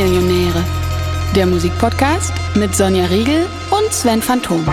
Popmillionäre. 0.00 0.64
Der 1.36 1.44
Musikpodcast 1.44 2.32
mit 2.54 2.74
Sonja 2.74 3.04
Riegel 3.04 3.44
und 3.70 3.92
Sven 3.92 4.22
Phantom. 4.22 4.64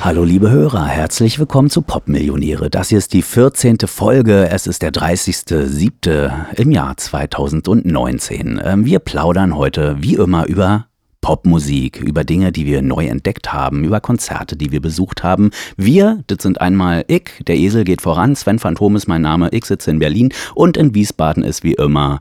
Hallo 0.00 0.24
liebe 0.24 0.50
Hörer, 0.50 0.86
herzlich 0.86 1.38
willkommen 1.38 1.70
zu 1.70 1.82
Popmillionäre. 1.82 2.68
Das 2.68 2.88
hier 2.88 2.98
ist 2.98 3.12
die 3.12 3.22
14. 3.22 3.78
Folge, 3.86 4.48
es 4.50 4.66
ist 4.66 4.82
der 4.82 4.90
30.07. 4.90 6.56
im 6.56 6.72
Jahr 6.72 6.96
2019. 6.96 8.60
Ähm, 8.64 8.84
wir 8.84 8.98
plaudern 8.98 9.54
heute 9.56 9.98
wie 10.00 10.14
immer 10.14 10.46
über 10.46 10.88
Popmusik, 11.20 12.00
über 12.00 12.24
Dinge, 12.24 12.52
die 12.52 12.66
wir 12.66 12.82
neu 12.82 13.06
entdeckt 13.06 13.52
haben, 13.52 13.84
über 13.84 14.00
Konzerte, 14.00 14.56
die 14.56 14.72
wir 14.72 14.80
besucht 14.80 15.22
haben. 15.22 15.50
Wir, 15.76 16.22
das 16.26 16.42
sind 16.42 16.60
einmal 16.60 17.04
ich, 17.08 17.30
der 17.46 17.56
Esel 17.56 17.84
geht 17.84 18.02
voran, 18.02 18.36
Sven 18.36 18.58
Phantom 18.58 18.96
ist 18.96 19.08
mein 19.08 19.22
Name, 19.22 19.48
ich 19.52 19.64
sitze 19.64 19.90
in 19.90 19.98
Berlin 19.98 20.32
und 20.54 20.76
in 20.76 20.94
Wiesbaden 20.94 21.42
ist 21.42 21.64
wie 21.64 21.74
immer 21.74 22.20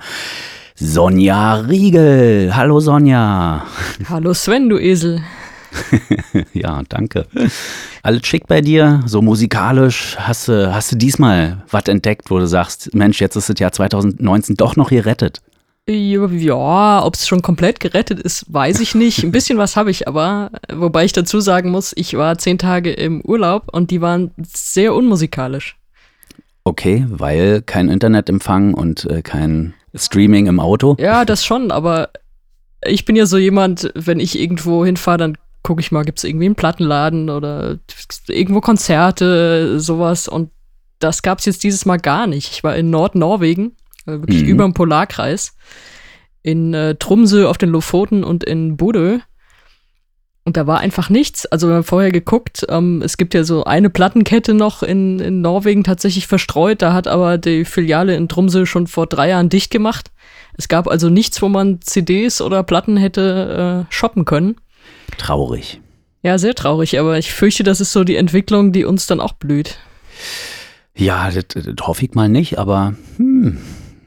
Sonja 0.75 1.55
Riegel. 1.55 2.55
Hallo 2.55 2.79
Sonja. 2.79 3.65
Hallo 4.09 4.33
Sven, 4.33 4.69
du 4.69 4.77
Esel. 4.77 5.21
ja, 6.53 6.81
danke. 6.87 7.25
Alles 8.03 8.25
schick 8.25 8.47
bei 8.47 8.61
dir, 8.61 9.01
so 9.05 9.21
musikalisch. 9.21 10.15
Hast 10.19 10.47
du, 10.47 10.73
hast 10.73 10.91
du 10.91 10.95
diesmal 10.95 11.63
was 11.69 11.85
entdeckt, 11.87 12.29
wo 12.29 12.39
du 12.39 12.47
sagst, 12.47 12.93
Mensch, 12.93 13.21
jetzt 13.21 13.35
ist 13.35 13.49
das 13.49 13.59
Jahr 13.59 13.71
2019 13.71 14.55
doch 14.55 14.75
noch 14.75 14.89
gerettet? 14.89 15.41
Ja, 15.89 17.03
ob 17.05 17.15
es 17.15 17.27
schon 17.27 17.41
komplett 17.41 17.79
gerettet 17.79 18.19
ist, 18.19 18.45
weiß 18.51 18.81
ich 18.81 18.93
nicht. 18.93 19.23
Ein 19.23 19.31
bisschen 19.31 19.57
was 19.57 19.77
habe 19.77 19.89
ich 19.89 20.07
aber. 20.07 20.51
Wobei 20.73 21.05
ich 21.05 21.13
dazu 21.13 21.39
sagen 21.39 21.69
muss, 21.71 21.93
ich 21.95 22.17
war 22.17 22.37
zehn 22.37 22.57
Tage 22.57 22.91
im 22.91 23.21
Urlaub 23.21 23.69
und 23.71 23.89
die 23.89 24.01
waren 24.01 24.31
sehr 24.37 24.93
unmusikalisch. 24.93 25.77
Okay, 26.65 27.05
weil 27.07 27.61
kein 27.61 27.87
Internetempfang 27.87 28.73
und 28.73 29.05
äh, 29.05 29.21
kein 29.21 29.73
Streaming 29.95 30.47
im 30.47 30.59
Auto? 30.59 30.97
Ja, 30.99 31.23
das 31.23 31.45
schon, 31.45 31.71
aber 31.71 32.09
ich 32.85 33.05
bin 33.05 33.15
ja 33.15 33.25
so 33.25 33.37
jemand, 33.37 33.89
wenn 33.95 34.19
ich 34.19 34.37
irgendwo 34.37 34.83
hinfahre, 34.83 35.17
dann 35.17 35.37
gucke 35.63 35.79
ich 35.79 35.93
mal, 35.93 36.03
gibt 36.03 36.17
es 36.17 36.25
irgendwie 36.25 36.45
einen 36.45 36.55
Plattenladen 36.55 37.29
oder 37.29 37.77
irgendwo 38.27 38.59
Konzerte, 38.59 39.79
sowas. 39.79 40.27
Und 40.27 40.51
das 40.99 41.21
gab 41.21 41.39
es 41.39 41.45
jetzt 41.45 41.63
dieses 41.63 41.85
Mal 41.85 41.97
gar 41.97 42.27
nicht. 42.27 42.51
Ich 42.51 42.63
war 42.63 42.75
in 42.75 42.89
Nordnorwegen 42.89 43.77
äh, 44.07 44.13
wirklich 44.13 44.43
mhm. 44.43 44.49
über 44.49 44.63
dem 44.63 44.73
Polarkreis, 44.73 45.55
in 46.41 46.73
äh, 46.73 46.95
Trumsø 46.95 47.47
auf 47.47 47.57
den 47.57 47.69
Lofoten 47.69 48.23
und 48.23 48.43
in 48.43 48.77
Bodø. 48.77 49.19
Und 50.45 50.55
da 50.55 50.65
war 50.65 50.79
einfach 50.79 51.09
nichts. 51.09 51.45
Also 51.45 51.67
wir 51.67 51.75
haben 51.75 51.83
vorher 51.83 52.11
geguckt, 52.11 52.65
ähm, 52.69 53.01
es 53.01 53.17
gibt 53.17 53.33
ja 53.33 53.43
so 53.43 53.65
eine 53.65 53.89
Plattenkette 53.89 54.53
noch 54.53 54.81
in, 54.81 55.19
in 55.19 55.41
Norwegen 55.41 55.83
tatsächlich 55.83 56.25
verstreut. 56.25 56.81
Da 56.81 56.93
hat 56.93 57.05
aber 57.05 57.37
die 57.37 57.65
Filiale 57.65 58.15
in 58.15 58.29
Trumsø 58.29 58.65
schon 58.65 58.87
vor 58.87 59.07
drei 59.07 59.27
Jahren 59.27 59.49
dicht 59.49 59.71
gemacht. 59.71 60.09
Es 60.53 60.69
gab 60.69 60.87
also 60.87 61.09
nichts, 61.09 61.41
wo 61.41 61.49
man 61.49 61.81
CDs 61.81 62.39
oder 62.39 62.63
Platten 62.63 62.95
hätte 62.95 63.85
äh, 63.89 63.93
shoppen 63.93 64.23
können. 64.23 64.55
Traurig. 65.17 65.81
Ja, 66.23 66.37
sehr 66.37 66.55
traurig, 66.55 66.97
aber 66.97 67.17
ich 67.17 67.33
fürchte, 67.33 67.63
das 67.63 67.81
ist 67.81 67.91
so 67.91 68.03
die 68.03 68.15
Entwicklung, 68.15 68.71
die 68.71 68.85
uns 68.85 69.05
dann 69.05 69.19
auch 69.19 69.33
blüht. 69.33 69.77
Ja, 70.95 71.29
das, 71.29 71.45
das 71.49 71.87
hoffe 71.87 72.05
ich 72.05 72.15
mal 72.15 72.29
nicht, 72.29 72.57
aber 72.57 72.95
hm, 73.17 73.59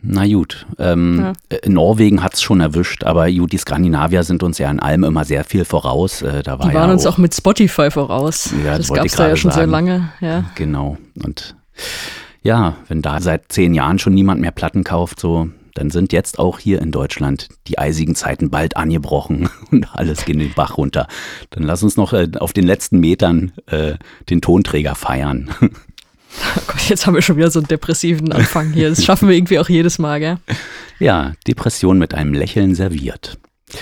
na 0.02 0.26
gut, 0.26 0.66
ähm, 0.78 1.18
ja. 1.50 1.56
Äh, 1.56 1.68
Norwegen 1.68 2.22
hat 2.22 2.34
es 2.34 2.42
schon 2.42 2.60
erwischt, 2.60 3.04
aber 3.04 3.30
gut, 3.30 3.52
die 3.52 3.58
Skandinavier 3.58 4.22
sind 4.22 4.42
uns 4.42 4.58
ja 4.58 4.70
in 4.70 4.80
allem 4.80 5.04
immer 5.04 5.24
sehr 5.24 5.44
viel 5.44 5.64
voraus. 5.64 6.22
Äh, 6.22 6.42
da 6.42 6.58
war 6.58 6.68
die 6.68 6.74
waren 6.74 6.88
ja 6.88 6.92
uns 6.92 7.06
auch 7.06 7.18
mit 7.18 7.34
Spotify 7.34 7.90
voraus. 7.90 8.52
Ja, 8.64 8.78
das, 8.78 8.88
das 8.88 8.96
gab 8.96 9.06
es 9.06 9.12
da 9.12 9.28
ja 9.28 9.36
schon 9.36 9.50
sagen. 9.50 9.60
sehr 9.60 9.66
lange. 9.66 10.12
Ja. 10.20 10.44
Genau. 10.54 10.96
Und 11.22 11.54
ja, 12.42 12.76
wenn 12.88 13.02
da 13.02 13.20
seit 13.20 13.52
zehn 13.52 13.74
Jahren 13.74 13.98
schon 13.98 14.14
niemand 14.14 14.40
mehr 14.40 14.52
Platten 14.52 14.84
kauft, 14.84 15.20
so, 15.20 15.48
dann 15.74 15.90
sind 15.90 16.12
jetzt 16.12 16.38
auch 16.38 16.58
hier 16.58 16.80
in 16.80 16.90
Deutschland 16.90 17.48
die 17.66 17.78
eisigen 17.78 18.14
Zeiten 18.14 18.50
bald 18.50 18.76
angebrochen 18.76 19.48
und 19.70 19.94
alles 19.94 20.24
geht 20.24 20.40
den 20.40 20.54
Bach 20.54 20.76
runter. 20.76 21.06
Dann 21.50 21.62
lass 21.62 21.82
uns 21.82 21.96
noch 21.96 22.12
äh, 22.12 22.28
auf 22.38 22.52
den 22.52 22.64
letzten 22.64 23.00
Metern 23.00 23.52
äh, 23.66 23.94
den 24.28 24.40
Tonträger 24.40 24.94
feiern. 24.94 25.50
Oh 26.56 26.60
Gott, 26.66 26.88
jetzt 26.88 27.06
haben 27.06 27.14
wir 27.14 27.22
schon 27.22 27.36
wieder 27.36 27.50
so 27.50 27.60
einen 27.60 27.68
depressiven 27.68 28.32
Anfang 28.32 28.72
hier. 28.72 28.90
Das 28.90 29.04
schaffen 29.04 29.28
wir 29.28 29.36
irgendwie 29.36 29.58
auch 29.58 29.68
jedes 29.68 29.98
Mal, 29.98 30.20
gell? 30.20 30.38
Ja, 30.98 31.32
Depression 31.46 31.98
mit 31.98 32.14
einem 32.14 32.34
Lächeln 32.34 32.74
serviert. 32.74 33.38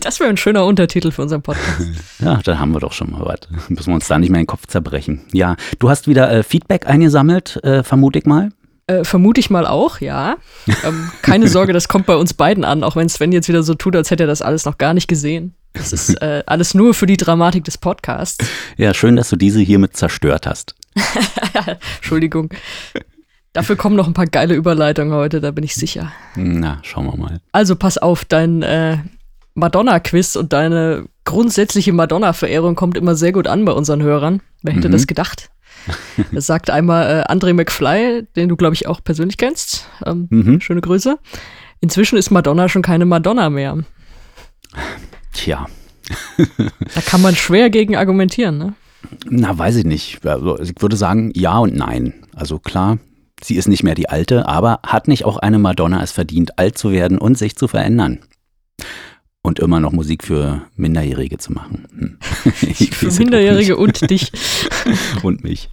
Das 0.00 0.20
wäre 0.20 0.30
ein 0.30 0.36
schöner 0.36 0.64
Untertitel 0.64 1.10
für 1.10 1.22
unseren 1.22 1.42
Podcast. 1.42 1.80
Ja, 2.20 2.36
dann 2.44 2.60
haben 2.60 2.72
wir 2.72 2.78
doch 2.78 2.92
schon 2.92 3.10
mal 3.10 3.24
was. 3.24 3.50
Müssen 3.68 3.88
wir 3.88 3.94
uns 3.94 4.06
da 4.06 4.16
nicht 4.16 4.30
mehr 4.30 4.40
den 4.40 4.46
Kopf 4.46 4.68
zerbrechen. 4.68 5.22
Ja, 5.32 5.56
du 5.80 5.90
hast 5.90 6.06
wieder 6.06 6.30
äh, 6.30 6.44
Feedback 6.44 6.86
eingesammelt, 6.86 7.58
äh, 7.64 7.82
vermute 7.82 8.20
ich 8.20 8.24
mal. 8.24 8.50
Äh, 8.86 9.02
vermute 9.02 9.40
ich 9.40 9.50
mal 9.50 9.66
auch, 9.66 10.00
ja. 10.00 10.36
Ähm, 10.84 11.10
keine 11.22 11.48
Sorge, 11.48 11.72
das 11.72 11.88
kommt 11.88 12.06
bei 12.06 12.14
uns 12.14 12.34
beiden 12.34 12.64
an, 12.64 12.84
auch 12.84 12.94
wenn 12.94 13.08
Sven 13.08 13.32
jetzt 13.32 13.48
wieder 13.48 13.64
so 13.64 13.74
tut, 13.74 13.96
als 13.96 14.12
hätte 14.12 14.24
er 14.24 14.28
das 14.28 14.40
alles 14.40 14.64
noch 14.64 14.78
gar 14.78 14.94
nicht 14.94 15.08
gesehen. 15.08 15.54
Das 15.72 15.92
ist 15.92 16.20
äh, 16.20 16.42
alles 16.46 16.74
nur 16.74 16.94
für 16.94 17.06
die 17.06 17.16
Dramatik 17.16 17.64
des 17.64 17.78
Podcasts. 17.78 18.44
Ja, 18.76 18.94
schön, 18.94 19.16
dass 19.16 19.28
du 19.28 19.36
diese 19.36 19.60
hiermit 19.60 19.96
zerstört 19.96 20.46
hast. 20.46 20.74
Entschuldigung. 21.96 22.50
Dafür 23.52 23.76
kommen 23.76 23.96
noch 23.96 24.06
ein 24.06 24.14
paar 24.14 24.26
geile 24.26 24.54
Überleitungen 24.54 25.12
heute, 25.12 25.40
da 25.40 25.50
bin 25.50 25.62
ich 25.62 25.74
sicher. 25.74 26.10
Na, 26.36 26.78
schauen 26.82 27.06
wir 27.06 27.16
mal. 27.16 27.40
Also 27.52 27.76
pass 27.76 27.98
auf, 27.98 28.24
dein 28.24 28.62
äh, 28.62 28.98
Madonna-Quiz 29.54 30.36
und 30.36 30.52
deine 30.52 31.06
grundsätzliche 31.24 31.92
Madonna-Verehrung 31.92 32.74
kommt 32.74 32.96
immer 32.96 33.14
sehr 33.14 33.32
gut 33.32 33.46
an 33.46 33.64
bei 33.64 33.72
unseren 33.72 34.02
Hörern. 34.02 34.40
Wer 34.62 34.74
hätte 34.74 34.88
mhm. 34.88 34.92
das 34.92 35.06
gedacht? 35.06 35.50
Das 36.30 36.46
sagt 36.46 36.70
einmal 36.70 37.24
äh, 37.28 37.32
André 37.32 37.54
McFly, 37.54 38.28
den 38.36 38.48
du, 38.48 38.56
glaube 38.56 38.74
ich, 38.74 38.86
auch 38.86 39.02
persönlich 39.02 39.36
kennst. 39.36 39.88
Ähm, 40.06 40.28
mhm. 40.30 40.60
Schöne 40.60 40.80
Grüße. 40.80 41.18
Inzwischen 41.80 42.16
ist 42.16 42.30
Madonna 42.30 42.68
schon 42.68 42.82
keine 42.82 43.04
Madonna 43.04 43.50
mehr. 43.50 43.78
Tja. 45.32 45.66
da 46.94 47.00
kann 47.00 47.22
man 47.22 47.34
schwer 47.34 47.70
gegen 47.70 47.96
argumentieren, 47.96 48.58
ne? 48.58 48.74
Na, 49.28 49.56
weiß 49.56 49.76
ich 49.76 49.84
nicht. 49.84 50.24
Also 50.26 50.58
ich 50.60 50.74
würde 50.78 50.96
sagen, 50.96 51.32
ja 51.34 51.58
und 51.58 51.74
nein. 51.74 52.14
Also 52.34 52.58
klar, 52.58 52.98
sie 53.42 53.56
ist 53.56 53.68
nicht 53.68 53.82
mehr 53.82 53.94
die 53.94 54.08
alte, 54.08 54.48
aber 54.48 54.80
hat 54.86 55.08
nicht 55.08 55.24
auch 55.24 55.38
eine 55.38 55.58
Madonna 55.58 56.02
es 56.02 56.12
verdient, 56.12 56.58
alt 56.58 56.78
zu 56.78 56.92
werden 56.92 57.18
und 57.18 57.38
sich 57.38 57.56
zu 57.56 57.68
verändern? 57.68 58.20
Und 59.42 59.58
immer 59.58 59.80
noch 59.80 59.92
Musik 59.92 60.22
für 60.22 60.62
Minderjährige 60.76 61.38
zu 61.38 61.52
machen. 61.52 61.88
Hm. 61.98 62.18
für 62.92 63.10
Minderjährige 63.10 63.76
und 63.76 64.08
dich. 64.08 64.30
und 65.22 65.42
mich. 65.42 65.68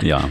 Ja. 0.00 0.28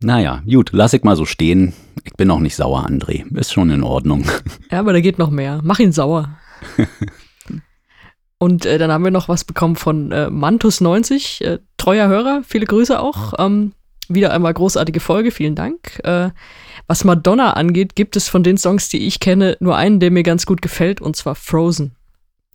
Naja, 0.00 0.42
gut, 0.48 0.70
lass 0.72 0.92
ich 0.92 1.02
mal 1.02 1.16
so 1.16 1.24
stehen. 1.24 1.72
Ich 2.04 2.12
bin 2.12 2.30
auch 2.30 2.38
nicht 2.38 2.54
sauer, 2.54 2.86
André. 2.86 3.24
Ist 3.36 3.52
schon 3.52 3.70
in 3.70 3.82
Ordnung. 3.82 4.24
Ja, 4.70 4.80
aber 4.80 4.92
da 4.92 5.00
geht 5.00 5.18
noch 5.18 5.30
mehr. 5.30 5.60
Mach 5.64 5.80
ihn 5.80 5.92
sauer. 5.92 6.38
Und 8.38 8.66
äh, 8.66 8.78
dann 8.78 8.92
haben 8.92 9.04
wir 9.04 9.10
noch 9.10 9.28
was 9.28 9.44
bekommen 9.44 9.76
von 9.76 10.12
äh, 10.12 10.26
Mantus90, 10.30 11.42
äh, 11.44 11.58
treuer 11.78 12.08
Hörer, 12.08 12.42
viele 12.46 12.66
Grüße 12.66 13.00
auch. 13.00 13.34
Ähm, 13.38 13.72
wieder 14.08 14.32
einmal 14.32 14.54
großartige 14.54 15.00
Folge, 15.00 15.30
vielen 15.30 15.54
Dank. 15.54 15.98
Äh, 16.04 16.30
was 16.86 17.04
Madonna 17.04 17.54
angeht, 17.54 17.96
gibt 17.96 18.16
es 18.16 18.28
von 18.28 18.42
den 18.42 18.58
Songs, 18.58 18.88
die 18.88 19.06
ich 19.06 19.20
kenne, 19.20 19.56
nur 19.60 19.76
einen, 19.76 20.00
der 20.00 20.10
mir 20.10 20.22
ganz 20.22 20.46
gut 20.46 20.62
gefällt, 20.62 21.00
und 21.00 21.16
zwar 21.16 21.34
Frozen. 21.34 21.96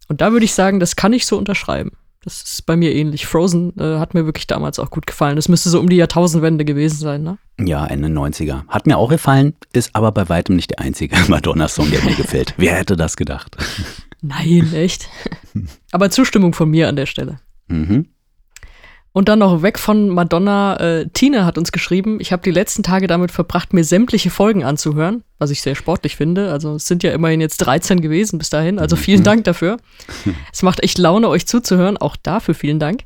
Und 0.07 0.21
da 0.21 0.31
würde 0.31 0.45
ich 0.45 0.53
sagen, 0.53 0.79
das 0.79 0.95
kann 0.95 1.13
ich 1.13 1.25
so 1.25 1.37
unterschreiben. 1.37 1.91
Das 2.23 2.43
ist 2.43 2.65
bei 2.67 2.75
mir 2.77 2.93
ähnlich. 2.93 3.25
Frozen 3.25 3.73
äh, 3.79 3.97
hat 3.97 4.13
mir 4.13 4.25
wirklich 4.25 4.45
damals 4.45 4.77
auch 4.77 4.91
gut 4.91 5.07
gefallen. 5.07 5.35
Das 5.35 5.49
müsste 5.49 5.69
so 5.69 5.79
um 5.79 5.89
die 5.89 5.95
Jahrtausendwende 5.95 6.65
gewesen 6.65 6.97
sein, 6.97 7.23
ne? 7.23 7.39
Ja, 7.59 7.85
Ende 7.87 8.09
90er. 8.09 8.67
Hat 8.67 8.85
mir 8.85 8.97
auch 8.97 9.09
gefallen, 9.09 9.55
ist 9.73 9.95
aber 9.95 10.11
bei 10.11 10.29
weitem 10.29 10.55
nicht 10.55 10.69
der 10.69 10.79
einzige 10.79 11.17
Madonna-Song, 11.27 11.89
der 11.89 12.03
mir 12.03 12.15
gefällt. 12.15 12.53
Wer 12.57 12.75
hätte 12.75 12.95
das 12.95 13.17
gedacht? 13.17 13.57
Nein, 14.21 14.71
echt. 14.73 15.09
Aber 15.91 16.09
Zustimmung 16.09 16.53
von 16.53 16.69
mir 16.69 16.88
an 16.88 16.95
der 16.95 17.06
Stelle. 17.06 17.40
Mhm. 17.67 18.08
Und 19.14 19.28
dann 19.28 19.40
noch 19.40 19.61
weg 19.61 19.78
von 19.78 20.08
Madonna. 20.08 20.78
Äh, 20.78 21.09
Tina 21.09 21.43
hat 21.43 21.58
uns 21.58 21.73
geschrieben, 21.73 22.20
ich 22.22 22.31
habe 22.31 22.43
die 22.43 22.52
letzten 22.52 22.81
Tage 22.81 23.08
damit 23.08 23.31
verbracht, 23.31 23.73
mir 23.73 23.84
sämtliche 23.84 24.29
Folgen 24.29 24.64
anzuhören, 24.64 25.23
was 25.37 25.52
ich 25.52 25.61
sehr 25.61 25.75
sportlich 25.75 26.16
finde. 26.16 26.52
Also 26.52 26.75
es 26.75 26.87
sind 26.87 27.03
ja 27.03 27.11
immerhin 27.11 27.41
jetzt 27.41 27.58
13 27.58 27.99
gewesen 27.99 28.37
bis 28.37 28.49
dahin. 28.49 28.79
Also 28.79 28.96
vielen 28.96 29.20
mhm. 29.20 29.25
Dank 29.25 29.43
dafür. 29.43 29.78
es 30.53 30.64
macht 30.64 30.81
echt 30.81 30.97
Laune, 30.97 31.28
euch 31.28 31.46
zuzuhören. 31.46 31.97
Auch 31.97 32.16
dafür 32.16 32.55
vielen 32.55 32.79
Dank. 32.79 33.02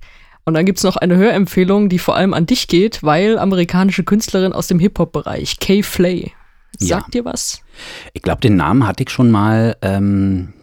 Und 0.46 0.54
dann 0.54 0.68
gibt 0.68 0.78
es 0.78 0.84
noch 0.84 0.96
eine 0.96 1.16
Hörempfehlung, 1.16 1.90
die 1.90 1.98
vor 1.98 2.16
allem 2.16 2.36
an 2.36 2.46
dich 2.46 2.68
geht, 2.68 3.02
weil 3.02 3.40
amerikanische 3.40 4.04
Künstlerin 4.04 4.54
aus 4.54 4.68
dem 4.68 4.78
Hip-Hop-Bereich, 4.78 5.60
Kay 5.60 5.81
Flay. 5.81 6.34
Sagt 6.78 7.16
ja. 7.16 7.22
dir 7.22 7.25
was? 7.25 7.62
Ich 8.14 8.22
glaube, 8.22 8.42
den 8.42 8.56
Namen 8.58 8.86
hatte 8.86 9.02
ich 9.02 9.10
schon 9.10 9.31
mal 9.31 9.75
ähm, 9.81 10.54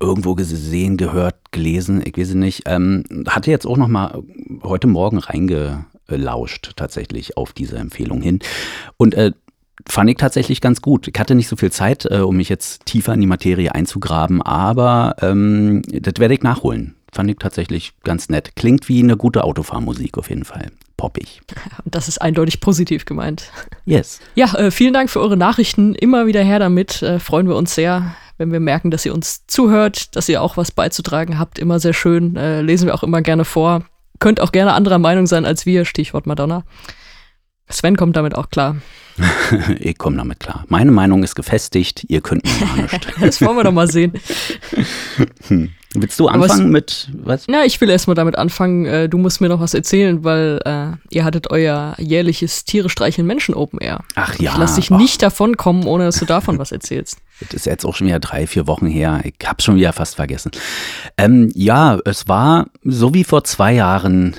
irgendwo 0.00 0.34
gesehen, 0.34 0.96
gehört, 0.96 1.52
gelesen, 1.52 2.02
ich 2.04 2.16
weiß 2.16 2.34
nicht. 2.34 2.62
Ähm, 2.66 3.04
hatte 3.28 3.50
jetzt 3.50 3.66
auch 3.66 3.76
noch 3.76 3.88
mal 3.88 4.22
heute 4.62 4.86
Morgen 4.86 5.18
reingelauscht 5.18 6.72
tatsächlich 6.76 7.36
auf 7.36 7.52
diese 7.52 7.78
Empfehlung 7.78 8.20
hin. 8.20 8.40
Und 8.96 9.14
äh, 9.14 9.32
fand 9.88 10.10
ich 10.10 10.16
tatsächlich 10.16 10.60
ganz 10.60 10.82
gut. 10.82 11.08
Ich 11.08 11.18
hatte 11.18 11.34
nicht 11.34 11.48
so 11.48 11.56
viel 11.56 11.72
Zeit, 11.72 12.06
äh, 12.10 12.18
um 12.18 12.36
mich 12.36 12.48
jetzt 12.48 12.86
tiefer 12.86 13.14
in 13.14 13.20
die 13.20 13.26
Materie 13.26 13.74
einzugraben, 13.74 14.42
aber 14.42 15.16
ähm, 15.20 15.82
das 15.88 16.14
werde 16.18 16.34
ich 16.34 16.42
nachholen. 16.42 16.94
Fand 17.12 17.30
ich 17.30 17.38
tatsächlich 17.38 17.92
ganz 18.02 18.28
nett. 18.28 18.56
Klingt 18.56 18.88
wie 18.88 19.02
eine 19.02 19.16
gute 19.16 19.44
Autofahrmusik 19.44 20.18
auf 20.18 20.28
jeden 20.28 20.44
Fall. 20.44 20.70
poppig. 20.96 21.40
Das 21.84 22.08
ist 22.08 22.20
eindeutig 22.20 22.60
positiv 22.60 23.04
gemeint. 23.04 23.50
Yes. 23.84 24.20
Ja, 24.34 24.52
äh, 24.54 24.70
vielen 24.70 24.92
Dank 24.92 25.08
für 25.08 25.20
eure 25.20 25.36
Nachrichten. 25.36 25.94
Immer 25.94 26.26
wieder 26.26 26.42
her 26.42 26.58
damit. 26.58 27.02
Äh, 27.02 27.18
freuen 27.20 27.48
wir 27.48 27.56
uns 27.56 27.74
sehr, 27.74 28.14
wenn 28.38 28.52
wir 28.52 28.60
merken, 28.60 28.90
dass 28.90 29.06
ihr 29.06 29.14
uns 29.14 29.46
zuhört, 29.46 30.14
dass 30.16 30.28
ihr 30.28 30.42
auch 30.42 30.56
was 30.56 30.70
beizutragen 30.70 31.38
habt. 31.38 31.58
Immer 31.58 31.80
sehr 31.80 31.94
schön. 31.94 32.36
Äh, 32.36 32.62
lesen 32.62 32.86
wir 32.86 32.94
auch 32.94 33.02
immer 33.02 33.22
gerne 33.22 33.44
vor. 33.44 33.82
Könnt 34.18 34.40
auch 34.40 34.52
gerne 34.52 34.72
anderer 34.72 34.98
Meinung 34.98 35.26
sein 35.26 35.44
als 35.44 35.66
wir. 35.66 35.84
Stichwort 35.84 36.26
Madonna. 36.26 36.64
Sven 37.68 37.96
kommt 37.96 38.16
damit 38.16 38.34
auch 38.34 38.50
klar. 38.50 38.76
ich 39.80 39.98
komme 39.98 40.16
damit 40.16 40.40
klar. 40.40 40.64
Meine 40.68 40.92
Meinung 40.92 41.22
ist 41.22 41.34
gefestigt, 41.34 42.04
ihr 42.08 42.20
könnt 42.20 42.44
mir 42.44 42.66
gar 42.66 42.76
nicht. 42.76 43.08
das 43.20 43.40
wollen 43.42 43.56
wir 43.56 43.64
doch 43.64 43.72
mal 43.72 43.90
sehen. 43.90 44.12
Hm. 45.48 45.70
Willst 45.94 46.20
du 46.20 46.28
anfangen 46.28 46.66
was, 46.66 46.72
mit 46.72 47.08
was? 47.14 47.46
Ja, 47.48 47.64
ich 47.64 47.80
will 47.80 47.88
erstmal 47.88 48.14
damit 48.14 48.36
anfangen. 48.36 48.84
Äh, 48.84 49.08
du 49.08 49.18
musst 49.18 49.40
mir 49.40 49.48
noch 49.48 49.60
was 49.60 49.72
erzählen, 49.72 50.24
weil 50.24 50.60
äh, 50.64 51.14
ihr 51.14 51.24
hattet 51.24 51.50
euer 51.50 51.94
jährliches 51.98 52.64
Tiere 52.64 52.90
streicheln 52.90 53.26
Menschen 53.26 53.54
Open 53.54 53.80
Air. 53.80 54.00
Ach 54.14 54.38
ja. 54.38 54.52
Ich 54.52 54.58
lass 54.58 54.74
dich 54.74 54.90
nicht 54.90 55.22
davon 55.22 55.56
kommen, 55.56 55.84
ohne 55.86 56.04
dass 56.04 56.18
du 56.18 56.26
davon 56.26 56.58
was 56.58 56.70
erzählst. 56.70 57.18
Das 57.40 57.52
ist 57.52 57.66
jetzt 57.66 57.84
auch 57.84 57.94
schon 57.94 58.06
wieder 58.06 58.20
drei, 58.20 58.46
vier 58.46 58.66
Wochen 58.66 58.86
her. 58.86 59.20
Ich 59.24 59.46
hab's 59.46 59.64
schon 59.64 59.76
wieder 59.76 59.92
fast 59.92 60.16
vergessen. 60.16 60.52
Ähm, 61.18 61.50
ja, 61.54 61.98
es 62.04 62.28
war 62.28 62.68
so 62.82 63.12
wie 63.14 63.24
vor 63.24 63.44
zwei 63.44 63.74
Jahren 63.74 64.34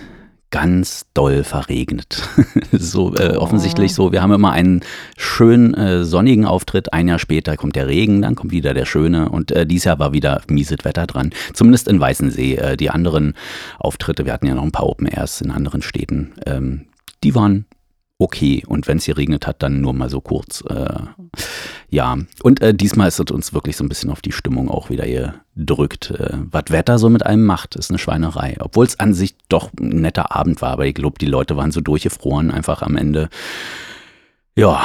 ganz 0.49 1.05
doll 1.13 1.44
verregnet. 1.44 2.27
so 2.71 3.13
äh, 3.15 3.35
oh. 3.35 3.41
offensichtlich 3.41 3.94
so. 3.94 4.11
Wir 4.11 4.21
haben 4.21 4.31
immer 4.31 4.51
einen 4.51 4.81
schönen 5.17 5.73
äh, 5.73 6.03
sonnigen 6.05 6.45
Auftritt. 6.45 6.94
Ein 6.94 7.07
Jahr 7.07 7.19
später 7.19 7.57
kommt 7.57 7.75
der 7.75 7.88
Regen, 7.88 8.21
dann 8.21 8.35
kommt 8.35 8.51
wieder 8.51 8.73
der 8.73 8.85
schöne. 8.85 9.29
Und 9.29 9.51
äh, 9.51 9.65
dieses 9.65 9.85
Jahr 9.85 9.99
war 9.99 10.13
wieder 10.13 10.41
mieses 10.47 10.79
Wetter 10.83 11.05
dran. 11.05 11.31
Zumindest 11.53 11.88
in 11.88 11.99
Weißensee. 11.99 12.55
Äh, 12.55 12.77
die 12.77 12.89
anderen 12.89 13.33
Auftritte, 13.77 14.25
wir 14.25 14.33
hatten 14.33 14.47
ja 14.47 14.55
noch 14.55 14.63
ein 14.63 14.71
paar 14.71 14.88
Open 14.88 15.07
Airs 15.07 15.41
in 15.41 15.51
anderen 15.51 15.81
Städten. 15.81 16.33
Ähm, 16.45 16.85
die 17.23 17.35
waren 17.35 17.65
okay. 18.19 18.64
Und 18.68 18.88
wenn 18.88 18.98
es 18.98 19.06
hier 19.06 19.18
regnet 19.18 19.48
hat, 19.48 19.64
dann 19.64 19.81
nur 19.81 19.94
mal 19.94 20.10
so 20.10 20.22
kurz. 20.22 20.64
Äh, 20.69 21.00
ja, 21.90 22.18
und 22.44 22.62
äh, 22.62 22.74
diesmal 22.74 23.08
ist 23.08 23.19
es 23.19 23.31
uns 23.31 23.54
wirklich 23.54 23.78
so 23.78 23.84
ein 23.84 23.90
bisschen 23.90 24.10
auf 24.10 24.22
die 24.22 24.31
Stimmung 24.31 24.69
auch 24.69 24.90
wieder 24.90 25.06
gedrückt. 25.56 26.12
Äh, 26.12 26.38
was 26.52 26.66
Wetter 26.69 27.00
so 27.00 27.10
mit 27.10 27.25
einem 27.25 27.46
macht, 27.46 27.75
ist 27.75 27.90
eine 27.90 28.00
Schweinerei. 28.00 28.58
Obwohl 28.60 28.86
es 28.86 29.00
an 29.00 29.14
sich 29.14 29.36
doch 29.50 29.72
ein 29.80 30.02
netter 30.02 30.36
Abend 30.36 30.62
war, 30.62 30.72
aber 30.72 30.86
ich 30.86 30.96
glaube, 30.96 31.19
die 31.19 31.25
Leute 31.25 31.58
waren 31.58 31.72
so 31.72 31.81
durchgefroren 31.81 32.52
einfach 32.52 32.81
am 32.81 32.98
Ende. 32.98 33.30
Ja, 34.56 34.84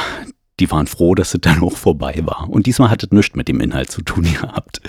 die 0.62 0.70
waren 0.70 0.86
froh, 0.86 1.16
dass 1.16 1.34
es 1.34 1.40
dann 1.40 1.60
auch 1.60 1.76
vorbei 1.76 2.22
war. 2.24 2.48
Und 2.48 2.66
diesmal 2.66 2.88
hat 2.88 3.02
es 3.02 3.10
nichts 3.10 3.34
mit 3.34 3.48
dem 3.48 3.60
Inhalt 3.60 3.90
zu 3.90 4.00
tun 4.00 4.22
gehabt. 4.40 4.80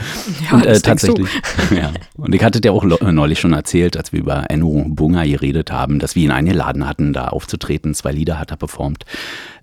Ja, 0.46 0.58
und, 0.58 0.66
äh, 0.68 0.80
tatsächlich. 0.80 1.28
ja. 1.72 1.92
Und 2.16 2.36
ich 2.36 2.44
hatte 2.44 2.62
dir 2.62 2.74
auch 2.74 2.84
neulich 2.84 3.40
schon 3.40 3.54
erzählt, 3.54 3.98
als 3.98 4.14
wir 4.14 4.20
über 4.20 4.52
Enno 4.52 4.86
Bunga 4.88 5.24
geredet 5.24 5.72
haben, 5.72 5.98
dass 5.98 6.16
wir 6.16 6.24
ihn 6.24 6.32
eingeladen 6.32 6.88
hatten, 6.88 7.12
da 7.12 7.30
aufzutreten. 7.30 7.96
Zwei 7.96 8.12
Lieder 8.12 8.40
hat 8.40 8.52
er 8.52 8.58
performt. 8.58 9.06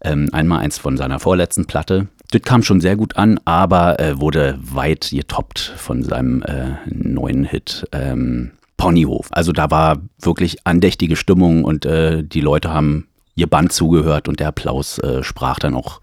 Ähm, 0.02 0.28
einmal 0.32 0.60
eins 0.60 0.78
von 0.78 0.96
seiner 0.96 1.20
vorletzten 1.20 1.66
Platte. 1.66 2.08
Das 2.32 2.42
kam 2.42 2.64
schon 2.64 2.80
sehr 2.80 2.96
gut 2.96 3.16
an, 3.16 3.38
aber 3.44 4.00
äh, 4.00 4.20
wurde 4.20 4.58
weit 4.60 5.10
getoppt 5.12 5.60
von 5.76 6.02
seinem 6.02 6.42
äh, 6.42 6.72
neuen 6.86 7.44
Hit. 7.44 7.86
Ähm, 7.92 8.50
Ponyhof. 8.76 9.28
Also 9.30 9.52
da 9.52 9.70
war 9.70 9.98
wirklich 10.20 10.66
andächtige 10.66 11.14
Stimmung 11.14 11.64
und 11.64 11.84
äh, 11.84 12.24
die 12.24 12.40
Leute 12.40 12.72
haben 12.72 13.06
ihr 13.35 13.47
Band 13.47 13.73
zugehört 13.73 14.29
und 14.29 14.41
der 14.41 14.49
Applaus 14.49 14.99
äh, 14.99 15.23
sprach 15.23 15.59
dann 15.59 15.75
auch 15.75 16.00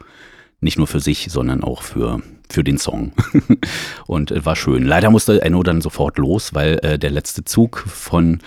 nicht 0.60 0.78
nur 0.78 0.88
für 0.88 1.00
sich, 1.00 1.28
sondern 1.30 1.64
auch 1.64 1.82
für, 1.82 2.22
für 2.50 2.64
den 2.64 2.78
Song. 2.78 3.14
und 4.08 4.32
äh, 4.32 4.46
war 4.46 4.56
schön. 4.56 4.84
Leider 4.84 5.10
musste 5.10 5.42
Enno 5.42 5.64
dann 5.64 5.82
sofort 5.82 6.18
los, 6.18 6.54
weil 6.54 6.80
äh, 6.84 7.00
der 7.00 7.12
letzte 7.12 7.44
Zug 7.44 7.84
von 7.88 8.40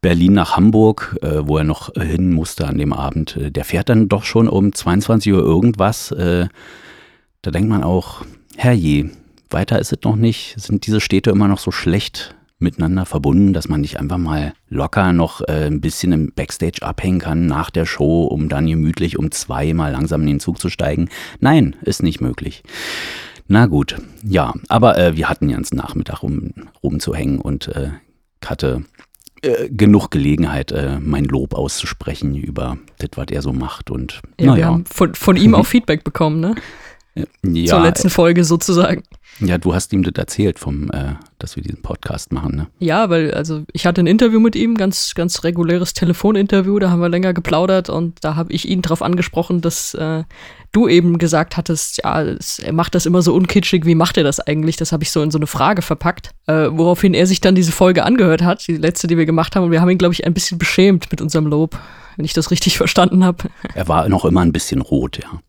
Berlin 0.00 0.32
nach 0.32 0.56
Hamburg, 0.56 1.16
äh, 1.22 1.46
wo 1.46 1.58
er 1.58 1.64
noch 1.64 1.94
hin 1.94 2.32
musste 2.32 2.66
an 2.66 2.78
dem 2.78 2.92
Abend, 2.92 3.36
äh, 3.36 3.50
der 3.50 3.64
fährt 3.64 3.88
dann 3.88 4.08
doch 4.08 4.24
schon 4.24 4.48
um 4.48 4.72
22 4.72 5.32
Uhr 5.32 5.40
irgendwas. 5.40 6.10
Äh, 6.12 6.48
da 7.42 7.50
denkt 7.50 7.68
man 7.68 7.84
auch, 7.84 8.24
herrje, 8.56 9.10
weiter 9.50 9.78
ist 9.78 9.92
es 9.92 9.98
noch 10.04 10.16
nicht. 10.16 10.54
Sind 10.58 10.86
diese 10.86 11.00
Städte 11.00 11.30
immer 11.30 11.48
noch 11.48 11.58
so 11.58 11.70
schlecht 11.70 12.34
miteinander 12.62 13.04
verbunden, 13.04 13.52
dass 13.52 13.68
man 13.68 13.80
nicht 13.80 13.98
einfach 13.98 14.18
mal 14.18 14.54
locker 14.68 15.12
noch 15.12 15.40
äh, 15.42 15.66
ein 15.66 15.80
bisschen 15.80 16.12
im 16.12 16.32
Backstage 16.32 16.82
abhängen 16.82 17.18
kann 17.18 17.46
nach 17.46 17.70
der 17.70 17.84
Show, 17.84 18.24
um 18.24 18.48
dann 18.48 18.66
gemütlich 18.66 19.18
um 19.18 19.30
zwei 19.30 19.74
mal 19.74 19.92
langsam 19.92 20.22
in 20.22 20.28
den 20.28 20.40
Zug 20.40 20.58
zu 20.58 20.70
steigen. 20.70 21.08
Nein, 21.40 21.76
ist 21.82 22.02
nicht 22.02 22.20
möglich. 22.20 22.62
Na 23.48 23.66
gut, 23.66 23.96
ja, 24.24 24.54
aber 24.68 24.96
äh, 24.96 25.16
wir 25.16 25.28
hatten 25.28 25.48
ja 25.48 25.56
einen 25.56 25.66
Nachmittag 25.72 26.22
rum, 26.22 26.52
rumzuhängen 26.82 27.38
und 27.38 27.68
äh, 27.68 27.90
hatte 28.44 28.84
äh, 29.42 29.68
genug 29.68 30.10
Gelegenheit, 30.10 30.70
äh, 30.72 30.98
mein 31.00 31.24
Lob 31.24 31.54
auszusprechen 31.54 32.36
über 32.36 32.78
das, 32.98 33.10
was 33.16 33.26
er 33.30 33.42
so 33.42 33.52
macht. 33.52 33.90
Und, 33.90 34.22
ja, 34.40 34.56
wir 34.56 34.66
haben 34.66 34.86
von, 34.86 35.14
von 35.14 35.36
ihm 35.36 35.54
auch 35.54 35.66
Feedback 35.66 36.04
bekommen, 36.04 36.40
ne? 36.40 36.54
Ja, 37.42 37.66
Zur 37.66 37.82
letzten 37.82 38.08
Folge 38.08 38.44
sozusagen. 38.44 39.02
Ja, 39.40 39.58
du 39.58 39.74
hast 39.74 39.92
ihm 39.92 40.02
das 40.02 40.14
erzählt, 40.16 40.58
vom, 40.58 40.90
äh, 40.90 41.14
dass 41.38 41.56
wir 41.56 41.62
diesen 41.62 41.82
Podcast 41.82 42.32
machen, 42.32 42.54
ne? 42.54 42.66
Ja, 42.78 43.10
weil, 43.10 43.32
also 43.32 43.64
ich 43.72 43.86
hatte 43.86 44.02
ein 44.02 44.06
Interview 44.06 44.40
mit 44.40 44.54
ihm, 44.54 44.76
ganz, 44.76 45.14
ganz 45.14 45.42
reguläres 45.42 45.94
Telefoninterview, 45.94 46.78
da 46.78 46.90
haben 46.90 47.00
wir 47.00 47.08
länger 47.08 47.32
geplaudert 47.32 47.88
und 47.88 48.22
da 48.22 48.36
habe 48.36 48.52
ich 48.52 48.68
ihn 48.68 48.82
darauf 48.82 49.02
angesprochen, 49.02 49.60
dass 49.60 49.94
äh, 49.94 50.24
du 50.70 50.88
eben 50.88 51.18
gesagt 51.18 51.56
hattest, 51.56 52.02
ja, 52.04 52.22
es, 52.22 52.58
er 52.58 52.72
macht 52.72 52.94
das 52.94 53.06
immer 53.06 53.22
so 53.22 53.34
unkitschig, 53.34 53.84
wie 53.84 53.94
macht 53.94 54.16
er 54.16 54.24
das 54.24 54.40
eigentlich? 54.40 54.76
Das 54.76 54.92
habe 54.92 55.02
ich 55.02 55.10
so 55.10 55.22
in 55.22 55.30
so 55.30 55.38
eine 55.38 55.46
Frage 55.46 55.82
verpackt, 55.82 56.30
äh, 56.46 56.68
woraufhin 56.70 57.14
er 57.14 57.26
sich 57.26 57.40
dann 57.40 57.54
diese 57.54 57.72
Folge 57.72 58.04
angehört 58.04 58.42
hat, 58.42 58.66
die 58.66 58.76
letzte, 58.76 59.06
die 59.06 59.16
wir 59.16 59.26
gemacht 59.26 59.56
haben, 59.56 59.64
und 59.64 59.70
wir 59.70 59.80
haben 59.80 59.90
ihn, 59.90 59.98
glaube 59.98 60.14
ich, 60.14 60.26
ein 60.26 60.34
bisschen 60.34 60.58
beschämt 60.58 61.10
mit 61.10 61.20
unserem 61.20 61.46
Lob 61.46 61.78
wenn 62.16 62.24
ich 62.24 62.32
das 62.32 62.50
richtig 62.50 62.76
verstanden 62.78 63.24
habe. 63.24 63.50
Er 63.74 63.88
war 63.88 64.08
noch 64.08 64.24
immer 64.24 64.42
ein 64.42 64.52
bisschen 64.52 64.80
rot, 64.80 65.18
ja. 65.18 65.40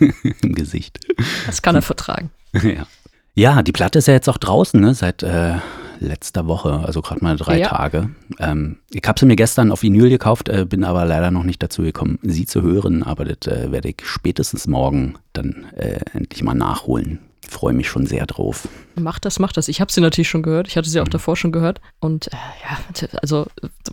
Im 0.42 0.54
Gesicht. 0.54 1.00
Das 1.46 1.62
kann 1.62 1.74
er 1.74 1.82
vertragen. 1.82 2.30
Ja. 2.62 2.86
Ja, 3.34 3.62
die 3.62 3.72
Platte 3.72 3.98
ist 3.98 4.06
ja 4.06 4.14
jetzt 4.14 4.28
auch 4.28 4.38
draußen, 4.38 4.80
ne? 4.80 4.94
Seit 4.94 5.22
äh, 5.22 5.54
letzter 5.98 6.46
Woche, 6.46 6.82
also 6.84 7.02
gerade 7.02 7.22
mal 7.22 7.36
drei 7.36 7.58
ja. 7.58 7.68
Tage. 7.68 8.10
Ähm, 8.38 8.78
ich 8.92 9.02
habe 9.06 9.18
sie 9.18 9.26
mir 9.26 9.36
gestern 9.36 9.72
auf 9.72 9.82
Vinyl 9.82 10.08
gekauft, 10.08 10.48
äh, 10.48 10.64
bin 10.64 10.84
aber 10.84 11.04
leider 11.04 11.30
noch 11.30 11.42
nicht 11.42 11.62
dazu 11.62 11.82
gekommen, 11.82 12.18
sie 12.22 12.46
zu 12.46 12.62
hören. 12.62 13.02
Aber 13.02 13.24
das 13.24 13.52
äh, 13.52 13.72
werde 13.72 13.88
ich 13.88 13.96
spätestens 14.04 14.66
morgen 14.66 15.16
dann 15.32 15.66
äh, 15.76 16.00
endlich 16.12 16.42
mal 16.42 16.54
nachholen. 16.54 17.18
Freue 17.48 17.74
mich 17.74 17.88
schon 17.88 18.06
sehr 18.06 18.24
drauf. 18.26 18.68
Mach 18.94 19.18
das, 19.18 19.38
mach 19.38 19.52
das. 19.52 19.68
Ich 19.68 19.80
habe 19.80 19.92
sie 19.92 20.00
natürlich 20.00 20.28
schon 20.28 20.42
gehört. 20.42 20.66
Ich 20.68 20.76
hatte 20.76 20.88
sie 20.88 21.00
auch 21.00 21.06
mhm. 21.06 21.10
davor 21.10 21.36
schon 21.36 21.52
gehört. 21.52 21.80
Und 22.00 22.28
äh, 22.28 22.36
ja, 22.62 23.08
also 23.20 23.46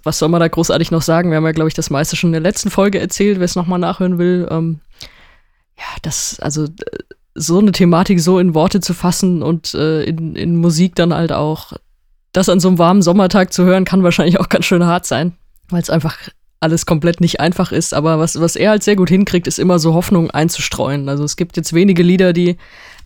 was 0.03 0.19
soll 0.19 0.30
man 0.30 0.39
da 0.39 0.47
großartig 0.47 0.92
noch 0.92 1.01
sagen? 1.01 1.31
Wir 1.31 1.37
haben 1.37 1.45
ja, 1.45 1.51
glaube 1.51 1.68
ich, 1.68 1.73
das 1.73 1.89
meiste 1.89 2.16
schon 2.16 2.30
in 2.30 2.33
der 2.33 2.42
letzten 2.42 2.69
Folge 2.69 2.99
erzählt, 2.99 3.39
wer 3.39 3.45
es 3.45 3.56
nochmal 3.56 3.80
nachhören 3.80 4.19
will. 4.19 4.47
Ähm, 4.51 4.81
ja, 5.77 5.97
das, 6.04 6.39
also 6.39 6.68
so 7.33 7.59
eine 7.59 7.71
Thematik 7.71 8.19
so 8.19 8.40
in 8.40 8.54
Worte 8.54 8.81
zu 8.81 8.94
fassen 8.94 9.42
und 9.42 9.73
äh, 9.73 10.04
in, 10.04 10.35
in 10.35 10.56
Musik 10.57 10.95
dann 10.95 11.14
halt 11.14 11.31
auch, 11.31 11.73
das 12.33 12.50
an 12.50 12.59
so 12.59 12.68
einem 12.68 12.78
warmen 12.78 13.02
Sommertag 13.02 13.54
zu 13.54 13.64
hören, 13.66 13.85
kann 13.85 14.04
wahrscheinlich 14.04 14.40
auch 14.40 14.50
ganz 14.50 14.66
schön 14.66 14.85
hart 14.85 15.06
sein, 15.06 15.33
weil 15.69 15.81
es 15.81 15.90
einfach 15.90 16.18
alles 16.59 16.85
komplett 16.85 17.21
nicht 17.21 17.40
einfach 17.40 17.71
ist. 17.71 17.94
Aber 17.94 18.19
was, 18.19 18.40
was 18.40 18.56
er 18.56 18.69
halt 18.69 18.83
sehr 18.83 18.95
gut 18.95 19.09
hinkriegt, 19.09 19.47
ist 19.47 19.59
immer 19.59 19.80
so 19.80 19.94
Hoffnung 19.94 20.30
einzustreuen. 20.30 21.09
Also 21.09 21.23
es 21.23 21.35
gibt 21.35 21.57
jetzt 21.57 21.73
wenige 21.73 22.04
Lieder, 22.04 22.33
die 22.33 22.57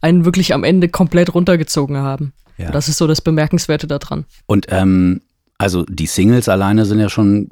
einen 0.01 0.25
wirklich 0.25 0.53
am 0.53 0.63
Ende 0.63 0.89
komplett 0.89 1.33
runtergezogen 1.33 1.97
haben. 1.97 2.33
Ja. 2.57 2.71
Das 2.71 2.89
ist 2.89 2.97
so 2.97 3.07
das 3.07 3.21
Bemerkenswerte 3.21 3.87
daran. 3.87 4.25
Und 4.45 4.67
ähm, 4.69 5.21
also 5.57 5.83
die 5.87 6.07
Singles 6.07 6.49
alleine 6.49 6.85
sind 6.85 6.99
ja 6.99 7.09
schon, 7.09 7.49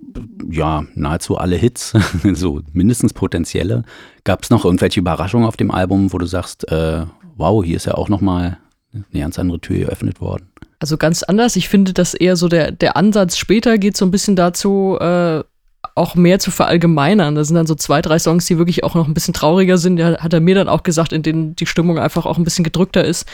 ja, 0.49 0.83
nahezu 0.95 1.37
alle 1.37 1.55
Hits, 1.55 1.93
so 2.33 2.61
mindestens 2.73 3.13
potenzielle. 3.13 3.83
Gab 4.23 4.43
es 4.43 4.49
noch 4.49 4.65
irgendwelche 4.65 4.99
Überraschungen 4.99 5.47
auf 5.47 5.57
dem 5.57 5.71
Album, 5.71 6.11
wo 6.11 6.17
du 6.17 6.25
sagst, 6.25 6.69
äh, 6.71 7.05
wow, 7.37 7.63
hier 7.63 7.77
ist 7.77 7.85
ja 7.85 7.95
auch 7.95 8.09
nochmal 8.09 8.57
eine 8.93 9.21
ganz 9.21 9.39
andere 9.39 9.59
Tür 9.59 9.79
geöffnet 9.79 10.21
worden? 10.21 10.47
Also 10.79 10.97
ganz 10.97 11.23
anders. 11.23 11.55
Ich 11.55 11.69
finde, 11.69 11.93
dass 11.93 12.13
eher 12.13 12.35
so 12.35 12.49
der, 12.49 12.71
der 12.71 12.97
Ansatz 12.97 13.37
später 13.37 13.77
geht 13.77 13.95
so 13.95 14.05
ein 14.05 14.11
bisschen 14.11 14.35
dazu, 14.35 14.97
äh, 14.99 15.43
auch 15.95 16.15
mehr 16.15 16.39
zu 16.39 16.51
verallgemeinern. 16.51 17.35
Da 17.35 17.43
sind 17.43 17.55
dann 17.55 17.67
so 17.67 17.75
zwei, 17.75 18.01
drei 18.01 18.19
Songs, 18.19 18.45
die 18.47 18.57
wirklich 18.57 18.83
auch 18.83 18.95
noch 18.95 19.07
ein 19.07 19.13
bisschen 19.13 19.33
trauriger 19.33 19.77
sind. 19.77 19.97
Ja, 19.97 20.17
hat 20.19 20.33
er 20.33 20.41
mir 20.41 20.55
dann 20.55 20.67
auch 20.67 20.83
gesagt, 20.83 21.13
in 21.13 21.23
denen 21.23 21.55
die 21.55 21.65
Stimmung 21.65 21.99
einfach 21.99 22.25
auch 22.25 22.37
ein 22.37 22.43
bisschen 22.43 22.63
gedrückter 22.63 23.05
ist, 23.05 23.27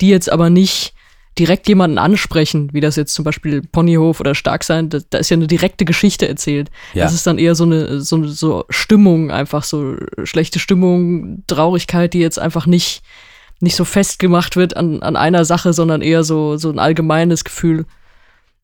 die 0.00 0.08
jetzt 0.08 0.30
aber 0.30 0.48
nicht 0.48 0.94
direkt 1.38 1.68
jemanden 1.68 1.98
ansprechen, 1.98 2.70
wie 2.72 2.80
das 2.80 2.96
jetzt 2.96 3.14
zum 3.14 3.24
Beispiel 3.24 3.62
Ponyhof 3.62 4.20
oder 4.20 4.34
Starksein, 4.34 4.88
da, 4.88 4.98
da 5.10 5.18
ist 5.18 5.30
ja 5.30 5.36
eine 5.36 5.46
direkte 5.46 5.84
Geschichte 5.84 6.28
erzählt. 6.28 6.70
Ja. 6.92 7.04
Das 7.04 7.12
ist 7.12 7.26
dann 7.26 7.38
eher 7.38 7.54
so 7.54 7.64
eine, 7.64 8.00
so, 8.00 8.24
so 8.26 8.64
Stimmung, 8.68 9.30
einfach 9.30 9.64
so 9.64 9.96
schlechte 10.22 10.58
Stimmung, 10.58 11.42
Traurigkeit, 11.46 12.14
die 12.14 12.20
jetzt 12.20 12.38
einfach 12.38 12.66
nicht, 12.66 13.02
nicht 13.60 13.74
so 13.74 13.84
festgemacht 13.84 14.56
wird 14.56 14.76
an, 14.76 15.02
an 15.02 15.16
einer 15.16 15.44
Sache, 15.44 15.72
sondern 15.72 16.02
eher 16.02 16.22
so, 16.22 16.56
so 16.56 16.70
ein 16.70 16.78
allgemeines 16.78 17.44
Gefühl. 17.44 17.86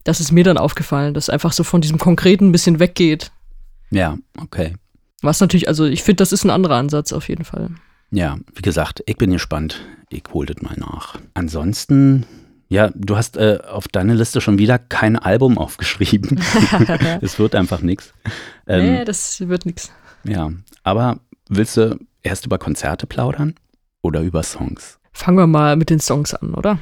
Das 0.03 0.19
ist 0.19 0.31
mir 0.31 0.43
dann 0.43 0.57
aufgefallen, 0.57 1.13
dass 1.13 1.29
einfach 1.29 1.53
so 1.53 1.63
von 1.63 1.81
diesem 1.81 1.97
Konkreten 1.97 2.47
ein 2.47 2.51
bisschen 2.53 2.79
weggeht. 2.79 3.31
Ja, 3.89 4.17
okay. 4.39 4.75
Was 5.21 5.41
natürlich, 5.41 5.67
also 5.67 5.85
ich 5.85 6.03
finde, 6.03 6.17
das 6.17 6.31
ist 6.31 6.45
ein 6.45 6.49
anderer 6.49 6.75
Ansatz 6.75 7.11
auf 7.11 7.27
jeden 7.27 7.43
Fall. 7.43 7.69
Ja, 8.11 8.37
wie 8.55 8.61
gesagt, 8.61 9.03
ich 9.05 9.17
bin 9.17 9.31
gespannt. 9.31 9.81
Ich 10.09 10.23
hole 10.33 10.53
das 10.53 10.61
mal 10.61 10.75
nach. 10.77 11.17
Ansonsten 11.33 12.25
Ja, 12.71 12.89
du 12.95 13.17
hast 13.17 13.35
äh, 13.35 13.59
auf 13.67 13.89
deine 13.89 14.13
Liste 14.13 14.39
schon 14.39 14.57
wieder 14.57 14.79
kein 14.79 15.17
Album 15.17 15.57
aufgeschrieben. 15.57 16.41
Es 17.21 17.37
wird 17.37 17.53
einfach 17.53 17.81
nichts. 17.81 18.13
Ähm, 18.65 18.93
nee, 18.93 19.03
das 19.03 19.45
wird 19.45 19.65
nichts. 19.65 19.91
Ja, 20.23 20.53
aber 20.81 21.19
willst 21.49 21.75
du 21.75 21.99
erst 22.23 22.45
über 22.45 22.59
Konzerte 22.59 23.07
plaudern 23.07 23.55
oder 24.01 24.21
über 24.21 24.41
Songs? 24.41 24.99
Fangen 25.11 25.37
wir 25.37 25.47
mal 25.47 25.75
mit 25.75 25.89
den 25.89 25.99
Songs 25.99 26.33
an, 26.33 26.53
oder? 26.53 26.79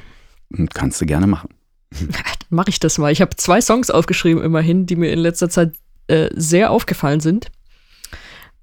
Hm, 0.54 0.70
kannst 0.70 1.02
du 1.02 1.08
gerne 1.08 1.26
machen. 1.26 1.50
Dann 2.00 2.12
mache 2.52 2.70
ich 2.70 2.80
das 2.80 3.00
mal. 3.00 3.12
Ich 3.12 3.22
habe 3.22 3.36
zwei 3.36 3.60
Songs 3.60 3.90
aufgeschrieben, 3.90 4.44
immerhin, 4.44 4.86
die 4.86 4.96
mir 4.96 5.12
in 5.12 5.18
letzter 5.18 5.50
Zeit 5.50 5.74
äh, 6.06 6.30
sehr 6.36 6.70
aufgefallen 6.70 7.20
sind. 7.20 7.48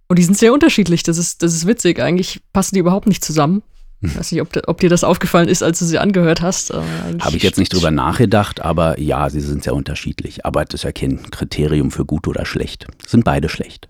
Und 0.07 0.21
die 0.21 0.25
sind 0.25 0.39
sehr 0.39 0.53
unterschiedlich. 0.53 1.03
Das 1.03 1.19
ist, 1.19 1.43
das 1.43 1.55
ist 1.55 1.67
witzig. 1.67 1.99
Eigentlich 1.99 2.41
passen 2.53 2.77
die 2.77 2.81
überhaupt 2.81 3.09
nicht 3.09 3.25
zusammen. 3.25 3.65
Ich 4.07 4.19
weiß 4.19 4.33
nicht, 4.33 4.41
ob, 4.43 4.49
ob, 4.67 4.81
dir 4.81 4.91
das 4.91 5.05
aufgefallen 5.05 5.49
ist, 5.49 5.63
als 5.63 5.79
du 5.79 5.85
sie 5.85 5.99
angehört 5.99 6.43
hast. 6.43 6.73
Habe 6.73 7.37
ich 7.37 7.43
jetzt 7.43 7.59
nicht 7.59 7.73
drüber 7.73 7.91
nachgedacht, 7.91 8.61
aber 8.61 8.99
ja, 9.01 9.31
sie 9.31 9.41
sind 9.41 9.65
sehr 9.65 9.75
unterschiedlich. 9.75 10.45
Aber 10.47 10.65
das 10.65 10.81
ist 10.81 10.85
ja 10.85 10.93
kein 10.93 11.31
Kriterium 11.31 11.91
für 11.91 12.05
gut 12.05 12.29
oder 12.29 12.45
schlecht. 12.47 12.87
Sind 13.07 13.25
beide 13.25 13.49
schlecht. 13.49 13.89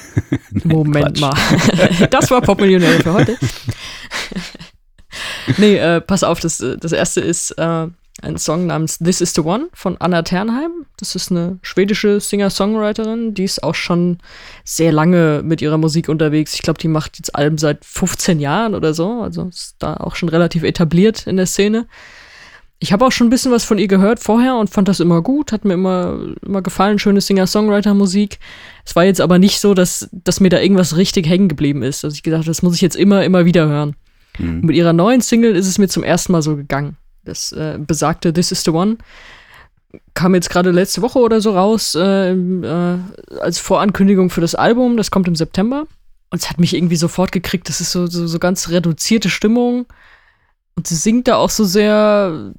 Moment 0.64 1.20
mal. 1.20 1.34
das 2.10 2.30
war 2.30 2.40
Popmillionär 2.40 3.00
für 3.00 3.12
heute. 3.12 3.36
nee, 5.58 5.76
äh, 5.76 6.00
pass 6.00 6.24
auf, 6.24 6.40
das, 6.40 6.64
das 6.80 6.92
erste 6.92 7.20
ist 7.20 7.52
äh, 7.52 7.86
ein 8.22 8.38
Song 8.38 8.66
namens 8.66 8.98
This 8.98 9.20
is 9.20 9.34
the 9.34 9.42
One 9.42 9.68
von 9.72 9.96
Anna 9.98 10.22
Ternheim. 10.22 10.86
Das 10.96 11.14
ist 11.14 11.30
eine 11.30 11.58
schwedische 11.62 12.20
Singer-Songwriterin, 12.20 13.34
die 13.34 13.44
ist 13.44 13.62
auch 13.62 13.74
schon 13.74 14.18
sehr 14.64 14.92
lange 14.92 15.42
mit 15.44 15.60
ihrer 15.60 15.78
Musik 15.78 16.08
unterwegs. 16.08 16.54
Ich 16.54 16.62
glaube, 16.62 16.78
die 16.78 16.88
macht 16.88 17.18
jetzt 17.18 17.34
Alben 17.34 17.58
seit 17.58 17.84
15 17.84 18.40
Jahren 18.40 18.74
oder 18.74 18.94
so, 18.94 19.22
also 19.22 19.48
ist 19.48 19.76
da 19.78 19.94
auch 19.94 20.16
schon 20.16 20.28
relativ 20.28 20.62
etabliert 20.62 21.26
in 21.26 21.36
der 21.36 21.46
Szene. 21.46 21.86
Ich 22.78 22.92
habe 22.92 23.06
auch 23.06 23.12
schon 23.12 23.28
ein 23.28 23.30
bisschen 23.30 23.52
was 23.52 23.64
von 23.64 23.78
ihr 23.78 23.86
gehört 23.86 24.18
vorher 24.18 24.56
und 24.56 24.68
fand 24.68 24.88
das 24.88 24.98
immer 24.98 25.22
gut, 25.22 25.52
hat 25.52 25.64
mir 25.64 25.74
immer, 25.74 26.34
immer 26.44 26.62
gefallen, 26.62 26.98
schöne 26.98 27.20
Singer-Songwriter-Musik. 27.20 28.40
Es 28.84 28.96
war 28.96 29.04
jetzt 29.04 29.20
aber 29.20 29.38
nicht 29.38 29.60
so, 29.60 29.72
dass, 29.72 30.08
dass 30.10 30.40
mir 30.40 30.48
da 30.48 30.58
irgendwas 30.58 30.96
richtig 30.96 31.28
hängen 31.28 31.48
geblieben 31.48 31.84
ist. 31.84 32.04
Also 32.04 32.14
ich 32.14 32.24
gedacht, 32.24 32.48
das 32.48 32.62
muss 32.62 32.74
ich 32.74 32.80
jetzt 32.80 32.96
immer, 32.96 33.24
immer 33.24 33.44
wieder 33.44 33.68
hören. 33.68 33.94
Mhm. 34.38 34.62
Mit 34.62 34.74
ihrer 34.74 34.92
neuen 34.92 35.20
Single 35.20 35.54
ist 35.54 35.68
es 35.68 35.78
mir 35.78 35.88
zum 35.88 36.02
ersten 36.02 36.32
Mal 36.32 36.42
so 36.42 36.56
gegangen. 36.56 36.96
Das 37.24 37.52
äh, 37.52 37.78
besagte 37.78 38.32
This 38.32 38.52
is 38.52 38.64
the 38.64 38.70
One 38.70 38.98
kam 40.14 40.34
jetzt 40.34 40.50
gerade 40.50 40.70
letzte 40.70 41.02
Woche 41.02 41.18
oder 41.18 41.40
so 41.40 41.52
raus 41.52 41.94
äh, 41.94 42.32
äh, 42.32 42.98
als 43.40 43.58
Vorankündigung 43.58 44.30
für 44.30 44.40
das 44.40 44.54
Album. 44.54 44.96
Das 44.96 45.10
kommt 45.10 45.28
im 45.28 45.36
September. 45.36 45.86
Und 46.30 46.40
es 46.40 46.48
hat 46.48 46.58
mich 46.58 46.74
irgendwie 46.74 46.96
sofort 46.96 47.32
gekriegt. 47.32 47.68
Das 47.68 47.80
ist 47.80 47.92
so, 47.92 48.06
so, 48.06 48.26
so 48.26 48.38
ganz 48.38 48.70
reduzierte 48.70 49.28
Stimmung. 49.28 49.86
Und 50.74 50.86
sie 50.86 50.94
singt 50.94 51.28
da 51.28 51.36
auch 51.36 51.50
so 51.50 51.64
sehr, 51.64 52.54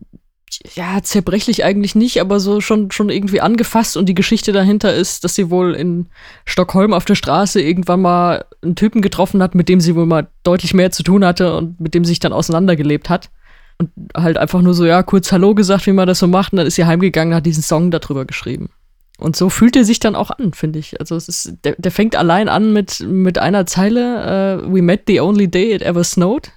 ja, 0.75 1.01
zerbrechlich 1.01 1.63
eigentlich 1.63 1.95
nicht, 1.95 2.21
aber 2.21 2.39
so 2.39 2.61
schon, 2.61 2.91
schon 2.91 3.09
irgendwie 3.09 3.41
angefasst. 3.41 3.97
Und 3.97 4.07
die 4.07 4.13
Geschichte 4.13 4.51
dahinter 4.51 4.93
ist, 4.93 5.23
dass 5.23 5.33
sie 5.33 5.49
wohl 5.49 5.73
in 5.73 6.07
Stockholm 6.45 6.93
auf 6.93 7.05
der 7.05 7.15
Straße 7.15 7.61
irgendwann 7.61 8.01
mal 8.01 8.45
einen 8.61 8.75
Typen 8.75 9.01
getroffen 9.01 9.41
hat, 9.41 9.55
mit 9.55 9.69
dem 9.69 9.81
sie 9.81 9.95
wohl 9.95 10.05
mal 10.05 10.27
deutlich 10.43 10.75
mehr 10.75 10.91
zu 10.91 11.01
tun 11.01 11.25
hatte 11.25 11.57
und 11.57 11.79
mit 11.79 11.95
dem 11.95 12.05
sie 12.05 12.09
sich 12.09 12.19
dann 12.19 12.33
auseinandergelebt 12.33 13.09
hat. 13.09 13.31
Und 13.77 13.89
halt 14.15 14.37
einfach 14.37 14.61
nur 14.61 14.73
so, 14.73 14.85
ja, 14.85 15.03
kurz 15.03 15.31
Hallo 15.31 15.55
gesagt, 15.55 15.87
wie 15.87 15.93
man 15.93 16.07
das 16.07 16.19
so 16.19 16.27
macht. 16.27 16.53
Und 16.53 16.57
dann 16.57 16.67
ist 16.67 16.75
sie 16.75 16.85
heimgegangen, 16.85 17.33
hat 17.33 17.45
diesen 17.45 17.63
Song 17.63 17.91
darüber 17.91 18.25
geschrieben. 18.25 18.69
Und 19.17 19.35
so 19.35 19.49
fühlt 19.49 19.75
er 19.75 19.85
sich 19.85 19.99
dann 19.99 20.15
auch 20.15 20.31
an, 20.31 20.53
finde 20.53 20.79
ich. 20.79 20.99
Also 20.99 21.15
es 21.15 21.27
ist, 21.27 21.53
der, 21.63 21.75
der, 21.77 21.91
fängt 21.91 22.15
allein 22.15 22.49
an 22.49 22.73
mit, 22.73 22.99
mit 23.01 23.37
einer 23.37 23.65
Zeile, 23.65 24.61
uh, 24.65 24.73
We 24.73 24.81
met 24.81 25.03
the 25.07 25.21
only 25.21 25.47
day 25.47 25.73
it 25.73 25.81
ever 25.81 26.03
snowed. 26.03 26.51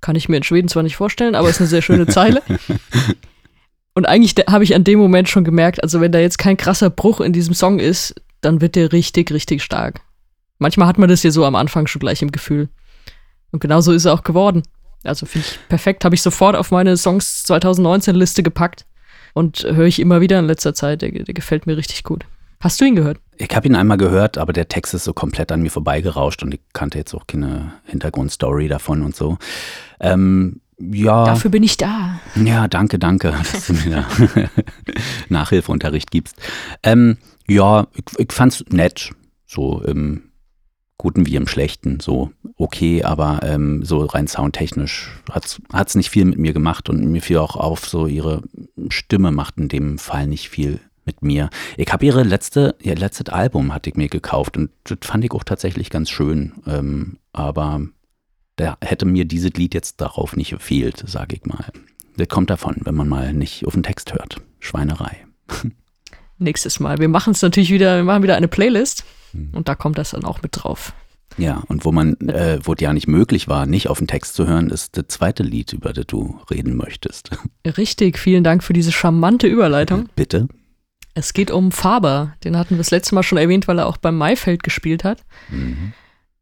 Kann 0.00 0.16
ich 0.16 0.28
mir 0.28 0.38
in 0.38 0.42
Schweden 0.42 0.68
zwar 0.68 0.82
nicht 0.82 0.96
vorstellen, 0.96 1.34
aber 1.34 1.48
ist 1.48 1.60
eine 1.60 1.68
sehr 1.68 1.82
schöne 1.82 2.06
Zeile. 2.06 2.42
Und 3.94 4.06
eigentlich 4.06 4.34
habe 4.48 4.64
ich 4.64 4.74
an 4.74 4.84
dem 4.84 4.98
Moment 4.98 5.28
schon 5.28 5.44
gemerkt, 5.44 5.82
also 5.82 6.00
wenn 6.00 6.12
da 6.12 6.18
jetzt 6.18 6.38
kein 6.38 6.56
krasser 6.56 6.90
Bruch 6.90 7.20
in 7.20 7.32
diesem 7.32 7.54
Song 7.54 7.78
ist, 7.78 8.14
dann 8.40 8.60
wird 8.60 8.76
der 8.76 8.92
richtig, 8.92 9.30
richtig 9.32 9.62
stark. 9.62 10.00
Manchmal 10.58 10.88
hat 10.88 10.98
man 10.98 11.08
das 11.08 11.22
ja 11.22 11.30
so 11.30 11.44
am 11.44 11.54
Anfang 11.54 11.86
schon 11.86 12.00
gleich 12.00 12.22
im 12.22 12.32
Gefühl. 12.32 12.68
Und 13.50 13.60
genauso 13.60 13.92
ist 13.92 14.04
er 14.04 14.14
auch 14.14 14.22
geworden. 14.22 14.62
Also 15.04 15.26
finde 15.26 15.46
ich 15.48 15.68
perfekt. 15.68 16.04
Habe 16.04 16.14
ich 16.14 16.22
sofort 16.22 16.56
auf 16.56 16.70
meine 16.70 16.96
Songs 16.96 17.44
2019-Liste 17.46 18.42
gepackt 18.42 18.86
und 19.34 19.64
höre 19.64 19.86
ich 19.86 19.98
immer 19.98 20.20
wieder 20.20 20.38
in 20.38 20.46
letzter 20.46 20.74
Zeit. 20.74 21.02
Der, 21.02 21.10
der 21.10 21.34
gefällt 21.34 21.66
mir 21.66 21.76
richtig 21.76 22.04
gut. 22.04 22.24
Hast 22.60 22.80
du 22.80 22.84
ihn 22.84 22.94
gehört? 22.94 23.18
Ich 23.38 23.56
habe 23.56 23.66
ihn 23.66 23.74
einmal 23.74 23.96
gehört, 23.96 24.36
aber 24.36 24.52
der 24.52 24.68
Text 24.68 24.92
ist 24.92 25.04
so 25.04 25.14
komplett 25.14 25.50
an 25.50 25.62
mir 25.62 25.70
vorbeigerauscht 25.70 26.42
und 26.42 26.52
ich 26.52 26.60
kannte 26.74 26.98
jetzt 26.98 27.14
auch 27.14 27.26
keine 27.26 27.72
Hintergrundstory 27.86 28.68
davon 28.68 29.02
und 29.02 29.16
so. 29.16 29.38
Ähm, 29.98 30.60
ja. 30.78 31.24
Dafür 31.24 31.50
bin 31.50 31.62
ich 31.62 31.78
da. 31.78 32.20
Ja, 32.36 32.68
danke, 32.68 32.98
danke, 32.98 33.34
dass 33.52 33.66
du 33.66 33.72
mir 33.72 34.06
da 34.34 34.50
Nachhilfeunterricht 35.30 36.10
gibst. 36.10 36.36
Ähm, 36.82 37.16
ja, 37.46 37.86
ich, 37.94 38.18
ich 38.18 38.32
fand's 38.32 38.62
nett. 38.68 39.10
So 39.46 39.80
im 39.82 40.29
Guten 41.00 41.24
wie 41.24 41.36
im 41.36 41.46
Schlechten, 41.46 41.98
so 41.98 42.30
okay, 42.58 43.04
aber 43.04 43.40
ähm, 43.42 43.82
so 43.82 44.04
rein 44.04 44.26
soundtechnisch 44.26 45.10
hat 45.30 45.88
es 45.88 45.94
nicht 45.94 46.10
viel 46.10 46.26
mit 46.26 46.38
mir 46.38 46.52
gemacht 46.52 46.90
und 46.90 47.02
mir 47.10 47.22
fiel 47.22 47.38
auch 47.38 47.56
auf, 47.56 47.88
so 47.88 48.06
ihre 48.06 48.42
Stimme 48.90 49.32
macht 49.32 49.56
in 49.56 49.68
dem 49.68 49.96
Fall 49.96 50.26
nicht 50.26 50.50
viel 50.50 50.78
mit 51.06 51.22
mir. 51.22 51.48
Ich 51.78 51.90
habe 51.90 52.04
ihre 52.04 52.22
letzte, 52.22 52.74
ihr 52.82 52.96
letztes 52.96 53.30
Album 53.30 53.72
hatte 53.72 53.88
ich 53.88 53.96
mir 53.96 54.10
gekauft 54.10 54.58
und 54.58 54.68
das 54.84 54.98
fand 55.00 55.24
ich 55.24 55.32
auch 55.32 55.42
tatsächlich 55.42 55.88
ganz 55.88 56.10
schön, 56.10 56.52
ähm, 56.66 57.16
aber 57.32 57.80
da 58.56 58.76
hätte 58.82 59.06
mir 59.06 59.24
dieses 59.24 59.54
Lied 59.54 59.72
jetzt 59.72 60.02
darauf 60.02 60.36
nicht 60.36 60.50
gefehlt, 60.50 61.02
sage 61.06 61.36
ich 61.36 61.46
mal. 61.46 61.72
Das 62.18 62.28
kommt 62.28 62.50
davon, 62.50 62.76
wenn 62.84 62.94
man 62.94 63.08
mal 63.08 63.32
nicht 63.32 63.66
auf 63.66 63.72
den 63.72 63.84
Text 63.84 64.12
hört. 64.12 64.42
Schweinerei. 64.58 65.16
Nächstes 66.40 66.80
Mal. 66.80 66.98
Wir 66.98 67.08
machen 67.08 67.32
es 67.32 67.42
natürlich 67.42 67.70
wieder, 67.70 67.96
wir 67.96 68.04
machen 68.04 68.22
wieder 68.22 68.36
eine 68.36 68.48
Playlist. 68.48 69.04
Mhm. 69.32 69.50
Und 69.52 69.68
da 69.68 69.74
kommt 69.74 69.98
das 69.98 70.10
dann 70.10 70.24
auch 70.24 70.42
mit 70.42 70.52
drauf. 70.52 70.94
Ja, 71.36 71.62
und 71.68 71.84
wo 71.84 71.92
man, 71.92 72.14
äh, 72.28 72.58
wo 72.62 72.72
es 72.72 72.80
ja 72.80 72.92
nicht 72.92 73.06
möglich 73.06 73.46
war, 73.46 73.66
nicht 73.66 73.88
auf 73.88 73.98
den 73.98 74.08
Text 74.08 74.34
zu 74.34 74.46
hören, 74.46 74.70
ist 74.70 74.96
das 74.96 75.04
zweite 75.08 75.42
Lied, 75.42 75.72
über 75.72 75.92
das 75.92 76.06
du 76.06 76.40
reden 76.50 76.76
möchtest. 76.76 77.30
Richtig, 77.76 78.18
vielen 78.18 78.42
Dank 78.42 78.64
für 78.64 78.72
diese 78.72 78.90
charmante 78.90 79.46
Überleitung. 79.46 80.08
Bitte. 80.16 80.48
Es 81.14 81.32
geht 81.32 81.50
um 81.50 81.72
Faber. 81.72 82.34
Den 82.42 82.56
hatten 82.56 82.70
wir 82.70 82.78
das 82.78 82.90
letzte 82.90 83.14
Mal 83.14 83.22
schon 83.22 83.38
erwähnt, 83.38 83.68
weil 83.68 83.78
er 83.78 83.86
auch 83.86 83.96
beim 83.96 84.16
Maifeld 84.16 84.62
gespielt 84.62 85.04
hat, 85.04 85.24
mhm. 85.50 85.92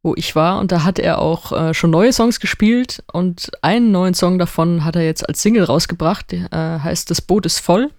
wo 0.03 0.15
ich 0.15 0.37
war. 0.37 0.61
Und 0.61 0.73
da 0.73 0.85
hat 0.85 0.99
er 0.99 1.19
auch 1.19 1.53
äh, 1.53 1.75
schon 1.75 1.91
neue 1.91 2.13
Songs 2.13 2.39
gespielt. 2.39 3.03
Und 3.13 3.51
einen 3.63 3.91
neuen 3.91 4.15
Song 4.15 4.39
davon 4.39 4.85
hat 4.85 4.97
er 4.97 5.05
jetzt 5.05 5.29
als 5.29 5.43
Single 5.43 5.65
rausgebracht. 5.65 6.33
Der 6.33 6.53
äh, 6.53 6.81
heißt 6.85 7.11
Das 7.11 7.21
Boot 7.21 7.47
ist 7.47 7.59
voll 7.59 7.91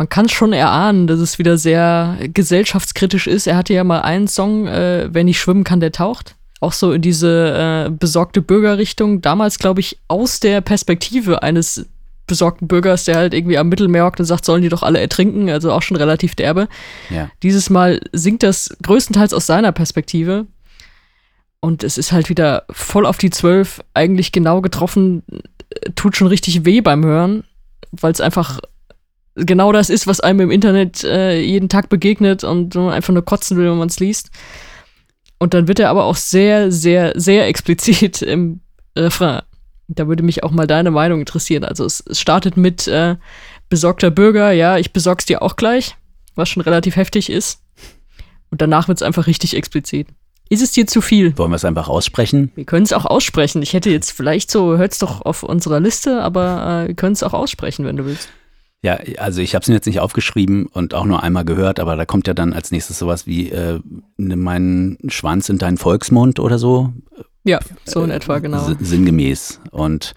man 0.00 0.08
kann 0.08 0.30
schon 0.30 0.54
erahnen, 0.54 1.06
dass 1.06 1.20
es 1.20 1.38
wieder 1.38 1.58
sehr 1.58 2.16
gesellschaftskritisch 2.32 3.26
ist. 3.26 3.46
Er 3.46 3.58
hatte 3.58 3.74
ja 3.74 3.84
mal 3.84 4.00
einen 4.00 4.28
Song, 4.28 4.66
äh, 4.66 5.10
Wer 5.12 5.24
nicht 5.24 5.38
schwimmen 5.38 5.62
kann, 5.62 5.80
der 5.80 5.92
taucht. 5.92 6.36
Auch 6.58 6.72
so 6.72 6.92
in 6.92 7.02
diese 7.02 7.86
äh, 7.86 7.90
besorgte 7.90 8.40
Bürgerrichtung. 8.40 9.20
Damals, 9.20 9.58
glaube 9.58 9.80
ich, 9.80 9.98
aus 10.08 10.40
der 10.40 10.62
Perspektive 10.62 11.42
eines 11.42 11.84
besorgten 12.26 12.66
Bürgers, 12.66 13.04
der 13.04 13.16
halt 13.16 13.34
irgendwie 13.34 13.58
am 13.58 13.68
Mittelmeer 13.68 14.06
hockt 14.06 14.20
und 14.20 14.24
sagt, 14.24 14.46
sollen 14.46 14.62
die 14.62 14.70
doch 14.70 14.82
alle 14.82 15.00
ertrinken. 15.00 15.50
Also 15.50 15.70
auch 15.70 15.82
schon 15.82 15.98
relativ 15.98 16.34
derbe. 16.34 16.68
Ja. 17.10 17.30
Dieses 17.42 17.68
Mal 17.68 18.00
singt 18.12 18.42
das 18.42 18.74
größtenteils 18.82 19.34
aus 19.34 19.44
seiner 19.44 19.72
Perspektive. 19.72 20.46
Und 21.60 21.84
es 21.84 21.98
ist 21.98 22.10
halt 22.10 22.30
wieder 22.30 22.64
voll 22.70 23.04
auf 23.04 23.18
die 23.18 23.28
Zwölf, 23.28 23.84
eigentlich 23.92 24.32
genau 24.32 24.62
getroffen, 24.62 25.24
tut 25.94 26.16
schon 26.16 26.28
richtig 26.28 26.64
weh 26.64 26.80
beim 26.80 27.04
Hören, 27.04 27.44
weil 27.90 28.12
es 28.12 28.22
einfach 28.22 28.60
genau 29.46 29.72
das 29.72 29.90
ist, 29.90 30.06
was 30.06 30.20
einem 30.20 30.40
im 30.40 30.50
Internet 30.50 31.04
äh, 31.04 31.40
jeden 31.40 31.68
Tag 31.68 31.88
begegnet 31.88 32.44
und 32.44 32.74
man 32.74 32.90
einfach 32.90 33.12
nur 33.12 33.24
kotzen 33.24 33.56
will, 33.56 33.70
wenn 33.70 33.78
man 33.78 33.88
es 33.88 34.00
liest. 34.00 34.30
Und 35.38 35.54
dann 35.54 35.68
wird 35.68 35.78
er 35.78 35.90
aber 35.90 36.04
auch 36.04 36.16
sehr, 36.16 36.70
sehr, 36.70 37.12
sehr 37.16 37.46
explizit 37.46 38.22
im 38.22 38.60
Refrain. 38.96 39.42
Da 39.88 40.06
würde 40.06 40.22
mich 40.22 40.44
auch 40.44 40.52
mal 40.52 40.66
deine 40.66 40.90
Meinung 40.90 41.20
interessieren. 41.20 41.64
Also 41.64 41.84
es, 41.84 42.00
es 42.00 42.20
startet 42.20 42.56
mit 42.56 42.86
äh, 42.86 43.16
besorgter 43.68 44.10
Bürger, 44.10 44.52
ja, 44.52 44.78
ich 44.78 44.92
besorg's 44.92 45.26
dir 45.26 45.42
auch 45.42 45.56
gleich, 45.56 45.96
was 46.34 46.48
schon 46.48 46.62
relativ 46.62 46.96
heftig 46.96 47.30
ist. 47.30 47.60
Und 48.50 48.60
danach 48.60 48.88
wird 48.88 48.98
es 48.98 49.02
einfach 49.02 49.26
richtig 49.26 49.56
explizit. 49.56 50.08
Ist 50.48 50.62
es 50.62 50.72
dir 50.72 50.86
zu 50.88 51.00
viel? 51.00 51.38
Wollen 51.38 51.52
wir 51.52 51.56
es 51.56 51.64
einfach 51.64 51.88
aussprechen? 51.88 52.50
Wir 52.56 52.64
können 52.64 52.84
es 52.84 52.92
auch 52.92 53.06
aussprechen. 53.06 53.62
Ich 53.62 53.72
hätte 53.72 53.88
jetzt 53.88 54.10
vielleicht 54.10 54.50
so, 54.50 54.76
hört's 54.76 54.98
doch 54.98 55.20
auf 55.22 55.44
unserer 55.44 55.78
Liste, 55.78 56.20
aber 56.22 56.84
äh, 56.84 56.88
wir 56.88 56.94
können 56.96 57.12
es 57.12 57.22
auch 57.22 57.34
aussprechen, 57.34 57.84
wenn 57.84 57.96
du 57.96 58.04
willst. 58.04 58.28
Ja, 58.82 58.98
also 59.18 59.42
ich 59.42 59.54
habe 59.54 59.62
es 59.62 59.68
mir 59.68 59.74
jetzt 59.74 59.84
nicht 59.86 60.00
aufgeschrieben 60.00 60.66
und 60.66 60.94
auch 60.94 61.04
nur 61.04 61.22
einmal 61.22 61.44
gehört, 61.44 61.78
aber 61.80 61.96
da 61.96 62.06
kommt 62.06 62.26
ja 62.26 62.34
dann 62.34 62.54
als 62.54 62.70
nächstes 62.70 62.98
sowas 62.98 63.26
wie 63.26 63.50
äh, 63.50 63.78
nimm 64.16 64.40
meinen 64.40 64.96
Schwanz 65.08 65.50
in 65.50 65.58
deinen 65.58 65.76
Volksmund 65.76 66.40
oder 66.40 66.58
so. 66.58 66.90
Ja, 67.44 67.60
so 67.84 68.02
in 68.02 68.10
etwa, 68.10 68.38
genau. 68.38 68.74
sinngemäß. 68.80 69.60
Und 69.70 70.14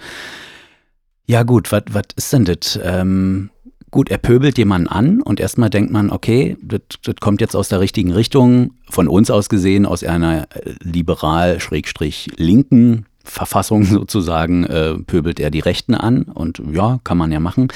ja 1.26 1.44
gut, 1.44 1.74
was 1.74 1.84
ist 2.16 2.32
denn 2.32 2.46
das? 2.46 2.80
Ähm, 2.82 3.50
gut, 3.92 4.10
er 4.10 4.18
pöbelt 4.18 4.58
jemanden 4.58 4.88
an 4.88 5.22
und 5.22 5.42
erstmal 5.42 5.70
denkt 5.70 5.92
man, 5.92 6.10
okay, 6.10 6.56
das 6.62 6.80
kommt 7.20 7.42
jetzt 7.42 7.56
aus 7.56 7.68
der 7.68 7.82
richtigen 7.82 8.12
Richtung, 8.12 8.76
von 8.90 9.10
uns 9.10 9.30
aus 9.30 9.50
gesehen, 9.50 9.86
aus 9.86 10.04
einer 10.04 10.48
liberal-linken 10.82 13.08
Verfassung 13.24 13.84
sozusagen 13.86 14.66
äh, 14.66 14.96
pöbelt 14.96 15.40
er 15.40 15.52
die 15.52 15.60
Rechten 15.60 15.96
an 15.96 16.24
und 16.24 16.62
ja, 16.72 17.00
kann 17.04 17.18
man 17.18 17.32
ja 17.32 17.40
machen. 17.40 17.70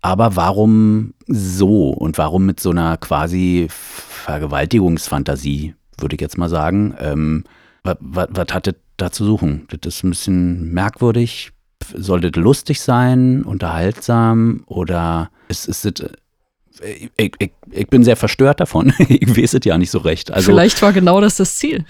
Aber 0.00 0.36
warum 0.36 1.14
so 1.26 1.90
und 1.90 2.18
warum 2.18 2.46
mit 2.46 2.60
so 2.60 2.70
einer 2.70 2.96
quasi 2.96 3.66
Vergewaltigungsfantasie, 3.70 5.74
würde 5.98 6.16
ich 6.16 6.20
jetzt 6.20 6.38
mal 6.38 6.48
sagen? 6.48 6.94
Ähm, 6.98 7.44
was, 7.82 7.96
hat 8.52 8.66
das 8.66 8.74
da 8.96 9.10
zu 9.10 9.24
suchen? 9.24 9.66
Das 9.68 9.96
ist 9.96 10.04
ein 10.04 10.10
bisschen 10.10 10.72
merkwürdig. 10.72 11.50
Sollte 11.94 12.30
das 12.30 12.42
lustig 12.42 12.80
sein, 12.80 13.42
unterhaltsam 13.42 14.62
oder 14.66 15.30
ist, 15.48 15.68
ist 15.68 15.84
das 15.84 16.10
ich, 16.82 17.32
ich, 17.38 17.50
ich, 17.70 17.86
bin 17.86 18.02
sehr 18.02 18.16
verstört 18.16 18.60
davon. 18.60 18.92
ich 18.98 19.36
weiß 19.36 19.54
es 19.54 19.64
ja 19.64 19.78
nicht 19.78 19.90
so 19.90 19.98
recht. 19.98 20.32
Also, 20.32 20.50
Vielleicht 20.50 20.80
war 20.82 20.92
genau 20.92 21.20
das 21.20 21.36
das 21.36 21.56
Ziel. 21.56 21.84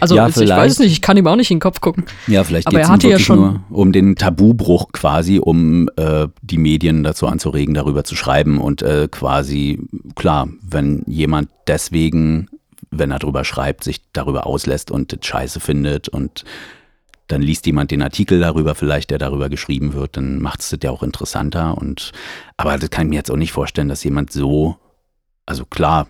Also 0.00 0.14
ja, 0.14 0.28
ich 0.28 0.36
weiß 0.36 0.72
es 0.72 0.78
nicht, 0.78 0.92
ich 0.92 1.00
kann 1.00 1.16
ihm 1.16 1.26
auch 1.26 1.36
nicht 1.36 1.50
in 1.50 1.56
den 1.56 1.62
Kopf 1.62 1.80
gucken. 1.80 2.04
Ja, 2.26 2.44
vielleicht 2.44 2.68
geht 2.70 2.80
es 2.80 3.26
ja 3.26 3.34
nur 3.34 3.64
um 3.70 3.92
den 3.92 4.16
Tabubruch 4.16 4.92
quasi, 4.92 5.38
um 5.38 5.88
äh, 5.96 6.28
die 6.42 6.58
Medien 6.58 7.02
dazu 7.02 7.26
anzuregen, 7.26 7.74
darüber 7.74 8.04
zu 8.04 8.14
schreiben 8.14 8.60
und 8.60 8.82
äh, 8.82 9.08
quasi, 9.10 9.80
klar, 10.14 10.48
wenn 10.62 11.02
jemand 11.06 11.48
deswegen, 11.66 12.48
wenn 12.90 13.10
er 13.10 13.18
darüber 13.18 13.44
schreibt, 13.44 13.84
sich 13.84 14.00
darüber 14.12 14.46
auslässt 14.46 14.90
und 14.90 15.12
das 15.12 15.26
scheiße 15.26 15.58
findet 15.58 16.08
und 16.08 16.44
dann 17.26 17.42
liest 17.42 17.66
jemand 17.66 17.90
den 17.90 18.02
Artikel 18.02 18.38
darüber 18.38 18.74
vielleicht, 18.74 19.10
der 19.10 19.18
darüber 19.18 19.48
geschrieben 19.48 19.94
wird, 19.94 20.16
dann 20.16 20.40
macht 20.40 20.60
es 20.60 20.70
das 20.70 20.80
ja 20.82 20.90
auch 20.90 21.02
interessanter 21.02 21.76
und 21.78 22.12
aber 22.56 22.78
das 22.78 22.90
kann 22.90 23.06
ich 23.06 23.10
mir 23.10 23.16
jetzt 23.16 23.30
auch 23.30 23.36
nicht 23.36 23.52
vorstellen, 23.52 23.88
dass 23.88 24.04
jemand 24.04 24.30
so, 24.30 24.76
also 25.46 25.64
klar, 25.64 26.06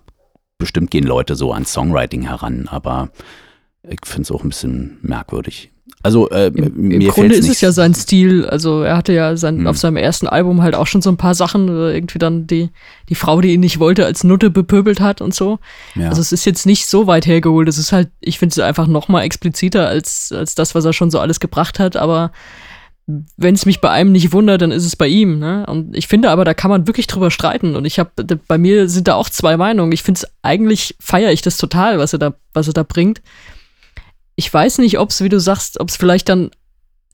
bestimmt 0.59 0.91
gehen 0.91 1.05
Leute 1.05 1.37
so 1.37 1.53
an 1.53 1.65
Songwriting 1.65 2.23
heran, 2.23 2.69
aber 2.69 3.11
ich 3.89 4.01
finde 4.05 4.23
es 4.23 4.31
auch 4.31 4.43
ein 4.43 4.49
bisschen 4.49 4.99
merkwürdig. 5.03 5.71
Also 6.03 6.29
äh, 6.31 6.49
Im, 6.49 6.91
im 6.91 7.09
Grunde 7.09 7.35
ist 7.35 7.49
es 7.49 7.63
ja 7.63 7.73
sein 7.73 7.95
Stil. 7.95 8.47
Also 8.47 8.83
er 8.83 8.97
hatte 8.97 9.13
ja 9.13 9.37
sein, 9.37 9.61
hm. 9.61 9.67
auf 9.67 9.79
seinem 9.79 9.97
ersten 9.97 10.27
Album 10.27 10.63
halt 10.63 10.75
auch 10.75 10.87
schon 10.87 11.01
so 11.01 11.11
ein 11.11 11.17
paar 11.17 11.35
Sachen, 11.35 11.69
äh, 11.69 11.95
irgendwie 11.95 12.19
dann 12.19 12.47
die, 12.47 12.71
die 13.09 13.15
Frau, 13.15 13.41
die 13.41 13.55
ihn 13.55 13.61
nicht 13.61 13.81
wollte, 13.81 14.05
als 14.05 14.23
Nutte 14.23 14.51
bepöbelt 14.51 15.01
hat 15.01 15.23
und 15.23 15.35
so. 15.35 15.59
Ja. 15.95 16.11
Also 16.11 16.21
es 16.21 16.33
ist 16.33 16.45
jetzt 16.45 16.67
nicht 16.67 16.87
so 16.87 17.07
weit 17.07 17.27
hergeholt. 17.27 17.69
Es 17.69 17.79
ist 17.79 17.93
halt, 17.93 18.11
ich 18.21 18.39
finde 18.39 18.53
es 18.53 18.59
einfach 18.59 18.87
noch 18.87 19.09
mal 19.09 19.23
expliziter 19.23 19.89
als, 19.89 20.31
als 20.31 20.55
das, 20.55 20.75
was 20.75 20.85
er 20.85 20.93
schon 20.93 21.11
so 21.11 21.21
alles 21.21 21.41
gebracht 21.41 21.79
hat. 21.79 21.97
Aber 21.97 22.33
wenn 23.37 23.55
es 23.55 23.65
mich 23.65 23.81
bei 23.81 23.91
einem 23.91 24.13
nicht 24.13 24.33
wundert, 24.33 24.61
dann 24.61 24.73
ist 24.73 24.85
es 24.85 24.97
bei 24.97 25.09
ihm. 25.09 25.39
Ne? 25.39 25.65
Und 25.67 25.97
ich 25.97 26.07
finde 26.07 26.31
aber, 26.31 26.45
da 26.45 26.53
kann 26.53 26.71
man 26.71 26.87
wirklich 26.87 27.07
drüber 27.07 27.31
streiten. 27.31 27.77
Und 27.77 27.87
ich 27.87 27.99
habe, 27.99 28.11
bei 28.47 28.59
mir 28.59 28.91
sind 28.91 29.09
da 29.09 29.15
auch 29.15 29.31
zwei 29.31 29.57
Meinungen. 29.57 29.93
Ich 29.93 30.03
finde 30.03 30.19
es 30.19 30.31
eigentlich 30.43 30.97
feiere 31.01 31.33
ich 31.33 31.41
das 31.41 31.57
total, 31.57 31.99
was 31.99 32.13
er 32.13 32.19
da, 32.19 32.35
was 32.53 32.69
er 32.69 32.75
da 32.75 32.83
bringt 32.83 33.23
ich 34.37 34.53
weiß 34.53 34.79
nicht, 34.79 34.99
ob 34.99 35.11
es, 35.11 35.23
wie 35.23 35.29
du 35.29 35.41
sagst, 35.41 35.81
ob 35.81 35.89
es 35.89 35.97
vielleicht 35.97 36.29
dann 36.29 36.51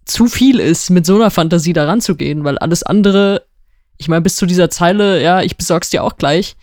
zu 0.05 0.27
viel 0.27 0.59
ist, 0.59 0.91
mit 0.91 1.07
so 1.07 1.15
einer 1.15 1.31
Fantasie 1.31 1.73
da 1.73 1.87
ranzugehen, 1.87 2.45
weil 2.45 2.59
alles 2.59 2.83
andere, 2.83 3.45
ich 3.99 4.09
meine, 4.09 4.23
bis 4.23 4.37
zu 4.37 4.47
dieser 4.47 4.71
Zeile, 4.71 5.23
ja, 5.23 5.43
ich 5.43 5.57
besorg's 5.57 5.91
dir 5.91 6.03
auch 6.03 6.17
gleich, 6.17 6.57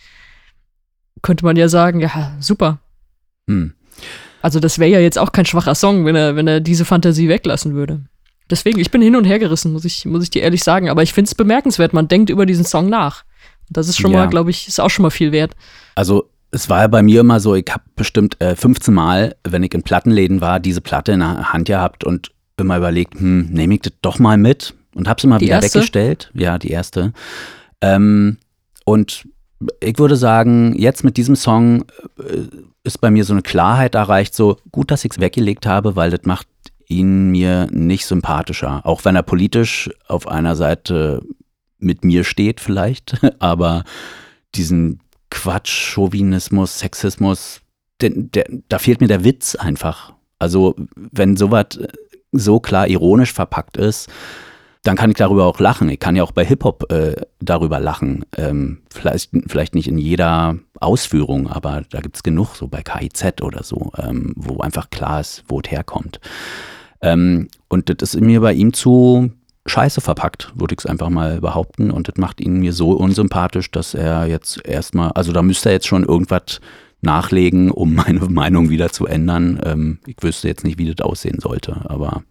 könnte 1.22 1.44
man 1.44 1.56
ja 1.56 1.68
sagen, 1.68 2.00
ja, 2.00 2.36
super. 2.40 2.78
Hm. 3.48 3.74
Also 4.42 4.60
das 4.60 4.78
wäre 4.78 4.90
ja 4.90 5.00
jetzt 5.00 5.18
auch 5.18 5.32
kein 5.32 5.46
schwacher 5.46 5.74
Song, 5.74 6.04
wenn 6.04 6.16
er, 6.16 6.36
wenn 6.36 6.46
er 6.46 6.60
diese 6.60 6.84
Fantasie 6.84 7.28
weglassen 7.28 7.74
würde. 7.74 8.04
Deswegen, 8.50 8.78
ich 8.78 8.90
bin 8.90 9.02
hin 9.02 9.16
und 9.16 9.24
her 9.24 9.38
gerissen, 9.38 9.72
muss 9.72 9.84
ich, 9.84 10.04
muss 10.04 10.22
ich 10.22 10.30
dir 10.30 10.42
ehrlich 10.42 10.62
sagen. 10.62 10.88
Aber 10.88 11.02
ich 11.02 11.12
finde 11.12 11.28
es 11.28 11.34
bemerkenswert, 11.34 11.92
man 11.92 12.08
denkt 12.08 12.30
über 12.30 12.46
diesen 12.46 12.64
Song 12.64 12.88
nach. 12.88 13.24
Das 13.68 13.88
ist 13.88 13.98
schon 13.98 14.12
ja. 14.12 14.20
mal, 14.20 14.28
glaube 14.28 14.50
ich, 14.50 14.68
ist 14.68 14.80
auch 14.80 14.88
schon 14.88 15.02
mal 15.02 15.10
viel 15.10 15.32
wert. 15.32 15.54
Also 15.94 16.30
es 16.50 16.68
war 16.68 16.80
ja 16.80 16.86
bei 16.86 17.02
mir 17.02 17.20
immer 17.20 17.40
so, 17.40 17.54
ich 17.54 17.66
habe 17.70 17.84
bestimmt 17.94 18.40
äh, 18.40 18.56
15 18.56 18.92
Mal, 18.92 19.36
wenn 19.44 19.62
ich 19.62 19.74
in 19.74 19.82
Plattenläden 19.82 20.40
war, 20.40 20.60
diese 20.60 20.80
Platte 20.80 21.12
in 21.12 21.20
der 21.20 21.52
Hand 21.52 21.66
gehabt 21.66 22.04
und 22.04 22.30
immer 22.56 22.76
überlegt, 22.76 23.14
hm, 23.20 23.48
nehme 23.50 23.74
ich 23.74 23.82
das 23.82 23.92
doch 24.02 24.18
mal 24.18 24.36
mit 24.36 24.74
und 24.94 25.08
habe 25.08 25.20
sie 25.20 25.26
mal 25.26 25.38
die 25.38 25.46
wieder 25.46 25.56
erste? 25.56 25.78
weggestellt. 25.78 26.30
Ja, 26.34 26.58
die 26.58 26.70
erste. 26.70 27.12
Ähm, 27.80 28.38
und 28.84 29.28
ich 29.80 29.98
würde 29.98 30.16
sagen, 30.16 30.74
jetzt 30.76 31.04
mit 31.04 31.16
diesem 31.16 31.36
Song 31.36 31.84
äh, 32.18 32.46
ist 32.84 33.00
bei 33.00 33.10
mir 33.10 33.24
so 33.24 33.34
eine 33.34 33.42
Klarheit 33.42 33.94
erreicht, 33.94 34.34
so 34.34 34.56
gut, 34.72 34.90
dass 34.90 35.04
ich 35.04 35.12
es 35.12 35.20
weggelegt 35.20 35.66
habe, 35.66 35.96
weil 35.96 36.10
das 36.10 36.22
macht 36.24 36.48
ihn 36.86 37.30
mir 37.30 37.68
nicht 37.70 38.06
sympathischer. 38.06 38.80
Auch 38.84 39.04
wenn 39.04 39.14
er 39.14 39.22
politisch 39.22 39.90
auf 40.06 40.26
einer 40.26 40.56
Seite 40.56 41.22
mit 41.78 42.04
mir 42.04 42.24
steht 42.24 42.60
vielleicht, 42.60 43.20
aber 43.38 43.84
diesen 44.54 45.00
Quatsch, 45.30 45.94
Chauvinismus, 45.94 46.78
Sexismus, 46.78 47.60
der, 48.00 48.10
der, 48.14 48.46
da 48.68 48.78
fehlt 48.78 49.00
mir 49.00 49.08
der 49.08 49.24
Witz 49.24 49.54
einfach. 49.54 50.12
Also 50.38 50.74
wenn 50.94 51.36
sowas 51.36 51.78
so 52.32 52.60
klar 52.60 52.88
ironisch 52.88 53.32
verpackt 53.32 53.76
ist, 53.76 54.08
dann 54.84 54.96
kann 54.96 55.10
ich 55.10 55.16
darüber 55.16 55.46
auch 55.46 55.58
lachen. 55.58 55.88
Ich 55.90 55.98
kann 55.98 56.16
ja 56.16 56.22
auch 56.22 56.32
bei 56.32 56.44
Hip-Hop 56.44 56.90
äh, 56.92 57.16
darüber 57.40 57.80
lachen. 57.80 58.24
Ähm, 58.36 58.82
vielleicht, 58.90 59.30
vielleicht 59.48 59.74
nicht 59.74 59.88
in 59.88 59.98
jeder 59.98 60.56
Ausführung, 60.80 61.48
aber 61.48 61.82
da 61.90 62.00
gibt 62.00 62.16
es 62.16 62.22
genug, 62.22 62.54
so 62.54 62.68
bei 62.68 62.82
KIZ 62.82 63.42
oder 63.42 63.64
so, 63.64 63.92
ähm, 63.98 64.34
wo 64.36 64.60
einfach 64.60 64.90
klar 64.90 65.20
ist, 65.20 65.44
wo 65.48 65.60
es 65.60 65.70
herkommt. 65.70 66.20
Ähm, 67.02 67.48
und 67.68 67.90
das 67.90 68.14
ist 68.14 68.20
mir 68.20 68.40
bei 68.40 68.52
ihm 68.52 68.72
zu 68.72 69.30
scheiße 69.68 70.00
verpackt, 70.00 70.52
würde 70.54 70.74
ich 70.74 70.80
es 70.80 70.86
einfach 70.86 71.10
mal 71.10 71.40
behaupten. 71.40 71.90
Und 71.90 72.08
das 72.08 72.16
macht 72.16 72.40
ihn 72.40 72.60
mir 72.60 72.72
so 72.72 72.92
unsympathisch, 72.92 73.70
dass 73.70 73.94
er 73.94 74.26
jetzt 74.26 74.66
erstmal, 74.66 75.12
also 75.12 75.32
da 75.32 75.42
müsste 75.42 75.68
er 75.68 75.74
jetzt 75.74 75.86
schon 75.86 76.04
irgendwas 76.04 76.60
nachlegen, 77.00 77.70
um 77.70 77.94
meine 78.06 78.20
Meinung 78.20 78.70
wieder 78.70 78.90
zu 78.90 79.06
ändern. 79.06 79.60
Ähm, 79.64 79.98
ich 80.06 80.16
wüsste 80.20 80.48
jetzt 80.48 80.64
nicht, 80.64 80.78
wie 80.78 80.92
das 80.92 81.04
aussehen 81.04 81.40
sollte, 81.40 81.82
aber 81.88 82.22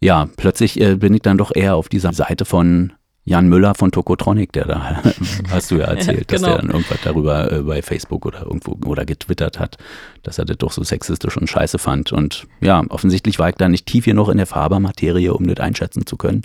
ja, 0.00 0.28
plötzlich 0.36 0.80
äh, 0.80 0.96
bin 0.96 1.14
ich 1.14 1.22
dann 1.22 1.38
doch 1.38 1.50
eher 1.54 1.74
auf 1.74 1.88
dieser 1.88 2.12
Seite 2.12 2.44
von 2.44 2.92
Jan 3.28 3.46
Müller 3.48 3.74
von 3.74 3.90
Tokotronic, 3.92 4.52
der 4.52 4.64
da, 4.64 5.02
hast 5.50 5.70
du 5.70 5.76
ja 5.76 5.84
erzählt, 5.84 6.32
ja, 6.32 6.38
genau. 6.38 6.40
dass 6.40 6.42
der 6.42 6.56
dann 6.56 6.70
irgendwas 6.70 6.98
darüber 7.04 7.52
äh, 7.52 7.62
bei 7.62 7.82
Facebook 7.82 8.24
oder 8.24 8.42
irgendwo 8.44 8.78
oder 8.88 9.04
getwittert 9.04 9.58
hat, 9.58 9.76
dass 10.22 10.38
er 10.38 10.46
das 10.46 10.56
doch 10.56 10.72
so 10.72 10.82
sexistisch 10.82 11.36
und 11.36 11.46
scheiße 11.46 11.78
fand. 11.78 12.10
Und 12.10 12.46
ja, 12.62 12.82
offensichtlich 12.88 13.38
war 13.38 13.50
ich 13.50 13.56
da 13.56 13.68
nicht 13.68 13.84
tief 13.84 14.06
genug 14.06 14.30
in 14.30 14.38
der 14.38 14.46
Fabermaterie, 14.46 15.28
um 15.28 15.46
das 15.46 15.58
einschätzen 15.58 16.06
zu 16.06 16.16
können. 16.16 16.42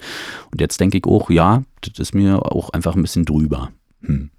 Und 0.51 0.59
jetzt 0.59 0.79
denke 0.81 0.97
ich 0.97 1.05
auch, 1.05 1.29
ja, 1.29 1.63
das 1.79 1.99
ist 1.99 2.13
mir 2.13 2.51
auch 2.51 2.71
einfach 2.71 2.95
ein 2.95 3.01
bisschen 3.01 3.23
drüber. 3.23 3.71
Hm. 4.01 4.29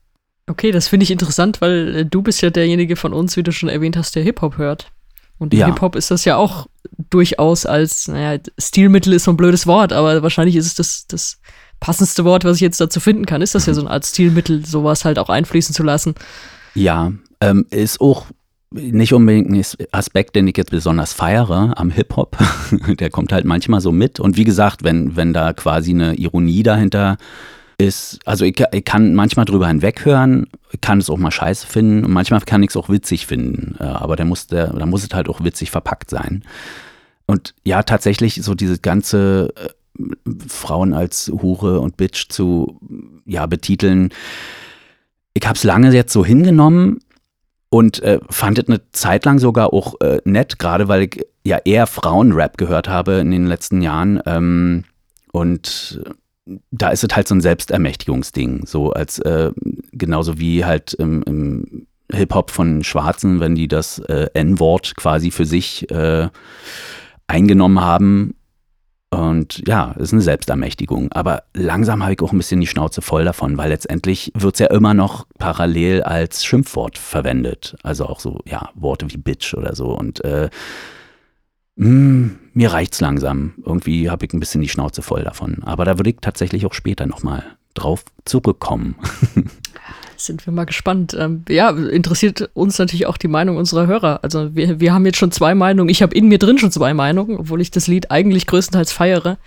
Okay, 0.46 0.70
das 0.70 0.88
finde 0.88 1.04
ich 1.04 1.10
interessant, 1.10 1.62
weil 1.62 1.96
äh, 1.96 2.04
du 2.04 2.20
bist 2.20 2.42
ja 2.42 2.50
derjenige 2.50 2.96
von 2.96 3.14
uns, 3.14 3.38
wie 3.38 3.42
du 3.42 3.52
schon 3.52 3.70
erwähnt 3.70 3.96
hast, 3.96 4.14
der 4.16 4.22
Hip-Hop 4.22 4.58
hört. 4.58 4.92
Und 5.38 5.54
ja. 5.54 5.66
Hip-Hop 5.66 5.96
ist 5.96 6.10
das 6.10 6.26
ja 6.26 6.36
auch 6.36 6.66
durchaus 7.08 7.64
als, 7.64 8.08
naja, 8.08 8.38
Stilmittel 8.58 9.14
ist 9.14 9.24
so 9.24 9.32
ein 9.32 9.38
blödes 9.38 9.66
Wort, 9.66 9.94
aber 9.94 10.22
wahrscheinlich 10.22 10.56
ist 10.56 10.66
es 10.66 10.74
das, 10.74 11.06
das 11.06 11.40
passendste 11.80 12.24
Wort, 12.24 12.44
was 12.44 12.56
ich 12.56 12.62
jetzt 12.62 12.80
dazu 12.80 13.00
finden 13.00 13.26
kann, 13.26 13.42
ist 13.42 13.54
das 13.54 13.66
ja 13.66 13.74
so 13.74 13.82
eine 13.82 13.90
Art 13.94 14.06
Stilmittel, 14.06 14.64
sowas 14.64 15.04
halt 15.04 15.18
auch 15.18 15.28
einfließen 15.28 15.74
zu 15.74 15.82
lassen. 15.82 16.14
Ja, 16.74 17.12
ähm, 17.40 17.66
ist 17.70 18.00
auch 18.00 18.26
nicht 18.74 19.12
unbedingt 19.12 19.50
ein 19.50 19.86
Aspekt, 19.92 20.34
den 20.34 20.48
ich 20.48 20.56
jetzt 20.56 20.70
besonders 20.70 21.12
feiere 21.12 21.74
am 21.76 21.90
Hip-Hop. 21.90 22.36
Der 22.98 23.10
kommt 23.10 23.32
halt 23.32 23.44
manchmal 23.44 23.80
so 23.80 23.92
mit. 23.92 24.18
Und 24.18 24.36
wie 24.36 24.44
gesagt, 24.44 24.82
wenn, 24.82 25.16
wenn 25.16 25.32
da 25.32 25.52
quasi 25.52 25.90
eine 25.92 26.14
Ironie 26.14 26.62
dahinter 26.64 27.16
ist, 27.78 28.18
also 28.24 28.44
ich, 28.44 28.60
ich 28.72 28.84
kann 28.84 29.14
manchmal 29.14 29.44
drüber 29.44 29.68
hinweghören, 29.68 30.48
kann 30.80 30.98
es 30.98 31.10
auch 31.10 31.18
mal 31.18 31.30
scheiße 31.30 31.66
finden 31.66 32.04
und 32.04 32.12
manchmal 32.12 32.40
kann 32.40 32.62
ich 32.62 32.70
es 32.70 32.76
auch 32.76 32.88
witzig 32.88 33.26
finden. 33.26 33.76
Äh, 33.78 33.84
aber 33.84 34.16
der 34.16 34.26
muss, 34.26 34.48
der, 34.48 34.72
da 34.72 34.86
muss 34.86 35.04
es 35.04 35.14
halt 35.14 35.28
auch 35.28 35.44
witzig 35.44 35.70
verpackt 35.70 36.10
sein. 36.10 36.42
Und 37.26 37.54
ja, 37.64 37.82
tatsächlich 37.82 38.42
so 38.42 38.54
dieses 38.54 38.82
ganze 38.82 39.52
äh, 39.56 39.68
Frauen 40.48 40.92
als 40.92 41.30
Hure 41.30 41.80
und 41.80 41.96
Bitch 41.96 42.28
zu 42.28 42.80
ja, 43.24 43.46
betiteln. 43.46 44.10
Ich 45.34 45.46
habe 45.46 45.56
es 45.56 45.64
lange 45.64 45.92
jetzt 45.92 46.12
so 46.12 46.24
hingenommen 46.24 47.00
und 47.70 48.02
äh, 48.02 48.20
fand 48.30 48.58
es 48.58 48.68
eine 48.68 48.80
Zeit 48.92 49.24
lang 49.24 49.38
sogar 49.38 49.72
auch 49.72 50.00
äh, 50.00 50.20
nett, 50.24 50.58
gerade 50.58 50.88
weil 50.88 51.02
ich 51.02 51.26
ja 51.44 51.58
eher 51.64 51.86
Frauenrap 51.86 52.56
gehört 52.56 52.88
habe 52.88 53.14
in 53.14 53.30
den 53.30 53.46
letzten 53.46 53.82
Jahren. 53.82 54.20
Ähm, 54.26 54.84
und 55.32 56.00
da 56.70 56.90
ist 56.90 57.04
es 57.04 57.14
halt 57.14 57.26
so 57.26 57.34
ein 57.34 57.40
Selbstermächtigungsding, 57.40 58.66
so 58.66 58.92
als 58.92 59.18
äh, 59.20 59.50
genauso 59.92 60.38
wie 60.38 60.64
halt 60.64 60.92
im, 60.94 61.22
im 61.24 61.86
Hip-Hop 62.12 62.50
von 62.50 62.84
Schwarzen, 62.84 63.40
wenn 63.40 63.54
die 63.54 63.66
das 63.66 63.98
äh, 63.98 64.28
N-Wort 64.34 64.94
quasi 64.96 65.30
für 65.30 65.46
sich 65.46 65.90
äh, 65.90 66.28
eingenommen 67.26 67.80
haben 67.80 68.34
und 69.14 69.62
ja, 69.66 69.92
ist 69.92 70.12
eine 70.12 70.22
Selbstermächtigung. 70.22 71.12
Aber 71.12 71.44
langsam 71.54 72.02
habe 72.02 72.14
ich 72.14 72.20
auch 72.20 72.32
ein 72.32 72.38
bisschen 72.38 72.60
die 72.60 72.66
Schnauze 72.66 73.02
voll 73.02 73.24
davon, 73.24 73.56
weil 73.56 73.70
letztendlich 73.70 74.32
wird 74.34 74.54
es 74.54 74.60
ja 74.60 74.66
immer 74.68 74.94
noch 74.94 75.26
parallel 75.38 76.02
als 76.02 76.44
Schimpfwort 76.44 76.98
verwendet. 76.98 77.76
Also 77.82 78.06
auch 78.06 78.20
so, 78.20 78.40
ja, 78.46 78.70
Worte 78.74 79.10
wie 79.10 79.16
Bitch 79.16 79.54
oder 79.54 79.74
so. 79.74 79.86
Und 79.86 80.24
äh, 80.24 80.50
mh, 81.76 81.86
hm, 81.86 82.38
mir 82.52 82.72
reicht's 82.72 83.00
langsam. 83.00 83.54
Irgendwie 83.64 84.10
habe 84.10 84.26
ich 84.26 84.32
ein 84.32 84.40
bisschen 84.40 84.60
die 84.60 84.68
Schnauze 84.68 85.02
voll 85.02 85.24
davon. 85.24 85.62
Aber 85.64 85.84
da 85.84 85.98
würde 85.98 86.10
ich 86.10 86.16
tatsächlich 86.20 86.66
auch 86.66 86.74
später 86.74 87.06
nochmal 87.06 87.44
drauf 87.74 88.04
zurückkommen. 88.24 88.96
Sind 90.16 90.46
wir 90.46 90.52
mal 90.52 90.64
gespannt. 90.64 91.16
Ähm, 91.18 91.44
ja, 91.48 91.70
interessiert 91.70 92.50
uns 92.54 92.78
natürlich 92.78 93.06
auch 93.06 93.16
die 93.16 93.28
Meinung 93.28 93.56
unserer 93.56 93.86
Hörer. 93.86 94.20
Also 94.22 94.54
wir, 94.54 94.80
wir 94.80 94.92
haben 94.92 95.06
jetzt 95.06 95.18
schon 95.18 95.32
zwei 95.32 95.54
Meinungen. 95.54 95.88
Ich 95.88 96.02
habe 96.02 96.14
in 96.14 96.28
mir 96.28 96.38
drin 96.38 96.58
schon 96.58 96.70
zwei 96.70 96.94
Meinungen, 96.94 97.36
obwohl 97.38 97.60
ich 97.60 97.70
das 97.70 97.86
Lied 97.86 98.10
eigentlich 98.10 98.46
größtenteils 98.46 98.92
feiere. 98.92 99.38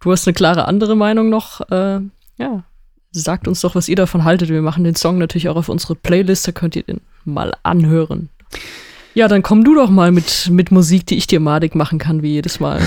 Du 0.00 0.12
hast 0.12 0.26
eine 0.26 0.34
klare 0.34 0.66
andere 0.66 0.96
Meinung 0.96 1.28
noch. 1.28 1.60
Äh, 1.70 2.00
ja, 2.38 2.64
sagt 3.10 3.48
uns 3.48 3.60
doch, 3.60 3.74
was 3.74 3.88
ihr 3.88 3.96
davon 3.96 4.24
haltet. 4.24 4.48
Wir 4.48 4.62
machen 4.62 4.84
den 4.84 4.94
Song 4.94 5.18
natürlich 5.18 5.48
auch 5.48 5.56
auf 5.56 5.68
unsere 5.68 5.94
Playlist, 5.94 6.46
da 6.46 6.52
könnt 6.52 6.76
ihr 6.76 6.82
den 6.82 7.00
mal 7.24 7.54
anhören. 7.62 8.28
Ja, 9.18 9.26
dann 9.26 9.42
komm 9.42 9.64
du 9.64 9.74
doch 9.74 9.90
mal 9.90 10.12
mit, 10.12 10.48
mit 10.48 10.70
Musik, 10.70 11.04
die 11.06 11.16
ich 11.16 11.26
dir 11.26 11.40
madig 11.40 11.74
machen 11.74 11.98
kann, 11.98 12.22
wie 12.22 12.34
jedes 12.34 12.60
Mal. 12.60 12.80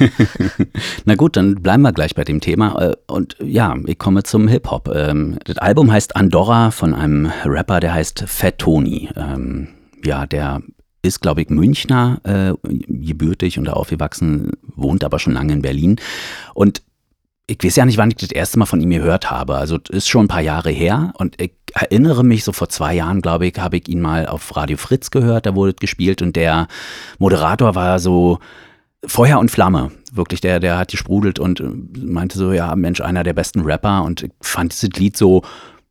Na 1.04 1.14
gut, 1.14 1.36
dann 1.36 1.56
bleiben 1.56 1.82
wir 1.82 1.92
gleich 1.92 2.14
bei 2.14 2.24
dem 2.24 2.40
Thema. 2.40 2.80
Äh, 2.80 2.96
und 3.06 3.36
ja, 3.38 3.76
ich 3.84 3.98
komme 3.98 4.22
zum 4.22 4.48
Hip-Hop. 4.48 4.88
Ähm, 4.88 5.36
das 5.44 5.58
Album 5.58 5.92
heißt 5.92 6.16
Andorra 6.16 6.70
von 6.70 6.94
einem 6.94 7.30
Rapper, 7.44 7.80
der 7.80 7.92
heißt 7.92 8.24
Fat 8.26 8.56
Tony. 8.56 9.10
Ähm, 9.14 9.68
ja, 10.02 10.26
der 10.26 10.62
ist, 11.02 11.20
glaube 11.20 11.42
ich, 11.42 11.50
Münchner, 11.50 12.18
äh, 12.24 12.54
gebürtig 12.88 13.58
und 13.58 13.68
aufgewachsen, 13.68 14.52
wohnt 14.74 15.04
aber 15.04 15.18
schon 15.18 15.34
lange 15.34 15.52
in 15.52 15.60
Berlin. 15.60 15.96
Und 16.54 16.80
ich 17.46 17.58
weiß 17.62 17.76
ja 17.76 17.84
nicht, 17.84 17.98
wann 17.98 18.10
ich 18.10 18.16
das 18.16 18.30
erste 18.30 18.58
Mal 18.58 18.66
von 18.66 18.80
ihm 18.80 18.90
gehört 18.90 19.30
habe. 19.30 19.56
Also 19.56 19.78
das 19.78 19.94
ist 19.96 20.08
schon 20.08 20.24
ein 20.24 20.28
paar 20.28 20.40
Jahre 20.40 20.70
her 20.70 21.12
und 21.18 21.40
ich 21.40 21.52
erinnere 21.74 22.24
mich, 22.24 22.44
so 22.44 22.52
vor 22.52 22.68
zwei 22.68 22.94
Jahren, 22.94 23.20
glaube 23.20 23.46
ich, 23.46 23.58
habe 23.58 23.76
ich 23.76 23.88
ihn 23.88 24.00
mal 24.00 24.26
auf 24.26 24.56
Radio 24.56 24.76
Fritz 24.76 25.10
gehört, 25.10 25.46
da 25.46 25.54
wurde 25.54 25.74
gespielt 25.74 26.22
und 26.22 26.36
der 26.36 26.68
Moderator 27.18 27.74
war 27.74 27.98
so 27.98 28.38
Feuer 29.06 29.38
und 29.38 29.50
Flamme. 29.50 29.90
Wirklich, 30.12 30.40
der, 30.40 30.60
der 30.60 30.78
hat 30.78 30.90
gesprudelt 30.90 31.38
und 31.38 31.62
meinte 31.98 32.38
so, 32.38 32.52
ja, 32.52 32.74
Mensch, 32.76 33.00
einer 33.00 33.24
der 33.24 33.34
besten 33.34 33.60
Rapper 33.60 34.04
und 34.04 34.22
ich 34.22 34.32
fand 34.40 34.72
dieses 34.72 34.90
Lied 34.98 35.16
so, 35.16 35.42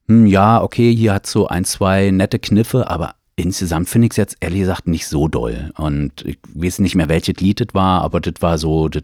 hm, 0.08 0.26
ja, 0.26 0.62
okay, 0.62 0.94
hier 0.96 1.14
hat 1.14 1.28
so 1.28 1.48
ein, 1.48 1.66
zwei 1.66 2.10
nette 2.10 2.40
Kniffe, 2.40 2.90
aber 2.90 3.16
Insgesamt 3.36 3.90
finde 3.90 4.06
ich 4.06 4.12
es 4.12 4.18
jetzt 4.18 4.38
ehrlich 4.42 4.60
gesagt 4.60 4.88
nicht 4.88 5.08
so 5.08 5.28
doll. 5.28 5.72
Und 5.78 6.24
ich 6.24 6.38
weiß 6.54 6.80
nicht 6.80 6.94
mehr, 6.94 7.10
welches 7.10 7.38
Lied 7.38 7.62
das 7.62 7.74
war, 7.74 8.02
aber 8.02 8.20
das 8.22 8.36
war 8.42 8.60
so, 8.60 8.90
das, 8.90 9.04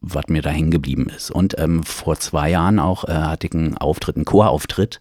was 0.00 0.26
mir 0.26 0.42
da 0.42 0.50
hängen 0.50 0.72
geblieben 0.72 1.08
ist. 1.08 1.30
Und 1.30 1.56
ähm, 1.58 1.84
vor 1.84 2.18
zwei 2.18 2.50
Jahren 2.50 2.80
auch 2.80 3.04
äh, 3.04 3.12
hatte 3.12 3.46
ich 3.46 3.54
einen 3.54 3.76
Auftritt, 3.76 4.16
einen 4.16 4.24
Chorauftritt 4.24 4.98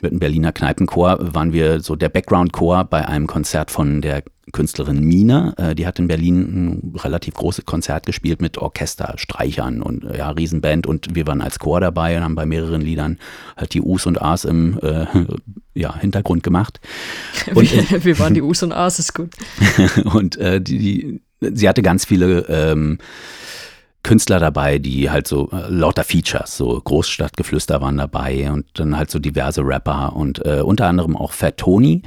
mit 0.00 0.12
einem 0.12 0.20
Berliner 0.20 0.52
Kneipenchor. 0.52 1.18
Waren 1.34 1.52
wir 1.52 1.80
so 1.80 1.96
der 1.96 2.08
Background-Chor 2.08 2.84
bei 2.84 3.06
einem 3.06 3.26
Konzert 3.26 3.70
von 3.70 4.00
der 4.00 4.22
Künstlerin 4.52 5.00
Mina, 5.00 5.54
äh, 5.56 5.74
die 5.74 5.86
hat 5.86 5.98
in 5.98 6.06
Berlin 6.06 6.40
ein 6.40 6.96
relativ 6.96 7.34
großes 7.34 7.64
Konzert 7.64 8.06
gespielt 8.06 8.40
mit 8.40 8.58
Orchester, 8.58 9.14
Streichern 9.16 9.82
und 9.82 10.04
äh, 10.04 10.18
ja, 10.18 10.30
Riesenband 10.30 10.86
und 10.86 11.14
wir 11.14 11.26
waren 11.26 11.40
als 11.40 11.58
Chor 11.58 11.80
dabei 11.80 12.16
und 12.16 12.22
haben 12.22 12.36
bei 12.36 12.46
mehreren 12.46 12.80
Liedern 12.80 13.18
halt 13.56 13.74
die 13.74 13.80
Us 13.80 14.06
und 14.06 14.22
As 14.22 14.44
im 14.44 14.78
äh, 14.82 15.06
ja, 15.74 15.98
Hintergrund 15.98 16.42
gemacht. 16.42 16.80
Und, 17.54 17.90
wir, 17.90 18.04
wir 18.04 18.18
waren 18.18 18.34
die 18.34 18.42
Us 18.46 18.62
und 18.62 18.72
As, 18.72 18.98
ist 18.98 19.14
gut. 19.14 19.30
und 20.04 20.36
äh, 20.38 20.60
die, 20.60 20.78
die, 20.78 21.20
sie 21.40 21.68
hatte 21.68 21.82
ganz 21.82 22.06
viele 22.06 22.46
ähm, 22.48 22.98
Künstler 24.06 24.38
dabei, 24.38 24.78
die 24.78 25.10
halt 25.10 25.26
so 25.26 25.50
äh, 25.50 25.68
lauter 25.68 26.04
Features, 26.04 26.56
so 26.56 26.80
Großstadtgeflüster 26.80 27.80
waren 27.80 27.96
dabei 27.96 28.52
und 28.52 28.64
dann 28.74 28.96
halt 28.96 29.10
so 29.10 29.18
diverse 29.18 29.62
Rapper 29.62 30.14
und 30.14 30.46
äh, 30.46 30.60
unter 30.60 30.86
anderem 30.86 31.16
auch 31.16 31.32
Fat 31.32 31.56
Tony. 31.56 32.02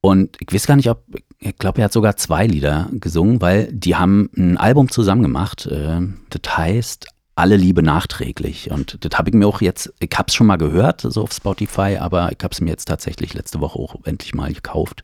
Und 0.00 0.36
ich 0.38 0.54
weiß 0.54 0.68
gar 0.68 0.76
nicht, 0.76 0.88
ob, 0.88 1.04
ich 1.40 1.58
glaube, 1.58 1.80
er 1.80 1.86
hat 1.86 1.92
sogar 1.92 2.16
zwei 2.16 2.46
Lieder 2.46 2.88
gesungen, 2.92 3.40
weil 3.40 3.68
die 3.72 3.96
haben 3.96 4.30
ein 4.36 4.58
Album 4.58 4.90
zusammen 4.90 5.22
gemacht. 5.22 5.66
Äh, 5.66 6.00
das 6.30 6.56
heißt 6.56 7.08
Alle 7.34 7.56
Liebe 7.56 7.82
nachträglich. 7.82 8.70
Und 8.70 9.04
das 9.04 9.18
habe 9.18 9.30
ich 9.30 9.34
mir 9.34 9.48
auch 9.48 9.60
jetzt, 9.60 9.92
ich 9.98 10.16
habe 10.16 10.28
es 10.28 10.34
schon 10.36 10.46
mal 10.46 10.56
gehört, 10.56 11.00
so 11.00 11.22
auf 11.22 11.32
Spotify, 11.32 11.96
aber 11.98 12.30
ich 12.30 12.38
habe 12.44 12.52
es 12.52 12.60
mir 12.60 12.70
jetzt 12.70 12.84
tatsächlich 12.84 13.34
letzte 13.34 13.58
Woche 13.58 13.76
auch 13.76 13.96
endlich 14.04 14.34
mal 14.34 14.52
gekauft. 14.52 15.02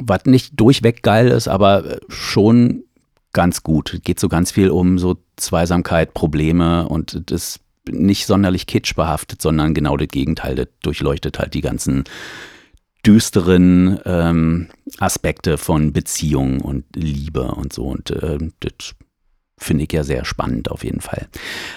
Was 0.00 0.24
nicht 0.24 0.58
durchweg 0.58 1.02
geil 1.02 1.28
ist, 1.28 1.46
aber 1.46 1.98
schon 2.08 2.84
ganz 3.32 3.62
gut. 3.62 4.00
Geht 4.04 4.20
so 4.20 4.28
ganz 4.28 4.50
viel 4.50 4.70
um 4.70 4.98
so 4.98 5.16
Zweisamkeit, 5.36 6.14
Probleme 6.14 6.88
und 6.88 7.30
das 7.30 7.60
nicht 7.88 8.26
sonderlich 8.26 8.66
kitschbehaftet, 8.66 9.42
sondern 9.42 9.74
genau 9.74 9.96
das 9.96 10.08
Gegenteil. 10.08 10.54
Das 10.54 10.68
durchleuchtet 10.82 11.38
halt 11.38 11.54
die 11.54 11.60
ganzen 11.60 12.04
düsteren 13.04 13.98
ähm, 14.04 14.68
Aspekte 14.98 15.58
von 15.58 15.92
Beziehung 15.92 16.60
und 16.60 16.84
Liebe 16.94 17.50
und 17.52 17.72
so. 17.72 17.84
Und 17.84 18.10
äh, 18.10 18.38
das 18.60 18.94
finde 19.58 19.84
ich 19.84 19.92
ja 19.92 20.04
sehr 20.04 20.24
spannend 20.24 20.70
auf 20.70 20.84
jeden 20.84 21.00
Fall. 21.00 21.28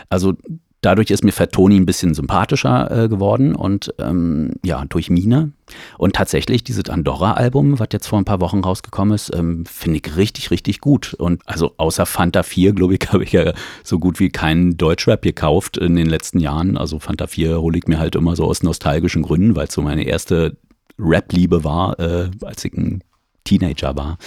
Also 0.09 0.33
dadurch 0.81 1.09
ist 1.09 1.23
mir 1.23 1.31
Fatoni 1.31 1.77
ein 1.77 1.85
bisschen 1.85 2.13
sympathischer 2.13 2.91
äh, 2.91 3.09
geworden 3.09 3.55
und 3.55 3.93
ähm, 3.99 4.53
ja, 4.63 4.85
durch 4.85 5.09
Mine. 5.09 5.51
Und 5.97 6.15
tatsächlich 6.15 6.63
dieses 6.63 6.89
Andorra-Album, 6.89 7.79
was 7.79 7.87
jetzt 7.91 8.07
vor 8.07 8.19
ein 8.19 8.25
paar 8.25 8.39
Wochen 8.39 8.59
rausgekommen 8.59 9.15
ist, 9.15 9.35
ähm, 9.35 9.65
finde 9.65 9.99
ich 10.03 10.15
richtig, 10.15 10.51
richtig 10.51 10.81
gut. 10.81 11.15
Und 11.15 11.41
also 11.45 11.73
außer 11.77 12.05
Fanta 12.05 12.43
4, 12.43 12.73
glaube 12.73 12.93
ich, 12.95 12.99
habe 13.11 13.23
ich 13.23 13.31
ja 13.31 13.53
so 13.83 13.99
gut 13.99 14.19
wie 14.19 14.29
keinen 14.29 14.77
Deutschrap 14.77 15.21
gekauft 15.23 15.77
in 15.77 15.95
den 15.95 16.07
letzten 16.07 16.39
Jahren. 16.39 16.77
Also 16.77 16.99
Fanta 16.99 17.27
4 17.27 17.59
hole 17.61 17.77
ich 17.77 17.87
mir 17.87 17.97
halt 17.97 18.15
immer 18.15 18.35
so 18.35 18.45
aus 18.45 18.61
nostalgischen 18.61 19.23
Gründen, 19.23 19.55
weil 19.55 19.67
es 19.67 19.73
so 19.73 19.81
meine 19.81 20.03
erste 20.03 20.57
Rap-Liebe 20.99 21.63
war, 21.63 21.99
äh, 21.99 22.29
als 22.41 22.63
ich 22.63 22.73
ein 22.73 23.01
Teenager 23.45 23.95
war. 23.95 24.17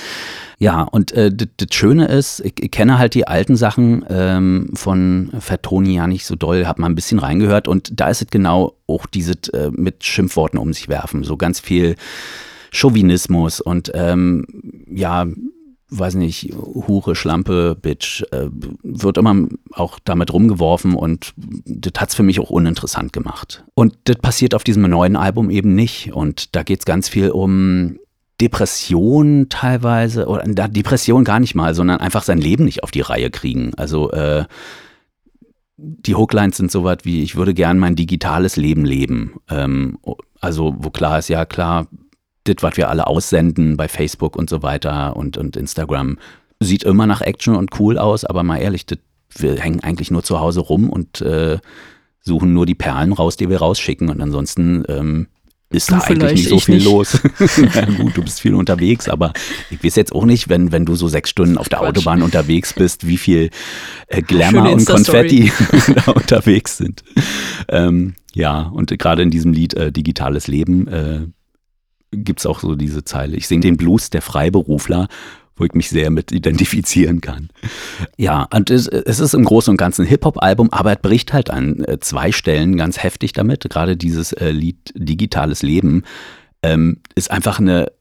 Ja, 0.59 0.83
und 0.83 1.13
äh, 1.13 1.31
das 1.31 1.69
Schöne 1.73 2.07
ist, 2.07 2.41
ich, 2.41 2.55
ich, 2.61 2.71
kenne 2.71 2.99
halt 2.99 3.15
die 3.15 3.29
alten 3.29 3.57
Sachen 3.57 4.05
ähm, 4.09 4.71
von 4.75 5.31
Fatoni 5.39 5.97
ja 5.97 6.07
nicht 6.07 6.25
so 6.25 6.35
doll, 6.35 6.67
habe 6.67 6.81
mal 6.81 6.89
ein 6.89 6.95
bisschen 6.95 7.19
reingehört 7.19 7.69
und 7.69 8.01
da 8.01 8.09
ist 8.09 8.23
es 8.23 8.29
genau 8.29 8.75
auch 8.87 9.07
dieses 9.07 9.49
äh, 9.53 9.71
mit 9.71 10.05
Schimpfworten 10.05 10.59
um 10.59 10.73
sich 10.73 10.89
werfen, 10.89 11.23
so 11.23 11.37
ganz 11.37 11.61
viel 11.61 11.97
Chauvinismus 12.73 13.61
und 13.61 13.93
ähm, 13.95 14.47
ja, 14.91 15.27
weiß 15.91 16.17
nicht, 16.17 16.55
Hure, 16.55 17.15
Schlampe, 17.15 17.77
Bitch, 17.81 18.23
äh, 18.31 18.49
wird 18.83 19.17
immer 19.17 19.49
auch 19.73 19.99
damit 20.05 20.33
rumgeworfen 20.33 20.95
und 20.95 21.33
das 21.37 21.93
hat 21.99 22.11
es 22.11 22.15
für 22.15 22.23
mich 22.23 22.41
auch 22.41 22.51
uninteressant 22.51 23.13
gemacht. 23.13 23.65
Und 23.75 23.97
das 24.05 24.17
passiert 24.17 24.55
auf 24.55 24.65
diesem 24.65 24.83
neuen 24.83 25.17
Album 25.17 25.51
eben 25.51 25.75
nicht. 25.75 26.13
Und 26.13 26.55
da 26.55 26.63
geht 26.63 26.81
es 26.81 26.85
ganz 26.85 27.09
viel 27.09 27.31
um 27.31 27.99
Depression 28.41 29.47
teilweise, 29.49 30.27
oder 30.27 30.45
Depression 30.69 31.25
gar 31.25 31.41
nicht 31.41 31.55
mal, 31.55 31.75
sondern 31.75 31.99
einfach 31.99 32.23
sein 32.23 32.39
Leben 32.39 32.65
nicht 32.65 32.85
auf 32.85 32.91
die 32.91 33.01
Reihe 33.01 33.31
kriegen. 33.31 33.73
Also 33.77 34.13
äh, 34.13 34.45
die 35.77 36.15
Hooklines 36.15 36.57
sind 36.57 36.71
so 36.71 36.85
was 36.85 36.99
wie, 37.03 37.23
ich 37.23 37.37
würde 37.37 37.55
gern 37.55 37.79
mein 37.79 37.97
digitales 37.97 38.57
Leben 38.57 38.85
leben. 38.85 39.35
Ähm, 39.49 39.99
also 40.41 40.75
wo 40.79 40.91
klar 40.91 41.19
ist, 41.19 41.29
ja 41.29 41.45
klar, 41.47 41.89
das, 42.45 42.57
was 42.61 42.77
wir 42.77 42.89
alle 42.89 43.07
aussenden 43.07 43.77
bei 43.77 43.89
Facebook 43.89 44.37
und 44.37 44.49
so 44.49 44.63
weiter 44.63 45.17
und, 45.17 45.37
und 45.37 45.57
Instagram, 45.57 46.19
sieht 46.61 46.83
immer 46.83 47.07
nach 47.07 47.21
Action 47.21 47.55
und 47.55 47.79
cool 47.79 47.99
aus, 47.99 48.25
aber 48.25 48.43
mal 48.43 48.59
ehrlich, 48.59 48.87
das, 48.87 48.99
wir 49.37 49.57
hängen 49.57 49.83
eigentlich 49.83 50.11
nur 50.11 50.23
zu 50.23 50.41
Hause 50.41 50.61
rum 50.61 50.91
und 50.91 51.21
äh, 51.21 51.59
suchen 52.21 52.53
nur 52.53 52.67
die 52.67 52.75
Perlen 52.75 53.13
raus, 53.13 53.37
die 53.37 53.49
wir 53.49 53.59
rausschicken 53.59 54.09
und 54.09 54.21
ansonsten 54.21 54.85
ähm, 54.89 55.29
ist 55.71 55.91
du 55.91 55.97
da 55.97 56.01
eigentlich 56.01 56.33
nicht 56.33 56.49
so 56.49 56.59
viel 56.61 56.77
nicht. 56.77 56.85
los. 56.87 57.21
ja, 57.75 57.85
gut, 57.85 58.17
du 58.17 58.23
bist 58.23 58.41
viel 58.41 58.55
unterwegs, 58.55 59.09
aber 59.09 59.33
ich 59.71 59.85
weiß 59.85 59.97
jetzt 59.97 60.15
auch 60.15 60.25
nicht, 60.25 60.49
wenn, 60.49 60.73
wenn 60.73 60.87
du 60.87 60.95
so 60.95 61.09
sechs 61.09 61.31
Stunden 61.31 61.59
auf 61.59 61.69
der 61.69 61.81
Quatsch. 61.81 61.89
Autobahn 61.89 62.23
unterwegs 62.23 62.73
bist, 62.73 63.07
wie 63.07 63.19
viel 63.19 63.51
äh, 64.07 64.23
Glamour 64.23 64.73
und 64.73 64.87
Konfetti 64.87 65.53
da 65.95 66.13
unterwegs 66.13 66.79
sind. 66.79 67.05
Ähm, 67.69 68.15
ja, 68.35 68.63
und 68.63 68.97
gerade 68.99 69.23
in 69.23 69.31
diesem 69.31 69.53
Lied 69.53 69.75
äh, 69.75 69.93
Digitales 69.93 70.47
Leben 70.47 70.89
äh, 70.89 71.27
gibt 72.13 72.41
es 72.41 72.47
auch 72.47 72.61
so 72.61 72.75
diese 72.75 73.05
Zeile. 73.05 73.37
Ich 73.37 73.47
singe 73.47 73.61
den 73.61 73.77
Blues 73.77 74.09
der 74.09 74.23
Freiberufler, 74.23 75.09
wo 75.59 75.65
ich 75.65 75.73
mich 75.73 75.89
sehr 75.91 76.11
mit 76.11 76.33
identifizieren 76.33 77.21
kann. 77.21 77.49
Ja, 78.17 78.49
und 78.55 78.71
es, 78.71 78.87
ist 78.87 79.35
im 79.35 79.45
Großen 79.45 79.71
und 79.71 79.77
Ganzen 79.77 80.03
ein 80.03 80.09
Hip-Hop-Album, 80.09 80.71
aber 80.73 80.93
es 80.93 80.99
bricht 81.03 81.33
halt 81.33 81.51
an 81.51 81.85
äh, 81.85 81.99
zwei 82.01 82.33
Stellen 82.33 82.77
ganz 82.77 83.03
heftig 83.03 83.33
damit. 83.33 83.69
Gerade 83.69 83.97
dieses 83.97 84.33
äh, 84.33 84.51
Lied 84.51 84.93
Digitales 84.95 85.63
Leben 85.63 86.05
ähm, 86.63 87.01
ist 87.15 87.31
einfach 87.31 87.59
eine 87.59 87.93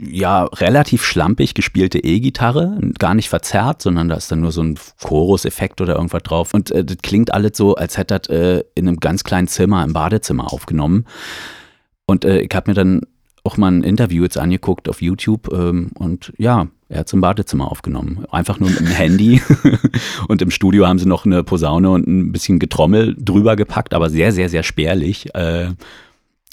ja, 0.00 0.44
relativ 0.44 1.04
schlampig 1.04 1.54
gespielte 1.54 1.98
E-Gitarre, 1.98 2.78
gar 2.98 3.14
nicht 3.14 3.28
verzerrt, 3.28 3.82
sondern 3.82 4.08
da 4.08 4.16
ist 4.16 4.30
dann 4.30 4.40
nur 4.40 4.52
so 4.52 4.62
ein 4.62 4.78
Chorus-Effekt 5.02 5.80
oder 5.80 5.96
irgendwas 5.96 6.22
drauf. 6.22 6.54
Und 6.54 6.70
äh, 6.70 6.84
das 6.84 6.98
klingt 7.02 7.34
alles 7.34 7.56
so, 7.56 7.74
als 7.74 7.98
hätte 7.98 8.18
das 8.18 8.28
äh, 8.28 8.64
in 8.74 8.88
einem 8.88 8.98
ganz 8.98 9.24
kleinen 9.24 9.48
Zimmer, 9.48 9.84
im 9.84 9.92
Badezimmer 9.92 10.52
aufgenommen. 10.52 11.06
Und 12.06 12.24
äh, 12.24 12.40
ich 12.40 12.54
habe 12.54 12.70
mir 12.70 12.74
dann 12.74 13.00
auch 13.44 13.56
mal 13.56 13.72
ein 13.72 13.82
Interview 13.82 14.22
jetzt 14.22 14.38
angeguckt 14.38 14.88
auf 14.88 15.02
YouTube 15.02 15.52
ähm, 15.52 15.90
und 15.94 16.32
ja, 16.38 16.68
er 16.88 17.00
hat 17.00 17.06
es 17.06 17.12
im 17.12 17.20
Badezimmer 17.20 17.70
aufgenommen. 17.70 18.26
Einfach 18.30 18.60
nur 18.60 18.68
mit 18.68 18.80
dem 18.80 18.86
Handy. 18.86 19.40
und 20.28 20.42
im 20.42 20.50
Studio 20.50 20.86
haben 20.86 20.98
sie 20.98 21.08
noch 21.08 21.24
eine 21.24 21.42
Posaune 21.42 21.90
und 21.90 22.06
ein 22.06 22.32
bisschen 22.32 22.58
Getrommel 22.58 23.16
drüber 23.18 23.56
gepackt, 23.56 23.94
aber 23.94 24.10
sehr, 24.10 24.30
sehr, 24.30 24.50
sehr 24.50 24.62
spärlich. 24.62 25.34
Äh, 25.34 25.70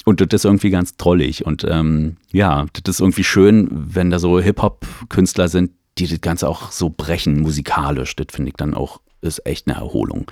und 0.06 0.20
das 0.20 0.28
ist 0.32 0.44
irgendwie 0.46 0.70
ganz 0.70 0.96
trollig. 0.96 1.44
Und 1.44 1.64
ähm, 1.68 2.16
ja, 2.32 2.66
das 2.72 2.96
ist 2.96 3.00
irgendwie 3.00 3.24
schön, 3.24 3.68
wenn 3.70 4.10
da 4.10 4.18
so 4.18 4.40
Hip-Hop-Künstler 4.40 5.48
sind, 5.48 5.72
die 5.98 6.06
das 6.06 6.22
Ganze 6.22 6.48
auch 6.48 6.72
so 6.72 6.88
brechen, 6.88 7.40
musikalisch. 7.40 8.16
Das 8.16 8.28
finde 8.30 8.48
ich 8.48 8.56
dann 8.56 8.72
auch, 8.72 9.00
ist 9.20 9.46
echt 9.46 9.68
eine 9.68 9.76
Erholung. 9.76 10.30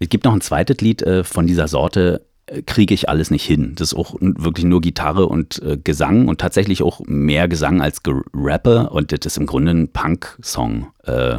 Es 0.00 0.08
gibt 0.08 0.24
noch 0.24 0.34
ein 0.34 0.40
zweites 0.40 0.78
Lied 0.80 1.02
äh, 1.02 1.22
von 1.22 1.46
dieser 1.46 1.68
Sorte, 1.68 2.26
kriege 2.66 2.92
ich 2.94 3.08
alles 3.08 3.30
nicht 3.30 3.44
hin. 3.44 3.74
Das 3.74 3.92
ist 3.92 3.98
auch 3.98 4.16
wirklich 4.20 4.66
nur 4.66 4.80
Gitarre 4.80 5.26
und 5.26 5.62
äh, 5.62 5.78
Gesang 5.82 6.28
und 6.28 6.40
tatsächlich 6.40 6.82
auch 6.82 7.00
mehr 7.06 7.48
Gesang 7.48 7.80
als 7.80 8.00
Rappe 8.34 8.90
und 8.90 9.12
das 9.12 9.24
ist 9.24 9.38
im 9.38 9.46
Grunde 9.46 9.72
ein 9.72 9.92
Punk-Song. 9.92 10.88
Äh, 11.04 11.38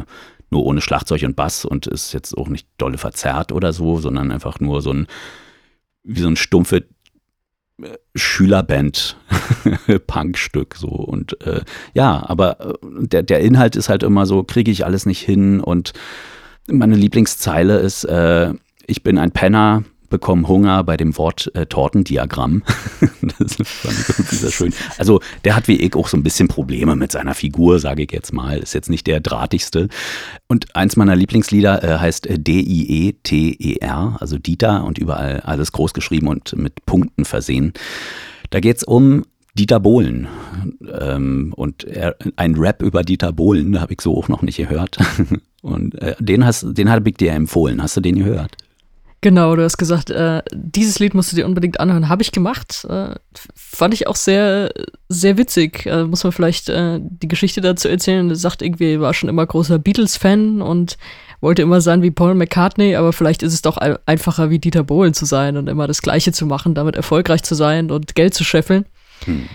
nur 0.50 0.64
ohne 0.64 0.80
Schlagzeug 0.80 1.22
und 1.24 1.36
Bass 1.36 1.64
und 1.64 1.86
ist 1.86 2.12
jetzt 2.12 2.36
auch 2.36 2.48
nicht 2.48 2.68
dolle 2.78 2.98
verzerrt 2.98 3.52
oder 3.52 3.72
so, 3.72 3.98
sondern 3.98 4.30
einfach 4.30 4.60
nur 4.60 4.80
so 4.80 4.92
ein, 4.92 5.06
wie 6.04 6.20
so 6.20 6.28
ein 6.28 6.36
stumpfe 6.36 6.84
äh, 7.82 7.96
Schülerband 8.14 9.16
Punkstück 10.06 10.76
so 10.76 10.88
und 10.88 11.40
äh, 11.46 11.62
ja, 11.94 12.24
aber 12.28 12.60
äh, 12.60 12.74
der, 13.06 13.22
der 13.22 13.40
Inhalt 13.40 13.76
ist 13.76 13.88
halt 13.88 14.02
immer 14.02 14.26
so, 14.26 14.44
kriege 14.44 14.70
ich 14.70 14.84
alles 14.84 15.06
nicht 15.06 15.20
hin 15.20 15.60
und 15.60 15.92
meine 16.68 16.96
Lieblingszeile 16.96 17.78
ist, 17.78 18.04
äh, 18.04 18.52
ich 18.86 19.02
bin 19.02 19.18
ein 19.18 19.32
Penner, 19.32 19.84
bekommen 20.08 20.48
Hunger 20.48 20.82
bei 20.84 20.96
dem 20.96 21.16
Wort 21.18 21.50
äh, 21.54 21.66
Tortendiagramm. 21.66 22.62
das 23.38 23.56
fand 23.56 23.98
ich 24.08 24.38
sehr 24.38 24.50
schön. 24.52 24.72
Also 24.98 25.20
der 25.44 25.56
hat 25.56 25.68
wie 25.68 25.76
ich 25.76 25.94
auch 25.94 26.08
so 26.08 26.16
ein 26.16 26.22
bisschen 26.22 26.48
Probleme 26.48 26.96
mit 26.96 27.12
seiner 27.12 27.34
Figur, 27.34 27.78
sage 27.78 28.04
ich 28.04 28.12
jetzt 28.12 28.32
mal. 28.32 28.58
Ist 28.58 28.74
jetzt 28.74 28.90
nicht 28.90 29.06
der 29.06 29.20
drahtigste. 29.20 29.88
Und 30.48 30.74
eins 30.76 30.96
meiner 30.96 31.16
Lieblingslieder 31.16 31.82
äh, 31.82 31.98
heißt 31.98 32.26
äh, 32.26 32.38
D-I-E-T-E-R, 32.38 34.16
also 34.20 34.38
Dieter 34.38 34.84
und 34.84 34.98
überall 34.98 35.40
alles 35.40 35.72
groß 35.72 35.94
geschrieben 35.94 36.28
und 36.28 36.56
mit 36.56 36.86
Punkten 36.86 37.24
versehen. 37.24 37.72
Da 38.50 38.60
geht 38.60 38.78
es 38.78 38.84
um 38.84 39.24
Dieter 39.54 39.80
Bohlen. 39.80 40.28
Ähm, 41.00 41.52
und 41.56 41.84
er, 41.84 42.16
ein 42.36 42.56
Rap 42.56 42.82
über 42.82 43.02
Dieter 43.02 43.32
Bohlen, 43.32 43.80
habe 43.80 43.94
ich 43.94 44.00
so 44.02 44.16
auch 44.16 44.28
noch 44.28 44.42
nicht 44.42 44.58
gehört. 44.58 44.98
Und 45.62 46.00
äh, 46.00 46.14
den, 46.20 46.44
hast, 46.44 46.64
den 46.78 46.90
habe 46.90 47.08
ich 47.08 47.16
dir 47.16 47.32
empfohlen. 47.32 47.82
Hast 47.82 47.96
du 47.96 48.00
den 48.00 48.16
gehört? 48.16 48.56
Genau, 49.22 49.56
du 49.56 49.64
hast 49.64 49.78
gesagt, 49.78 50.10
äh, 50.10 50.42
dieses 50.52 50.98
Lied 50.98 51.14
musst 51.14 51.32
du 51.32 51.36
dir 51.36 51.46
unbedingt 51.46 51.80
anhören. 51.80 52.08
Habe 52.08 52.22
ich 52.22 52.32
gemacht. 52.32 52.86
Äh, 52.88 53.14
fand 53.54 53.94
ich 53.94 54.06
auch 54.06 54.16
sehr, 54.16 54.72
sehr 55.08 55.38
witzig. 55.38 55.86
Äh, 55.86 56.04
muss 56.04 56.22
man 56.22 56.32
vielleicht 56.32 56.68
äh, 56.68 57.00
die 57.02 57.28
Geschichte 57.28 57.60
dazu 57.60 57.88
erzählen. 57.88 58.28
Er 58.28 58.36
sagt 58.36 58.62
irgendwie, 58.62 59.00
war 59.00 59.14
schon 59.14 59.28
immer 59.28 59.46
großer 59.46 59.78
Beatles-Fan 59.78 60.60
und 60.60 60.98
wollte 61.40 61.62
immer 61.62 61.80
sein 61.80 62.02
wie 62.02 62.10
Paul 62.10 62.34
McCartney, 62.34 62.96
aber 62.96 63.12
vielleicht 63.12 63.42
ist 63.42 63.52
es 63.52 63.62
doch 63.62 63.76
einfacher 63.76 64.50
wie 64.50 64.58
Dieter 64.58 64.84
Bohlen 64.84 65.14
zu 65.14 65.26
sein 65.26 65.56
und 65.56 65.68
immer 65.68 65.86
das 65.86 66.02
Gleiche 66.02 66.32
zu 66.32 66.46
machen, 66.46 66.74
damit 66.74 66.96
erfolgreich 66.96 67.42
zu 67.42 67.54
sein 67.54 67.90
und 67.90 68.14
Geld 68.14 68.34
zu 68.34 68.44
scheffeln. 68.44 68.86
Hm. 69.24 69.48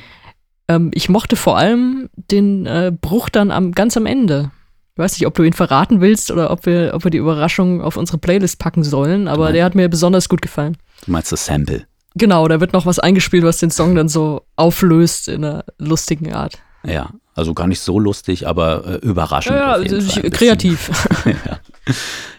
Ähm, 0.67 0.91
ich 0.93 1.09
mochte 1.09 1.35
vor 1.35 1.57
allem 1.57 2.09
den 2.15 2.65
äh, 2.65 2.91
Bruch 2.99 3.29
dann 3.29 3.51
am, 3.51 3.71
ganz 3.71 3.97
am 3.97 4.05
Ende 4.05 4.51
ich 4.93 4.99
weiß 4.99 5.13
nicht, 5.13 5.27
ob 5.27 5.33
du 5.35 5.43
ihn 5.43 5.53
verraten 5.53 6.01
willst 6.01 6.31
oder 6.31 6.51
ob 6.51 6.65
wir, 6.65 6.91
ob 6.93 7.03
wir 7.05 7.11
die 7.11 7.17
Überraschung 7.17 7.81
auf 7.81 7.95
unsere 7.95 8.17
Playlist 8.17 8.59
packen 8.59 8.83
sollen, 8.83 9.27
aber 9.27 9.45
meinst, 9.45 9.55
der 9.55 9.65
hat 9.65 9.75
mir 9.75 9.87
besonders 9.87 10.27
gut 10.27 10.41
gefallen. 10.41 10.77
Du 11.05 11.11
meinst 11.11 11.31
das 11.31 11.45
Sample? 11.45 11.85
Genau, 12.15 12.47
da 12.47 12.59
wird 12.59 12.73
noch 12.73 12.85
was 12.85 12.99
eingespielt, 12.99 13.43
was 13.43 13.59
den 13.59 13.71
Song 13.71 13.95
dann 13.95 14.09
so 14.09 14.45
auflöst 14.57 15.29
in 15.29 15.45
einer 15.45 15.63
lustigen 15.77 16.33
Art. 16.33 16.59
Ja, 16.83 17.11
also 17.35 17.53
gar 17.53 17.67
nicht 17.67 17.79
so 17.79 17.99
lustig, 17.99 18.47
aber 18.47 18.85
äh, 18.85 18.95
überraschend. 18.97 19.55
Ja, 19.55 19.79
ja 19.79 20.29
kreativ. 20.29 20.89
ja. 21.25 21.59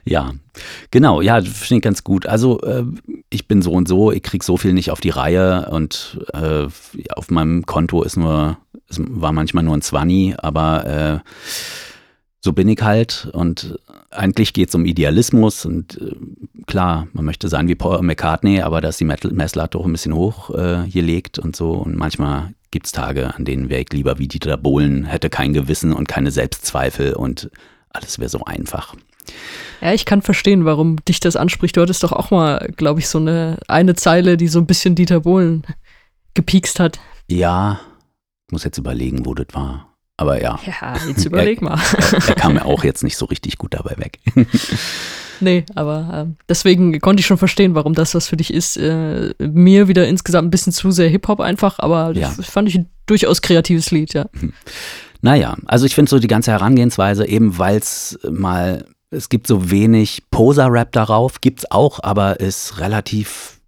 ja. 0.05 0.33
genau, 0.91 1.23
ja, 1.23 1.41
finde 1.41 1.77
ich 1.77 1.83
ganz 1.83 2.05
gut. 2.05 2.27
Also 2.27 2.61
äh, 2.61 2.85
ich 3.31 3.49
bin 3.49 3.63
so 3.63 3.73
und 3.73 3.89
so, 3.89 4.13
ich 4.13 4.23
kriege 4.23 4.45
so 4.45 4.59
viel 4.59 4.75
nicht 4.75 4.91
auf 4.91 5.01
die 5.01 5.11
Reihe 5.11 5.71
und 5.71 6.19
äh, 6.35 6.67
auf 7.15 7.31
meinem 7.31 7.65
Konto 7.65 8.03
ist 8.03 8.17
nur, 8.17 8.59
war 8.91 9.33
manchmal 9.33 9.65
nur 9.65 9.77
ein 9.77 9.83
Zwanni, 9.83 10.35
aber 10.37 10.87
äh, 10.87 11.19
so 12.45 12.53
bin 12.53 12.69
ich 12.69 12.83
halt 12.83 13.29
und 13.33 13.79
eigentlich 14.11 14.53
geht 14.53 14.69
es 14.69 14.75
um 14.75 14.85
Idealismus 14.85 15.65
und 15.65 16.01
äh, 16.01 16.15
klar, 16.67 17.07
man 17.13 17.25
möchte 17.25 17.49
sein 17.49 17.69
wie 17.69 17.75
Paul 17.75 18.03
McCartney, 18.03 18.61
aber 18.61 18.81
da 18.81 18.89
ist 18.89 19.01
die 19.01 19.05
Messlatte 19.05 19.79
auch 19.79 19.87
ein 19.87 19.93
bisschen 19.93 20.15
hoch 20.15 20.51
äh, 20.51 20.89
gelegt 20.89 21.39
und 21.39 21.55
so 21.55 21.73
und 21.73 21.97
manchmal 21.97 22.53
gibt 22.73 22.87
es 22.87 22.93
Tage, 22.93 23.35
an 23.35 23.45
denen 23.45 23.69
wäre 23.69 23.83
ich 23.83 23.93
lieber 23.93 24.19
wie 24.19 24.29
Dieter 24.29 24.57
Bohlen, 24.57 25.05
hätte 25.05 25.31
kein 25.31 25.53
Gewissen 25.53 25.93
und 25.93 26.09
keine 26.09 26.31
Selbstzweifel 26.31 27.15
und 27.15 27.51
alles 27.91 28.19
wäre 28.19 28.29
so 28.29 28.45
einfach. 28.45 28.95
Ja, 29.81 29.93
ich 29.93 30.05
kann 30.05 30.23
verstehen, 30.23 30.65
warum 30.65 30.97
dich 31.05 31.21
das 31.21 31.37
anspricht. 31.37 31.77
Du 31.77 31.83
hattest 31.83 32.03
doch 32.03 32.13
auch 32.13 32.31
mal, 32.31 32.73
glaube 32.77 33.01
ich, 33.01 33.09
so 33.09 33.19
eine, 33.19 33.59
eine 33.69 33.95
Zeile, 33.95 34.37
die 34.37 34.49
so 34.49 34.59
ein 34.59 34.67
bisschen 34.67 34.95
Dieter 34.95 35.21
Bohlen 35.21 35.65
gepiekst 36.35 36.81
hat. 36.81 36.99
Ja, 37.29 37.81
ich 38.49 38.53
muss 38.53 38.65
jetzt 38.65 38.79
überlegen, 38.79 39.27
wo 39.27 39.35
das 39.35 39.47
war. 39.53 39.92
Aber 40.17 40.41
ja. 40.41 40.59
Ja, 40.67 40.97
jetzt 41.07 41.25
überleg 41.27 41.61
er, 41.63 41.65
mal. 41.65 41.81
Er, 42.13 42.29
er, 42.29 42.35
kam 42.35 42.57
ja 42.57 42.65
auch 42.65 42.85
jetzt 42.85 43.03
nicht 43.03 43.17
so 43.17 43.27
richtig 43.27 43.59
gut 43.59 43.75
dabei 43.75 43.97
weg. 43.97 44.19
nee, 45.41 45.65
aber 45.75 46.27
äh, 46.29 46.35
deswegen 46.49 47.01
konnte 47.01 47.21
ich 47.21 47.27
schon 47.27 47.39
verstehen, 47.39 47.75
warum 47.75 47.95
das 47.95 48.15
was 48.15 48.29
für 48.29 48.37
dich 48.37 48.53
ist. 48.53 48.77
Äh, 48.77 49.35
mir 49.39 49.89
wieder 49.89 50.07
insgesamt 50.07 50.49
ein 50.49 50.51
bisschen 50.51 50.73
zu 50.73 50.91
sehr 50.91 51.09
Hip-Hop 51.09 51.41
einfach, 51.41 51.79
aber 51.79 52.13
ja. 52.13 52.33
das 52.37 52.47
fand 52.47 52.69
ich 52.69 52.77
ein 52.77 52.89
durchaus 53.07 53.43
kreatives 53.43 53.91
Lied, 53.91 54.15
ja. 54.15 54.27
Hm. 54.39 54.53
Naja, 55.23 55.57
also 55.67 55.87
ich 55.87 55.95
finde 55.95 56.11
so 56.11 56.19
die 56.19 56.29
ganze 56.29 56.51
Herangehensweise, 56.51 57.27
eben 57.27 57.57
weil 57.59 57.79
es 57.79 58.19
mal, 58.29 58.85
es 59.11 59.29
gibt 59.29 59.47
so 59.47 59.71
wenig 59.71 60.25
Poser-Rap 60.31 60.93
darauf, 60.93 61.41
gibt 61.41 61.61
es 61.61 61.71
auch, 61.71 62.01
aber 62.03 62.41
ist 62.41 62.81
relativ 62.81 63.61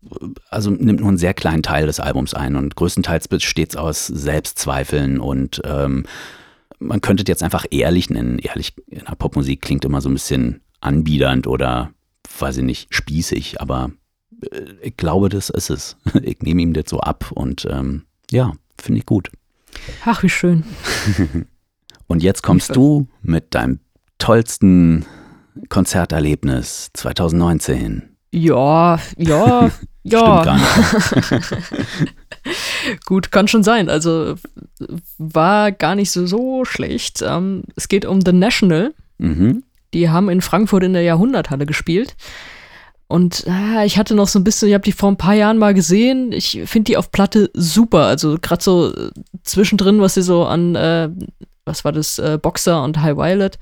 also 0.49 0.71
nimmt 0.71 1.01
nur 1.01 1.09
einen 1.09 1.19
sehr 1.19 1.35
kleinen 1.35 1.63
Teil 1.63 1.87
des 1.87 2.01
Albums 2.01 2.35
ein 2.35 2.57
und 2.57 2.77
größtenteils 2.77 3.29
besteht 3.29 3.71
es 3.71 3.77
aus 3.77 4.07
Selbstzweifeln 4.07 5.21
und 5.21 5.63
ähm, 5.65 6.05
man 6.79 7.01
könnte 7.01 7.23
es 7.23 7.29
jetzt 7.29 7.43
einfach 7.43 7.65
ehrlich 7.71 8.11
nennen. 8.11 8.39
Ehrlich, 8.39 8.75
in 8.89 9.05
der 9.09 9.15
Popmusik 9.15 9.63
klingt 9.63 9.85
immer 9.85 10.01
so 10.01 10.09
ein 10.09 10.15
bisschen 10.15 10.61
anbiedernd 10.81 11.47
oder, 11.47 11.91
weiß 12.39 12.59
ich 12.59 12.65
nicht, 12.65 12.95
spießig, 12.95 13.61
aber 13.61 13.91
äh, 14.51 14.75
ich 14.83 14.97
glaube, 14.97 15.29
das 15.29 15.51
ist 15.51 15.71
es. 15.71 15.97
Ich 16.23 16.41
nehme 16.43 16.63
ihm 16.63 16.73
das 16.73 16.85
so 16.89 17.01
ab 17.01 17.31
und 17.33 17.67
ähm, 17.71 18.05
ja, 18.31 18.53
finde 18.81 19.01
ich 19.01 19.07
gut. 19.07 19.31
Ach, 20.05 20.23
wie 20.23 20.29
schön. 20.29 20.65
und 22.07 22.23
jetzt 22.23 22.43
kommst 22.43 22.77
du 22.77 23.09
mit 23.23 23.55
deinem 23.55 23.81
tollsten 24.19 25.05
Konzerterlebnis 25.69 26.91
2019. 26.95 28.15
Ja, 28.33 28.99
ja, 29.17 29.71
ja. 30.05 30.59
Gut, 33.07 33.33
kann 33.33 33.49
schon 33.49 33.63
sein. 33.63 33.89
Also 33.89 34.35
war 35.19 35.73
gar 35.73 35.95
nicht 35.95 36.11
so, 36.11 36.27
so 36.27 36.65
schlecht. 36.65 37.23
Ähm, 37.27 37.65
es 37.75 37.89
geht 37.89 38.05
um 38.05 38.21
The 38.21 38.33
National. 38.33 38.95
Mhm. 39.19 39.65
Die 39.95 40.11
haben 40.11 40.29
in 40.29 40.43
Frankfurt 40.43 40.85
in 40.85 40.93
der 40.93 41.03
Jahrhunderthalle 41.03 41.67
gespielt. 41.67 42.17
Und 43.07 43.45
äh, 43.47 43.87
ich 43.87 43.99
hatte 43.99 44.15
noch 44.15 44.29
so 44.29 44.39
ein 44.39 44.45
bisschen, 44.45 44.69
ich 44.69 44.75
habe 44.75 44.85
die 44.85 44.93
vor 44.93 45.11
ein 45.11 45.17
paar 45.17 45.35
Jahren 45.35 45.59
mal 45.59 45.75
gesehen. 45.75 46.33
Ich 46.33 46.61
finde 46.67 46.85
die 46.85 46.97
auf 46.97 47.11
Platte 47.11 47.51
super. 47.55 48.05
Also 48.05 48.37
gerade 48.41 48.63
so 48.63 48.93
äh, 48.93 49.11
zwischendrin, 49.43 50.01
was 50.01 50.15
sie 50.15 50.23
so 50.23 50.45
an, 50.45 50.75
äh, 50.75 51.11
was 51.65 51.85
war 51.85 51.93
das, 51.93 52.19
äh, 52.19 52.39
Boxer 52.41 52.83
und 52.83 53.01
High 53.01 53.17
Violet, 53.17 53.59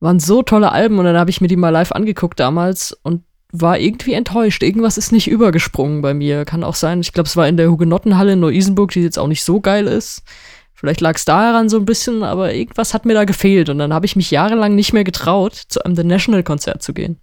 waren 0.00 0.18
so 0.18 0.42
tolle 0.42 0.72
Alben. 0.72 0.98
Und 0.98 1.04
dann 1.04 1.16
habe 1.16 1.30
ich 1.30 1.40
mir 1.40 1.48
die 1.48 1.56
mal 1.56 1.70
live 1.70 1.92
angeguckt 1.92 2.40
damals. 2.40 2.96
Und 3.02 3.22
war 3.56 3.78
irgendwie 3.78 4.14
enttäuscht. 4.14 4.64
Irgendwas 4.64 4.98
ist 4.98 5.12
nicht 5.12 5.28
übergesprungen 5.28 6.02
bei 6.02 6.12
mir. 6.12 6.44
Kann 6.44 6.64
auch 6.64 6.74
sein, 6.74 7.00
ich 7.00 7.12
glaube, 7.12 7.28
es 7.28 7.36
war 7.36 7.46
in 7.46 7.56
der 7.56 7.70
Hugenottenhalle 7.70 8.32
in 8.32 8.40
Neu-Isenburg, 8.40 8.90
die 8.90 9.00
jetzt 9.00 9.18
auch 9.18 9.28
nicht 9.28 9.44
so 9.44 9.60
geil 9.60 9.86
ist. 9.86 10.22
Vielleicht 10.74 11.00
lag 11.00 11.14
es 11.14 11.24
daran 11.24 11.68
so 11.68 11.78
ein 11.78 11.84
bisschen, 11.84 12.24
aber 12.24 12.52
irgendwas 12.52 12.94
hat 12.94 13.06
mir 13.06 13.14
da 13.14 13.24
gefehlt. 13.24 13.68
Und 13.68 13.78
dann 13.78 13.94
habe 13.94 14.06
ich 14.06 14.16
mich 14.16 14.32
jahrelang 14.32 14.74
nicht 14.74 14.92
mehr 14.92 15.04
getraut, 15.04 15.54
zu 15.54 15.84
einem 15.84 15.94
The 15.94 16.02
National-Konzert 16.02 16.82
zu 16.82 16.92
gehen. 16.92 17.20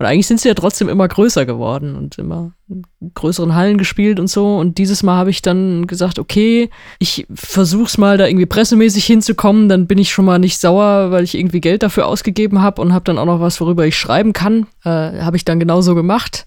Und 0.00 0.06
eigentlich 0.06 0.26
sind 0.26 0.40
sie 0.40 0.48
ja 0.48 0.54
trotzdem 0.54 0.88
immer 0.88 1.06
größer 1.06 1.44
geworden 1.44 1.94
und 1.94 2.16
immer 2.16 2.54
in 2.70 2.84
größeren 3.12 3.54
Hallen 3.54 3.76
gespielt 3.76 4.18
und 4.18 4.28
so. 4.28 4.56
Und 4.56 4.78
dieses 4.78 5.02
Mal 5.02 5.18
habe 5.18 5.28
ich 5.28 5.42
dann 5.42 5.86
gesagt, 5.86 6.18
okay, 6.18 6.70
ich 6.98 7.26
versuch's 7.34 7.98
mal 7.98 8.16
da 8.16 8.26
irgendwie 8.26 8.46
pressemäßig 8.46 9.04
hinzukommen, 9.04 9.68
dann 9.68 9.86
bin 9.86 9.98
ich 9.98 10.10
schon 10.10 10.24
mal 10.24 10.38
nicht 10.38 10.58
sauer, 10.58 11.10
weil 11.10 11.24
ich 11.24 11.36
irgendwie 11.36 11.60
Geld 11.60 11.82
dafür 11.82 12.06
ausgegeben 12.06 12.62
habe 12.62 12.80
und 12.80 12.94
habe 12.94 13.04
dann 13.04 13.18
auch 13.18 13.26
noch 13.26 13.40
was, 13.40 13.60
worüber 13.60 13.86
ich 13.86 13.98
schreiben 13.98 14.32
kann. 14.32 14.68
Äh, 14.84 15.20
habe 15.20 15.36
ich 15.36 15.44
dann 15.44 15.60
genauso 15.60 15.94
gemacht. 15.94 16.46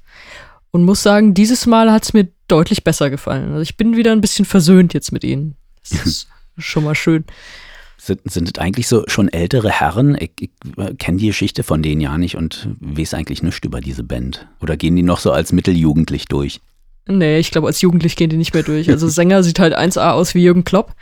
Und 0.71 0.83
muss 0.83 1.03
sagen, 1.03 1.35
dieses 1.35 1.67
Mal 1.67 1.91
hat 1.91 2.05
es 2.05 2.13
mir 2.13 2.29
deutlich 2.47 2.83
besser 2.83 3.11
gefallen. 3.11 3.49
Also 3.51 3.61
ich 3.61 3.77
bin 3.77 3.95
wieder 3.95 4.13
ein 4.13 4.21
bisschen 4.21 4.45
versöhnt 4.45 4.95
jetzt 4.95 5.11
mit 5.11 5.23
ihnen. 5.23 5.57
Das 5.87 5.91
ist 6.07 6.27
schon 6.57 6.85
mal 6.85 6.95
schön. 6.95 7.23
Sind, 7.97 8.21
sind 8.29 8.49
es 8.49 8.62
eigentlich 8.62 8.88
so 8.88 9.03
schon 9.08 9.29
ältere 9.29 9.69
Herren? 9.69 10.17
Ich, 10.19 10.32
ich 10.39 10.49
äh, 10.77 10.93
kenne 10.95 11.19
die 11.19 11.27
Geschichte 11.27 11.63
von 11.63 11.82
denen 11.82 12.01
ja 12.01 12.17
nicht 12.17 12.36
und 12.36 12.67
weiß 12.79 13.13
eigentlich 13.13 13.43
nichts 13.43 13.62
über 13.63 13.79
diese 13.79 14.03
Band. 14.03 14.47
Oder 14.62 14.75
gehen 14.75 14.95
die 14.95 15.03
noch 15.03 15.19
so 15.19 15.32
als 15.32 15.53
mitteljugendlich 15.53 16.25
durch? 16.25 16.60
Nee, 17.08 17.39
ich 17.39 17.51
glaube, 17.51 17.67
als 17.67 17.82
Jugendlich 17.82 18.15
gehen 18.15 18.29
die 18.29 18.38
nicht 18.38 18.53
mehr 18.53 18.63
durch. 18.63 18.89
Also 18.89 19.08
Sänger 19.08 19.43
sieht 19.43 19.60
halt 19.60 19.77
1A 19.77 20.12
aus 20.12 20.36
wie 20.36 20.43
Jürgen 20.43 20.63
Klopp. 20.63 20.93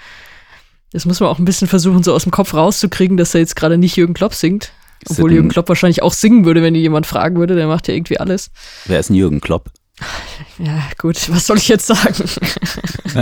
Das 0.91 1.06
muss 1.06 1.19
man 1.19 1.30
auch 1.30 1.39
ein 1.39 1.45
bisschen 1.45 1.67
versuchen, 1.67 2.04
so 2.04 2.13
aus 2.13 2.23
dem 2.23 2.32
Kopf 2.32 2.54
rauszukriegen, 2.54 3.17
dass 3.17 3.34
er 3.34 3.41
jetzt 3.41 3.56
gerade 3.56 3.77
nicht 3.77 3.95
Jürgen 3.95 4.13
Klopp 4.13 4.34
singt. 4.34 4.71
Obwohl 5.10 5.32
Jürgen 5.32 5.49
Klopp 5.49 5.69
wahrscheinlich 5.69 6.04
auch 6.04 6.13
singen 6.13 6.45
würde, 6.45 6.62
wenn 6.62 6.75
ihn 6.75 6.82
jemand 6.82 7.08
fragen 7.08 7.38
würde. 7.38 7.56
Der 7.56 7.67
macht 7.67 7.88
ja 7.88 7.93
irgendwie 7.93 8.19
alles. 8.19 8.51
Wer 8.86 8.99
ist 8.99 9.10
ein 9.10 9.15
Jürgen 9.15 9.41
Klopp? 9.41 9.71
Ja, 10.57 10.83
gut, 10.97 11.29
was 11.31 11.47
soll 11.47 11.57
ich 11.57 11.67
jetzt 11.67 11.87
sagen? 11.87 12.23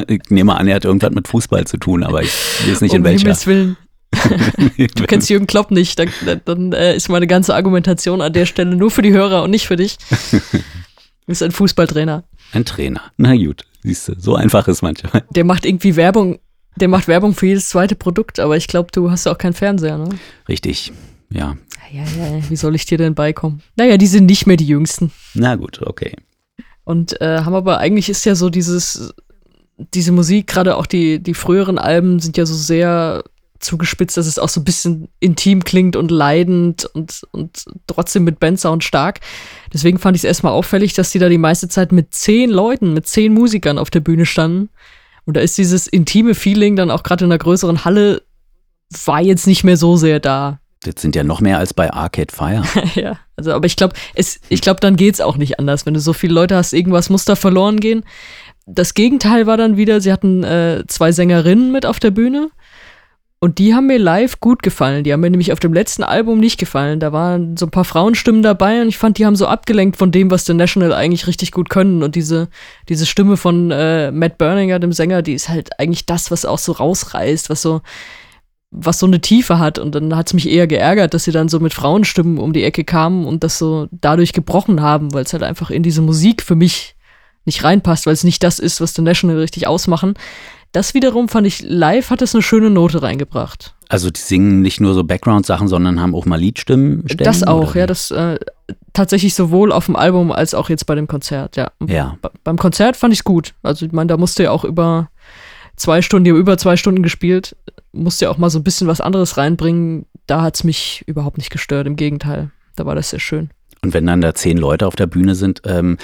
ich 0.08 0.22
nehme 0.30 0.56
an, 0.56 0.68
er 0.68 0.76
hat 0.76 0.86
irgendwas 0.86 1.12
mit 1.12 1.28
Fußball 1.28 1.66
zu 1.66 1.78
tun, 1.78 2.04
aber 2.04 2.22
ich 2.22 2.34
weiß 2.68 2.82
nicht 2.82 2.92
um 2.92 2.98
in 2.98 3.04
welcher. 3.04 3.20
Himmels 3.20 3.48
Willen. 3.48 3.78
du 4.96 5.06
kennst 5.06 5.30
Jürgen 5.30 5.48
Klopp 5.48 5.72
nicht, 5.72 6.00
dann, 6.00 6.10
dann 6.46 6.74
äh, 6.74 6.96
ist 6.96 7.10
meine 7.10 7.28
ganze 7.28 7.54
Argumentation 7.54 8.22
an 8.22 8.34
der 8.34 8.46
Stelle 8.46 8.76
nur 8.76 8.92
für 8.92 9.02
die 9.02 9.12
Hörer 9.12 9.44
und 9.44 9.52
nicht 9.52 9.68
für 9.68 9.76
dich. 9.76 9.98
Ist 11.28 11.44
ein 11.44 11.52
Fußballtrainer. 11.52 12.24
Ein 12.54 12.66
Trainer. 12.66 13.02
Na 13.18 13.36
gut, 13.36 13.64
siehst 13.84 14.08
du, 14.08 14.16
so 14.18 14.36
einfach 14.36 14.68
ist 14.68 14.82
manchmal. 14.82 15.24
Der 15.30 15.44
macht 15.44 15.64
irgendwie 15.64 15.96
Werbung, 15.96 16.40
der 16.76 16.88
macht 16.88 17.08
Werbung 17.08 17.36
für 17.36 17.46
jedes 17.46 17.70
zweite 17.70 17.96
Produkt, 17.96 18.40
aber 18.40 18.58
ich 18.58 18.68
glaube, 18.68 18.90
du 18.92 19.12
hast 19.12 19.28
auch 19.28 19.38
keinen 19.38 19.54
Fernseher, 19.54 20.00
ne? 20.00 20.10
Richtig, 20.48 20.92
ja. 21.30 21.56
Ja, 21.92 22.02
ja, 22.02 22.50
wie 22.50 22.56
soll 22.56 22.76
ich 22.76 22.86
dir 22.86 22.98
denn 22.98 23.16
beikommen? 23.16 23.62
Naja, 23.76 23.98
die 23.98 24.08
sind 24.08 24.26
nicht 24.26 24.48
mehr 24.48 24.58
die 24.58 24.68
Jüngsten. 24.68 25.12
Na 25.34 25.56
gut, 25.56 25.82
okay. 25.84 26.14
Und 26.90 27.22
äh, 27.22 27.42
haben 27.42 27.54
aber 27.54 27.78
eigentlich 27.78 28.10
ist 28.10 28.26
ja 28.26 28.34
so 28.34 28.50
dieses, 28.50 29.14
diese 29.78 30.12
Musik, 30.12 30.48
gerade 30.48 30.76
auch 30.76 30.88
die, 30.88 31.22
die 31.22 31.36
früheren 31.36 31.78
Alben 31.78 32.20
sind 32.20 32.36
ja 32.36 32.48
so 32.48 32.56
sehr 32.56 33.24
zugespitzt, 33.60 34.18
dass 34.18 34.26
es 34.26 34.40
auch 34.40 34.50
so 34.50 34.62
ein 34.62 34.64
bisschen 34.64 35.08
intim 35.20 35.64
klingt 35.64 35.96
und 35.96 36.10
leidend 36.10 36.86
und, 36.86 37.28
und 37.30 37.66
trotzdem 37.86 38.24
mit 38.24 38.40
Bandsound 38.40 38.84
stark. 38.84 39.20
Deswegen 39.72 40.00
fand 40.00 40.18
ich 40.18 40.22
es 40.22 40.28
erstmal 40.28 40.54
auffällig, 40.54 40.94
dass 40.94 41.12
die 41.12 41.20
da 41.20 41.30
die 41.30 41.38
meiste 41.38 41.70
Zeit 41.70 41.92
mit 41.92 42.16
zehn 42.16 42.50
Leuten, 42.50 42.96
mit 42.96 43.06
zehn 43.06 43.36
Musikern 43.36 43.78
auf 43.78 43.92
der 43.92 44.00
Bühne 44.00 44.26
standen. 44.26 44.70
Und 45.26 45.38
da 45.38 45.42
ist 45.42 45.60
dieses 45.60 45.86
intime 45.86 46.34
Feeling 46.34 46.76
dann 46.76 46.90
auch 46.90 47.04
gerade 47.04 47.24
in 47.24 47.32
einer 47.32 47.38
größeren 47.38 47.86
Halle, 47.86 48.24
war 49.06 49.22
jetzt 49.22 49.46
nicht 49.46 49.64
mehr 49.64 49.78
so 49.78 49.96
sehr 49.96 50.20
da. 50.20 50.60
Jetzt 50.86 51.02
sind 51.02 51.16
ja 51.16 51.24
noch 51.24 51.42
mehr 51.42 51.58
als 51.58 51.74
bei 51.74 51.92
Arcade 51.92 52.34
Fire. 52.34 52.64
ja, 52.96 53.20
also 53.36 53.52
aber 53.52 53.66
ich 53.66 53.76
glaube, 53.76 53.96
ich 54.16 54.62
glaube, 54.62 54.80
dann 54.80 54.96
geht's 54.96 55.20
auch 55.20 55.38
nicht 55.38 55.60
anders. 55.60 55.86
Wenn 55.86 55.94
du 55.94 56.00
so 56.00 56.14
viele 56.14 56.34
Leute 56.34 56.56
hast, 56.56 56.74
irgendwas 56.74 57.10
muss 57.10 57.26
da 57.26 57.36
verloren 57.36 57.80
gehen. 57.80 58.04
Das 58.66 58.94
Gegenteil 58.94 59.46
war 59.46 59.58
dann 59.58 59.78
wieder, 59.78 60.00
sie 60.00 60.14
hatten 60.14 60.44
äh, 60.44 60.84
zwei 60.88 61.12
Sängerinnen 61.12 61.72
mit 61.72 61.86
auf 61.86 62.00
der 62.00 62.12
Bühne 62.12 62.50
und 63.42 63.58
die 63.58 63.74
haben 63.74 63.88
mir 63.88 63.98
live 63.98 64.42
gut 64.42 64.64
gefallen. 64.64 65.06
Die 65.06 65.14
haben 65.14 65.22
mir 65.22 65.30
nämlich 65.30 65.54
auf 65.54 65.62
dem 65.62 65.74
letzten 65.74 66.04
Album 66.04 66.40
nicht 66.40 66.60
gefallen. 66.60 67.00
Da 67.00 67.14
waren 67.14 67.56
so 67.56 67.68
ein 67.68 67.72
paar 67.72 67.86
Frauenstimmen 67.86 68.44
dabei 68.44 68.82
und 68.82 68.90
ich 68.90 68.98
fand, 68.98 69.18
die 69.18 69.26
haben 69.26 69.38
so 69.38 69.48
abgelenkt 69.48 69.96
von 69.96 70.12
dem, 70.12 70.30
was 70.30 70.46
The 70.46 70.54
National 70.54 70.94
eigentlich 70.94 71.26
richtig 71.26 71.54
gut 71.54 71.70
können. 71.70 72.04
Und 72.04 72.16
diese, 72.16 72.50
diese 72.90 73.06
Stimme 73.06 73.38
von 73.38 73.72
äh, 73.72 74.12
Matt 74.12 74.38
Berninger, 74.38 74.80
dem 74.80 74.92
Sänger, 74.92 75.22
die 75.22 75.34
ist 75.34 75.48
halt 75.48 75.80
eigentlich 75.80 76.06
das, 76.06 76.32
was 76.32 76.44
auch 76.44 76.60
so 76.60 76.74
rausreißt, 76.74 77.50
was 77.50 77.62
so, 77.62 77.82
was 78.72 79.00
so 79.00 79.06
eine 79.06 79.22
Tiefe 79.22 79.60
hat. 79.60 79.80
Und 79.80 79.96
dann 79.96 80.16
hat 80.16 80.28
es 80.28 80.34
mich 80.34 80.50
eher 80.50 80.68
geärgert, 80.68 81.14
dass 81.14 81.24
sie 81.24 81.32
dann 81.32 81.50
so 81.50 81.60
mit 81.60 81.74
Frauenstimmen 81.74 82.38
um 82.38 82.54
die 82.54 82.64
Ecke 82.64 82.84
kamen 82.84 83.26
und 83.26 83.44
das 83.44 83.58
so 83.58 83.88
dadurch 83.92 84.34
gebrochen 84.34 84.82
haben, 84.82 85.14
weil 85.14 85.24
es 85.24 85.34
halt 85.34 85.44
einfach 85.44 85.70
in 85.70 85.84
diese 85.84 86.02
Musik 86.02 86.44
für 86.44 86.56
mich 86.56 86.96
nicht 87.46 87.64
reinpasst, 87.64 88.06
weil 88.06 88.14
es 88.14 88.24
nicht 88.24 88.44
das 88.44 88.60
ist, 88.60 88.82
was 88.82 88.94
The 88.94 89.02
National 89.02 89.38
richtig 89.38 89.68
ausmachen. 89.68 90.14
Das 90.72 90.94
wiederum 90.94 91.30
fand 91.30 91.48
ich 91.48 91.64
live 91.64 92.12
hat 92.12 92.22
es 92.22 92.36
eine 92.36 92.44
schöne 92.44 92.70
Note 92.70 93.02
reingebracht. 93.02 93.74
Also 93.88 94.12
die 94.12 94.20
singen 94.20 94.62
nicht 94.62 94.80
nur 94.80 94.94
so 94.94 95.04
Background-Sachen, 95.04 95.68
sondern 95.68 96.00
haben 96.00 96.14
auch 96.14 96.26
mal 96.26 96.40
Liedstimmen. 96.40 97.04
Das 97.18 97.42
auch, 97.42 97.74
ja, 97.74 97.88
das 97.88 98.12
äh, 98.12 98.38
tatsächlich 98.94 99.34
sowohl 99.34 99.72
auf 99.72 99.88
dem 99.88 99.96
Album 99.96 100.32
als 100.32 100.54
auch 100.54 100.70
jetzt 100.70 100.86
bei 100.86 100.94
dem 100.94 101.08
Konzert, 101.08 101.58
ja. 101.58 101.72
Ja. 101.88 102.18
Beim 102.44 102.58
Konzert 102.58 102.98
fand 102.98 103.14
ich 103.14 103.22
es 103.22 103.24
gut. 103.24 103.56
Also 103.64 103.88
ich 103.88 103.92
meine, 103.92 104.10
da 104.10 104.18
musste 104.18 104.44
ja 104.44 104.52
auch 104.52 104.64
über 104.64 105.10
zwei 105.80 106.02
Stunden, 106.02 106.26
die 106.26 106.32
haben 106.32 106.38
über 106.38 106.58
zwei 106.58 106.78
Stunden 106.78 107.02
gespielt, 107.02 107.56
musste 107.92 108.26
ja 108.26 108.32
auch 108.32 108.38
mal 108.38 108.50
so 108.50 108.60
ein 108.60 108.64
bisschen 108.64 108.88
was 108.88 109.02
anderes 109.02 109.38
reinbringen. 109.38 110.06
Da 110.28 110.44
hat 110.44 110.56
es 110.56 110.64
mich 110.64 111.04
überhaupt 111.08 111.38
nicht 111.38 111.50
gestört, 111.50 111.88
im 111.88 111.96
Gegenteil. 111.96 112.52
Da 112.76 112.86
war 112.86 112.96
das 112.96 113.10
sehr 113.10 113.20
schön. 113.20 113.50
Und 113.82 113.94
wenn 113.94 114.06
dann 114.06 114.22
da 114.22 114.36
zehn 114.36 114.58
Leute 114.58 114.86
auf 114.86 114.96
der 114.96 115.08
Bühne 115.08 115.36
sind, 115.36 115.62
ähm, 115.66 115.98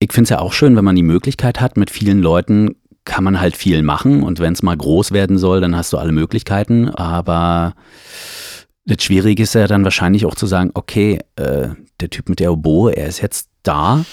ich 0.00 0.12
finde 0.12 0.24
es 0.24 0.30
ja 0.30 0.40
auch 0.40 0.52
schön, 0.52 0.76
wenn 0.76 0.84
man 0.84 0.96
die 0.96 1.02
Möglichkeit 1.02 1.60
hat, 1.60 1.76
mit 1.76 1.90
vielen 1.90 2.20
Leuten 2.20 2.76
kann 3.04 3.22
man 3.24 3.40
halt 3.40 3.56
viel 3.56 3.82
machen 3.82 4.22
und 4.22 4.40
wenn 4.40 4.54
es 4.54 4.62
mal 4.62 4.76
groß 4.76 5.12
werden 5.12 5.36
soll, 5.36 5.60
dann 5.60 5.76
hast 5.76 5.92
du 5.92 5.98
alle 5.98 6.12
Möglichkeiten. 6.12 6.88
Aber 6.88 7.74
das 8.86 9.02
Schwierige 9.02 9.42
ist 9.42 9.54
ja 9.54 9.66
dann 9.66 9.84
wahrscheinlich 9.84 10.24
auch 10.26 10.34
zu 10.34 10.46
sagen, 10.46 10.70
okay, 10.74 11.18
äh, 11.36 11.68
der 12.00 12.10
Typ 12.10 12.28
mit 12.28 12.40
der 12.40 12.52
Oboe, 12.52 12.96
er 12.96 13.06
ist 13.06 13.20
jetzt 13.20 13.50
da, 13.62 14.04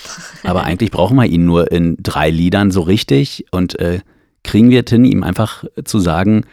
aber 0.44 0.64
eigentlich 0.66 0.92
brauchen 0.92 1.16
wir 1.16 1.26
ihn 1.26 1.46
nur 1.46 1.72
in 1.72 1.98
drei 2.02 2.30
Liedern 2.30 2.72
so 2.72 2.82
richtig 2.82 3.46
und 3.52 3.80
äh, 3.80 4.02
kriegen 4.44 4.70
wir 4.70 4.84
es 4.86 4.90
hin, 4.90 5.06
ihm 5.06 5.24
einfach 5.24 5.64
zu 5.86 6.00
sagen, 6.00 6.46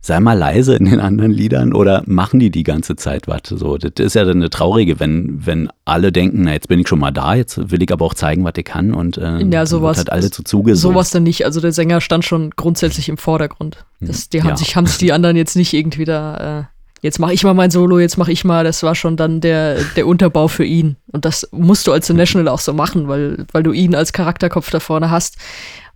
sei 0.00 0.20
mal 0.20 0.38
leise 0.38 0.76
in 0.76 0.84
den 0.86 1.00
anderen 1.00 1.32
Liedern 1.32 1.72
oder 1.72 2.02
machen 2.06 2.38
die 2.40 2.50
die 2.50 2.62
ganze 2.62 2.96
Zeit 2.96 3.26
was? 3.26 3.40
So, 3.46 3.76
das 3.78 3.92
ist 3.98 4.14
ja 4.14 4.24
dann 4.24 4.36
eine 4.38 4.48
traurige, 4.48 5.00
wenn, 5.00 5.44
wenn 5.44 5.68
alle 5.84 6.12
denken, 6.12 6.42
na, 6.44 6.52
jetzt 6.52 6.68
bin 6.68 6.78
ich 6.80 6.88
schon 6.88 7.00
mal 7.00 7.10
da, 7.10 7.34
jetzt 7.34 7.70
will 7.70 7.82
ich 7.82 7.92
aber 7.92 8.04
auch 8.04 8.14
zeigen, 8.14 8.44
was 8.44 8.52
ich 8.56 8.64
kann 8.64 8.94
und 8.94 9.18
äh, 9.18 9.40
ja, 9.44 9.66
sowas, 9.66 9.98
hat 9.98 10.12
alle 10.12 10.30
zu 10.30 10.44
Zuge. 10.44 10.76
So. 10.76 10.90
Sowas 10.90 11.10
dann 11.10 11.24
nicht. 11.24 11.44
Also 11.44 11.60
der 11.60 11.72
Sänger 11.72 12.00
stand 12.00 12.24
schon 12.24 12.50
grundsätzlich 12.52 13.08
im 13.08 13.18
Vordergrund. 13.18 13.84
Das, 14.00 14.28
die 14.28 14.42
haben 14.42 14.50
Ja. 14.50 14.56
sich, 14.56 14.76
haben 14.76 14.88
die 15.00 15.12
anderen 15.12 15.36
jetzt 15.36 15.56
nicht 15.56 15.74
irgendwie 15.74 16.04
da, 16.04 16.60
äh, 16.60 16.64
jetzt 17.02 17.18
mache 17.18 17.32
ich 17.34 17.42
mal 17.44 17.54
mein 17.54 17.70
Solo, 17.72 17.98
jetzt 17.98 18.18
mache 18.18 18.32
ich 18.32 18.44
mal, 18.44 18.64
das 18.64 18.82
war 18.84 18.94
schon 18.94 19.16
dann 19.16 19.40
der, 19.40 19.78
der 19.96 20.06
Unterbau 20.06 20.48
für 20.48 20.64
ihn. 20.64 20.96
Und 21.12 21.24
das 21.24 21.48
musst 21.52 21.86
du 21.88 21.92
als 21.92 22.06
The 22.06 22.14
National 22.14 22.48
auch 22.48 22.60
so 22.60 22.72
machen, 22.72 23.08
weil, 23.08 23.46
weil 23.52 23.62
du 23.64 23.72
ihn 23.72 23.94
als 23.96 24.12
Charakterkopf 24.12 24.70
da 24.70 24.80
vorne 24.80 25.10
hast. 25.10 25.38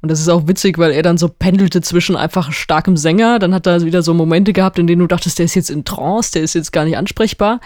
Und 0.03 0.11
das 0.11 0.21
ist 0.21 0.29
auch 0.29 0.49
witzig, 0.49 0.79
weil 0.79 0.91
er 0.91 1.03
dann 1.03 1.17
so 1.17 1.29
pendelte 1.29 1.81
zwischen 1.81 2.17
einfach 2.17 2.53
starkem 2.53 2.97
Sänger, 2.97 3.39
dann 3.39 3.55
hat 3.55 3.69
er 3.69 3.83
wieder 3.83 4.03
so 4.03 4.13
Momente 4.13 4.53
gehabt, 4.53 4.81
in 4.81 4.89
denen 4.89 4.99
du 4.99 5.07
dachtest, 5.07 5.39
der 5.39 5.45
ist 5.45 5.55
jetzt 5.55 5.71
in 5.71 5.85
Trance, 5.85 6.33
der 6.33 6.43
ist 6.43 6.55
jetzt 6.55 6.73
gar 6.73 6.85
nicht 6.85 6.97
ansprechbar. 6.97 7.61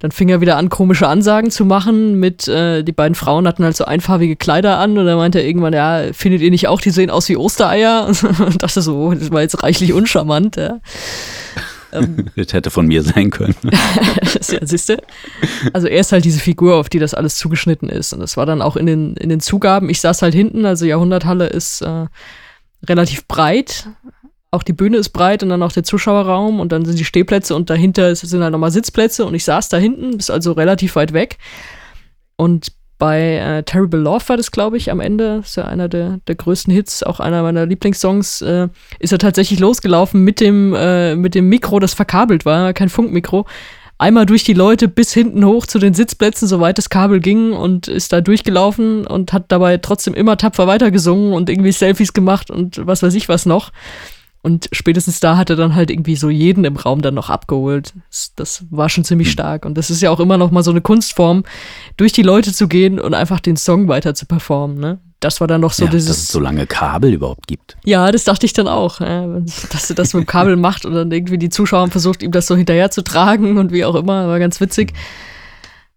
Dann 0.00 0.10
fing 0.10 0.28
er 0.28 0.40
wieder 0.40 0.56
an, 0.56 0.68
komische 0.68 1.06
Ansagen 1.06 1.52
zu 1.52 1.64
machen 1.64 2.18
mit, 2.18 2.48
äh, 2.48 2.82
die 2.82 2.90
beiden 2.90 3.14
Frauen 3.14 3.46
hatten 3.46 3.62
halt 3.62 3.76
so 3.76 3.84
einfarbige 3.84 4.34
Kleider 4.34 4.78
an 4.78 4.98
und 4.98 5.06
er 5.06 5.14
meinte 5.14 5.38
er 5.38 5.46
irgendwann, 5.46 5.72
ja, 5.72 6.12
findet 6.12 6.40
ihr 6.40 6.50
nicht 6.50 6.66
auch, 6.66 6.80
die 6.80 6.90
sehen 6.90 7.10
aus 7.10 7.28
wie 7.28 7.36
Ostereier? 7.36 8.08
Und 8.40 8.60
dachte 8.60 8.82
so, 8.82 8.96
oh, 8.96 9.14
das 9.14 9.30
war 9.30 9.42
jetzt 9.42 9.62
reichlich 9.62 9.92
uncharmant, 9.92 10.56
ja. 10.56 10.80
Das 12.36 12.52
hätte 12.52 12.70
von 12.70 12.86
mir 12.86 13.02
sein 13.02 13.30
können. 13.30 13.54
Ja, 14.50 14.66
siehste. 14.66 15.02
Also 15.72 15.86
er 15.86 16.00
ist 16.00 16.12
halt 16.12 16.24
diese 16.24 16.40
Figur, 16.40 16.76
auf 16.76 16.88
die 16.88 16.98
das 16.98 17.14
alles 17.14 17.36
zugeschnitten 17.36 17.88
ist. 17.88 18.12
Und 18.12 18.20
das 18.20 18.36
war 18.36 18.46
dann 18.46 18.62
auch 18.62 18.76
in 18.76 18.86
den, 18.86 19.14
in 19.16 19.28
den 19.28 19.40
Zugaben. 19.40 19.88
Ich 19.90 20.00
saß 20.00 20.22
halt 20.22 20.34
hinten, 20.34 20.64
also 20.64 20.84
Jahrhunderthalle 20.84 21.46
ist 21.46 21.82
äh, 21.82 22.06
relativ 22.84 23.26
breit. 23.26 23.88
Auch 24.50 24.62
die 24.62 24.72
Bühne 24.72 24.96
ist 24.96 25.10
breit 25.10 25.42
und 25.42 25.48
dann 25.48 25.62
auch 25.62 25.72
der 25.72 25.84
Zuschauerraum 25.84 26.60
und 26.60 26.72
dann 26.72 26.84
sind 26.84 26.98
die 26.98 27.04
Stehplätze 27.04 27.54
und 27.54 27.70
dahinter 27.70 28.14
sind 28.14 28.42
halt 28.42 28.52
nochmal 28.52 28.70
Sitzplätze 28.70 29.24
und 29.24 29.34
ich 29.34 29.44
saß 29.44 29.68
da 29.68 29.76
hinten, 29.76 30.18
ist 30.18 30.30
also 30.30 30.52
relativ 30.52 30.96
weit 30.96 31.12
weg. 31.12 31.38
Und 32.36 32.72
bei 33.02 33.34
äh, 33.38 33.64
Terrible 33.64 33.98
Love 33.98 34.28
war 34.28 34.36
das, 34.36 34.52
glaube 34.52 34.76
ich, 34.76 34.88
am 34.88 35.00
Ende, 35.00 35.40
ist 35.42 35.56
ja 35.56 35.64
einer 35.64 35.88
der, 35.88 36.20
der 36.28 36.36
größten 36.36 36.72
Hits, 36.72 37.02
auch 37.02 37.18
einer 37.18 37.42
meiner 37.42 37.66
Lieblingssongs, 37.66 38.42
äh, 38.42 38.68
ist 39.00 39.10
er 39.10 39.18
tatsächlich 39.18 39.58
losgelaufen 39.58 40.22
mit 40.22 40.38
dem, 40.38 40.72
äh, 40.72 41.16
mit 41.16 41.34
dem 41.34 41.48
Mikro, 41.48 41.80
das 41.80 41.94
verkabelt 41.94 42.44
war, 42.44 42.72
kein 42.72 42.88
Funkmikro. 42.88 43.44
Einmal 43.98 44.24
durch 44.24 44.44
die 44.44 44.52
Leute 44.52 44.86
bis 44.86 45.12
hinten 45.12 45.44
hoch 45.44 45.66
zu 45.66 45.80
den 45.80 45.94
Sitzplätzen, 45.94 46.46
soweit 46.46 46.78
das 46.78 46.90
Kabel 46.90 47.18
ging 47.18 47.52
und 47.54 47.88
ist 47.88 48.12
da 48.12 48.20
durchgelaufen 48.20 49.04
und 49.04 49.32
hat 49.32 49.46
dabei 49.48 49.78
trotzdem 49.78 50.14
immer 50.14 50.36
tapfer 50.36 50.68
weitergesungen 50.68 51.32
und 51.32 51.50
irgendwie 51.50 51.72
Selfies 51.72 52.12
gemacht 52.12 52.52
und 52.52 52.86
was 52.86 53.02
weiß 53.02 53.14
ich 53.14 53.28
was 53.28 53.46
noch. 53.46 53.72
Und 54.44 54.68
spätestens 54.72 55.20
da 55.20 55.36
hat 55.36 55.50
er 55.50 55.56
dann 55.56 55.76
halt 55.76 55.88
irgendwie 55.88 56.16
so 56.16 56.28
jeden 56.28 56.64
im 56.64 56.76
Raum 56.76 57.00
dann 57.00 57.14
noch 57.14 57.30
abgeholt. 57.30 57.94
Das, 58.10 58.32
das 58.34 58.64
war 58.70 58.88
schon 58.88 59.04
ziemlich 59.04 59.30
stark. 59.30 59.64
Und 59.64 59.78
das 59.78 59.88
ist 59.88 60.02
ja 60.02 60.10
auch 60.10 60.18
immer 60.18 60.36
noch 60.36 60.50
mal 60.50 60.64
so 60.64 60.72
eine 60.72 60.80
Kunstform, 60.80 61.44
durch 61.96 62.12
die 62.12 62.22
Leute 62.22 62.52
zu 62.52 62.66
gehen 62.66 62.98
und 62.98 63.14
einfach 63.14 63.38
den 63.38 63.56
Song 63.56 63.86
weiter 63.86 64.14
zu 64.14 64.26
performen. 64.26 64.80
Ne? 64.80 64.98
Das 65.20 65.40
war 65.40 65.46
dann 65.46 65.60
noch 65.60 65.72
so 65.72 65.84
ja, 65.84 65.92
dass 65.92 66.02
es 66.02 66.06
dieses. 66.06 66.28
so 66.28 66.40
lange 66.40 66.66
Kabel 66.66 67.12
überhaupt 67.12 67.46
gibt. 67.46 67.76
Ja, 67.84 68.10
das 68.10 68.24
dachte 68.24 68.44
ich 68.44 68.52
dann 68.52 68.66
auch. 68.66 68.98
Dass 68.98 69.88
er 69.88 69.94
das 69.94 70.12
mit 70.12 70.24
dem 70.24 70.26
Kabel 70.26 70.56
macht 70.56 70.84
und 70.84 70.94
dann 70.94 71.12
irgendwie 71.12 71.38
die 71.38 71.50
Zuschauer 71.50 71.82
haben 71.82 71.92
versucht, 71.92 72.24
ihm 72.24 72.32
das 72.32 72.48
so 72.48 72.56
hinterher 72.56 72.90
zu 72.90 73.02
tragen 73.02 73.58
und 73.58 73.70
wie 73.70 73.84
auch 73.84 73.94
immer. 73.94 74.26
War 74.26 74.40
ganz 74.40 74.60
witzig. 74.60 74.92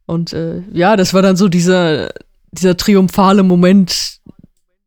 Und 0.05 0.34
äh, 0.34 0.62
ja, 0.71 0.95
das 0.97 1.15
war 1.15 1.23
dann 1.23 1.36
so 1.36 1.47
dieser, 1.47 2.12
dieser 2.51 2.77
triumphale 2.77 3.41
Moment, 3.41 4.19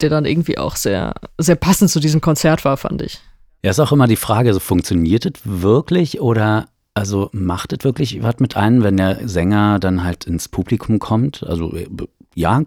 der 0.00 0.10
dann 0.10 0.26
irgendwie 0.26 0.58
auch 0.58 0.76
sehr, 0.76 1.14
sehr 1.38 1.56
passend 1.56 1.90
zu 1.90 1.98
diesem 1.98 2.20
Konzert 2.20 2.64
war, 2.64 2.76
fand 2.76 3.02
ich. 3.02 3.18
Ja, 3.62 3.70
ist 3.70 3.80
auch 3.80 3.92
immer 3.92 4.06
die 4.06 4.16
Frage, 4.16 4.52
so 4.54 4.60
funktioniert 4.60 5.26
es 5.26 5.32
wirklich 5.44 6.20
oder 6.20 6.66
also 6.94 7.28
macht 7.32 7.72
es 7.72 7.84
wirklich 7.84 8.22
was 8.22 8.38
mit 8.38 8.56
einem, 8.56 8.82
wenn 8.82 8.96
der 8.96 9.28
Sänger 9.28 9.78
dann 9.78 10.04
halt 10.04 10.24
ins 10.24 10.48
Publikum 10.48 10.98
kommt? 10.98 11.44
Also 11.44 11.74
äh, 11.74 11.86
ja, 12.34 12.62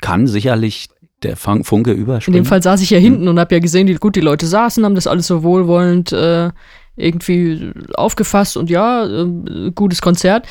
kann 0.00 0.26
sicherlich 0.26 0.88
der 1.22 1.36
Fun- 1.36 1.64
Funke 1.64 1.92
In 1.92 1.98
überspringen. 1.98 2.36
dem 2.42 2.46
Fall 2.46 2.62
saß 2.62 2.80
ich 2.80 2.90
ja 2.90 2.98
hinten 2.98 3.28
und 3.28 3.38
habe 3.38 3.54
ja 3.54 3.60
gesehen, 3.60 3.88
wie 3.88 3.94
gut 3.94 4.16
die 4.16 4.20
Leute 4.20 4.46
saßen, 4.46 4.84
haben 4.84 4.94
das 4.94 5.06
alles 5.06 5.26
so 5.26 5.42
wohlwollend 5.42 6.12
äh, 6.12 6.50
irgendwie 6.96 7.72
aufgefasst 7.94 8.56
und 8.56 8.70
ja, 8.70 9.04
äh, 9.06 9.70
gutes 9.74 10.00
Konzert. 10.02 10.46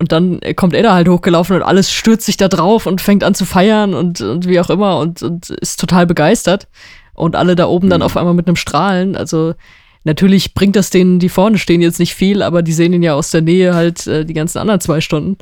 Und 0.00 0.10
dann 0.10 0.40
kommt 0.56 0.74
er 0.74 0.82
da 0.82 0.94
halt 0.94 1.08
hochgelaufen 1.08 1.56
und 1.56 1.62
alles 1.62 1.92
stürzt 1.92 2.26
sich 2.26 2.36
da 2.36 2.48
drauf 2.48 2.86
und 2.86 3.00
fängt 3.00 3.22
an 3.22 3.34
zu 3.34 3.44
feiern 3.44 3.94
und, 3.94 4.20
und 4.20 4.48
wie 4.48 4.58
auch 4.58 4.70
immer 4.70 4.98
und, 4.98 5.22
und 5.22 5.50
ist 5.50 5.78
total 5.78 6.06
begeistert. 6.06 6.66
Und 7.14 7.36
alle 7.36 7.54
da 7.56 7.66
oben 7.66 7.88
dann 7.90 8.00
Mhm. 8.00 8.06
auf 8.06 8.16
einmal 8.16 8.34
mit 8.34 8.46
einem 8.46 8.56
Strahlen. 8.56 9.16
Also 9.16 9.54
natürlich 10.04 10.54
bringt 10.54 10.76
das 10.76 10.90
denen, 10.90 11.18
die 11.18 11.28
vorne 11.28 11.58
stehen, 11.58 11.80
jetzt 11.80 11.98
nicht 12.00 12.14
viel, 12.14 12.42
aber 12.42 12.62
die 12.62 12.72
sehen 12.72 12.92
ihn 12.92 13.02
ja 13.02 13.14
aus 13.14 13.30
der 13.30 13.40
Nähe 13.42 13.74
halt 13.74 14.06
äh, 14.06 14.24
die 14.24 14.34
ganzen 14.34 14.58
anderen 14.58 14.80
zwei 14.80 15.00
Stunden. 15.00 15.38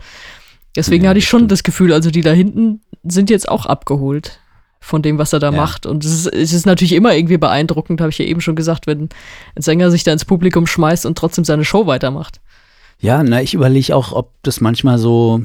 Deswegen 0.77 1.05
Ja, 1.05 1.11
hatte 1.11 1.19
ich 1.19 1.29
schon 1.29 1.41
stimmt. 1.41 1.53
das 1.53 1.63
Gefühl, 1.65 1.93
also 1.93 2.11
die 2.11 2.23
da 2.23 2.33
hinten 2.33 2.81
sind 3.05 3.29
jetzt 3.31 3.49
auch 3.49 3.67
abgeholt 3.67 4.39
von 4.81 5.03
dem, 5.03 5.19
was 5.19 5.33
er 5.33 5.39
da 5.39 5.51
Ja. 5.51 5.57
macht. 5.57 5.87
Und 5.87 6.05
es 6.05 6.13
ist, 6.13 6.27
es 6.27 6.53
ist 6.53 6.67
natürlich 6.67 6.93
immer 6.93 7.15
irgendwie 7.15 7.37
beeindruckend, 7.39 8.01
habe 8.01 8.11
ich 8.11 8.19
ja 8.19 8.25
eben 8.25 8.41
schon 8.41 8.57
gesagt, 8.57 8.87
wenn 8.87 9.09
ein 9.57 9.63
Sänger 9.63 9.91
sich 9.91 10.03
da 10.05 10.13
ins 10.13 10.25
Publikum 10.25 10.67
schmeißt 10.67 11.07
und 11.07 11.17
trotzdem 11.19 11.45
seine 11.45 11.65
Show 11.65 11.87
weitermacht. 11.87 12.41
Ja, 13.01 13.23
na, 13.23 13.43
ich 13.43 13.55
überlege 13.55 13.95
auch, 13.97 14.13
ob 14.13 14.31
das 14.43 14.61
manchmal 14.61 14.99
so, 14.99 15.43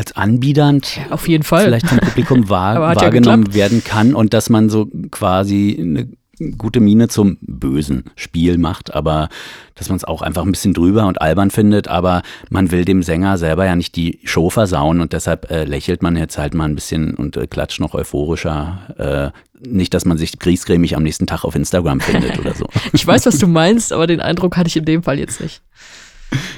als 0.00 0.16
anbiedernd 0.16 0.96
ja, 0.96 1.10
auf 1.10 1.28
jeden 1.28 1.44
Fall. 1.44 1.64
vielleicht 1.64 1.86
vom 1.86 1.98
Publikum 1.98 2.48
wahr, 2.48 2.80
wahrgenommen 2.80 3.46
ja 3.48 3.54
werden 3.54 3.84
kann 3.84 4.14
und 4.14 4.32
dass 4.32 4.48
man 4.48 4.70
so 4.70 4.88
quasi 5.10 5.76
eine 5.78 6.08
gute 6.56 6.80
Miene 6.80 7.08
zum 7.08 7.36
bösen 7.42 8.04
Spiel 8.16 8.56
macht, 8.56 8.94
aber 8.94 9.28
dass 9.74 9.90
man 9.90 9.96
es 9.96 10.04
auch 10.04 10.22
einfach 10.22 10.42
ein 10.42 10.52
bisschen 10.52 10.72
drüber 10.72 11.06
und 11.06 11.20
albern 11.20 11.50
findet, 11.50 11.88
aber 11.88 12.22
man 12.48 12.70
will 12.70 12.86
dem 12.86 13.02
Sänger 13.02 13.36
selber 13.36 13.66
ja 13.66 13.76
nicht 13.76 13.94
die 13.94 14.20
Show 14.24 14.48
versauen 14.48 15.02
und 15.02 15.12
deshalb 15.12 15.50
äh, 15.50 15.64
lächelt 15.64 16.02
man 16.02 16.16
jetzt 16.16 16.38
halt 16.38 16.54
mal 16.54 16.64
ein 16.64 16.74
bisschen 16.74 17.14
und 17.14 17.36
äh, 17.36 17.46
klatscht 17.46 17.78
noch 17.78 17.92
euphorischer. 17.92 19.32
Äh, 19.34 19.68
nicht, 19.68 19.92
dass 19.92 20.06
man 20.06 20.16
sich 20.16 20.38
griesgrämig 20.38 20.96
am 20.96 21.02
nächsten 21.02 21.26
Tag 21.26 21.44
auf 21.44 21.54
Instagram 21.54 22.00
findet 22.00 22.38
oder 22.38 22.54
so. 22.54 22.66
ich 22.94 23.06
weiß, 23.06 23.26
was 23.26 23.38
du 23.38 23.46
meinst, 23.46 23.92
aber 23.92 24.06
den 24.06 24.20
Eindruck 24.20 24.56
hatte 24.56 24.68
ich 24.68 24.76
in 24.78 24.86
dem 24.86 25.02
Fall 25.02 25.18
jetzt 25.18 25.42
nicht. 25.42 25.60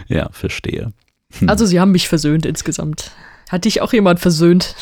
Ja, 0.07 0.29
verstehe. 0.31 0.93
Hm. 1.39 1.49
Also 1.49 1.67
sie 1.67 1.81
haben 1.81 1.91
mich 1.91 2.09
versöhnt 2.09 2.47
insgesamt. 2.47 3.11
Hat 3.53 3.67
dich 3.67 3.83
auch 3.83 3.93
jemand 3.93 4.19
versöhnt? 4.19 4.75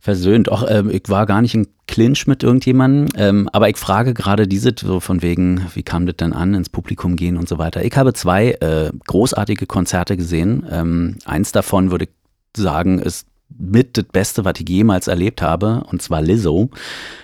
versöhnt. 0.00 0.50
Auch 0.50 0.64
ähm, 0.68 0.90
ich 0.90 1.04
war 1.08 1.26
gar 1.26 1.42
nicht 1.42 1.54
im 1.54 1.66
Clinch 1.86 2.26
mit 2.26 2.42
irgendjemandem, 2.42 3.08
ähm, 3.16 3.48
aber 3.52 3.68
ich 3.68 3.76
frage 3.76 4.14
gerade 4.14 4.48
diese 4.48 4.72
so 4.78 5.00
von 5.00 5.22
wegen, 5.22 5.66
wie 5.74 5.82
kam 5.82 6.06
das 6.06 6.16
denn 6.16 6.32
an, 6.32 6.54
ins 6.54 6.68
Publikum 6.68 7.16
gehen 7.16 7.36
und 7.36 7.48
so 7.48 7.58
weiter. 7.58 7.84
Ich 7.84 7.96
habe 7.96 8.12
zwei 8.14 8.52
äh, 8.52 8.90
großartige 9.06 9.66
Konzerte 9.66 10.16
gesehen. 10.16 10.66
Ähm, 10.70 11.18
eins 11.24 11.52
davon 11.52 11.90
würde 11.90 12.04
ich 12.04 12.10
sagen, 12.56 12.98
ist 12.98 13.26
mit 13.58 13.96
das 13.96 14.04
Beste, 14.04 14.44
was 14.44 14.54
ich 14.58 14.68
jemals 14.68 15.08
erlebt 15.08 15.42
habe, 15.42 15.84
und 15.90 16.02
zwar 16.02 16.22
Lizzo. 16.22 16.70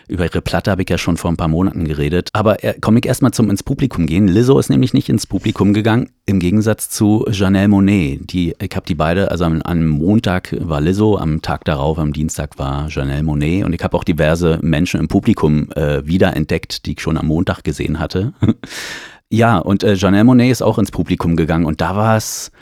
Über 0.09 0.25
ihre 0.25 0.41
Platte 0.41 0.71
habe 0.71 0.83
ich 0.83 0.91
ja 0.91 0.99
schon 0.99 1.17
vor 1.17 1.31
ein 1.31 1.37
paar 1.37 1.49
Monaten 1.49 1.85
geredet. 1.85 2.29
Aber 2.33 2.63
äh, 2.63 2.79
komme 2.81 3.01
ich 3.01 3.07
erstmal 3.07 3.33
zum 3.33 3.51
ins 3.51 3.63
Publikum 3.63 4.07
gehen. 4.07 4.29
Lizzo 4.29 4.59
ist 4.59 4.71
nämlich 4.71 4.95
nicht 4.95 5.09
ins 5.09 5.27
Publikum 5.27 5.73
gegangen, 5.73 6.11
im 6.27 6.39
Gegensatz 6.39 6.91
zu 6.91 7.25
Janelle 7.31 7.69
Monet. 7.69 8.33
Die, 8.33 8.55
ich 8.61 8.77
habe 8.77 8.87
die 8.87 8.95
beide, 8.95 9.31
also 9.31 9.45
am, 9.45 9.63
am, 9.63 9.87
Montag 9.87 10.55
war 10.61 10.81
Lizzo, 10.81 11.17
am 11.17 11.43
Tag 11.43 11.65
darauf, 11.65 11.99
am 11.99 12.13
Dienstag 12.13 12.59
war 12.59 12.89
Janelle 12.89 13.23
Monet. 13.23 13.65
Und 13.65 13.73
ich 13.73 13.83
habe 13.83 13.97
auch 13.97 14.05
diverse 14.05 14.59
Menschen 14.63 15.01
im 15.01 15.09
Publikum 15.09 15.71
äh, 15.73 16.07
wiederentdeckt, 16.07 16.87
die 16.87 16.93
ich 16.93 17.01
schon 17.01 17.19
am 17.19 17.27
Montag 17.27 17.65
gesehen 17.65 17.99
hatte. 17.99 18.33
ja, 19.31 19.59
und 19.59 19.83
äh, 19.83 19.95
Janelle 19.95 20.25
Monet 20.25 20.53
ist 20.53 20.63
auch 20.63 20.79
ins 20.79 20.91
Publikum 20.91 21.37
gegangen 21.37 21.65
und 21.65 21.81
da 21.81 21.97
war 21.97 22.17
es 22.17 22.53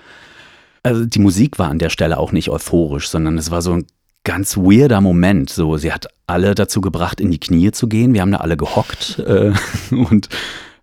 also 0.85 1.05
die 1.07 1.19
Musik 1.19 1.59
war 1.59 1.71
an 1.71 1.81
der 1.81 1.89
Stelle 1.89 2.19
auch 2.19 2.31
nicht 2.31 2.51
euphorisch, 2.51 3.09
sondern 3.09 3.39
es 3.39 3.51
war 3.51 3.63
so 3.63 3.73
ein 3.73 3.87
ganz 4.23 4.57
weirder 4.57 5.01
Moment. 5.01 5.51
So, 5.51 5.77
sie 5.77 5.93
hat 5.93 6.07
alle 6.27 6.55
dazu 6.55 6.81
gebracht, 6.81 7.21
in 7.21 7.31
die 7.31 7.41
Knie 7.41 7.73
zu 7.73 7.89
gehen. 7.89 8.15
Wir 8.15 8.21
haben 8.21 8.33
da 8.33 8.39
alle 8.39 8.57
gehockt 8.57 9.19
äh, 9.19 9.53
und 9.91 10.29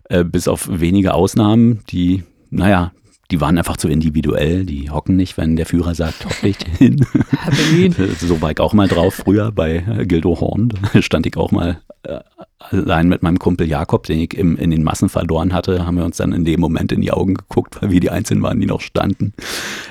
äh, 0.04 0.24
bis 0.24 0.48
auf 0.48 0.68
wenige 0.70 1.14
Ausnahmen, 1.14 1.80
die, 1.88 2.24
naja, 2.50 2.92
die 3.32 3.40
waren 3.40 3.58
einfach 3.58 3.76
zu 3.76 3.88
individuell. 3.88 4.64
Die 4.64 4.90
hocken 4.90 5.16
nicht, 5.16 5.36
wenn 5.38 5.56
der 5.56 5.66
Führer 5.66 5.94
sagt, 5.94 6.24
hock 6.24 6.40
dich 6.42 6.56
hin. 6.78 7.04
so 8.20 8.40
war 8.40 8.50
ich 8.50 8.60
auch 8.60 8.74
mal 8.74 8.88
drauf 8.88 9.14
früher 9.14 9.50
bei 9.50 9.78
Gildo 10.06 10.38
Horn. 10.38 10.72
Da 10.92 11.02
stand 11.02 11.26
ich 11.26 11.36
auch 11.36 11.50
mal 11.50 11.80
äh, 12.02 12.20
allein 12.58 13.08
mit 13.08 13.22
meinem 13.22 13.38
Kumpel 13.38 13.66
Jakob, 13.66 14.04
den 14.04 14.20
ich 14.20 14.34
im, 14.34 14.56
in 14.56 14.70
den 14.70 14.82
Massen 14.82 15.08
verloren 15.08 15.52
hatte, 15.52 15.86
haben 15.86 15.96
wir 15.96 16.04
uns 16.04 16.18
dann 16.18 16.32
in 16.32 16.44
dem 16.44 16.60
Moment 16.60 16.92
in 16.92 17.00
die 17.00 17.10
Augen 17.10 17.34
geguckt, 17.34 17.80
weil 17.80 17.90
wir 17.90 18.00
die 18.00 18.10
Einzelnen 18.10 18.42
waren, 18.42 18.60
die 18.60 18.66
noch 18.66 18.80
standen. 18.80 19.32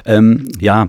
Ähm, 0.05 0.47
ja, 0.59 0.87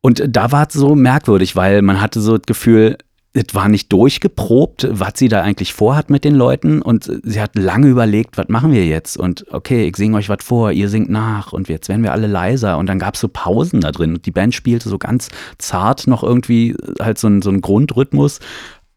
und 0.00 0.22
da 0.26 0.50
war 0.50 0.66
es 0.66 0.74
so 0.74 0.94
merkwürdig, 0.94 1.54
weil 1.54 1.82
man 1.82 2.00
hatte 2.00 2.20
so 2.20 2.38
das 2.38 2.46
Gefühl, 2.46 2.96
es 3.34 3.54
war 3.54 3.68
nicht 3.68 3.90
durchgeprobt, 3.92 4.88
was 4.90 5.12
sie 5.16 5.28
da 5.28 5.40
eigentlich 5.40 5.72
vorhat 5.72 6.10
mit 6.10 6.24
den 6.24 6.34
Leuten. 6.34 6.82
Und 6.82 7.10
sie 7.22 7.40
hat 7.40 7.56
lange 7.56 7.88
überlegt, 7.88 8.36
was 8.36 8.48
machen 8.48 8.72
wir 8.72 8.84
jetzt? 8.84 9.16
Und 9.16 9.46
okay, 9.50 9.86
ich 9.86 9.96
singe 9.96 10.18
euch 10.18 10.28
was 10.28 10.44
vor, 10.44 10.72
ihr 10.72 10.90
singt 10.90 11.08
nach 11.08 11.52
und 11.52 11.68
jetzt 11.68 11.88
werden 11.88 12.02
wir 12.02 12.12
alle 12.12 12.26
leiser. 12.26 12.76
Und 12.76 12.86
dann 12.86 12.98
gab 12.98 13.14
es 13.14 13.20
so 13.20 13.28
Pausen 13.28 13.80
da 13.80 13.90
drin. 13.90 14.14
Und 14.14 14.26
die 14.26 14.32
Band 14.32 14.54
spielte 14.54 14.88
so 14.88 14.98
ganz 14.98 15.28
zart 15.56 16.06
noch 16.06 16.22
irgendwie 16.22 16.76
halt 17.00 17.18
so, 17.18 17.28
ein, 17.28 17.40
so 17.40 17.48
einen 17.48 17.62
Grundrhythmus. 17.62 18.40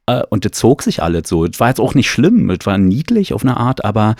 Äh, 0.06 0.24
und 0.30 0.44
das 0.44 0.52
zog 0.54 0.84
sich 0.84 1.02
alles 1.02 1.30
so. 1.30 1.46
Es 1.46 1.60
war 1.62 1.70
jetzt 1.70 1.80
auch 1.80 1.96
nicht 1.96 2.10
schlimm, 2.10 2.50
es 2.50 2.66
war 2.66 2.78
niedlich 2.78 3.34
auf 3.34 3.44
eine 3.44 3.56
Art, 3.56 3.86
aber 3.86 4.16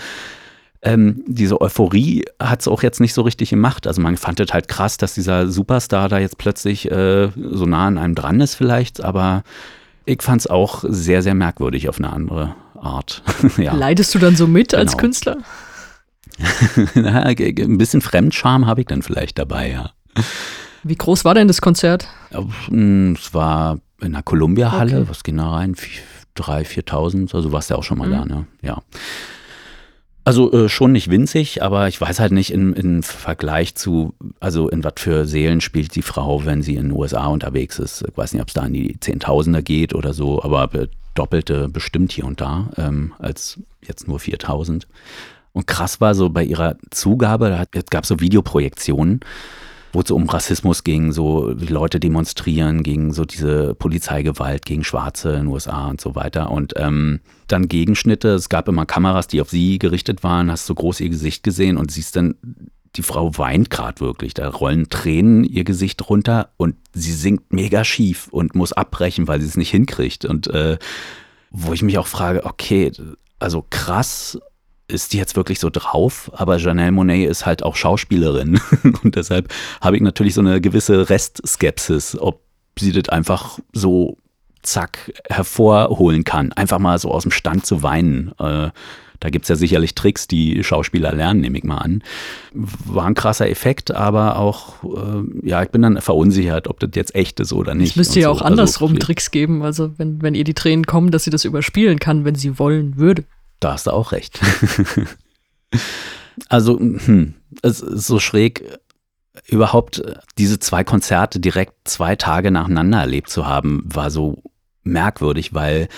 ähm, 0.80 1.24
diese 1.26 1.60
Euphorie 1.60 2.24
hat 2.40 2.60
es 2.60 2.68
auch 2.68 2.82
jetzt 2.82 3.00
nicht 3.00 3.12
so 3.12 3.22
richtig 3.22 3.50
gemacht. 3.50 3.86
Also 3.86 4.00
man 4.00 4.16
fand 4.16 4.40
es 4.40 4.52
halt 4.52 4.68
krass, 4.68 4.96
dass 4.96 5.14
dieser 5.14 5.48
Superstar 5.48 6.08
da 6.08 6.18
jetzt 6.18 6.38
plötzlich 6.38 6.90
äh, 6.90 7.28
so 7.34 7.66
nah 7.66 7.86
an 7.86 7.98
einem 7.98 8.14
dran 8.14 8.40
ist 8.40 8.54
vielleicht, 8.54 9.02
aber 9.02 9.42
ich 10.06 10.22
fand 10.22 10.40
es 10.40 10.46
auch 10.46 10.84
sehr, 10.86 11.22
sehr 11.22 11.34
merkwürdig 11.34 11.88
auf 11.88 11.98
eine 11.98 12.12
andere 12.12 12.54
Art. 12.80 13.22
ja. 13.58 13.74
Leidest 13.74 14.14
du 14.14 14.18
dann 14.18 14.36
so 14.36 14.46
mit 14.46 14.70
genau. 14.70 14.80
als 14.80 14.96
Künstler? 14.96 15.38
ein 16.94 17.78
bisschen 17.78 18.00
Fremdscham 18.00 18.66
habe 18.66 18.82
ich 18.82 18.86
dann 18.86 19.02
vielleicht 19.02 19.38
dabei, 19.38 19.70
ja. 19.70 19.90
Wie 20.82 20.94
groß 20.94 21.24
war 21.24 21.34
denn 21.34 21.48
das 21.48 21.60
Konzert? 21.60 22.08
Es 22.30 23.34
war 23.34 23.78
in 24.00 24.12
der 24.12 24.22
Columbia-Halle, 24.22 25.00
okay. 25.00 25.08
was 25.08 25.22
ging 25.24 25.36
da 25.36 25.50
rein? 25.50 25.74
3.000, 26.36 26.84
4.000, 26.88 27.34
also 27.34 27.52
warst 27.52 27.70
du 27.70 27.74
ja 27.74 27.78
auch 27.78 27.84
schon 27.84 27.98
mal 27.98 28.08
mhm. 28.08 28.12
da, 28.12 28.24
ne? 28.24 28.46
Ja. 28.62 28.82
Also 30.26 30.50
äh, 30.50 30.68
schon 30.68 30.90
nicht 30.90 31.08
winzig, 31.08 31.62
aber 31.62 31.86
ich 31.86 32.00
weiß 32.00 32.18
halt 32.18 32.32
nicht 32.32 32.52
im, 32.52 32.74
im 32.74 33.04
Vergleich 33.04 33.76
zu, 33.76 34.12
also 34.40 34.68
in 34.68 34.82
was 34.82 34.94
für 34.96 35.24
Seelen 35.24 35.60
spielt 35.60 35.94
die 35.94 36.02
Frau, 36.02 36.44
wenn 36.44 36.62
sie 36.62 36.74
in 36.74 36.88
den 36.88 36.98
USA 36.98 37.28
unterwegs 37.28 37.78
ist. 37.78 38.02
Ich 38.08 38.16
weiß 38.16 38.32
nicht, 38.32 38.42
ob 38.42 38.48
es 38.48 38.54
da 38.54 38.66
in 38.66 38.72
die 38.72 38.98
Zehntausender 38.98 39.62
geht 39.62 39.94
oder 39.94 40.12
so, 40.12 40.42
aber 40.42 40.68
doppelte 41.14 41.68
bestimmt 41.68 42.10
hier 42.10 42.24
und 42.24 42.40
da, 42.40 42.70
ähm, 42.76 43.12
als 43.20 43.60
jetzt 43.86 44.08
nur 44.08 44.18
4000. 44.18 44.88
Und 45.52 45.68
krass 45.68 46.00
war 46.00 46.16
so 46.16 46.28
bei 46.28 46.42
ihrer 46.42 46.74
Zugabe, 46.90 47.48
da 47.48 47.80
gab 47.88 48.02
es 48.02 48.08
so 48.08 48.18
Videoprojektionen 48.18 49.20
wo 49.96 50.02
es 50.02 50.10
um 50.10 50.28
Rassismus 50.28 50.84
ging, 50.84 51.10
so 51.10 51.54
wie 51.56 51.68
Leute 51.68 51.98
demonstrieren 51.98 52.82
gegen 52.82 53.14
so 53.14 53.24
diese 53.24 53.74
Polizeigewalt 53.74 54.66
gegen 54.66 54.84
Schwarze 54.84 55.30
in 55.30 55.44
den 55.44 55.46
USA 55.46 55.88
und 55.88 56.02
so 56.02 56.14
weiter. 56.14 56.50
Und 56.50 56.74
ähm, 56.76 57.20
dann 57.48 57.66
Gegenschnitte. 57.66 58.28
Es 58.34 58.50
gab 58.50 58.68
immer 58.68 58.84
Kameras, 58.84 59.26
die 59.26 59.40
auf 59.40 59.48
sie 59.48 59.78
gerichtet 59.78 60.22
waren, 60.22 60.50
hast 60.50 60.66
so 60.66 60.74
groß 60.74 61.00
ihr 61.00 61.08
Gesicht 61.08 61.42
gesehen 61.42 61.78
und 61.78 61.90
siehst 61.90 62.14
dann, 62.14 62.34
die 62.94 63.02
Frau 63.02 63.38
weint 63.38 63.70
gerade 63.70 64.00
wirklich. 64.00 64.34
Da 64.34 64.50
rollen 64.50 64.90
Tränen 64.90 65.44
ihr 65.44 65.64
Gesicht 65.64 66.06
runter 66.10 66.50
und 66.58 66.76
sie 66.92 67.14
singt 67.14 67.50
mega 67.50 67.82
schief 67.82 68.28
und 68.28 68.54
muss 68.54 68.74
abbrechen, 68.74 69.28
weil 69.28 69.40
sie 69.40 69.46
es 69.46 69.56
nicht 69.56 69.70
hinkriegt. 69.70 70.26
Und 70.26 70.46
äh, 70.48 70.76
wo 71.50 71.72
ich 71.72 71.80
mich 71.80 71.96
auch 71.96 72.06
frage, 72.06 72.44
okay, 72.44 72.92
also 73.38 73.64
krass, 73.70 74.38
ist 74.88 75.12
die 75.12 75.18
jetzt 75.18 75.36
wirklich 75.36 75.58
so 75.58 75.70
drauf, 75.70 76.30
aber 76.34 76.58
Janelle 76.58 76.92
Monet 76.92 77.28
ist 77.28 77.46
halt 77.46 77.62
auch 77.62 77.76
Schauspielerin 77.76 78.60
und 79.02 79.16
deshalb 79.16 79.52
habe 79.80 79.96
ich 79.96 80.02
natürlich 80.02 80.34
so 80.34 80.40
eine 80.40 80.60
gewisse 80.60 81.08
Restskepsis, 81.08 82.16
ob 82.18 82.40
sie 82.78 82.92
das 82.92 83.08
einfach 83.08 83.58
so 83.72 84.16
zack 84.62 85.12
hervorholen 85.28 86.24
kann, 86.24 86.52
einfach 86.52 86.78
mal 86.78 86.98
so 86.98 87.10
aus 87.10 87.22
dem 87.22 87.32
Stand 87.32 87.66
zu 87.66 87.82
weinen. 87.82 88.32
Äh, 88.38 88.70
da 89.20 89.30
gibt 89.30 89.44
es 89.44 89.48
ja 89.48 89.56
sicherlich 89.56 89.94
Tricks, 89.94 90.28
die 90.28 90.62
Schauspieler 90.62 91.12
lernen, 91.12 91.40
nehme 91.40 91.56
ich 91.56 91.64
mal 91.64 91.78
an. 91.78 92.02
War 92.52 93.06
ein 93.06 93.14
krasser 93.14 93.48
Effekt, 93.48 93.90
aber 93.90 94.38
auch, 94.38 94.84
äh, 94.84 95.48
ja, 95.48 95.62
ich 95.62 95.70
bin 95.70 95.82
dann 95.82 96.00
verunsichert, 96.00 96.68
ob 96.68 96.80
das 96.80 96.90
jetzt 96.94 97.14
echt 97.14 97.40
ist 97.40 97.52
oder 97.52 97.74
nicht. 97.74 97.90
Es 97.90 97.96
müsste 97.96 98.20
ja 98.20 98.26
so. 98.26 98.32
auch 98.32 98.42
also 98.42 98.44
andersrum 98.44 98.90
also, 98.92 99.00
Tricks 99.00 99.30
geben, 99.30 99.62
also 99.62 99.92
wenn, 99.96 100.20
wenn 100.20 100.34
ihr 100.34 100.44
die 100.44 100.54
Tränen 100.54 100.86
kommen, 100.86 101.10
dass 101.10 101.24
sie 101.24 101.30
das 101.30 101.44
überspielen 101.44 101.98
kann, 101.98 102.24
wenn 102.24 102.34
sie 102.34 102.58
wollen 102.58 102.98
würde. 102.98 103.24
Da 103.60 103.72
hast 103.72 103.86
du 103.86 103.92
auch 103.92 104.12
recht. 104.12 104.40
also, 106.48 106.78
hm, 106.78 107.34
es 107.62 107.80
ist 107.80 108.06
so 108.06 108.18
schräg, 108.18 108.78
überhaupt 109.48 110.02
diese 110.38 110.58
zwei 110.58 110.84
Konzerte 110.84 111.40
direkt 111.40 111.74
zwei 111.84 112.16
Tage 112.16 112.50
nacheinander 112.50 113.00
erlebt 113.00 113.30
zu 113.30 113.46
haben, 113.46 113.82
war 113.84 114.10
so 114.10 114.42
merkwürdig, 114.82 115.54
weil 115.54 115.88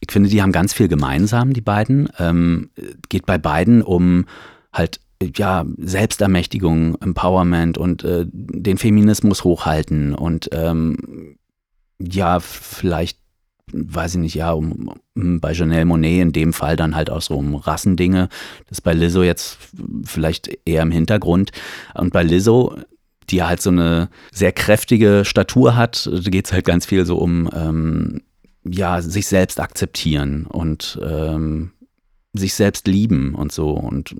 ich 0.00 0.12
finde, 0.12 0.28
die 0.28 0.42
haben 0.42 0.52
ganz 0.52 0.72
viel 0.72 0.88
gemeinsam, 0.88 1.52
die 1.52 1.60
beiden. 1.60 2.08
Ähm, 2.18 2.70
geht 3.08 3.26
bei 3.26 3.38
beiden 3.38 3.82
um 3.82 4.26
halt 4.72 5.00
ja, 5.36 5.66
Selbstermächtigung, 5.78 6.96
Empowerment 7.00 7.76
und 7.76 8.04
äh, 8.04 8.24
den 8.30 8.78
Feminismus 8.78 9.42
hochhalten 9.42 10.14
und 10.14 10.48
ähm, 10.52 11.36
ja, 11.98 12.38
vielleicht 12.38 13.18
weiß 13.72 14.14
ich 14.14 14.20
nicht, 14.20 14.34
ja, 14.34 14.52
um, 14.52 14.94
um, 15.14 15.40
bei 15.40 15.52
Janelle 15.52 15.84
Monet 15.84 16.22
in 16.22 16.32
dem 16.32 16.52
Fall 16.52 16.76
dann 16.76 16.94
halt 16.94 17.10
auch 17.10 17.22
so 17.22 17.36
um 17.36 17.54
Rassendinge. 17.54 18.28
Das 18.68 18.78
ist 18.78 18.82
bei 18.82 18.92
Lizzo 18.92 19.22
jetzt 19.22 19.58
vielleicht 20.04 20.50
eher 20.64 20.82
im 20.82 20.90
Hintergrund. 20.90 21.50
Und 21.94 22.12
bei 22.12 22.22
Lizzo, 22.22 22.76
die 23.30 23.42
halt 23.42 23.60
so 23.60 23.70
eine 23.70 24.08
sehr 24.32 24.52
kräftige 24.52 25.24
Statur 25.24 25.76
hat, 25.76 26.10
geht 26.24 26.46
es 26.46 26.52
halt 26.52 26.64
ganz 26.64 26.86
viel 26.86 27.04
so 27.04 27.18
um, 27.18 27.48
ähm, 27.54 28.22
ja, 28.64 29.00
sich 29.02 29.26
selbst 29.26 29.60
akzeptieren 29.60 30.46
und 30.46 30.98
ähm, 31.02 31.72
sich 32.32 32.54
selbst 32.54 32.86
lieben 32.86 33.34
und 33.34 33.52
so. 33.52 33.70
Und 33.70 34.14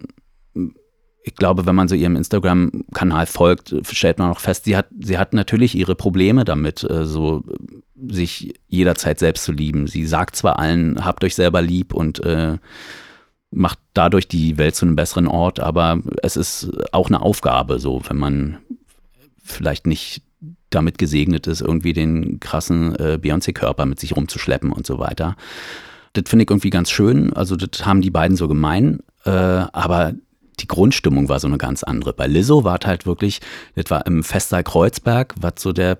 ich 1.28 1.34
glaube, 1.34 1.66
wenn 1.66 1.74
man 1.74 1.88
so 1.88 1.94
ihrem 1.94 2.16
Instagram-Kanal 2.16 3.26
folgt, 3.26 3.74
stellt 3.90 4.18
man 4.18 4.30
auch 4.30 4.40
fest, 4.40 4.64
sie 4.64 4.76
hat, 4.76 4.86
sie 4.98 5.18
hat 5.18 5.34
natürlich 5.34 5.74
ihre 5.74 5.94
Probleme 5.94 6.44
damit, 6.44 6.82
äh, 6.84 7.04
so 7.04 7.44
sich 8.08 8.54
jederzeit 8.68 9.18
selbst 9.18 9.44
zu 9.44 9.52
lieben. 9.52 9.86
Sie 9.86 10.06
sagt 10.06 10.36
zwar 10.36 10.58
allen, 10.58 11.04
habt 11.04 11.22
euch 11.24 11.34
selber 11.34 11.60
lieb 11.60 11.92
und 11.92 12.20
äh, 12.24 12.56
macht 13.50 13.78
dadurch 13.92 14.26
die 14.26 14.56
Welt 14.56 14.74
zu 14.74 14.86
einem 14.86 14.96
besseren 14.96 15.26
Ort, 15.26 15.60
aber 15.60 16.00
es 16.22 16.36
ist 16.36 16.70
auch 16.92 17.08
eine 17.08 17.20
Aufgabe, 17.20 17.78
so 17.78 18.02
wenn 18.08 18.16
man 18.16 18.58
vielleicht 19.42 19.86
nicht 19.86 20.22
damit 20.70 20.98
gesegnet 20.98 21.46
ist, 21.46 21.60
irgendwie 21.60 21.92
den 21.92 22.40
krassen 22.40 22.94
äh, 22.96 23.18
Beyoncé-Körper 23.20 23.86
mit 23.86 24.00
sich 24.00 24.16
rumzuschleppen 24.16 24.72
und 24.72 24.86
so 24.86 24.98
weiter. 24.98 25.36
Das 26.14 26.24
finde 26.26 26.44
ich 26.44 26.50
irgendwie 26.50 26.70
ganz 26.70 26.90
schön. 26.90 27.32
Also, 27.32 27.56
das 27.56 27.86
haben 27.86 28.02
die 28.02 28.10
beiden 28.10 28.36
so 28.36 28.48
gemein. 28.48 29.00
Äh, 29.24 29.30
aber 29.30 30.14
die 30.60 30.68
Grundstimmung 30.68 31.28
war 31.28 31.40
so 31.40 31.46
eine 31.46 31.58
ganz 31.58 31.82
andere. 31.82 32.12
Bei 32.12 32.26
Lizzo 32.26 32.64
war 32.64 32.78
es 32.80 32.86
halt 32.86 33.06
wirklich, 33.06 33.40
das 33.74 33.90
war 33.90 34.06
im 34.06 34.24
Festsaal 34.24 34.64
Kreuzberg, 34.64 35.34
was 35.40 35.54
so 35.58 35.72
der 35.72 35.98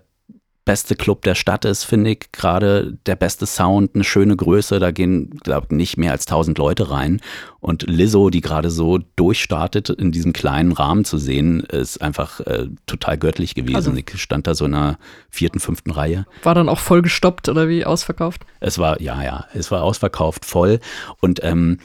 beste 0.69 0.97
Club 0.97 1.23
der 1.23 1.35
Stadt 1.35 1.65
ist, 1.65 1.85
finde 1.85 2.11
ich. 2.11 2.31
Gerade 2.31 2.99
der 3.07 3.17
beste 3.17 3.47
Sound, 3.47 3.95
eine 3.95 4.05
schöne 4.05 4.37
Größe, 4.37 4.79
da 4.79 4.91
gehen, 4.91 5.31
glaube 5.43 5.69
ich, 5.71 5.75
nicht 5.75 5.97
mehr 5.97 6.13
als 6.13 6.27
1000 6.27 6.59
Leute 6.59 6.91
rein. 6.91 7.23
Und 7.59 7.85
Lizzo, 7.89 8.29
die 8.29 8.43
gerade 8.43 8.69
so 8.69 8.99
durchstartet, 9.17 9.89
in 9.89 10.13
diesem 10.13 10.35
kleinen 10.35 10.73
Rahmen 10.73 11.07
zu 11.07 11.17
sehen, 11.17 11.61
ist 11.61 12.03
einfach 12.03 12.41
äh, 12.41 12.67
total 12.85 13.17
göttlich 13.17 13.55
gewesen. 13.55 13.77
Also, 13.77 13.95
ich 13.95 14.21
stand 14.21 14.47
da 14.47 14.55
so 14.55 14.67
in 14.67 14.75
einer 14.75 14.99
vierten, 15.31 15.59
fünften 15.59 15.91
Reihe. 15.91 16.27
War 16.43 16.55
dann 16.55 16.69
auch 16.69 16.81
voll 16.81 17.01
gestoppt 17.01 17.49
oder 17.49 17.67
wie 17.71 17.87
ausverkauft? 17.87 18.45
Es 18.61 18.77
war, 18.77 19.01
ja, 19.01 19.23
ja, 19.23 19.47
es 19.55 19.71
war 19.71 19.83
ausverkauft, 19.83 20.45
voll. 20.45 20.81
Und 21.23 21.43
ähm, 21.43 21.79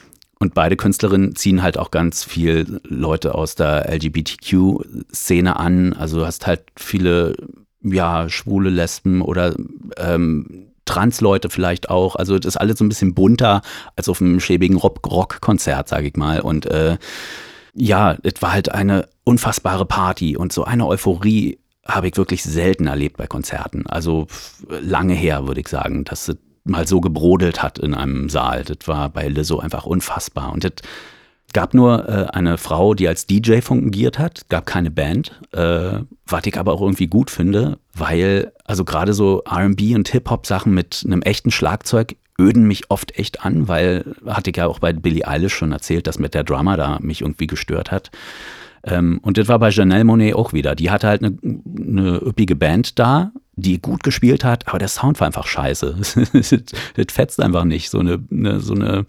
und 0.43 0.53
beide 0.53 0.75
Künstlerinnen 0.75 1.37
ziehen 1.37 1.63
halt 1.63 1.77
auch 1.77 1.89
ganz 1.89 2.25
viel 2.25 2.81
Leute 2.83 3.33
aus 3.33 3.55
der 3.55 3.89
LGBTQ-Szene 3.89 5.55
an. 5.55 5.93
Also 5.93 6.19
du 6.19 6.25
hast 6.25 6.45
halt 6.45 6.63
viele 6.75 7.33
ja, 7.81 8.27
schwule 8.27 8.69
Lesben 8.69 9.21
oder 9.21 9.55
ähm, 9.95 10.67
Trans-Leute 10.83 11.49
vielleicht 11.49 11.89
auch. 11.89 12.17
Also 12.17 12.37
das 12.37 12.55
ist 12.55 12.57
alles 12.57 12.77
so 12.77 12.83
ein 12.83 12.89
bisschen 12.89 13.13
bunter 13.13 13.61
als 13.95 14.09
auf 14.09 14.19
einem 14.19 14.41
schäbigen 14.41 14.75
Rock-Konzert, 14.75 15.87
sage 15.87 16.07
ich 16.07 16.17
mal. 16.17 16.41
Und 16.41 16.65
äh, 16.65 16.97
ja, 17.73 18.17
es 18.23 18.41
war 18.41 18.51
halt 18.51 18.69
eine 18.69 19.07
unfassbare 19.23 19.85
Party 19.85 20.35
und 20.35 20.51
so 20.51 20.65
eine 20.65 20.85
Euphorie 20.85 21.57
habe 21.85 22.09
ich 22.09 22.17
wirklich 22.17 22.43
selten 22.43 22.87
erlebt 22.87 23.15
bei 23.15 23.27
Konzerten. 23.27 23.87
Also 23.87 24.27
lange 24.67 25.13
her, 25.13 25.47
würde 25.47 25.61
ich 25.61 25.69
sagen, 25.69 26.03
dass 26.03 26.27
es 26.27 26.35
mal 26.63 26.87
so 26.87 27.01
gebrodelt 27.01 27.61
hat 27.61 27.79
in 27.79 27.93
einem 27.93 28.29
Saal. 28.29 28.63
Das 28.63 28.87
war 28.87 29.09
bei 29.09 29.27
Lizzo 29.27 29.59
einfach 29.59 29.85
unfassbar. 29.85 30.53
Und 30.53 30.63
das 30.63 30.73
gab 31.53 31.73
nur 31.73 32.07
äh, 32.09 32.27
eine 32.31 32.57
Frau, 32.57 32.93
die 32.93 33.07
als 33.07 33.27
DJ 33.27 33.61
fungiert 33.61 34.19
hat, 34.19 34.49
gab 34.49 34.65
keine 34.65 34.91
Band, 34.91 35.39
äh, 35.51 35.99
was 36.25 36.45
ich 36.45 36.57
aber 36.57 36.73
auch 36.73 36.81
irgendwie 36.81 37.07
gut 37.07 37.29
finde, 37.29 37.77
weil 37.93 38.51
also 38.65 38.83
gerade 38.83 39.13
so 39.13 39.43
RB 39.49 39.95
und 39.95 40.09
Hip-Hop-Sachen 40.09 40.73
mit 40.73 41.03
einem 41.05 41.21
echten 41.21 41.51
Schlagzeug 41.51 42.15
öden 42.39 42.67
mich 42.67 42.89
oft 42.89 43.17
echt 43.17 43.45
an, 43.45 43.67
weil 43.67 44.15
hatte 44.25 44.49
ich 44.49 44.57
ja 44.57 44.65
auch 44.65 44.79
bei 44.79 44.91
Billie 44.91 45.27
Eilish 45.27 45.53
schon 45.53 45.71
erzählt, 45.71 46.07
dass 46.07 46.17
mit 46.17 46.33
der 46.33 46.43
Drummer 46.43 46.77
da 46.77 46.97
mich 46.99 47.21
irgendwie 47.21 47.47
gestört 47.47 47.91
hat. 47.91 48.09
Ähm, 48.85 49.19
und 49.21 49.37
das 49.37 49.47
war 49.47 49.59
bei 49.59 49.69
Janelle 49.69 50.03
Monet 50.03 50.35
auch 50.35 50.53
wieder. 50.53 50.75
Die 50.75 50.91
hatte 50.91 51.07
halt 51.07 51.23
eine, 51.23 51.37
eine 51.43 52.17
üppige 52.17 52.55
Band 52.55 52.99
da, 52.99 53.31
die 53.55 53.81
gut 53.81 54.03
gespielt 54.03 54.43
hat, 54.43 54.67
aber 54.67 54.79
der 54.79 54.87
Sound 54.87 55.19
war 55.19 55.27
einfach 55.27 55.47
scheiße. 55.47 55.95
das 56.95 57.05
fetzt 57.09 57.41
einfach 57.41 57.63
nicht. 57.63 57.89
So 57.89 57.99
eine, 57.99 58.23
eine 58.31 58.59
so 58.59 58.73
eine 58.73 59.05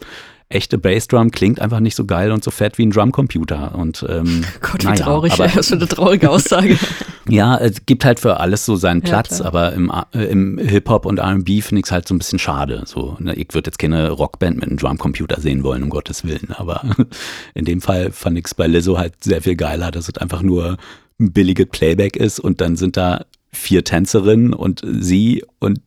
echte 0.54 0.78
Bassdrum 0.78 1.30
klingt 1.30 1.60
einfach 1.60 1.80
nicht 1.80 1.96
so 1.96 2.04
geil 2.04 2.30
und 2.30 2.44
so 2.44 2.50
fett 2.50 2.78
wie 2.78 2.86
ein 2.86 2.90
Drumcomputer. 2.90 3.74
Und 3.74 4.04
ähm, 4.08 4.44
Gott, 4.60 4.82
wie 4.82 4.86
naja, 4.86 5.04
traurig, 5.04 5.34
aber, 5.34 5.44
das 5.44 5.56
ist 5.56 5.72
eine 5.72 5.88
traurige 5.88 6.30
Aussage. 6.30 6.78
ja, 7.28 7.56
es 7.56 7.84
gibt 7.86 8.04
halt 8.04 8.20
für 8.20 8.40
alles 8.40 8.64
so 8.64 8.76
seinen 8.76 9.02
Platz, 9.02 9.40
ja, 9.40 9.44
aber 9.44 9.72
im, 9.72 9.92
äh, 10.12 10.24
im 10.24 10.58
Hip-Hop 10.58 11.06
und 11.06 11.18
RB 11.20 11.62
finde 11.62 11.80
ich 11.80 11.86
es 11.86 11.92
halt 11.92 12.06
so 12.06 12.14
ein 12.14 12.18
bisschen 12.18 12.38
schade. 12.38 12.82
So, 12.86 13.16
ne, 13.18 13.34
ich 13.34 13.48
würde 13.52 13.68
jetzt 13.68 13.78
keine 13.78 14.10
Rockband 14.10 14.56
mit 14.56 14.68
einem 14.68 14.78
Drumcomputer 14.78 15.40
sehen 15.40 15.64
wollen, 15.64 15.82
um 15.82 15.90
Gottes 15.90 16.24
Willen. 16.24 16.52
Aber 16.56 16.82
in 17.54 17.64
dem 17.64 17.80
Fall 17.80 18.12
fand 18.12 18.38
ich 18.38 18.46
es 18.46 18.54
bei 18.54 18.66
Lizzo 18.66 18.98
halt 18.98 19.22
sehr 19.22 19.42
viel 19.42 19.56
geiler, 19.56 19.90
dass 19.90 20.08
es 20.08 20.18
einfach 20.18 20.42
nur 20.42 20.76
ein 21.20 21.32
billiges 21.32 21.66
Playback 21.70 22.16
ist 22.16 22.40
und 22.40 22.60
dann 22.60 22.76
sind 22.76 22.96
da 22.96 23.24
vier 23.52 23.84
Tänzerinnen 23.84 24.52
und 24.52 24.82
sie 24.84 25.44
und 25.60 25.80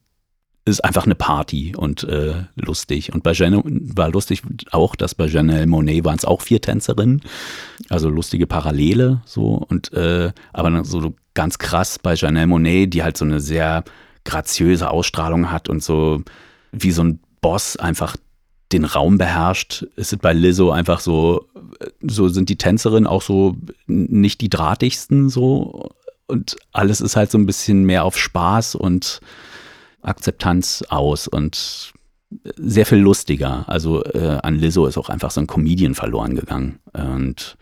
ist 0.68 0.84
einfach 0.84 1.06
eine 1.06 1.16
Party 1.16 1.74
und 1.76 2.04
äh, 2.04 2.34
lustig. 2.56 3.14
Und 3.14 3.24
bei 3.24 3.32
Janelle 3.32 3.64
war 3.66 4.10
lustig 4.10 4.42
auch, 4.72 4.96
dass 4.96 5.16
bei 5.16 5.26
Janelle 5.26 5.66
Monet 5.66 6.04
waren 6.04 6.18
es 6.18 6.26
auch 6.26 6.42
vier 6.42 6.62
Tänzerinnen. 6.62 7.22
Also 7.90 8.10
lustige 8.10 8.48
Parallele 8.48 9.22
so. 9.26 9.54
Und 9.70 9.94
äh, 9.94 10.32
aber 10.54 10.84
so 10.84 11.14
ganz 11.34 11.58
krass 11.58 12.00
bei 12.00 12.16
Janelle 12.16 12.48
Monet, 12.48 12.94
die 12.94 13.04
halt 13.04 13.18
so 13.18 13.26
eine 13.26 13.40
sehr 13.40 13.84
graziöse 14.26 14.92
Ausstrahlung 14.92 15.52
hat 15.52 15.70
und 15.70 15.82
so 15.82 16.22
wie 16.72 16.92
so 16.92 17.04
ein 17.04 17.20
Boss 17.40 17.78
einfach 17.78 18.18
den 18.74 18.84
Raum 18.84 19.18
beherrscht, 19.18 19.84
ist 19.96 20.12
es 20.12 20.20
bei 20.20 20.34
Lizzo 20.34 20.72
einfach 20.72 21.00
so, 21.00 21.48
so 22.02 22.28
sind 22.28 22.50
die 22.50 22.58
Tänzerinnen 22.58 23.08
auch 23.08 23.22
so 23.22 23.56
nicht 23.88 24.42
die 24.42 24.50
drahtigsten 24.50 25.30
so 25.30 25.92
und 26.28 26.58
alles 26.74 27.00
ist 27.00 27.16
halt 27.16 27.32
so 27.32 27.38
ein 27.38 27.46
bisschen 27.46 27.86
mehr 27.86 28.04
auf 28.04 28.18
Spaß 28.18 28.76
und 28.76 29.22
Akzeptanz 30.08 30.84
aus 30.90 31.28
und 31.28 31.94
sehr 32.58 32.86
viel 32.86 32.98
lustiger. 32.98 33.64
Also 33.68 34.04
äh, 34.04 34.40
an 34.42 34.56
Lizzo 34.56 34.86
ist 34.86 34.98
auch 34.98 35.10
einfach 35.10 35.32
so 35.32 35.42
ein 35.42 35.48
Comedian 35.48 35.96
verloren 35.96 36.36
gegangen. 36.36 36.80
Und 36.94 37.58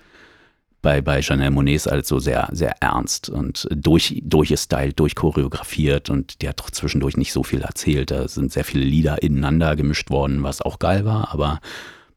bei, 0.82 1.02
bei 1.02 1.22
Chanel 1.22 1.52
Monet 1.52 1.76
ist 1.76 1.88
halt 1.88 2.06
so 2.06 2.20
sehr, 2.20 2.48
sehr 2.52 2.82
ernst 2.82 3.30
und 3.30 3.68
durch, 3.72 4.22
durchgestylt, 4.24 5.00
durchchoreografiert 5.00 6.10
und 6.10 6.42
die 6.42 6.50
hat 6.50 6.60
doch 6.60 6.70
zwischendurch 6.70 7.18
nicht 7.18 7.34
so 7.34 7.44
viel 7.44 7.62
erzählt. 7.62 8.12
Da 8.12 8.28
sind 8.28 8.52
sehr 8.52 8.64
viele 8.64 8.86
Lieder 8.86 9.24
ineinander 9.24 9.76
gemischt 9.76 10.12
worden, 10.12 10.44
was 10.44 10.62
auch 10.62 10.78
geil 10.78 11.04
war, 11.04 11.34
aber 11.34 11.60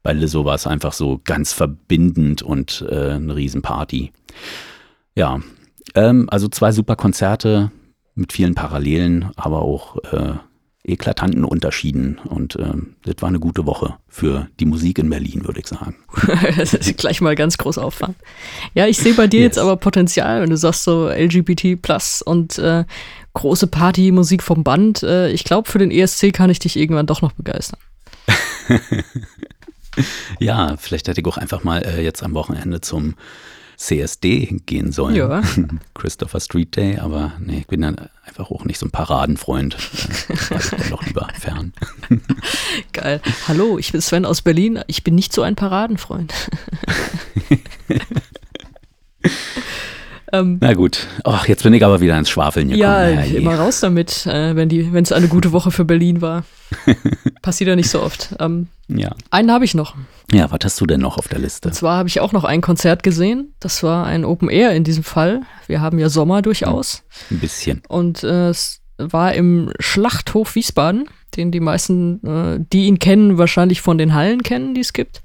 bei 0.03 0.13
Lizzo 0.13 0.45
war 0.45 0.55
es 0.55 0.67
einfach 0.67 0.93
so 0.93 1.19
ganz 1.23 1.51
verbindend 1.51 2.41
und 2.43 2.85
äh, 2.89 3.11
eine 3.11 3.35
Riesenparty. 3.35 4.11
Ja, 5.15 5.41
ähm, 5.95 6.27
also 6.29 6.47
zwei 6.47 6.71
super 6.71 6.95
Konzerte, 6.95 7.71
mit 8.19 8.33
vielen 8.33 8.55
Parallelen, 8.55 9.31
aber 9.35 9.61
auch 9.61 9.97
äh, 10.11 10.33
eklatanten 10.83 11.43
Unterschieden. 11.43 12.19
Und 12.19 12.55
äh, 12.55 12.73
das 13.03 13.15
war 13.19 13.29
eine 13.29 13.39
gute 13.39 13.65
Woche 13.65 13.95
für 14.07 14.47
die 14.59 14.65
Musik 14.65 14.99
in 14.99 15.09
Berlin, 15.09 15.45
würde 15.45 15.59
ich 15.59 15.67
sagen. 15.67 15.95
das 16.57 16.73
ist 16.73 16.97
gleich 16.97 17.21
mal 17.21 17.35
ganz 17.35 17.57
groß 17.57 17.77
auffahren. 17.77 18.15
Ja, 18.73 18.87
ich 18.87 18.97
sehe 18.97 19.13
bei 19.13 19.27
dir 19.27 19.41
yes. 19.41 19.47
jetzt 19.47 19.59
aber 19.59 19.77
Potenzial, 19.77 20.41
wenn 20.41 20.49
du 20.49 20.57
sagst 20.57 20.83
so 20.83 21.09
LGBT 21.09 21.81
plus 21.81 22.21
und 22.21 22.57
äh, 22.59 22.85
große 23.33 23.67
Partymusik 23.67 24.43
vom 24.43 24.63
Band. 24.63 25.03
Äh, 25.03 25.31
ich 25.31 25.43
glaube, 25.43 25.69
für 25.69 25.79
den 25.79 25.91
ESC 25.91 26.33
kann 26.33 26.49
ich 26.49 26.59
dich 26.59 26.77
irgendwann 26.77 27.07
doch 27.07 27.21
noch 27.21 27.33
begeistern. 27.33 27.79
ja, 30.39 30.75
vielleicht 30.77 31.07
hätte 31.07 31.21
ich 31.21 31.27
auch 31.27 31.37
einfach 31.37 31.63
mal 31.63 31.83
äh, 31.83 32.01
jetzt 32.03 32.23
am 32.23 32.33
Wochenende 32.33 32.81
zum 32.81 33.15
CSD 33.79 34.59
gehen 34.65 34.91
sollen. 34.91 35.15
Ja. 35.15 35.41
Christopher 35.93 36.41
Street 36.41 36.75
Day, 36.75 36.97
aber 36.97 37.31
nee, 37.39 37.59
ich 37.59 37.67
bin 37.67 37.81
dann 37.81 37.95
einfach 38.25 38.51
auch 38.51 38.65
nicht 38.65 38.77
so 38.77 38.85
ein 38.85 38.91
Paradenfreund. 38.91 39.75
Äh, 39.75 40.33
ich 40.33 40.69
dann 40.69 40.89
doch 40.89 41.05
lieber 41.05 41.27
fern. 41.33 41.73
Geil. 42.93 43.21
Hallo, 43.47 43.77
ich 43.79 43.93
bin 43.93 44.01
Sven 44.01 44.25
aus 44.25 44.41
Berlin. 44.41 44.81
Ich 44.87 45.03
bin 45.03 45.15
nicht 45.15 45.31
so 45.31 45.43
ein 45.43 45.55
Paradenfreund. 45.55 46.33
Ähm, 50.31 50.57
Na 50.61 50.73
gut, 50.73 51.07
Ach, 51.23 51.47
jetzt 51.47 51.63
bin 51.63 51.73
ich 51.73 51.83
aber 51.83 52.01
wieder 52.01 52.17
ins 52.17 52.29
Schwafeln 52.29 52.67
gekommen. 52.67 52.81
Ja, 52.81 53.09
ja 53.09 53.23
immer 53.23 53.55
raus 53.55 53.79
damit, 53.79 54.27
äh, 54.27 54.55
wenn 54.55 55.03
es 55.03 55.11
eine 55.11 55.27
gute 55.27 55.53
Woche 55.53 55.71
für 55.71 55.85
Berlin 55.85 56.21
war. 56.21 56.43
Passiert 57.41 57.67
ja 57.67 57.75
nicht 57.75 57.89
so 57.89 58.01
oft. 58.01 58.35
Ähm, 58.39 58.67
ja. 58.87 59.15
Einen 59.31 59.51
habe 59.51 59.65
ich 59.65 59.75
noch. 59.75 59.95
Ja, 60.31 60.51
was 60.51 60.59
hast 60.63 60.81
du 60.81 60.85
denn 60.85 61.01
noch 61.01 61.17
auf 61.17 61.27
der 61.27 61.39
Liste? 61.39 61.69
Und 61.69 61.73
zwar 61.73 61.97
habe 61.97 62.09
ich 62.09 62.19
auch 62.19 62.31
noch 62.31 62.43
ein 62.43 62.61
Konzert 62.61 63.03
gesehen. 63.03 63.53
Das 63.59 63.83
war 63.83 64.05
ein 64.05 64.25
Open 64.25 64.49
Air 64.49 64.71
in 64.71 64.83
diesem 64.83 65.03
Fall. 65.03 65.41
Wir 65.67 65.81
haben 65.81 65.99
ja 65.99 66.09
Sommer 66.09 66.41
durchaus. 66.41 67.03
Ein 67.31 67.39
bisschen. 67.39 67.81
Und 67.87 68.23
äh, 68.23 68.49
es 68.49 68.81
war 68.97 69.33
im 69.33 69.71
Schlachthof 69.79 70.55
Wiesbaden, 70.55 71.05
den 71.35 71.51
die 71.51 71.59
meisten, 71.59 72.25
äh, 72.25 72.65
die 72.71 72.85
ihn 72.87 72.99
kennen, 72.99 73.37
wahrscheinlich 73.37 73.81
von 73.81 73.97
den 73.97 74.13
Hallen 74.13 74.43
kennen, 74.43 74.75
die 74.75 74.81
es 74.81 74.93
gibt. 74.93 75.21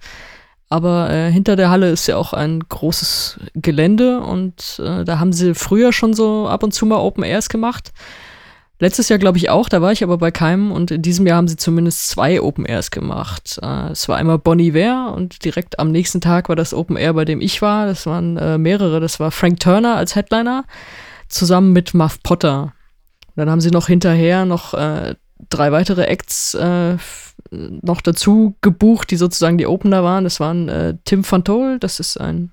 Aber 0.69 1.11
äh, 1.11 1.31
hinter 1.31 1.57
der 1.57 1.71
Halle 1.71 1.91
ist 1.91 2.07
ja 2.07 2.17
auch 2.17 2.33
ein 2.33 2.61
großes 2.61 3.39
Gelände 3.55 4.21
und 4.21 4.81
äh, 4.83 5.05
da 5.05 5.19
haben 5.19 5.33
sie 5.33 5.55
früher 5.55 5.93
schon 5.93 6.15
so 6.15 6.49
ab 6.49 6.63
und 6.63 6.73
zu 6.73 6.87
mal 6.87 6.97
Open 6.97 7.23
Airs 7.23 7.49
gemacht. 7.49 7.93
Letztes 8.81 9.09
Jahr 9.09 9.21
glaube 9.21 9.39
ich 9.39 9.51
auch, 9.51 9.69
da 9.69 9.81
war 9.81 9.93
ich 9.93 10.03
aber 10.03 10.19
bei 10.19 10.33
keinem 10.33 10.73
und 10.73 10.91
in 10.91 11.01
diesem 11.01 11.27
Jahr 11.27 11.37
haben 11.37 11.47
sie 11.49 11.57
zumindest 11.57 12.09
zwei 12.09 12.41
Open 12.41 12.67
Airs 12.67 12.91
gemacht. 12.91 13.59
Äh, 13.63 13.91
es 13.93 14.09
war 14.09 14.17
einmal 14.17 14.39
Bonnie 14.39 14.75
Ware 14.75 15.15
und 15.15 15.45
direkt 15.45 15.79
am 15.79 15.93
nächsten 15.93 16.21
Tag 16.21 16.49
war 16.49 16.57
das 16.57 16.75
Open 16.75 16.97
Air, 16.97 17.15
bei 17.15 17.25
dem 17.25 17.41
ich 17.41 17.63
war. 17.63 17.87
Das 17.87 18.05
waren 18.07 18.37
äh, 18.37 18.59
mehrere. 18.59 18.99
Das 19.01 19.21
war 19.21 19.31
Frank 19.31 19.61
Turner 19.61 19.97
als 19.97 20.17
Headliner 20.17 20.65
zusammen 21.29 21.73
mit 21.73 21.95
Muff 21.95 22.23
Potter. 22.23 22.73
Und 23.29 23.37
dann 23.37 23.51
haben 23.51 23.61
sie 23.61 23.71
noch 23.71 23.87
hinterher 23.87 24.45
noch 24.45 24.75
äh, 24.75 25.15
drei 25.51 25.71
weitere 25.73 26.05
Acts 26.05 26.55
äh, 26.55 26.97
noch 27.51 28.01
dazu 28.01 28.57
gebucht, 28.61 29.11
die 29.11 29.17
sozusagen 29.17 29.59
die 29.59 29.67
Opener 29.67 30.03
waren. 30.03 30.25
Das 30.25 30.41
waren 30.41 30.69
äh, 30.69 30.97
Tim 31.05 31.29
van 31.29 31.45
Tol, 31.45 31.79
das 31.79 32.01
ist 32.01 32.17
ein 32.17 32.53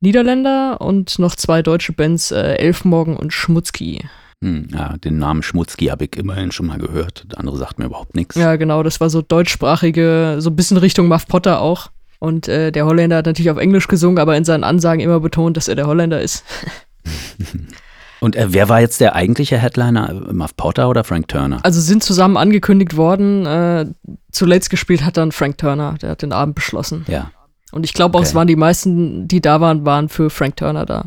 Niederländer, 0.00 0.80
und 0.80 1.18
noch 1.18 1.34
zwei 1.34 1.62
deutsche 1.62 1.92
Bands, 1.92 2.30
äh, 2.30 2.54
Elfmorgen 2.54 3.16
und 3.16 3.32
Schmutzki. 3.32 4.08
Hm, 4.42 4.68
ja, 4.72 4.96
den 4.98 5.18
Namen 5.18 5.42
Schmutzki 5.42 5.86
habe 5.86 6.04
ich 6.04 6.16
immerhin 6.16 6.52
schon 6.52 6.66
mal 6.66 6.78
gehört. 6.78 7.26
Der 7.32 7.38
andere 7.40 7.56
sagt 7.56 7.78
mir 7.78 7.86
überhaupt 7.86 8.14
nichts. 8.14 8.36
Ja, 8.36 8.54
genau, 8.56 8.82
das 8.84 9.00
war 9.00 9.10
so 9.10 9.20
deutschsprachige, 9.20 10.36
so 10.38 10.50
ein 10.50 10.56
bisschen 10.56 10.76
Richtung 10.76 11.08
Muff 11.08 11.26
Potter 11.26 11.60
auch. 11.60 11.90
Und 12.20 12.48
äh, 12.48 12.70
der 12.72 12.84
Holländer 12.86 13.16
hat 13.16 13.26
natürlich 13.26 13.50
auf 13.50 13.58
Englisch 13.58 13.88
gesungen, 13.88 14.18
aber 14.18 14.36
in 14.36 14.44
seinen 14.44 14.64
Ansagen 14.64 15.00
immer 15.00 15.20
betont, 15.20 15.56
dass 15.56 15.68
er 15.68 15.74
der 15.76 15.86
Holländer 15.86 16.20
ist. 16.20 16.44
Und 18.20 18.34
äh, 18.34 18.52
wer 18.52 18.68
war 18.68 18.80
jetzt 18.80 19.00
der 19.00 19.14
eigentliche 19.14 19.58
Headliner? 19.58 20.12
Muff 20.32 20.56
Potter 20.56 20.88
oder 20.88 21.04
Frank 21.04 21.28
Turner? 21.28 21.60
Also 21.62 21.80
sind 21.80 22.02
zusammen 22.02 22.36
angekündigt 22.36 22.96
worden. 22.96 23.46
Äh, 23.46 23.86
zuletzt 24.32 24.70
gespielt 24.70 25.04
hat 25.04 25.16
dann 25.16 25.30
Frank 25.30 25.58
Turner, 25.58 25.94
der 26.02 26.10
hat 26.10 26.22
den 26.22 26.32
Abend 26.32 26.56
beschlossen. 26.56 27.04
Ja. 27.06 27.30
Und 27.70 27.84
ich 27.84 27.92
glaube 27.92 28.16
auch, 28.16 28.20
Okay. 28.20 28.28
es 28.30 28.34
waren 28.34 28.48
die 28.48 28.56
meisten, 28.56 29.28
die 29.28 29.40
da 29.40 29.60
waren, 29.60 29.84
waren 29.86 30.08
für 30.08 30.30
Frank 30.30 30.56
Turner 30.56 30.84
da. 30.86 31.04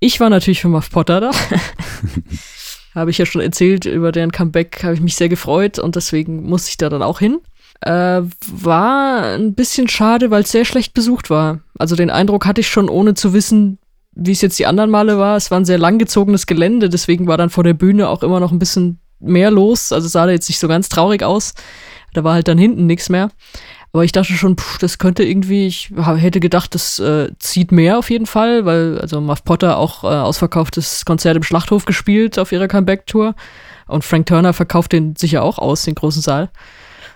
Ich 0.00 0.20
war 0.20 0.30
natürlich 0.30 0.60
für 0.60 0.68
Muff 0.68 0.90
Potter 0.90 1.20
da. 1.20 1.30
habe 2.94 3.10
ich 3.10 3.18
ja 3.18 3.26
schon 3.26 3.42
erzählt, 3.42 3.84
über 3.84 4.10
deren 4.10 4.32
Comeback 4.32 4.82
habe 4.82 4.94
ich 4.94 5.00
mich 5.00 5.16
sehr 5.16 5.28
gefreut 5.28 5.78
und 5.78 5.96
deswegen 5.96 6.44
musste 6.44 6.70
ich 6.70 6.76
da 6.78 6.88
dann 6.88 7.02
auch 7.02 7.18
hin. 7.18 7.40
Äh, 7.82 8.22
war 8.46 9.34
ein 9.34 9.54
bisschen 9.54 9.88
schade, 9.88 10.30
weil 10.30 10.42
es 10.42 10.50
sehr 10.50 10.64
schlecht 10.64 10.94
besucht 10.94 11.28
war. 11.28 11.60
Also 11.78 11.94
den 11.94 12.10
Eindruck 12.10 12.46
hatte 12.46 12.62
ich 12.62 12.68
schon, 12.68 12.88
ohne 12.88 13.14
zu 13.14 13.34
wissen, 13.34 13.78
wie 14.12 14.32
es 14.32 14.40
jetzt 14.40 14.58
die 14.58 14.66
anderen 14.66 14.90
Male 14.90 15.18
war. 15.18 15.36
Es 15.36 15.50
war 15.50 15.60
ein 15.60 15.66
sehr 15.66 15.78
langgezogenes 15.78 16.46
Gelände, 16.46 16.88
deswegen 16.88 17.26
war 17.26 17.36
dann 17.36 17.50
vor 17.50 17.64
der 17.64 17.74
Bühne 17.74 18.08
auch 18.08 18.22
immer 18.22 18.40
noch 18.40 18.50
ein 18.50 18.58
bisschen 18.58 18.98
mehr 19.20 19.50
los. 19.50 19.92
Also 19.92 20.08
sah 20.08 20.24
da 20.24 20.32
jetzt 20.32 20.48
nicht 20.48 20.58
so 20.58 20.68
ganz 20.68 20.88
traurig 20.88 21.22
aus. 21.22 21.52
Da 22.14 22.24
war 22.24 22.32
halt 22.32 22.48
dann 22.48 22.56
hinten 22.56 22.86
nichts 22.86 23.10
mehr. 23.10 23.30
Aber 23.92 24.04
ich 24.04 24.12
dachte 24.12 24.32
schon, 24.34 24.56
pff, 24.58 24.78
das 24.78 24.98
könnte 24.98 25.24
irgendwie, 25.24 25.66
ich 25.66 25.90
hätte 25.96 26.40
gedacht, 26.40 26.74
das 26.74 26.98
äh, 26.98 27.30
zieht 27.38 27.72
mehr 27.72 27.98
auf 27.98 28.10
jeden 28.10 28.26
Fall, 28.26 28.66
weil 28.66 28.98
also 28.98 29.20
Muff 29.20 29.44
Potter 29.44 29.78
auch 29.78 30.04
äh, 30.04 30.08
ausverkauftes 30.08 31.04
Konzert 31.04 31.36
im 31.36 31.42
Schlachthof 31.42 31.84
gespielt 31.86 32.38
auf 32.38 32.52
ihrer 32.52 32.68
Comeback-Tour. 32.68 33.34
Und 33.86 34.04
Frank 34.04 34.26
Turner 34.26 34.52
verkauft 34.52 34.92
den 34.92 35.16
sicher 35.16 35.42
auch 35.42 35.58
aus, 35.58 35.84
den 35.84 35.94
großen 35.94 36.20
Saal. 36.20 36.50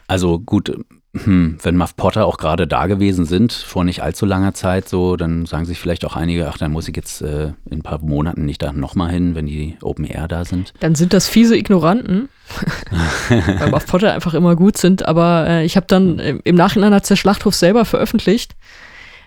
Also 0.06 0.38
gut, 0.38 0.72
hm, 1.12 1.58
wenn 1.62 1.76
Muff 1.76 1.96
Potter 1.96 2.24
auch 2.26 2.36
gerade 2.36 2.66
da 2.68 2.86
gewesen 2.86 3.24
sind, 3.24 3.52
vor 3.52 3.82
nicht 3.84 4.02
allzu 4.02 4.26
langer 4.26 4.54
Zeit, 4.54 4.88
so, 4.88 5.16
dann 5.16 5.44
sagen 5.44 5.64
sich 5.64 5.80
vielleicht 5.80 6.04
auch 6.04 6.14
einige, 6.14 6.48
ach, 6.48 6.56
dann 6.58 6.70
muss 6.70 6.86
ich 6.86 6.94
jetzt 6.94 7.20
äh, 7.22 7.48
in 7.68 7.78
ein 7.78 7.82
paar 7.82 7.98
Monaten 8.00 8.44
nicht 8.46 8.62
da 8.62 8.72
nochmal 8.72 9.10
hin, 9.10 9.34
wenn 9.34 9.46
die 9.46 9.76
Open 9.82 10.04
Air 10.04 10.28
da 10.28 10.44
sind. 10.44 10.72
Dann 10.78 10.94
sind 10.94 11.12
das 11.12 11.26
fiese 11.28 11.56
Ignoranten, 11.56 12.28
weil 13.28 13.70
Muff 13.70 13.86
Potter 13.86 14.12
einfach 14.12 14.34
immer 14.34 14.54
gut 14.54 14.76
sind. 14.76 15.04
Aber 15.06 15.46
äh, 15.48 15.64
ich 15.64 15.76
habe 15.76 15.86
dann 15.86 16.18
im, 16.20 16.40
im 16.44 16.54
Nachhinein 16.54 16.94
hat 16.94 17.10
der 17.10 17.16
Schlachthof 17.16 17.54
selber 17.56 17.84
veröffentlicht, 17.84 18.54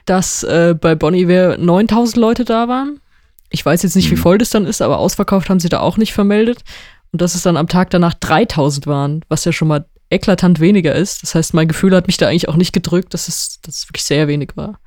dass 0.06 0.44
äh, 0.44 0.76
bei 0.80 0.96
Bon 0.96 1.14
Iver 1.14 1.58
9000 1.58 2.16
Leute 2.18 2.46
da 2.46 2.68
waren. 2.70 3.00
Ich 3.50 3.66
weiß 3.66 3.84
jetzt 3.84 3.96
nicht, 3.96 4.10
wie 4.10 4.16
Mhm. 4.16 4.20
voll 4.20 4.38
das 4.38 4.50
dann 4.50 4.66
ist, 4.66 4.82
aber 4.82 5.00
ausverkauft 5.00 5.50
haben 5.50 5.60
sie 5.60 5.70
da 5.70 5.82
auch 5.82 5.98
nicht 5.98 6.14
vermeldet. 6.14 6.64
Und 7.12 7.22
dass 7.22 7.36
es 7.36 7.44
dann 7.44 7.58
am 7.58 7.68
Tag 7.68 7.90
danach 7.92 8.14
3000 8.16 8.88
waren, 8.88 9.22
was 9.30 9.46
ja 9.46 9.52
schon 9.52 9.68
mal 9.68 9.86
eklatant 10.14 10.60
weniger 10.60 10.94
ist. 10.96 11.24
Das 11.24 11.36
heißt, 11.36 11.54
mein 11.54 11.68
Gefühl 11.68 11.96
hat 11.96 12.08
mich 12.08 12.18
da 12.18 12.28
eigentlich 12.28 12.50
auch 12.50 12.56
nicht 12.56 12.74
gedrückt, 12.74 13.14
dass 13.14 13.28
es, 13.28 13.60
dass 13.62 13.78
es 13.78 13.90
wirklich 13.90 14.04
sehr 14.04 14.28
wenig 14.28 14.52
war. 14.56 14.80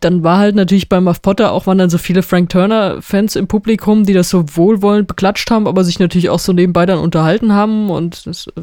Dann 0.00 0.22
war 0.22 0.38
halt 0.38 0.54
natürlich 0.54 0.88
bei 0.90 1.00
Muff 1.00 1.22
Potter 1.22 1.52
auch 1.52 1.66
waren 1.66 1.78
dann 1.78 1.88
so 1.88 1.96
viele 1.98 2.22
Frank 2.22 2.50
Turner-Fans 2.50 3.36
im 3.36 3.46
Publikum, 3.46 4.04
die 4.04 4.12
das 4.12 4.28
so 4.28 4.44
wohlwollend 4.56 5.08
beklatscht 5.08 5.50
haben, 5.50 5.66
aber 5.66 5.82
sich 5.84 5.98
natürlich 5.98 6.28
auch 6.28 6.38
so 6.40 6.52
nebenbei 6.52 6.84
dann 6.84 6.98
unterhalten 6.98 7.52
haben. 7.52 7.88
Und 7.88 8.26
das 8.26 8.48
äh, 8.48 8.62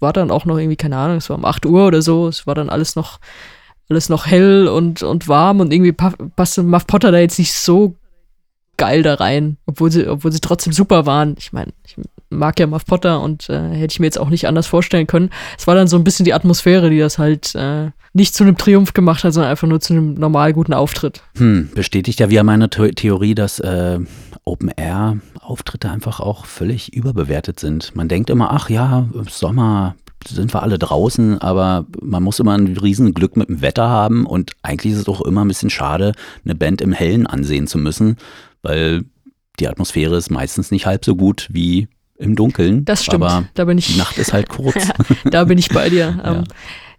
war 0.00 0.12
dann 0.12 0.30
auch 0.30 0.44
noch 0.44 0.58
irgendwie, 0.58 0.76
keine 0.76 0.96
Ahnung, 0.98 1.16
es 1.16 1.30
war 1.30 1.38
um 1.38 1.44
8 1.46 1.64
Uhr 1.64 1.86
oder 1.86 2.02
so. 2.02 2.28
Es 2.28 2.46
war 2.46 2.54
dann 2.54 2.68
alles 2.68 2.96
noch, 2.96 3.18
alles 3.88 4.10
noch 4.10 4.26
hell 4.26 4.68
und, 4.68 5.02
und 5.02 5.26
warm 5.28 5.60
und 5.60 5.72
irgendwie 5.72 5.92
pa- 5.92 6.14
passte 6.36 6.62
Muff 6.62 6.86
Potter 6.86 7.12
da 7.12 7.18
jetzt 7.18 7.38
nicht 7.38 7.54
so 7.54 7.94
geil 8.76 9.02
da 9.02 9.14
rein, 9.14 9.56
obwohl 9.66 9.90
sie, 9.90 10.06
obwohl 10.06 10.32
sie 10.32 10.40
trotzdem 10.40 10.72
super 10.72 11.06
waren. 11.06 11.34
Ich 11.38 11.52
meine, 11.52 11.72
ich 11.86 11.96
mag 12.30 12.58
ja 12.60 12.66
Muff 12.66 12.84
Potter 12.84 13.20
und 13.20 13.48
äh, 13.48 13.70
hätte 13.70 13.92
ich 13.92 14.00
mir 14.00 14.06
jetzt 14.06 14.18
auch 14.18 14.30
nicht 14.30 14.46
anders 14.46 14.66
vorstellen 14.66 15.06
können. 15.06 15.30
Es 15.58 15.66
war 15.66 15.74
dann 15.74 15.88
so 15.88 15.96
ein 15.96 16.04
bisschen 16.04 16.24
die 16.24 16.34
Atmosphäre, 16.34 16.90
die 16.90 16.98
das 16.98 17.18
halt 17.18 17.54
äh, 17.54 17.90
nicht 18.12 18.34
zu 18.34 18.44
einem 18.44 18.56
Triumph 18.56 18.92
gemacht 18.92 19.24
hat, 19.24 19.32
sondern 19.32 19.50
einfach 19.50 19.68
nur 19.68 19.80
zu 19.80 19.92
einem 19.92 20.14
normal 20.14 20.52
guten 20.52 20.74
Auftritt. 20.74 21.22
Hm, 21.36 21.70
bestätigt 21.74 22.20
ja 22.20 22.30
wieder 22.30 22.44
meine 22.44 22.68
The 22.74 22.90
Theorie, 22.90 23.34
dass 23.34 23.60
äh, 23.60 23.98
Open 24.44 24.70
Air 24.76 25.18
Auftritte 25.40 25.90
einfach 25.90 26.20
auch 26.20 26.44
völlig 26.44 26.92
überbewertet 26.92 27.58
sind. 27.58 27.96
Man 27.96 28.08
denkt 28.08 28.28
immer, 28.28 28.52
ach 28.52 28.68
ja, 28.68 29.06
im 29.14 29.28
Sommer 29.28 29.94
sind 30.26 30.52
wir 30.52 30.62
alle 30.62 30.78
draußen, 30.78 31.40
aber 31.40 31.86
man 32.02 32.22
muss 32.22 32.38
immer 32.38 32.56
ein 32.56 32.76
riesen 32.76 33.14
Glück 33.14 33.36
mit 33.36 33.48
dem 33.48 33.62
Wetter 33.62 33.88
haben 33.88 34.26
und 34.26 34.52
eigentlich 34.62 34.92
ist 34.92 35.00
es 35.00 35.08
auch 35.08 35.22
immer 35.22 35.44
ein 35.44 35.48
bisschen 35.48 35.70
schade, 35.70 36.12
eine 36.44 36.54
Band 36.54 36.80
im 36.80 36.92
Hellen 36.92 37.26
ansehen 37.26 37.66
zu 37.66 37.78
müssen, 37.78 38.16
weil 38.62 39.04
die 39.60 39.68
Atmosphäre 39.68 40.16
ist 40.16 40.30
meistens 40.30 40.70
nicht 40.70 40.86
halb 40.86 41.04
so 41.04 41.16
gut 41.16 41.48
wie 41.50 41.88
im 42.18 42.34
Dunkeln. 42.36 42.84
Das 42.84 43.04
stimmt. 43.04 43.24
Aber 43.24 43.44
da 43.54 43.64
bin 43.64 43.76
die 43.78 43.84
ich, 43.84 43.96
Nacht 43.96 44.18
ist 44.18 44.32
halt 44.32 44.48
kurz. 44.48 44.88
da 45.30 45.44
bin 45.44 45.58
ich 45.58 45.68
bei 45.68 45.88
dir. 45.88 46.18
Ja. 46.24 46.36
Ähm, 46.36 46.44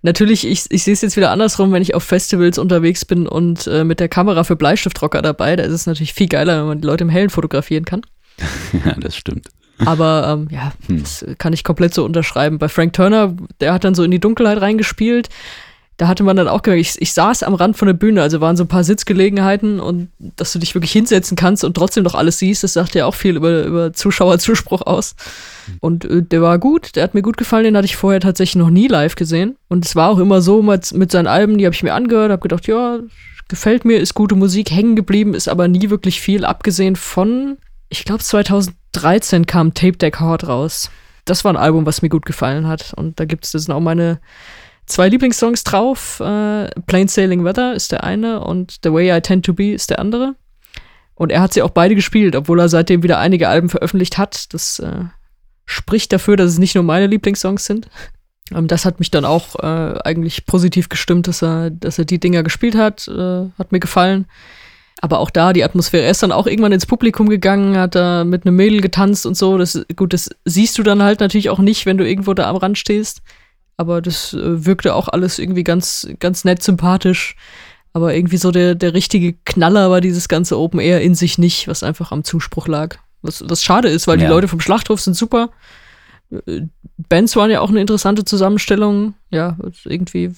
Natürlich, 0.02 0.48
ich, 0.48 0.64
ich 0.70 0.84
sehe 0.86 0.94
es 0.94 1.02
jetzt 1.02 1.18
wieder 1.18 1.30
andersrum, 1.30 1.74
wenn 1.74 1.82
ich 1.82 1.94
auf 1.94 2.04
Festivals 2.06 2.58
unterwegs 2.58 3.04
bin 3.04 3.28
und 3.28 3.68
äh, 3.68 3.84
mit 3.84 4.00
der 4.00 4.08
Kamera 4.08 4.46
für 4.46 4.56
Bleistiftrocker 4.56 5.22
dabei. 5.22 5.58
Da 5.58 5.64
ist 5.64 5.74
es 5.74 5.88
natürlich 5.88 6.14
viel 6.14 6.30
geiler, 6.30 6.60
wenn 6.62 6.68
man 6.68 6.80
die 6.80 6.88
Leute 6.88 7.04
im 7.04 7.10
Hellen 7.10 7.30
fotografieren 7.30 7.84
kann. 7.84 8.02
ja, 8.86 8.94
das 8.98 9.18
stimmt. 9.18 9.50
Aber 9.84 10.38
ähm, 10.40 10.48
ja, 10.52 10.72
Hm. 10.88 11.02
das 11.02 11.26
kann 11.38 11.52
ich 11.52 11.66
komplett 11.66 11.94
so 11.94 12.06
unterschreiben. 12.06 12.60
Bei 12.60 12.70
Frank 12.70 12.94
Turner, 12.94 13.36
der 13.60 13.74
hat 13.74 13.84
dann 13.84 13.94
so 13.94 14.04
in 14.04 14.12
die 14.12 14.20
Dunkelheit 14.22 14.62
reingespielt. 14.62 15.28
Da 16.00 16.08
hatte 16.08 16.24
man 16.24 16.38
dann 16.38 16.48
auch 16.48 16.62
gemerkt, 16.62 16.80
ich, 16.80 17.02
ich 17.02 17.12
saß 17.12 17.44
am 17.44 17.56
Rand 17.56 17.76
von 17.76 17.86
der 17.86 17.94
Bühne, 17.94 18.22
also 18.22 18.40
waren 18.40 18.56
so 18.56 18.64
ein 18.64 18.70
paar 18.70 18.86
Sitzgelegenheiten 18.86 19.82
und 19.82 20.08
dass 20.18 20.54
du 20.54 20.60
dich 20.60 20.74
wirklich 20.74 20.94
hinsetzen 20.94 21.36
kannst 21.36 21.66
und 21.66 21.74
trotzdem 21.76 22.06
noch 22.06 22.16
alles 22.16 22.40
siehst, 22.40 22.64
das 22.64 22.72
sagt 22.72 22.96
ja 22.96 23.06
auch 23.06 23.16
viel 23.16 23.36
über, 23.36 23.66
über 23.66 23.92
Zuschauerzuspruch 23.92 24.82
aus. 24.84 25.18
Und 25.82 26.06
äh, 26.06 26.24
der 26.24 26.42
war 26.42 26.58
gut, 26.58 26.96
der 26.96 27.04
hat 27.04 27.16
mir 27.16 27.22
gut 27.22 27.36
gefallen, 27.36 27.66
den 27.66 27.76
hatte 27.76 27.84
ich 27.84 27.98
vorher 27.98 28.22
tatsächlich 28.22 28.56
noch 28.56 28.70
nie 28.70 28.88
live 28.88 29.16
gesehen. 29.16 29.58
Und 29.68 29.86
es 29.86 29.94
war 29.98 30.10
auch 30.10 30.20
immer 30.20 30.42
so 30.42 30.62
mit, 30.62 30.94
mit 30.94 31.12
seinen 31.12 31.28
Alben, 31.28 31.58
die 31.58 31.66
habe 31.66 31.76
ich 31.76 31.84
mir 31.84 31.94
angehört, 31.94 32.32
habe 32.32 32.44
gedacht, 32.44 32.66
ja, 32.68 33.00
gefällt 33.50 33.84
mir, 33.84 34.00
ist 34.00 34.14
gute 34.14 34.36
Musik, 34.36 34.72
hängen 34.72 34.96
geblieben, 34.96 35.34
ist 35.34 35.50
aber 35.50 35.68
nie 35.68 35.90
wirklich 35.90 36.22
viel, 36.22 36.46
abgesehen 36.46 36.96
von, 36.96 37.58
ich 37.90 38.06
glaube 38.06 38.24
2013 38.24 39.46
kam 39.46 39.74
Tape 39.74 39.98
Deck 39.98 40.22
Hard 40.22 40.48
raus. 40.48 40.92
Das 41.26 41.44
war 41.44 41.52
ein 41.52 41.58
Album, 41.58 41.86
was 41.86 42.02
mir 42.02 42.10
gut 42.10 42.26
gefallen 42.26 42.68
hat. 42.68 42.94
Und 42.96 43.20
da 43.20 43.26
gibt 43.26 43.44
es, 43.44 43.52
das 43.52 43.64
sind 43.64 43.74
auch 43.74 43.82
meine 43.82 44.22
zwei 44.90 45.08
Lieblingssongs 45.08 45.64
drauf. 45.64 46.20
Äh, 46.20 46.70
Plain 46.88 47.08
Sailing 47.08 47.44
Weather 47.46 47.74
ist 47.74 47.92
der 47.92 48.04
eine 48.04 48.42
und 48.42 48.80
The 48.84 48.92
Way 48.92 49.18
I 49.18 49.22
Tend 49.22 49.46
to 49.46 49.54
Be 49.54 49.72
ist 49.72 49.90
der 49.90 50.00
andere. 50.00 50.36
Und 51.16 51.32
er 51.32 51.42
hat 51.42 51.54
sie 51.54 51.62
auch 51.62 51.72
beide 51.72 51.96
gespielt, 51.96 52.36
obwohl 52.36 52.60
er 52.60 52.70
seitdem 52.70 53.04
wieder 53.04 53.20
einige 53.20 53.50
Alben 53.50 53.70
veröffentlicht 53.70 54.18
hat. 54.18 54.54
Das 54.54 54.80
äh, 54.80 55.06
spricht 55.66 56.12
dafür, 56.12 56.36
dass 56.36 56.52
es 56.52 56.60
nicht 56.60 56.76
nur 56.76 56.84
meine 56.84 57.08
Lieblingssongs 57.08 57.66
sind. 57.66 57.90
Ähm, 58.54 58.68
das 58.68 58.86
hat 58.86 59.00
mich 59.00 59.12
dann 59.12 59.26
auch 59.26 59.56
äh, 59.56 60.00
eigentlich 60.04 60.46
positiv 60.46 60.90
gestimmt, 60.90 61.28
dass 61.28 61.44
er, 61.44 61.70
dass 61.70 62.00
er 62.00 62.06
die 62.06 62.20
Dinger 62.20 62.44
gespielt 62.44 62.76
hat. 62.76 63.08
Äh, 63.08 63.50
hat 63.58 63.72
mir 63.72 63.80
gefallen. 63.80 64.28
Aber 65.02 65.20
auch 65.20 65.30
da 65.30 65.54
die 65.54 65.64
Atmosphäre. 65.64 66.04
Er 66.04 66.12
ist 66.12 66.24
dann 66.24 66.34
auch 66.34 66.48
irgendwann 66.48 66.74
ins 66.74 66.86
Publikum 66.86 67.30
gegangen, 67.30 67.78
hat 67.78 67.96
da 67.96 68.26
mit 68.26 68.46
einem 68.46 68.56
Mädel 68.56 68.82
getanzt 68.82 69.26
und 69.26 69.38
so. 69.38 69.58
Das, 69.58 69.86
gut, 69.96 70.14
das 70.14 70.30
siehst 70.44 70.78
du 70.78 70.84
dann 70.84 71.04
halt 71.04 71.22
natürlich 71.22 71.50
auch 71.50 71.60
nicht, 71.60 71.86
wenn 71.86 71.98
du 71.98 72.08
irgendwo 72.08 72.34
da 72.34 72.50
am 72.50 72.58
Rand 72.58 72.78
stehst. 72.78 73.22
Aber 73.80 74.02
das 74.02 74.34
äh, 74.34 74.66
wirkte 74.66 74.94
auch 74.94 75.08
alles 75.08 75.40
irgendwie 75.40 75.64
ganz, 75.64 76.06
ganz 76.20 76.44
nett 76.44 76.62
sympathisch. 76.62 77.38
Aber 77.94 78.14
irgendwie 78.14 78.36
so 78.36 78.52
der, 78.52 78.76
der 78.76 78.94
richtige 78.94 79.34
Knaller 79.46 79.90
war 79.90 80.02
dieses 80.02 80.28
ganze 80.28 80.60
Open 80.60 80.82
Air 80.82 81.00
in 81.02 81.16
sich 81.16 81.38
nicht, 81.38 81.70
was 81.70 81.82
einfach 81.82 82.12
am 82.12 82.26
Zuspruch 82.26 82.68
lag. 82.68 82.98
Was, 83.22 83.42
was 83.48 83.64
schade 83.64 83.88
ist, 83.88 84.06
weil 84.06 84.20
Ja. 84.20 84.28
die 84.28 84.32
Leute 84.34 84.50
vom 84.50 84.60
Schlachthof 84.60 85.00
sind 85.00 85.14
super. 85.16 85.52
Äh, 86.46 86.64
Bands 86.98 87.38
waren 87.38 87.50
ja 87.52 87.62
auch 87.62 87.70
eine 87.70 87.80
interessante 87.80 88.26
Zusammenstellung. 88.26 89.14
Ja, 89.30 89.58
irgendwie 89.86 90.34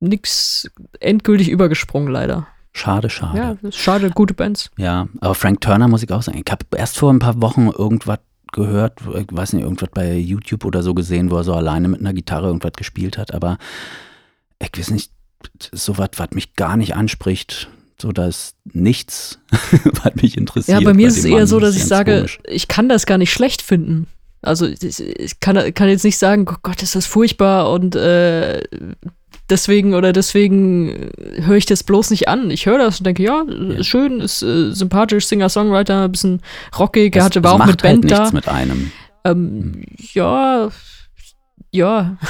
nix 0.00 0.68
endgültig 1.00 1.48
übergesprungen, 1.48 2.12
leider. 2.12 2.46
Schade, 2.74 3.08
schade. 3.08 3.38
Ja, 3.38 3.72
schade, 3.72 4.10
gute 4.10 4.34
Bands. 4.34 4.70
Ja, 4.76 5.08
aber 5.22 5.34
Frank 5.34 5.62
Turner 5.62 5.88
muss 5.88 6.02
ich 6.02 6.12
auch 6.12 6.20
sagen. 6.20 6.42
Ich 6.44 6.52
habe 6.52 6.66
erst 6.76 6.98
vor 6.98 7.10
ein 7.10 7.20
paar 7.20 7.40
Wochen 7.40 7.68
irgendwas 7.68 8.18
gehört, 8.56 9.00
ich 9.14 9.26
weiß 9.30 9.52
nicht, 9.52 9.62
irgendwas 9.62 9.90
bei 9.92 10.16
YouTube 10.16 10.64
oder 10.64 10.82
so 10.82 10.94
gesehen, 10.94 11.30
wo 11.30 11.36
er 11.36 11.44
so 11.44 11.54
alleine 11.54 11.88
mit 11.88 12.00
einer 12.00 12.14
Gitarre 12.14 12.48
irgendwas 12.48 12.72
gespielt 12.72 13.18
hat, 13.18 13.32
aber 13.32 13.58
ich 14.60 14.70
weiß 14.76 14.90
nicht, 14.90 15.12
sowas, 15.72 16.10
was 16.16 16.30
mich 16.32 16.54
gar 16.54 16.76
nicht 16.76 16.96
anspricht. 16.96 17.68
So, 18.00 18.12
da 18.12 18.26
ist 18.26 18.56
nichts, 18.64 19.38
was 19.50 20.14
mich 20.16 20.36
interessiert. 20.36 20.80
Ja, 20.80 20.84
bei 20.84 20.94
mir 20.94 21.08
ist 21.08 21.18
dem 21.18 21.20
es 21.20 21.24
eher 21.26 21.38
Mann. 21.38 21.46
so, 21.46 21.60
dass 21.60 21.76
ich 21.76 21.84
sage, 21.84 22.16
komisch. 22.16 22.40
ich 22.46 22.66
kann 22.68 22.88
das 22.88 23.06
gar 23.06 23.18
nicht 23.18 23.32
schlecht 23.32 23.62
finden. 23.62 24.06
Also 24.42 24.66
ich, 24.66 25.00
ich 25.00 25.40
kann, 25.40 25.74
kann 25.74 25.88
jetzt 25.88 26.04
nicht 26.04 26.18
sagen, 26.18 26.46
oh 26.48 26.56
Gott, 26.62 26.82
ist 26.82 26.94
das 26.94 27.06
furchtbar 27.06 27.70
und 27.70 27.96
äh, 27.96 28.62
deswegen 29.50 29.94
oder 29.94 30.12
deswegen 30.12 31.10
höre 31.38 31.56
ich 31.56 31.66
das 31.66 31.82
bloß 31.84 32.10
nicht 32.10 32.28
an. 32.28 32.50
Ich 32.50 32.66
höre 32.66 32.78
das 32.78 32.98
und 32.98 33.06
denke, 33.06 33.22
ja, 33.22 33.42
ist 33.42 33.86
schön, 33.86 34.20
ist 34.20 34.42
äh, 34.42 34.72
sympathisch, 34.72 35.26
Singer-Songwriter, 35.26 36.04
ein 36.04 36.12
bisschen 36.12 36.40
rockig, 36.78 37.14
er 37.16 37.20
Es- 37.20 37.24
hatte, 37.26 37.38
es 37.40 37.44
war 37.44 37.52
auch 37.54 37.58
mit 37.58 37.66
halt 37.68 37.82
Band 37.82 38.10
da. 38.10 38.18
nichts 38.20 38.32
mit 38.32 38.48
einem. 38.48 38.90
Ähm, 39.24 39.82
ja, 40.14 40.68
ja, 41.72 42.16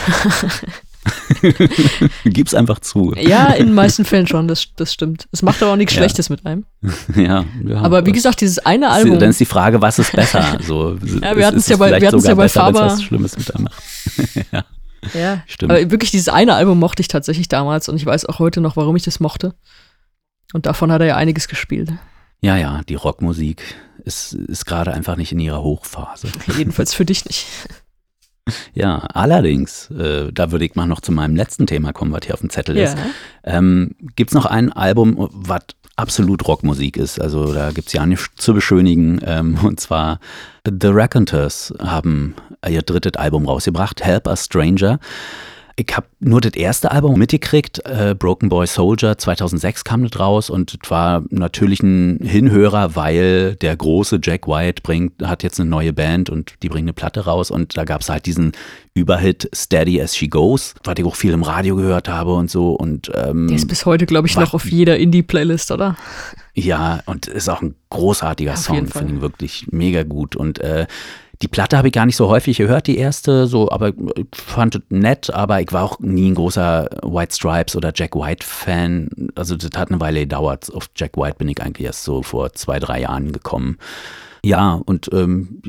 Gib's 2.25 2.55
einfach 2.55 2.81
zu. 2.81 3.13
ja, 3.17 3.47
in 3.53 3.67
den 3.67 3.75
meisten 3.75 4.05
Fällen 4.05 4.27
schon, 4.27 4.49
das, 4.49 4.67
das 4.77 4.93
stimmt. 4.93 5.29
Es 5.31 5.43
macht 5.43 5.63
aber 5.63 5.73
auch 5.73 5.77
nichts 5.77 5.95
Ja. 5.95 5.99
Schlechtes 6.01 6.31
mit 6.31 6.45
einem. 6.45 6.65
ja, 7.15 7.45
ja, 7.65 7.77
Aber 7.81 8.05
wie 8.07 8.13
gesagt, 8.13 8.41
dieses 8.41 8.59
eine 8.61 8.87
Dann 8.87 8.95
Album, 8.95 9.23
ist 9.23 9.39
die 9.41 9.45
Frage, 9.45 9.81
was 9.81 9.99
ist 10.01 10.13
besser? 10.13 10.59
So, 10.63 10.97
Ja, 11.23 11.37
wir 11.37 11.47
hatten's 11.47 11.65
ist 11.65 11.71
ja 11.71 11.77
bei- 11.77 12.01
wir 12.01 12.11
ja 12.11 12.35
bei 12.35 12.49
Faber. 12.49 12.81
was 12.87 13.03
Schlimmes 13.03 13.37
mit 13.39 13.55
einem 13.55 13.65
macht. 13.65 13.83
Ja, 15.15 15.43
Stimmt. 15.47 15.73
Aber 15.73 15.91
wirklich 15.91 16.11
dieses 16.11 16.29
eine 16.29 16.55
Album 16.55 16.79
mochte 16.79 17.01
ich 17.01 17.09
tatsächlich 17.09 17.49
damals 17.49 17.89
und 17.89 17.97
ich 17.97 18.07
weiß 18.07 18.27
auch 18.27 18.39
heute 18.39 18.61
noch, 18.61 18.77
warum 18.77 18.97
ich 18.97 19.03
das 19.03 19.21
mochte. 19.21 19.55
Und 20.53 20.67
davon 20.67 20.93
hat 20.93 21.01
er 21.01 21.09
ja 21.09 21.17
einiges 21.17 21.49
gespielt. 21.49 21.93
Ja, 22.41 22.57
ja, 22.57 22.83
die 22.89 22.95
Rockmusik 22.95 23.63
ist, 24.05 24.33
ist 24.33 24.67
gerade 24.67 24.93
einfach 24.93 25.17
nicht 25.17 25.33
in 25.33 25.41
ihrer 25.41 25.63
Hochphase. 25.63 26.29
Jedenfalls 26.57 26.95
für 26.95 27.05
dich 27.05 27.25
nicht. 27.25 27.47
Ja, 28.75 28.99
allerdings, 29.13 29.91
äh, 29.91 30.31
da 30.33 30.53
würde 30.53 30.65
ich 30.65 30.75
mal 30.75 30.87
noch 30.87 31.01
zu 31.01 31.13
meinem 31.13 31.35
letzten 31.35 31.67
Thema 31.67 31.93
kommen, 31.93 32.13
was 32.13 32.21
hier 32.25 32.35
auf 32.35 32.41
dem 32.41 32.51
Zettel 32.51 32.77
ist. 32.77 32.97
Ja. 32.97 33.05
Ähm, 33.45 33.97
Gibt 34.15 34.31
es 34.31 34.35
noch 34.35 34.47
ein 34.47 34.73
Album, 34.73 35.29
was 35.33 35.63
absolut 35.97 36.47
Rockmusik 36.47 36.97
ist? 36.97 37.21
Also 37.21 37.53
da 37.53 37.73
gibt 37.73 37.89
es 37.89 37.93
ja 37.93 38.07
nichts 38.07 38.29
zu 38.37 38.55
beschönigen. 38.55 39.21
Ähm, 39.25 39.59
und 39.63 39.81
zwar 39.81 40.21
The 40.65 40.89
Raconteurs 40.89 41.75
haben 41.81 42.35
ihr 42.69 42.83
drittes 42.83 43.15
Album 43.17 43.47
rausgebracht, 43.47 44.05
Help 44.05 44.29
a 44.29 44.37
Stranger. 44.37 44.99
Ich 45.79 45.95
habe 45.95 46.07
nur 46.21 46.41
das 46.41 46.55
erste 46.55 46.91
Album 46.91 47.19
mitgekriegt, 47.19 47.85
äh, 47.85 48.15
Broken 48.19 48.49
Boy 48.49 48.67
Soldier, 48.67 49.19
2006 49.19 49.85
kam 49.85 50.09
das 50.09 50.19
raus 50.19 50.49
und 50.49 50.79
war 50.89 51.23
natürlich 51.29 51.83
ein 51.83 52.19
Hinhörer, 52.23 52.97
weil 52.97 53.57
der 53.57 53.77
große 53.77 54.19
Jack 54.23 54.49
White 54.49 54.81
bringt, 54.83 55.23
hat 55.23 55.43
jetzt 55.43 55.61
eine 55.61 55.69
neue 55.69 55.93
Band 55.93 56.31
und 56.31 56.55
die 56.63 56.71
bringen 56.71 56.87
eine 56.87 56.95
Platte 56.95 57.27
raus 57.27 57.51
und 57.51 57.77
da 57.77 57.85
gab 57.85 58.01
es 58.01 58.09
halt 58.09 58.25
diesen 58.25 58.53
Überhit 58.95 59.51
Steady 59.55 60.01
as 60.01 60.17
She 60.17 60.29
Goes, 60.29 60.75
was 60.83 60.95
ich 60.97 61.05
auch 61.05 61.15
viel 61.15 61.35
im 61.35 61.43
Radio 61.43 61.77
gehört 61.77 62.09
habe 62.09 62.33
und 62.33 62.51
so 62.51 62.73
und 62.73 63.13
ähm, 63.15 63.49
Der 63.49 63.57
ist 63.57 63.69
bis 63.69 63.85
heute, 63.85 64.07
glaube 64.07 64.29
ich, 64.29 64.37
noch 64.37 64.55
auf 64.55 64.71
jeder 64.73 64.97
Indie-Playlist, 64.97 65.73
oder? 65.73 65.97
ja, 66.59 67.03
und 67.05 67.27
ist 67.27 67.51
auch 67.51 67.61
ein 67.61 67.75
großartiger 67.91 68.55
Auf 68.55 68.59
Song, 68.59 68.87
finde 68.87 69.17
ich 69.17 69.21
wirklich 69.21 69.67
mega 69.71 70.05
gut. 70.05 70.37
Und 70.37 70.59
äh, 70.59 70.87
die 71.43 71.49
Platte 71.49 71.77
habe 71.77 71.89
ich 71.89 71.95
gar 71.95 72.07
nicht 72.07 72.17
so 72.17 72.29
häufig 72.29 72.57
gehört, 72.57 72.87
die 72.87 72.97
erste, 72.97 73.47
so, 73.47 73.71
aber 73.71 73.93
fand 74.35 74.77
es 74.77 74.83
nett, 74.89 75.31
aber 75.31 75.61
ich 75.61 75.73
war 75.73 75.85
auch 75.85 76.01
nie 76.01 76.31
ein 76.31 76.35
großer 76.35 76.89
White 77.03 77.35
Stripes 77.35 77.77
oder 77.77 77.93
Jack 77.95 78.15
White-Fan. 78.15 79.31
Also 79.35 79.57
das 79.57 79.71
hat 79.77 79.91
eine 79.91 80.01
Weile 80.01 80.21
gedauert. 80.21 80.73
Auf 80.75 80.91
Jack 80.97 81.17
White 81.17 81.37
bin 81.39 81.49
ich 81.49 81.61
eigentlich 81.63 81.87
erst 81.87 82.05
so 82.05 82.23
vor 82.23 82.53
zwei, 82.55 82.79
drei 82.79 83.03
Jahren 83.03 83.33
gekommen. 83.33 83.79
Ja, 84.43 84.81
und 84.87 85.11
ähm, 85.13 85.61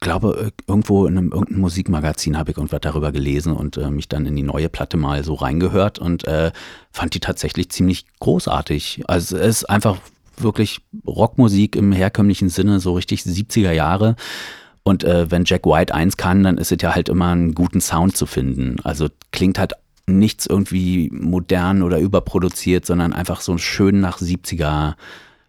glaube, 0.00 0.52
irgendwo 0.68 1.06
in 1.06 1.18
einem 1.18 1.32
irgendeinem 1.32 1.60
Musikmagazin 1.60 2.38
habe 2.38 2.50
ich 2.50 2.56
irgendwas 2.56 2.80
darüber 2.80 3.12
gelesen 3.12 3.52
und 3.52 3.76
äh, 3.76 3.90
mich 3.90 4.08
dann 4.08 4.26
in 4.26 4.36
die 4.36 4.42
neue 4.42 4.68
Platte 4.68 4.96
mal 4.96 5.24
so 5.24 5.34
reingehört 5.34 5.98
und 5.98 6.24
äh, 6.24 6.52
fand 6.92 7.14
die 7.14 7.20
tatsächlich 7.20 7.70
ziemlich 7.70 8.06
großartig. 8.20 9.02
Also 9.08 9.36
es 9.36 9.58
ist 9.58 9.64
einfach 9.64 9.96
wirklich 10.38 10.80
Rockmusik 11.06 11.76
im 11.76 11.92
herkömmlichen 11.92 12.50
Sinne, 12.50 12.78
so 12.78 12.92
richtig 12.92 13.22
70er 13.22 13.72
Jahre. 13.72 14.16
Und 14.86 15.02
äh, 15.02 15.28
wenn 15.32 15.42
Jack 15.44 15.66
White 15.66 15.92
eins 15.92 16.16
kann, 16.16 16.44
dann 16.44 16.58
ist 16.58 16.70
es 16.70 16.80
ja 16.80 16.94
halt 16.94 17.08
immer 17.08 17.32
einen 17.32 17.54
guten 17.56 17.80
Sound 17.80 18.16
zu 18.16 18.24
finden. 18.24 18.76
Also 18.84 19.08
klingt 19.32 19.58
halt 19.58 19.72
nichts 20.06 20.46
irgendwie 20.46 21.10
modern 21.12 21.82
oder 21.82 21.98
überproduziert, 21.98 22.86
sondern 22.86 23.12
einfach 23.12 23.40
so 23.40 23.58
schön 23.58 23.98
nach 23.98 24.20
70er 24.20 24.94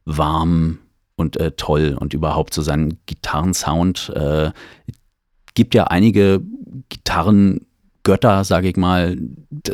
warm 0.06 0.80
und 1.18 1.38
äh, 1.38 1.52
toll 1.52 1.96
und 2.00 2.16
überhaupt 2.16 2.52
so 2.52 2.64
seinen 2.64 2.98
Gitarrensound. 3.06 4.12
Äh, 4.16 4.50
gibt 5.54 5.76
ja 5.76 5.84
einige 5.84 6.42
Gitarrengötter, 6.90 8.44
sage 8.44 8.70
ich 8.70 8.76
mal, 8.76 9.18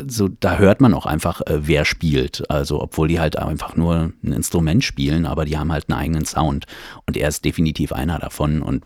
so, 0.06 0.28
da 0.28 0.58
hört 0.58 0.82
man 0.82 0.92
auch 0.92 1.06
einfach, 1.06 1.40
äh, 1.40 1.66
wer 1.66 1.86
spielt. 1.86 2.50
Also, 2.50 2.82
obwohl 2.82 3.08
die 3.08 3.18
halt 3.18 3.38
einfach 3.38 3.76
nur 3.76 4.12
ein 4.22 4.32
Instrument 4.32 4.84
spielen, 4.84 5.24
aber 5.24 5.46
die 5.46 5.56
haben 5.56 5.72
halt 5.72 5.88
einen 5.88 5.98
eigenen 5.98 6.26
Sound. 6.26 6.66
Und 7.06 7.16
er 7.16 7.28
ist 7.28 7.46
definitiv 7.46 7.94
einer 7.94 8.18
davon. 8.18 8.60
Und 8.60 8.84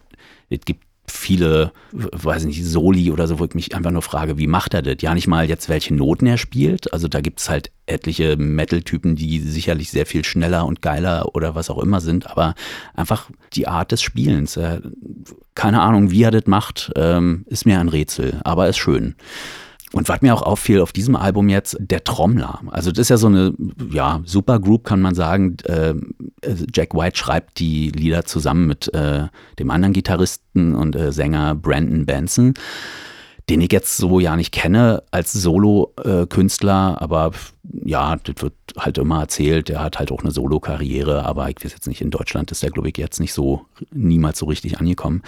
es 0.50 0.60
gibt 0.64 0.84
viele, 1.10 1.72
weiß 1.92 2.44
nicht, 2.44 2.64
Soli 2.64 3.10
oder 3.10 3.26
so, 3.26 3.38
wo 3.38 3.44
ich 3.44 3.54
mich 3.54 3.74
einfach 3.74 3.90
nur 3.90 4.02
frage, 4.02 4.38
wie 4.38 4.46
macht 4.46 4.74
er 4.74 4.82
das? 4.82 4.96
Ja, 5.00 5.14
nicht 5.14 5.26
mal 5.26 5.48
jetzt, 5.48 5.68
welche 5.68 5.94
Noten 5.94 6.26
er 6.26 6.38
spielt. 6.38 6.92
Also 6.92 7.08
da 7.08 7.20
gibt 7.20 7.40
es 7.40 7.48
halt 7.48 7.70
etliche 7.86 8.36
Metal-Typen, 8.36 9.16
die 9.16 9.40
sicherlich 9.40 9.90
sehr 9.90 10.06
viel 10.06 10.24
schneller 10.24 10.66
und 10.66 10.82
geiler 10.82 11.34
oder 11.34 11.54
was 11.54 11.70
auch 11.70 11.78
immer 11.78 12.00
sind, 12.00 12.30
aber 12.30 12.54
einfach 12.94 13.30
die 13.54 13.66
Art 13.66 13.92
des 13.92 14.02
Spielens. 14.02 14.56
Äh, 14.56 14.80
keine 15.54 15.80
Ahnung, 15.80 16.10
wie 16.10 16.22
er 16.22 16.30
das 16.30 16.46
macht, 16.46 16.92
ähm, 16.96 17.44
ist 17.46 17.66
mir 17.66 17.80
ein 17.80 17.88
Rätsel, 17.88 18.40
aber 18.44 18.68
ist 18.68 18.78
schön. 18.78 19.14
Und 19.92 20.08
was 20.08 20.20
mir 20.20 20.34
auch 20.34 20.42
auffiel 20.42 20.80
auf 20.80 20.92
diesem 20.92 21.16
Album 21.16 21.48
jetzt, 21.48 21.76
der 21.80 22.04
Trommler. 22.04 22.60
Also 22.70 22.90
das 22.90 23.00
ist 23.00 23.08
ja 23.08 23.16
so 23.16 23.28
eine, 23.28 23.54
ja, 23.90 24.20
Supergroup 24.24 24.84
kann 24.84 25.00
man 25.00 25.14
sagen. 25.14 25.56
Äh, 25.64 25.94
Jack 26.74 26.94
White 26.94 27.16
schreibt 27.16 27.58
die 27.58 27.90
Lieder 27.90 28.24
zusammen 28.24 28.66
mit 28.66 28.92
äh, 28.92 29.28
dem 29.58 29.70
anderen 29.70 29.94
Gitarristen 29.94 30.74
und 30.74 30.94
äh, 30.94 31.10
Sänger 31.10 31.54
Brandon 31.54 32.04
Benson, 32.04 32.54
den 33.48 33.62
ich 33.62 33.72
jetzt 33.72 33.96
so 33.96 34.20
ja 34.20 34.36
nicht 34.36 34.52
kenne 34.52 35.02
als 35.10 35.32
Solo-Künstler, 35.32 37.00
aber 37.00 37.32
ja, 37.84 38.16
das 38.16 38.42
wird 38.42 38.54
halt 38.76 38.98
immer 38.98 39.20
erzählt. 39.20 39.70
Der 39.70 39.80
hat 39.80 39.98
halt 39.98 40.12
auch 40.12 40.20
eine 40.20 40.30
Solo-Karriere, 40.30 41.24
aber 41.24 41.48
ich 41.48 41.56
weiß 41.64 41.72
jetzt 41.72 41.86
nicht, 41.86 42.02
in 42.02 42.10
Deutschland 42.10 42.50
ist 42.50 42.62
der, 42.62 42.70
glaube 42.70 42.88
ich, 42.90 42.98
jetzt 42.98 43.20
nicht 43.20 43.32
so, 43.32 43.64
niemals 43.90 44.38
so 44.38 44.46
richtig 44.46 44.78
angekommen. 44.78 45.22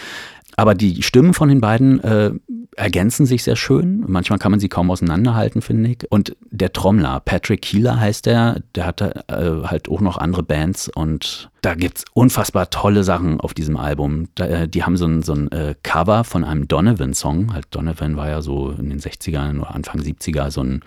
Aber 0.56 0.74
die 0.74 1.02
Stimmen 1.02 1.34
von 1.34 1.48
den 1.48 1.60
beiden 1.60 2.02
äh, 2.02 2.32
ergänzen 2.76 3.26
sich 3.26 3.42
sehr 3.42 3.56
schön. 3.56 4.04
Manchmal 4.06 4.38
kann 4.38 4.50
man 4.50 4.60
sie 4.60 4.68
kaum 4.68 4.90
auseinanderhalten, 4.90 5.62
finde 5.62 5.90
ich. 5.90 6.10
Und 6.10 6.36
der 6.50 6.72
Trommler, 6.72 7.20
Patrick 7.20 7.62
Keeler 7.62 7.98
heißt 7.98 8.26
der, 8.26 8.62
der 8.74 8.86
hatte 8.86 9.24
äh, 9.28 9.66
halt 9.66 9.88
auch 9.88 10.00
noch 10.00 10.18
andere 10.18 10.42
Bands 10.42 10.88
und 10.88 11.50
da 11.62 11.74
gibt's 11.74 12.04
unfassbar 12.14 12.70
tolle 12.70 13.04
Sachen 13.04 13.40
auf 13.40 13.54
diesem 13.54 13.76
Album. 13.76 14.28
Da, 14.34 14.46
äh, 14.46 14.68
die 14.68 14.84
haben 14.84 14.96
so 14.96 15.06
ein, 15.06 15.22
so 15.22 15.34
ein 15.34 15.50
äh, 15.52 15.74
Cover 15.82 16.24
von 16.24 16.44
einem 16.44 16.68
Donovan-Song. 16.68 17.52
Halt 17.52 17.66
Donovan 17.70 18.16
war 18.16 18.28
ja 18.28 18.40
so 18.42 18.70
in 18.70 18.88
den 18.90 19.00
60ern 19.00 19.58
oder 19.58 19.74
Anfang 19.74 20.00
70er 20.00 20.50
so 20.50 20.62
ein 20.62 20.80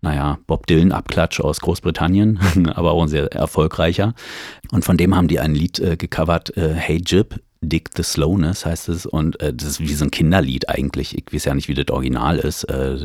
naja, 0.00 0.38
Bob 0.46 0.68
Dylan-Abklatsch 0.68 1.40
aus 1.40 1.60
Großbritannien, 1.60 2.38
aber 2.74 2.92
auch 2.92 3.02
ein 3.02 3.08
sehr 3.08 3.32
erfolgreicher. 3.32 4.14
Und 4.70 4.84
von 4.84 4.96
dem 4.96 5.16
haben 5.16 5.26
die 5.26 5.40
ein 5.40 5.54
Lied 5.54 5.80
äh, 5.80 5.96
gecovert, 5.96 6.56
äh, 6.56 6.72
Hey 6.74 7.02
Jib, 7.04 7.40
Dig 7.60 7.90
the 7.96 8.02
Slowness 8.02 8.64
heißt 8.64 8.88
es. 8.88 9.06
Und 9.06 9.40
äh, 9.40 9.52
das 9.52 9.68
ist 9.68 9.80
wie 9.80 9.94
so 9.94 10.04
ein 10.04 10.10
Kinderlied 10.10 10.68
eigentlich. 10.68 11.16
Ich 11.16 11.32
weiß 11.32 11.44
ja 11.44 11.54
nicht, 11.54 11.68
wie 11.68 11.74
das 11.74 11.88
Original 11.88 12.38
ist. 12.38 12.64
Äh, 12.64 12.98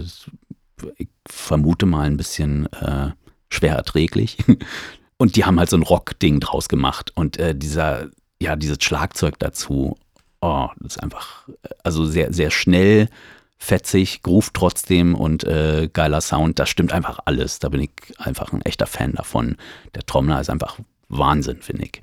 ich 0.97 1.07
vermute 1.27 1.85
mal 1.85 2.07
ein 2.07 2.17
bisschen 2.17 2.71
äh, 2.73 3.11
schwer 3.49 3.75
erträglich. 3.75 4.37
Und 5.17 5.35
die 5.35 5.45
haben 5.45 5.59
halt 5.59 5.69
so 5.69 5.77
ein 5.77 5.83
Rock-Ding 5.83 6.39
draus 6.39 6.67
gemacht. 6.67 7.11
Und 7.15 7.37
äh, 7.37 7.55
dieser, 7.55 8.09
ja, 8.41 8.55
dieses 8.55 8.77
Schlagzeug 8.81 9.39
dazu, 9.39 9.97
oh, 10.41 10.67
das 10.79 10.95
ist 10.95 11.03
einfach, 11.03 11.47
äh, 11.47 11.69
also 11.83 12.05
sehr, 12.05 12.33
sehr 12.33 12.51
schnell, 12.51 13.09
fetzig, 13.57 14.21
groove 14.23 14.49
trotzdem 14.53 15.15
und 15.15 15.45
äh, 15.45 15.89
geiler 15.91 16.19
Sound. 16.21 16.59
Das 16.59 16.69
stimmt 16.69 16.91
einfach 16.91 17.19
alles. 17.25 17.59
Da 17.59 17.69
bin 17.69 17.81
ich 17.81 17.91
einfach 18.17 18.51
ein 18.51 18.61
echter 18.63 18.85
Fan 18.85 19.13
davon. 19.13 19.55
Der 19.95 20.05
Trommler 20.05 20.41
ist 20.41 20.49
einfach 20.49 20.77
Wahnsinn, 21.07 21.61
finde 21.61 21.85
ich. 21.85 22.01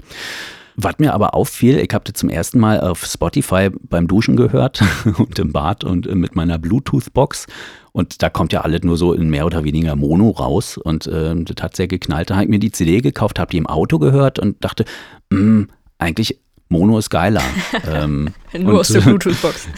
Was 0.82 0.98
mir 0.98 1.12
aber 1.12 1.34
auffiel, 1.34 1.78
ich 1.78 1.92
habe 1.92 2.04
das 2.04 2.18
zum 2.18 2.30
ersten 2.30 2.58
Mal 2.58 2.80
auf 2.80 3.04
Spotify 3.04 3.68
beim 3.70 4.08
Duschen 4.08 4.36
gehört 4.36 4.82
und 5.18 5.38
im 5.38 5.52
Bad 5.52 5.84
und 5.84 6.06
äh, 6.06 6.14
mit 6.14 6.34
meiner 6.36 6.58
Bluetooth-Box. 6.58 7.46
Und 7.92 8.22
da 8.22 8.30
kommt 8.30 8.52
ja 8.52 8.62
alles 8.62 8.82
nur 8.82 8.96
so 8.96 9.12
in 9.12 9.28
mehr 9.28 9.44
oder 9.44 9.64
weniger 9.64 9.94
Mono 9.96 10.30
raus. 10.30 10.78
Und 10.78 11.06
äh, 11.06 11.34
das 11.36 11.62
hat 11.62 11.76
sehr 11.76 11.86
geknallt. 11.88 12.30
Da 12.30 12.36
habe 12.36 12.44
ich 12.44 12.50
mir 12.50 12.60
die 12.60 12.72
CD 12.72 13.00
gekauft, 13.00 13.38
habe 13.38 13.50
die 13.50 13.58
im 13.58 13.66
Auto 13.66 13.98
gehört 13.98 14.38
und 14.38 14.64
dachte, 14.64 14.84
"Mm, 15.28 15.64
eigentlich 15.98 16.40
Mono 16.70 16.98
ist 16.98 17.10
geiler. 17.10 17.42
ähm, 17.86 18.32
Nur 18.58 18.80
aus 18.80 18.88
der 18.88 19.00
Bluetooth-Box. 19.02 19.68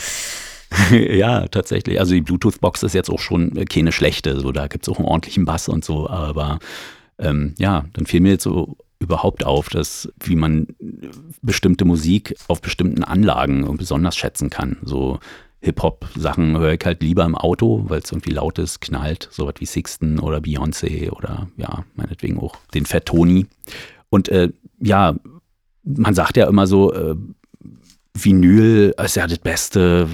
ja, 0.92 1.48
tatsächlich. 1.48 1.98
Also 1.98 2.14
die 2.14 2.20
Bluetooth-Box 2.20 2.84
ist 2.84 2.94
jetzt 2.94 3.10
auch 3.10 3.18
schon 3.18 3.56
äh, 3.56 3.64
keine 3.64 3.90
schlechte. 3.90 4.38
So, 4.38 4.52
da 4.52 4.68
gibt 4.68 4.86
es 4.86 4.92
auch 4.92 4.98
einen 4.98 5.08
ordentlichen 5.08 5.46
Bass 5.46 5.68
und 5.68 5.84
so. 5.84 6.08
Aber 6.08 6.60
ähm, 7.18 7.54
ja, 7.58 7.86
dann 7.94 8.06
fiel 8.06 8.20
mir 8.20 8.32
jetzt 8.32 8.44
so 8.44 8.76
überhaupt 9.02 9.44
auf, 9.44 9.68
dass 9.68 10.10
wie 10.20 10.36
man 10.36 10.68
bestimmte 11.42 11.84
Musik 11.84 12.34
auf 12.48 12.60
bestimmten 12.60 13.04
Anlagen 13.04 13.76
besonders 13.76 14.16
schätzen 14.16 14.48
kann. 14.48 14.78
So 14.82 15.18
Hip-Hop-Sachen 15.60 16.58
höre 16.58 16.72
ich 16.72 16.84
halt 16.84 17.02
lieber 17.02 17.24
im 17.24 17.36
Auto, 17.36 17.84
weil 17.88 18.00
es 18.00 18.10
irgendwie 18.10 18.32
laut 18.32 18.58
ist, 18.58 18.80
knallt, 18.80 19.28
sowas 19.30 19.54
wie 19.58 19.66
Sixten 19.66 20.18
oder 20.18 20.38
Beyoncé 20.38 21.10
oder 21.10 21.48
ja, 21.56 21.84
meinetwegen 21.94 22.38
auch 22.38 22.56
den 22.74 22.84
Fat 22.86 23.06
Tony. 23.06 23.46
Und 24.10 24.28
äh, 24.28 24.50
ja, 24.80 25.14
man 25.84 26.14
sagt 26.14 26.36
ja 26.36 26.48
immer 26.48 26.66
so, 26.66 26.92
äh, 26.92 27.14
Vinyl 28.14 28.94
ist 29.02 29.16
ja 29.16 29.26
das 29.26 29.38
Beste, 29.38 30.06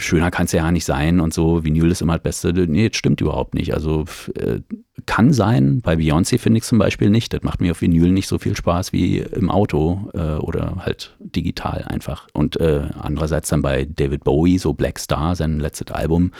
schöner 0.00 0.32
kann 0.32 0.46
es 0.46 0.52
ja 0.52 0.72
nicht 0.72 0.84
sein 0.84 1.20
und 1.20 1.32
so, 1.32 1.64
Vinyl 1.64 1.90
ist 1.90 2.02
immer 2.02 2.14
das 2.14 2.22
Beste. 2.22 2.52
Nee, 2.52 2.88
das 2.88 2.98
stimmt 2.98 3.20
überhaupt 3.20 3.54
nicht. 3.54 3.74
Also 3.74 4.04
äh, 4.36 4.60
kann 5.06 5.32
sein, 5.32 5.80
bei 5.80 5.94
Beyoncé 5.94 6.38
finde 6.38 6.58
ich 6.58 6.64
zum 6.64 6.78
Beispiel 6.78 7.10
nicht. 7.10 7.32
Das 7.32 7.42
macht 7.42 7.60
mir 7.60 7.70
auf 7.70 7.80
Vinyl 7.80 8.10
nicht 8.10 8.26
so 8.26 8.38
viel 8.38 8.56
Spaß 8.56 8.92
wie 8.92 9.18
im 9.18 9.50
Auto 9.50 10.10
äh, 10.14 10.34
oder 10.36 10.78
halt 10.84 11.16
digital 11.20 11.84
einfach. 11.84 12.26
Und 12.32 12.58
äh, 12.60 12.88
andererseits 12.98 13.50
dann 13.50 13.62
bei 13.62 13.84
David 13.84 14.24
Bowie, 14.24 14.58
so 14.58 14.74
Black 14.74 14.98
Star, 14.98 15.36
sein 15.36 15.60
letztes 15.60 15.92
Album, 15.92 16.32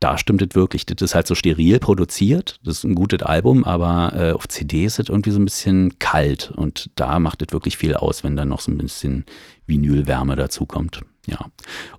da 0.00 0.16
stimmt 0.16 0.42
es 0.42 0.54
wirklich. 0.54 0.86
Das 0.86 1.00
ist 1.02 1.14
halt 1.14 1.26
so 1.26 1.34
steril 1.34 1.80
produziert. 1.80 2.60
Das 2.64 2.78
ist 2.78 2.84
ein 2.84 2.94
gutes 2.94 3.22
Album, 3.22 3.64
aber 3.64 4.12
äh, 4.14 4.32
auf 4.32 4.46
CD 4.48 4.84
ist 4.84 4.98
es 4.98 5.08
irgendwie 5.08 5.30
so 5.30 5.40
ein 5.40 5.44
bisschen 5.44 5.98
kalt. 5.98 6.52
Und 6.54 6.90
da 6.94 7.18
macht 7.18 7.42
es 7.42 7.52
wirklich 7.52 7.76
viel 7.76 7.94
aus, 7.94 8.22
wenn 8.22 8.36
dann 8.36 8.48
noch 8.48 8.60
so 8.60 8.70
ein 8.70 8.78
bisschen 8.78 9.24
Vinylwärme 9.66 10.36
dazukommt. 10.36 11.00
Ja. 11.26 11.38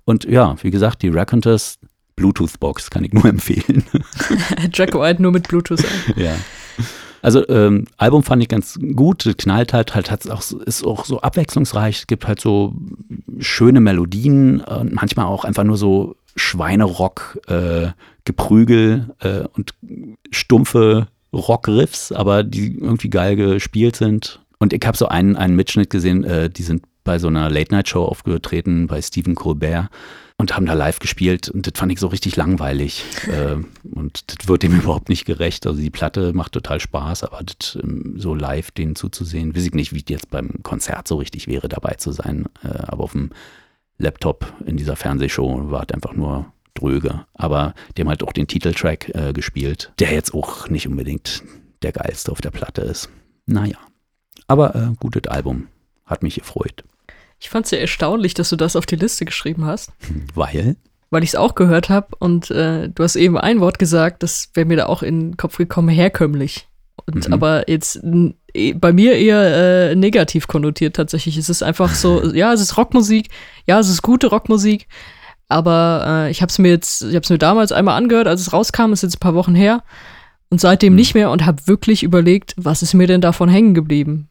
Und 0.04 0.24
ja, 0.24 0.56
wie 0.62 0.70
gesagt, 0.70 1.02
die 1.02 1.08
Raconteurs 1.08 1.78
Bluetooth-Box 2.16 2.90
kann 2.90 3.04
ich 3.04 3.12
nur 3.12 3.24
empfehlen. 3.26 3.84
Jack 4.72 4.94
White 4.94 5.20
nur 5.20 5.32
mit 5.32 5.48
Bluetooth. 5.48 5.84
ja. 6.16 6.34
Also 7.22 7.46
ähm, 7.48 7.86
Album 7.98 8.22
fand 8.22 8.42
ich 8.42 8.48
ganz 8.48 8.78
gut, 8.96 9.34
knallt 9.36 9.74
halt, 9.74 9.94
halt 9.94 10.10
hat's 10.10 10.28
auch, 10.28 10.42
ist 10.64 10.84
auch 10.84 11.04
so 11.04 11.20
abwechslungsreich. 11.20 11.98
Es 11.98 12.06
gibt 12.06 12.26
halt 12.26 12.40
so 12.40 12.74
schöne 13.38 13.80
Melodien 13.80 14.60
und 14.60 14.94
manchmal 14.94 15.26
auch 15.26 15.44
einfach 15.44 15.64
nur 15.64 15.76
so 15.76 16.16
Schweinerock, 16.36 17.40
äh, 17.48 17.88
Geprügel 18.24 19.14
äh, 19.20 19.44
und 19.54 19.74
stumpfe 20.30 21.08
Rockriffs, 21.32 22.12
aber 22.12 22.42
die 22.42 22.78
irgendwie 22.78 23.10
geil 23.10 23.36
gespielt 23.36 23.96
sind. 23.96 24.40
Und 24.58 24.72
ich 24.72 24.84
habe 24.86 24.96
so 24.96 25.08
einen, 25.08 25.36
einen 25.36 25.56
Mitschnitt 25.56 25.90
gesehen, 25.90 26.24
äh, 26.24 26.50
die 26.50 26.62
sind 26.62 26.82
bei 27.04 27.18
so 27.18 27.28
einer 27.28 27.48
Late-Night-Show 27.48 28.04
aufgetreten 28.04 28.86
bei 28.86 29.00
Stephen 29.00 29.34
Colbert 29.34 29.88
und 30.36 30.56
haben 30.56 30.66
da 30.66 30.74
live 30.74 30.98
gespielt 30.98 31.48
und 31.48 31.66
das 31.66 31.78
fand 31.78 31.92
ich 31.92 32.00
so 32.00 32.06
richtig 32.06 32.36
langweilig 32.36 33.04
äh, 33.26 33.56
und 33.94 34.24
das 34.26 34.48
wird 34.48 34.62
dem 34.62 34.74
überhaupt 34.80 35.08
nicht 35.08 35.24
gerecht. 35.24 35.66
Also 35.66 35.80
die 35.80 35.90
Platte 35.90 36.32
macht 36.32 36.52
total 36.52 36.80
Spaß, 36.80 37.24
aber 37.24 37.40
das, 37.42 37.78
ähm, 37.82 38.14
so 38.16 38.34
live 38.34 38.70
denen 38.70 38.96
zuzusehen, 38.96 39.54
weiß 39.54 39.66
ich 39.66 39.74
nicht, 39.74 39.94
wie 39.94 40.04
jetzt 40.08 40.30
beim 40.30 40.62
Konzert 40.62 41.08
so 41.08 41.16
richtig 41.16 41.46
wäre, 41.46 41.68
dabei 41.68 41.94
zu 41.94 42.12
sein. 42.12 42.46
Äh, 42.62 42.68
aber 42.86 43.04
auf 43.04 43.12
dem 43.12 43.30
Laptop 44.00 44.52
in 44.66 44.76
dieser 44.76 44.96
Fernsehshow 44.96 45.70
war 45.70 45.84
es 45.86 45.94
einfach 45.94 46.14
nur 46.14 46.52
dröge. 46.74 47.26
Aber 47.34 47.74
die 47.96 48.02
haben 48.02 48.08
halt 48.08 48.22
auch 48.22 48.32
den 48.32 48.46
Titeltrack 48.46 49.14
äh, 49.14 49.32
gespielt, 49.32 49.92
der 49.98 50.12
jetzt 50.12 50.34
auch 50.34 50.68
nicht 50.68 50.88
unbedingt 50.88 51.42
der 51.82 51.92
geilste 51.92 52.32
auf 52.32 52.40
der 52.40 52.50
Platte 52.50 52.82
ist. 52.82 53.10
Naja, 53.46 53.78
aber 54.46 54.74
äh, 54.74 54.88
gutes 54.98 55.26
Album. 55.30 55.68
Hat 56.04 56.24
mich 56.24 56.34
gefreut. 56.34 56.82
Ich 57.38 57.50
fand 57.50 57.66
es 57.66 57.70
ja 57.70 57.78
erstaunlich, 57.78 58.34
dass 58.34 58.50
du 58.50 58.56
das 58.56 58.74
auf 58.74 58.84
die 58.84 58.96
Liste 58.96 59.24
geschrieben 59.24 59.64
hast. 59.64 59.92
Weil? 60.34 60.76
Weil 61.10 61.22
ich 61.22 61.30
es 61.30 61.36
auch 61.36 61.54
gehört 61.54 61.88
habe 61.88 62.08
und 62.18 62.50
äh, 62.50 62.88
du 62.88 63.02
hast 63.02 63.16
eben 63.16 63.38
ein 63.38 63.60
Wort 63.60 63.78
gesagt, 63.78 64.22
das 64.22 64.50
wäre 64.54 64.66
mir 64.66 64.76
da 64.76 64.86
auch 64.86 65.02
in 65.02 65.20
den 65.30 65.36
Kopf 65.36 65.56
gekommen, 65.56 65.88
herkömmlich. 65.88 66.68
Und 67.06 67.28
mhm. 67.28 67.32
aber 67.32 67.68
jetzt 67.68 68.02
bei 68.74 68.92
mir 68.92 69.14
eher 69.14 69.90
äh, 69.90 69.96
negativ 69.96 70.46
konnotiert 70.46 70.96
tatsächlich. 70.96 71.36
Es 71.36 71.48
ist 71.48 71.62
einfach 71.62 71.94
so, 71.94 72.24
ja, 72.34 72.52
es 72.52 72.60
ist 72.60 72.76
Rockmusik, 72.76 73.28
ja, 73.66 73.78
es 73.78 73.88
ist 73.88 74.02
gute 74.02 74.28
Rockmusik, 74.28 74.88
aber 75.48 76.04
äh, 76.06 76.30
ich 76.30 76.42
habe 76.42 76.50
es 76.50 76.58
mir 76.58 76.68
jetzt, 76.68 77.02
ich 77.02 77.14
habe 77.14 77.20
es 77.20 77.30
mir 77.30 77.38
damals 77.38 77.72
einmal 77.72 77.96
angehört, 77.96 78.28
als 78.28 78.40
es 78.40 78.52
rauskam, 78.52 78.92
ist 78.92 79.02
jetzt 79.02 79.16
ein 79.16 79.20
paar 79.20 79.34
Wochen 79.34 79.54
her 79.54 79.82
und 80.48 80.60
seitdem 80.60 80.92
mhm. 80.92 80.98
nicht 80.98 81.14
mehr 81.14 81.30
und 81.30 81.46
habe 81.46 81.66
wirklich 81.66 82.02
überlegt, 82.02 82.54
was 82.56 82.82
ist 82.82 82.94
mir 82.94 83.06
denn 83.06 83.20
davon 83.20 83.48
hängen 83.48 83.74
geblieben? 83.74 84.28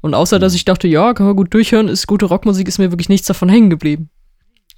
Und 0.00 0.14
außer, 0.14 0.38
dass 0.38 0.52
mhm. 0.52 0.56
ich 0.56 0.64
dachte, 0.64 0.88
ja, 0.88 1.14
kann 1.14 1.26
man 1.26 1.36
gut 1.36 1.52
durchhören, 1.52 1.88
ist 1.88 2.06
gute 2.06 2.26
Rockmusik, 2.26 2.68
ist 2.68 2.78
mir 2.78 2.92
wirklich 2.92 3.08
nichts 3.08 3.26
davon 3.26 3.48
hängen 3.48 3.70
geblieben. 3.70 4.10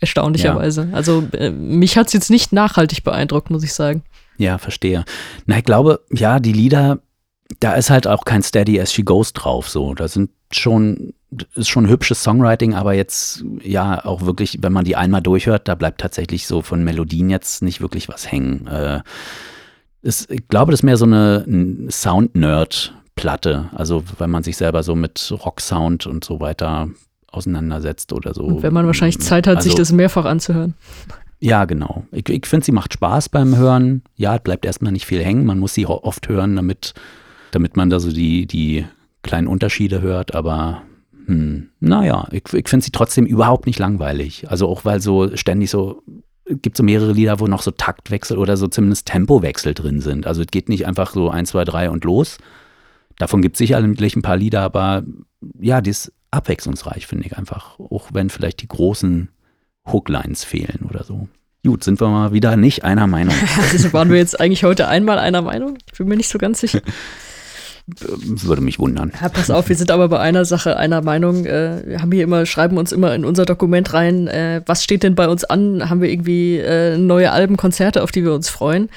Erstaunlicherweise. 0.00 0.88
Ja. 0.90 0.96
Also 0.96 1.24
äh, 1.32 1.50
mich 1.50 1.98
hat 1.98 2.06
es 2.06 2.14
jetzt 2.14 2.30
nicht 2.30 2.52
nachhaltig 2.52 3.04
beeindruckt, 3.04 3.50
muss 3.50 3.62
ich 3.62 3.74
sagen. 3.74 4.02
Ja, 4.38 4.56
verstehe. 4.56 5.04
Na, 5.44 5.58
ich 5.58 5.64
glaube, 5.64 6.00
ja, 6.10 6.40
die 6.40 6.54
Lieder, 6.54 7.00
da 7.58 7.74
ist 7.74 7.90
halt 7.90 8.06
auch 8.06 8.24
kein 8.24 8.42
Steady 8.42 8.80
as 8.80 8.92
she 8.92 9.02
goes 9.02 9.32
drauf. 9.32 9.68
So, 9.68 9.94
da 9.94 10.06
sind 10.06 10.30
schon, 10.52 11.14
ist 11.54 11.68
schon 11.68 11.88
hübsches 11.88 12.22
Songwriting, 12.22 12.74
aber 12.74 12.94
jetzt, 12.94 13.44
ja, 13.62 14.04
auch 14.04 14.22
wirklich, 14.22 14.58
wenn 14.62 14.72
man 14.72 14.84
die 14.84 14.96
einmal 14.96 15.22
durchhört, 15.22 15.66
da 15.66 15.74
bleibt 15.74 16.00
tatsächlich 16.00 16.46
so 16.46 16.62
von 16.62 16.84
Melodien 16.84 17.30
jetzt 17.30 17.62
nicht 17.62 17.80
wirklich 17.80 18.08
was 18.08 18.30
hängen. 18.30 18.66
Äh, 18.68 19.00
ist, 20.02 20.30
ich 20.30 20.48
glaube, 20.48 20.70
das 20.70 20.80
ist 20.80 20.84
mehr 20.84 20.96
so 20.96 21.04
eine 21.04 21.44
Sound-Nerd- 21.90 22.94
Platte. 23.20 23.68
Also 23.72 24.02
wenn 24.18 24.30
man 24.30 24.42
sich 24.42 24.56
selber 24.56 24.82
so 24.82 24.94
mit 24.94 25.30
Rocksound 25.44 26.06
und 26.06 26.24
so 26.24 26.40
weiter 26.40 26.88
auseinandersetzt 27.30 28.14
oder 28.14 28.32
so. 28.32 28.44
Und 28.44 28.62
wenn 28.62 28.72
man 28.72 28.86
wahrscheinlich 28.86 29.20
Zeit 29.20 29.46
hat, 29.46 29.58
also, 29.58 29.68
sich 29.68 29.76
das 29.76 29.92
mehrfach 29.92 30.24
anzuhören. 30.24 30.74
Ja, 31.38 31.66
genau. 31.66 32.04
Ich, 32.12 32.28
ich 32.30 32.46
finde, 32.46 32.64
sie 32.64 32.72
macht 32.72 32.94
Spaß 32.94 33.28
beim 33.28 33.56
Hören. 33.56 34.02
Ja, 34.16 34.38
bleibt 34.38 34.64
erstmal 34.64 34.92
nicht 34.92 35.04
viel 35.04 35.22
hängen. 35.22 35.44
Man 35.44 35.58
muss 35.58 35.74
sie 35.74 35.86
oft 35.86 36.28
hören, 36.28 36.56
damit, 36.56 36.94
damit 37.50 37.76
man 37.76 37.90
da 37.90 38.00
so 38.00 38.12
die, 38.12 38.46
die 38.46 38.86
kleinen 39.22 39.46
Unterschiede 39.46 40.00
hört. 40.00 40.34
Aber 40.34 40.82
hm, 41.26 41.70
naja, 41.80 42.28
ich, 42.30 42.52
ich 42.52 42.68
finde 42.68 42.84
sie 42.84 42.92
trotzdem 42.92 43.26
überhaupt 43.26 43.66
nicht 43.66 43.78
langweilig. 43.78 44.50
Also 44.50 44.68
auch 44.68 44.84
weil 44.84 45.00
so 45.00 45.36
ständig 45.36 45.70
so 45.70 46.02
gibt 46.46 46.76
so 46.76 46.82
mehrere 46.82 47.12
Lieder, 47.12 47.38
wo 47.38 47.46
noch 47.46 47.62
so 47.62 47.70
Taktwechsel 47.70 48.36
oder 48.36 48.56
so 48.56 48.66
zumindest 48.66 49.06
Tempowechsel 49.06 49.72
drin 49.72 50.00
sind. 50.00 50.26
Also 50.26 50.42
es 50.42 50.48
geht 50.48 50.68
nicht 50.68 50.86
einfach 50.86 51.12
so 51.12 51.30
eins, 51.30 51.50
zwei, 51.50 51.64
drei 51.64 51.90
und 51.90 52.04
los, 52.04 52.38
Davon 53.20 53.42
gibt 53.42 53.56
es 53.56 53.58
sicherlich 53.58 54.16
ein 54.16 54.22
paar 54.22 54.38
Lieder, 54.38 54.62
aber 54.62 55.02
ja, 55.60 55.82
die 55.82 55.90
ist 55.90 56.10
abwechslungsreich, 56.30 57.06
finde 57.06 57.26
ich 57.26 57.36
einfach. 57.36 57.78
Auch 57.78 58.08
wenn 58.14 58.30
vielleicht 58.30 58.62
die 58.62 58.68
großen 58.68 59.28
Hooklines 59.86 60.42
fehlen 60.42 60.86
oder 60.88 61.04
so. 61.04 61.28
Gut, 61.62 61.84
sind 61.84 62.00
wir 62.00 62.08
mal 62.08 62.32
wieder 62.32 62.56
nicht 62.56 62.82
einer 62.82 63.06
Meinung. 63.06 63.34
also 63.72 63.92
waren 63.92 64.08
wir 64.08 64.16
jetzt 64.16 64.40
eigentlich 64.40 64.64
heute 64.64 64.88
einmal 64.88 65.18
einer 65.18 65.42
Meinung? 65.42 65.76
Ich 65.92 65.98
bin 65.98 66.08
mir 66.08 66.16
nicht 66.16 66.30
so 66.30 66.38
ganz 66.38 66.60
sicher. 66.60 66.80
Würde 67.98 68.62
mich 68.62 68.78
wundern. 68.78 69.12
Ja, 69.20 69.28
pass 69.28 69.50
auf, 69.50 69.68
wir 69.68 69.76
sind 69.76 69.90
aber 69.90 70.08
bei 70.08 70.18
einer 70.18 70.44
Sache 70.44 70.76
einer 70.76 71.02
Meinung. 71.02 71.44
Äh, 71.44 71.82
wir 71.86 72.02
haben 72.02 72.12
hier 72.12 72.24
immer, 72.24 72.46
schreiben 72.46 72.78
uns 72.78 72.92
immer 72.92 73.14
in 73.14 73.24
unser 73.24 73.44
Dokument 73.44 73.92
rein, 73.92 74.28
äh, 74.28 74.62
was 74.66 74.84
steht 74.84 75.02
denn 75.02 75.14
bei 75.14 75.28
uns 75.28 75.44
an? 75.44 75.88
Haben 75.88 76.00
wir 76.00 76.10
irgendwie 76.10 76.58
äh, 76.58 76.96
neue 76.98 77.32
Alben, 77.32 77.56
Konzerte, 77.56 78.02
auf 78.02 78.12
die 78.12 78.24
wir 78.24 78.34
uns 78.34 78.48
freuen? 78.48 78.88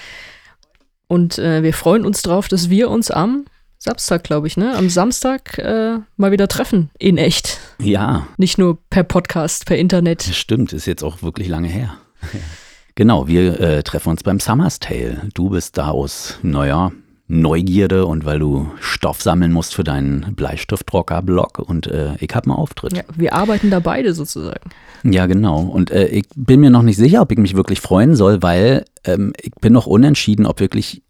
Und 1.08 1.38
wir 1.38 1.74
freuen 1.76 2.06
uns 2.08 2.24
drauf, 2.24 2.48
dass 2.48 2.72
wir 2.72 2.90
uns 2.90 3.12
am 3.12 3.46
Samstag, 3.84 4.24
glaube 4.24 4.48
ich, 4.48 4.56
ne? 4.56 4.78
Am 4.78 4.90
Samstag 4.90 5.58
äh, 5.58 5.98
mal 6.16 6.32
wieder 6.32 6.48
treffen. 6.48 6.90
In 6.98 7.18
echt. 7.18 7.60
Ja. 7.80 8.28
Nicht 8.38 8.58
nur 8.58 8.78
per 8.90 9.04
Podcast, 9.04 9.66
per 9.66 9.78
Internet. 9.78 10.24
Stimmt, 10.24 10.72
ist 10.72 10.86
jetzt 10.86 11.04
auch 11.04 11.22
wirklich 11.22 11.50
lange 11.50 11.68
her. 11.68 11.94
genau, 12.96 13.28
wir 13.28 13.60
äh, 13.60 13.84
treffen 13.84 14.12
uns 14.12 14.24
beim 14.24 14.40
Summer's 14.40 14.80
Tale. 14.80 15.28
Du 15.34 15.50
bist 15.50 15.78
da 15.78 15.90
aus, 15.90 16.40
naja, 16.44 16.94
Neugierde 17.28 18.06
und 18.06 18.26
weil 18.26 18.40
du 18.40 18.70
Stoff 18.80 19.22
sammeln 19.22 19.52
musst 19.52 19.74
für 19.74 19.84
deinen 19.84 20.36
Bleistiftrocker-Blog 20.36 21.60
und 21.60 21.88
äh, 21.88 22.16
ich 22.20 22.30
habe 22.36 22.46
einen 22.46 22.58
Auftritt. 22.58 22.96
Ja, 22.96 23.04
wir 23.16 23.34
arbeiten 23.34 23.70
da 23.70 23.80
beide 23.80 24.14
sozusagen. 24.14 24.70
Ja, 25.04 25.26
genau. 25.26 25.62
Und 25.62 25.92
äh, 25.92 26.08
ich 26.08 26.26
bin 26.36 26.60
mir 26.60 26.70
noch 26.70 26.82
nicht 26.82 26.98
sicher, 26.98 27.22
ob 27.22 27.32
ich 27.32 27.38
mich 27.38 27.56
wirklich 27.56 27.80
freuen 27.80 28.16
soll, 28.16 28.42
weil 28.42 28.86
ähm, 29.06 29.34
ich 29.42 29.52
bin 29.62 29.74
noch 29.74 29.88
unentschieden, 29.88 30.46
ob 30.46 30.60
wirklich, 30.60 31.02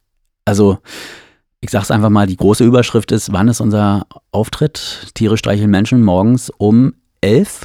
also 0.45 0.77
ich 1.61 1.69
sag's 1.69 1.91
einfach 1.91 2.09
mal, 2.09 2.27
die 2.27 2.37
große 2.37 2.63
Überschrift 2.63 3.11
ist, 3.11 3.31
wann 3.31 3.47
ist 3.47 3.61
unser 3.61 4.05
Auftritt? 4.31 5.11
Tiere 5.13 5.37
streicheln 5.37 5.71
Menschen 5.71 6.03
morgens 6.03 6.51
um 6.57 6.93
11? 7.23 7.61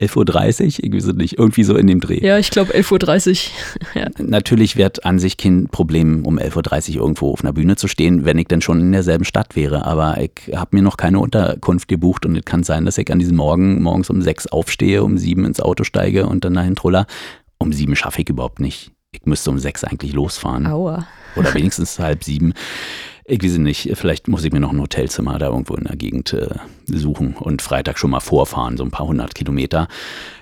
11.30 0.00 0.62
Uhr? 0.78 0.84
Irgendwie 0.84 1.00
so 1.00 1.12
nicht, 1.12 1.38
irgendwie 1.38 1.64
so 1.64 1.76
in 1.76 1.88
dem 1.88 2.00
Dreh. 2.00 2.24
Ja, 2.24 2.38
ich 2.38 2.50
glaube 2.50 2.72
11.30 2.72 3.48
Uhr. 3.94 4.00
ja. 4.02 4.08
Natürlich 4.18 4.76
wird 4.76 5.04
an 5.04 5.18
sich 5.18 5.36
kein 5.36 5.68
Problem, 5.68 6.24
um 6.24 6.38
11.30 6.38 6.90
Uhr 6.94 7.02
irgendwo 7.02 7.32
auf 7.32 7.42
einer 7.42 7.52
Bühne 7.52 7.76
zu 7.76 7.88
stehen, 7.88 8.24
wenn 8.24 8.38
ich 8.38 8.46
denn 8.46 8.62
schon 8.62 8.80
in 8.80 8.92
derselben 8.92 9.24
Stadt 9.24 9.56
wäre. 9.56 9.84
Aber 9.84 10.18
ich 10.20 10.54
habe 10.54 10.76
mir 10.76 10.82
noch 10.82 10.96
keine 10.96 11.18
Unterkunft 11.18 11.88
gebucht 11.88 12.24
und 12.24 12.36
es 12.36 12.44
kann 12.44 12.62
sein, 12.62 12.84
dass 12.84 12.98
ich 12.98 13.10
an 13.10 13.18
diesem 13.18 13.36
Morgen 13.36 13.82
morgens 13.82 14.10
um 14.10 14.22
6 14.22 14.46
aufstehe, 14.46 15.02
um 15.02 15.18
7 15.18 15.44
ins 15.44 15.60
Auto 15.60 15.82
steige 15.82 16.26
und 16.26 16.44
dann 16.44 16.54
dahin 16.54 16.76
truller. 16.76 17.06
Um 17.58 17.72
7 17.72 17.96
schaffe 17.96 18.22
ich 18.22 18.28
überhaupt 18.28 18.60
nicht. 18.60 18.92
Ich 19.10 19.26
müsste 19.26 19.50
um 19.50 19.58
6 19.58 19.84
eigentlich 19.84 20.12
losfahren. 20.12 20.66
Aua. 20.66 21.06
Oder 21.34 21.52
wenigstens 21.54 21.98
halb 21.98 22.24
sieben. 22.24 22.54
Ich 23.24 23.42
weiß 23.42 23.58
nicht, 23.58 23.90
vielleicht 23.94 24.28
muss 24.28 24.44
ich 24.44 24.52
mir 24.52 24.60
noch 24.60 24.72
ein 24.72 24.80
Hotelzimmer 24.80 25.38
da 25.38 25.46
irgendwo 25.46 25.74
in 25.74 25.84
der 25.84 25.96
Gegend 25.96 26.32
äh, 26.32 26.48
suchen 26.86 27.34
und 27.34 27.62
Freitag 27.62 27.98
schon 27.98 28.10
mal 28.10 28.20
vorfahren, 28.20 28.76
so 28.76 28.84
ein 28.84 28.90
paar 28.90 29.06
hundert 29.06 29.34
Kilometer. 29.34 29.88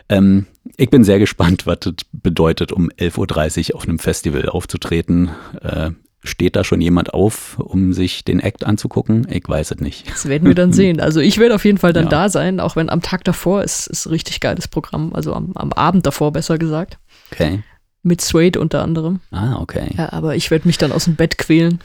Ähm, 0.09 0.47
ich 0.77 0.91
bin 0.91 1.05
sehr 1.05 1.19
gespannt, 1.19 1.67
was 1.67 1.81
das 1.81 1.95
bedeutet, 2.13 2.73
um 2.73 2.89
11.30 2.91 3.71
Uhr 3.71 3.77
auf 3.77 3.83
einem 3.85 3.99
Festival 3.99 4.49
aufzutreten. 4.49 5.31
Äh, 5.63 5.91
steht 6.23 6.57
da 6.57 6.65
schon 6.65 6.81
jemand 6.81 7.15
auf, 7.15 7.59
um 7.59 7.93
sich 7.93 8.25
den 8.25 8.41
Act 8.41 8.65
anzugucken? 8.65 9.27
Ich 9.31 9.47
weiß 9.47 9.71
es 9.73 9.81
nicht. 9.81 10.11
Das 10.11 10.27
werden 10.29 10.47
wir 10.47 10.55
dann 10.55 10.73
sehen. 10.73 11.01
Also 11.01 11.21
ich 11.21 11.39
werde 11.39 11.55
auf 11.55 11.65
jeden 11.65 11.79
Fall 11.79 11.93
dann 11.93 12.05
ja. 12.05 12.11
da 12.11 12.29
sein, 12.29 12.61
auch 12.61 12.77
wenn 12.77 12.91
am 12.91 13.03
Tag 13.03 13.25
davor 13.25 13.63
ist, 13.63 13.87
ist 13.87 14.07
ein 14.07 14.11
richtig 14.11 14.41
geiles 14.41 14.69
Programm, 14.69 15.15
also 15.15 15.35
am, 15.35 15.53
am 15.55 15.73
Abend 15.73 16.07
davor 16.07 16.33
besser 16.33 16.59
gesagt. 16.59 16.99
Okay. 17.33 17.63
Mit 18.03 18.21
Suede 18.21 18.61
unter 18.61 18.83
anderem. 18.83 19.21
Ah, 19.31 19.61
okay. 19.61 19.91
Ja, 19.97 20.13
aber 20.13 20.35
ich 20.35 20.51
werde 20.51 20.67
mich 20.67 20.79
dann 20.79 20.93
aus 20.93 21.05
dem 21.05 21.17
Bett 21.17 21.37
quälen. 21.39 21.81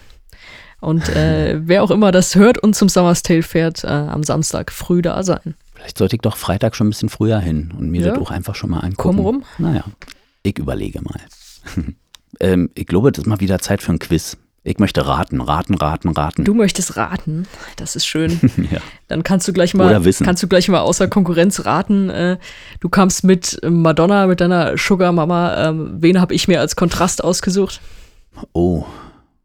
Und 0.86 1.10
äh, 1.10 1.60
wer 1.66 1.82
auch 1.82 1.90
immer 1.90 2.12
das 2.12 2.36
hört 2.36 2.60
und 2.60 2.76
zum 2.76 2.90
Summer's 2.90 3.24
Tale 3.24 3.42
fährt, 3.42 3.84
äh, 3.84 3.88
am 3.88 4.22
Samstag 4.22 4.72
früh 4.72 5.02
da 5.02 5.24
sein. 5.24 5.56
Vielleicht 5.74 5.98
sollte 5.98 6.16
ich 6.16 6.22
doch 6.22 6.38
Freitag 6.38 6.76
schon 6.76 6.86
ein 6.88 6.92
bisschen 6.92 7.10
früher 7.10 7.40
hin 7.40 7.74
und 7.76 7.90
mir 7.90 8.02
ja. 8.02 8.14
das 8.14 8.22
auch 8.22 8.30
einfach 8.30 8.54
schon 8.54 8.70
mal 8.70 8.82
angucken. 8.82 8.96
Komm 8.98 9.20
rum. 9.20 9.44
Naja, 9.58 9.84
ich 10.44 10.60
überlege 10.60 11.02
mal. 11.02 11.20
ähm, 12.40 12.70
ich 12.76 12.86
glaube, 12.86 13.12
das 13.12 13.24
ist 13.24 13.28
mal 13.28 13.40
wieder 13.40 13.58
Zeit 13.58 13.82
für 13.82 13.94
ein 13.94 14.00
Quiz. 14.00 14.38
Ich 14.64 14.78
möchte 14.78 15.08
raten, 15.08 15.42
raten, 15.42 15.74
raten, 15.74 16.10
raten. 16.10 16.44
Du 16.44 16.54
möchtest 16.54 16.98
raten. 16.98 17.48
Das 17.78 17.96
ist 17.96 18.06
schön. 18.06 18.40
ja. 18.72 18.80
Dann 19.08 19.24
kannst 19.24 19.48
du 19.48 19.54
gleich 19.54 19.74
mal, 19.74 20.00
kannst 20.24 20.44
du 20.44 20.48
gleich 20.48 20.68
mal 20.70 20.82
außer 20.82 21.08
Konkurrenz 21.08 21.66
raten. 21.66 22.12
Äh, 22.12 22.38
du 22.80 22.90
kamst 22.90 23.24
mit 23.24 23.60
Madonna, 23.68 24.28
mit 24.28 24.40
deiner 24.40 24.78
Sugar 24.78 25.12
Mama. 25.12 25.70
Ähm, 25.70 25.96
wen 26.00 26.22
habe 26.22 26.36
ich 26.36 26.48
mir 26.48 26.60
als 26.60 26.76
Kontrast 26.76 27.24
ausgesucht? 27.24 27.82
Oh, 28.54 28.86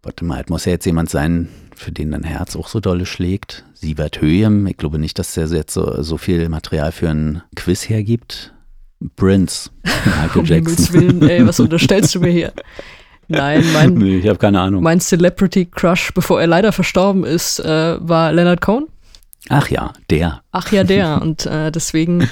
warte 0.03 0.24
mal, 0.24 0.40
es 0.42 0.48
muss 0.48 0.64
ja 0.64 0.72
jetzt 0.72 0.86
jemand 0.86 1.11
sein, 1.11 1.48
für 1.76 1.92
den 1.92 2.11
dein 2.12 2.24
Herz 2.24 2.57
auch 2.57 2.68
so 2.68 2.80
dolle 2.80 3.07
schlägt. 3.07 3.64
Siebert 3.74 4.20
Höhem. 4.20 4.66
Ich 4.66 4.76
glaube 4.76 4.98
nicht, 4.98 5.18
dass 5.18 5.34
der 5.34 5.46
jetzt 5.46 5.72
so, 5.74 6.03
so 6.03 6.16
viel 6.18 6.48
Material 6.48 6.92
für 6.92 7.09
ein 7.09 7.42
Quiz 7.57 7.88
hergibt. 7.88 8.53
Prince, 9.16 9.70
Michael 10.05 10.44
Jackson. 10.44 10.86
Um 10.86 11.01
Willen, 11.20 11.28
ey, 11.28 11.46
was 11.46 11.59
unterstellst 11.61 12.14
du 12.14 12.20
mir 12.20 12.30
hier? 12.30 12.53
Nein, 13.28 13.64
mein, 13.72 13.94
Nee, 13.94 14.18
ich 14.18 14.28
habe 14.28 14.38
keine 14.38 14.61
Ahnung. 14.61 14.82
mein 14.82 15.01
Celebrity 15.01 15.64
Crush, 15.66 16.12
bevor 16.12 16.40
er 16.40 16.46
leider 16.48 16.72
verstorben 16.72 17.24
ist, 17.24 17.61
äh, 17.61 17.96
war 18.01 18.32
Leonard 18.32 18.61
Cohen. 18.61 18.86
Ach 19.48 19.68
ja, 19.68 19.92
der. 20.11 20.42
Ach 20.53 20.70
ja, 20.72 20.84
der. 20.84 21.22
Und 21.22 21.46
äh, 21.46 21.70
deswegen, 21.72 22.28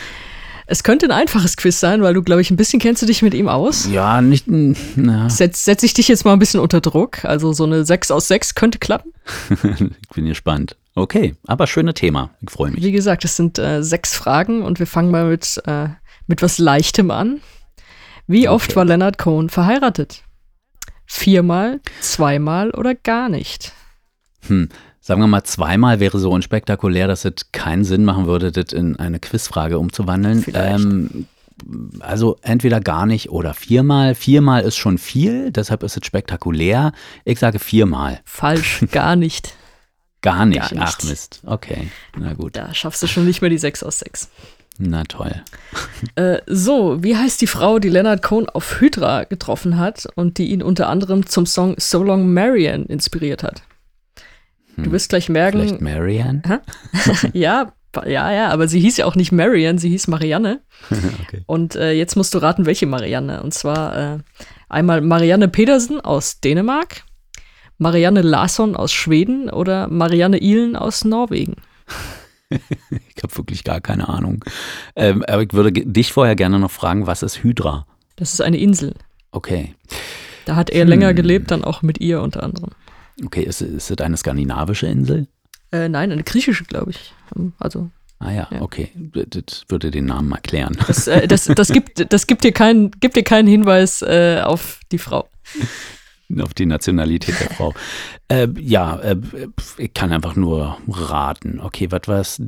es 0.71 0.83
könnte 0.83 1.07
ein 1.07 1.13
einfaches 1.13 1.57
Quiz 1.57 1.81
sein, 1.81 2.03
weil 2.03 2.15
du, 2.15 2.23
glaube 2.23 2.43
ich, 2.43 2.51
ein 2.51 2.57
bisschen 2.57 2.79
kennst 2.79 3.01
du 3.03 3.07
dich 3.07 3.23
mit 3.23 3.35
ihm 3.35 3.49
aus. 3.49 3.89
Ja, 3.91 4.21
nicht. 4.21 4.45
Na, 4.49 5.29
Setz, 5.31 5.65
setz 5.65 5.83
ich 5.83 5.95
dich 5.95 6.09
jetzt 6.09 6.25
mal 6.25 6.35
ein 6.35 6.39
bisschen 6.39 6.61
unter 6.61 6.81
Druck. 6.81 7.25
Also 7.25 7.53
so 7.53 7.65
eine 7.65 7.85
6 7.85 8.11
aus 8.11 8.29
6 8.29 8.55
könnte 8.55 8.79
klappen. 8.79 9.13
ich 9.51 10.09
bin 10.15 10.27
gespannt. 10.27 10.77
Okay, 10.95 11.35
aber 11.47 11.67
schönes 11.67 11.95
Thema. 11.95 12.31
Ich 12.43 12.51
freue 12.51 12.71
mich. 12.71 12.83
Wie 12.85 12.93
gesagt, 12.93 13.25
es 13.25 13.37
sind 13.37 13.59
äh, 13.59 13.83
sechs 13.83 14.15
Fragen 14.15 14.63
und 14.63 14.79
wir 14.79 14.87
fangen 14.87 15.11
mal 15.11 15.27
mit, 15.29 15.61
äh, 15.67 15.89
mit 16.27 16.43
was 16.43 16.59
Leichtem 16.59 17.11
an. 17.11 17.41
Wie 18.27 18.49
oft 18.49 18.71
Okay. 18.71 18.77
war 18.77 18.85
Leonard 18.85 19.17
Cohen 19.17 19.49
verheiratet? 19.49 20.23
Viermal, 21.07 21.81
zweimal 22.01 22.71
oder 22.73 22.95
gar 22.95 23.29
nicht? 23.31 23.73
Hm. 24.49 24.69
Sagen 25.09 25.23
wir 25.23 25.27
mal, 25.27 25.43
zweimal 25.43 26.01
wäre 26.01 26.19
so 26.19 26.31
unspektakulär, 26.31 27.09
dass 27.09 27.25
es 27.25 27.51
keinen 27.51 27.83
Sinn 27.83 28.05
machen 28.05 28.27
würde, 28.27 28.53
das 28.53 28.75
in 28.75 28.97
eine 28.97 29.19
Quizfrage 29.19 29.79
umzuwandeln. 29.79 30.45
Ähm, 30.53 31.27
also 32.01 32.37
entweder 32.43 32.79
gar 32.81 33.07
nicht 33.07 33.31
oder 33.31 33.55
viermal. 33.55 34.15
Viermal 34.15 34.65
ist 34.65 34.77
schon 34.77 34.99
viel, 34.99 35.51
deshalb 35.51 35.83
ist 35.83 35.97
es 35.97 36.05
spektakulär. 36.05 36.93
Ich 37.25 37.39
sage 37.39 37.59
viermal. 37.59 38.21
Falsch, 38.27 38.85
gar 38.93 39.17
nicht. 39.17 39.55
Gar 40.21 40.45
nicht. 40.45 40.61
Gar 40.61 40.75
nicht. 40.75 40.83
Ach 40.83 41.03
Mist. 41.03 41.41
Okay, 41.47 41.89
na 42.19 42.35
gut. 42.35 42.55
Da 42.55 42.75
schaffst 42.75 43.03
du 43.03 43.07
schon 43.07 43.25
nicht 43.25 43.41
mehr 43.41 43.49
die 43.49 43.57
6 43.57 43.85
aus 43.85 44.01
6. 44.01 44.29
Na 44.77 45.05
toll. 45.05 45.35
Äh, 46.17 46.43
so, 46.47 47.03
wie 47.03 47.17
heißt 47.17 47.41
die 47.41 47.47
Frau, 47.47 47.79
die 47.79 47.89
Leonard 47.89 48.23
Cohen 48.23 48.49
auf 48.51 48.79
Hydra 48.79 49.25
getroffen 49.25 49.79
hat 49.79 50.07
und 50.17 50.37
die 50.37 50.51
ihn 50.51 50.63
unter 50.63 50.91
anderem 50.91 51.25
zum 51.25 51.47
Song 51.47 51.77
So 51.79 52.03
Long 52.03 52.35
Marian 52.35 52.85
inspiriert 52.85 53.43
hat? 53.43 53.63
Du 54.85 54.93
wirst 54.93 55.09
gleich 55.09 55.29
merken, 55.29 55.59
Vielleicht 55.61 55.81
Marianne? 55.81 56.63
ja, 57.33 57.73
ja, 58.07 58.33
ja, 58.33 58.49
aber 58.51 58.69
sie 58.69 58.81
hieß 58.81 58.99
ja 58.99 59.07
auch 59.07 59.15
nicht 59.17 59.33
Marian, 59.33 59.79
sie 59.79 59.89
hieß 59.91 60.09
Marianne. 60.09 60.61
Okay. 61.23 61.43
Und 61.47 61.75
äh, 61.77 61.93
jetzt 61.93 62.17
musst 62.17 62.33
du 62.35 62.39
raten, 62.39 62.65
welche 62.65 62.87
Marianne. 62.87 63.43
Und 63.43 63.53
zwar 63.53 64.15
äh, 64.15 64.19
einmal 64.69 65.01
Marianne 65.03 65.49
Pedersen 65.49 66.01
aus 66.01 66.41
Dänemark, 66.41 67.03
Marianne 67.77 68.23
Larsson 68.23 68.75
aus 68.77 68.93
Schweden 68.93 69.51
oder 69.51 69.89
Marianne 69.89 70.39
Ihlen 70.39 70.77
aus 70.77 71.05
Norwegen. 71.05 71.57
Ich 72.51 73.23
habe 73.23 73.37
wirklich 73.37 73.63
gar 73.63 73.83
keine 73.83 74.09
Ahnung. 74.09 74.43
Ähm, 74.97 75.23
aber 75.29 75.43
ich 75.43 75.53
würde 75.53 75.71
dich 75.71 76.13
vorher 76.15 76.35
gerne 76.35 76.59
noch 76.59 76.71
fragen, 76.71 77.07
was 77.07 77.23
ist 77.23 77.43
Hydra? 77.43 77.87
Das 78.17 78.33
ist 78.33 78.41
eine 78.41 78.57
Insel. 78.57 78.95
Okay. 79.33 79.75
Da 80.47 80.57
hat 80.57 80.71
er 80.71 80.83
Hm. 80.83 80.89
länger 80.89 81.13
gelebt, 81.13 81.51
dann 81.51 81.63
auch 81.63 81.83
mit 81.83 82.01
ihr 82.01 82.23
unter 82.23 82.43
anderem. 82.43 82.71
Okay, 83.25 83.43
ist, 83.43 83.61
ist 83.63 83.91
es 83.91 83.99
eine 83.99 84.17
skandinavische 84.17 84.87
Insel? 84.87 85.27
Äh, 85.73 85.89
nein, 85.89 86.11
eine 86.13 86.23
griechische, 86.23 86.65
glaube 86.65 86.91
ich. 86.93 87.13
Also 87.59 87.91
Ah 88.21 88.33
ja, 88.33 88.49
Ja. 88.51 88.63
okay. 88.63 88.91
Das 89.29 89.65
würde 89.69 89.91
den 89.93 90.07
Namen 90.07 90.33
erklären. 90.33 90.77
das, 90.87 91.07
äh, 91.07 91.29
das, 91.29 91.45
das, 91.45 91.69
gibt, 91.73 92.13
das 92.13 92.27
gibt, 92.27 92.43
dir 92.45 92.53
keinen, 92.53 92.91
gibt 92.93 93.17
dir 93.17 93.23
keinen 93.23 93.47
Hinweis 93.49 94.03
äh, 94.03 94.41
auf 94.45 94.81
die 94.93 94.99
Frau. 94.99 95.29
Auf 96.43 96.53
die 96.53 96.67
Nationalität 96.67 97.41
der 97.41 97.51
Frau. 97.51 97.73
Äh, 98.31 98.49
ja, 98.61 98.99
äh, 98.99 99.17
ich 99.79 99.95
kann 99.95 100.13
einfach 100.13 100.37
nur 100.37 100.77
raten. 100.87 101.59
Okay, 101.61 101.91
was 101.91 102.03
war 102.05 102.21
es? 102.21 102.43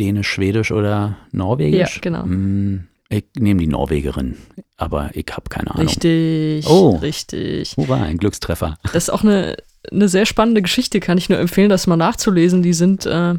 Dänisch, 0.00 0.26
Schwedisch 0.28 0.72
oder 0.72 1.16
Norwegisch? 1.30 1.94
Ja, 1.94 2.00
genau. 2.00 2.24
Hm, 2.24 2.88
ich 3.08 3.26
nehme 3.38 3.60
die 3.60 3.68
Norwegerin, 3.68 4.36
aber 4.76 5.10
ich 5.14 5.26
habe 5.30 5.48
keine 5.48 5.70
Ahnung. 5.70 5.86
Richtig, 5.86 6.66
Oh. 6.66 6.96
richtig. 6.96 7.76
Hurra, 7.76 8.02
ein 8.02 8.18
Glückstreffer. 8.18 8.76
Das 8.82 9.04
ist 9.04 9.10
auch 9.10 9.22
eine, 9.22 9.56
eine 9.90 10.08
sehr 10.08 10.26
spannende 10.26 10.62
Geschichte, 10.62 11.00
kann 11.00 11.18
ich 11.18 11.28
nur 11.28 11.38
empfehlen, 11.38 11.70
das 11.70 11.86
mal 11.86 11.96
nachzulesen. 11.96 12.62
Die 12.62 12.72
sind 12.72 13.06
äh, 13.06 13.34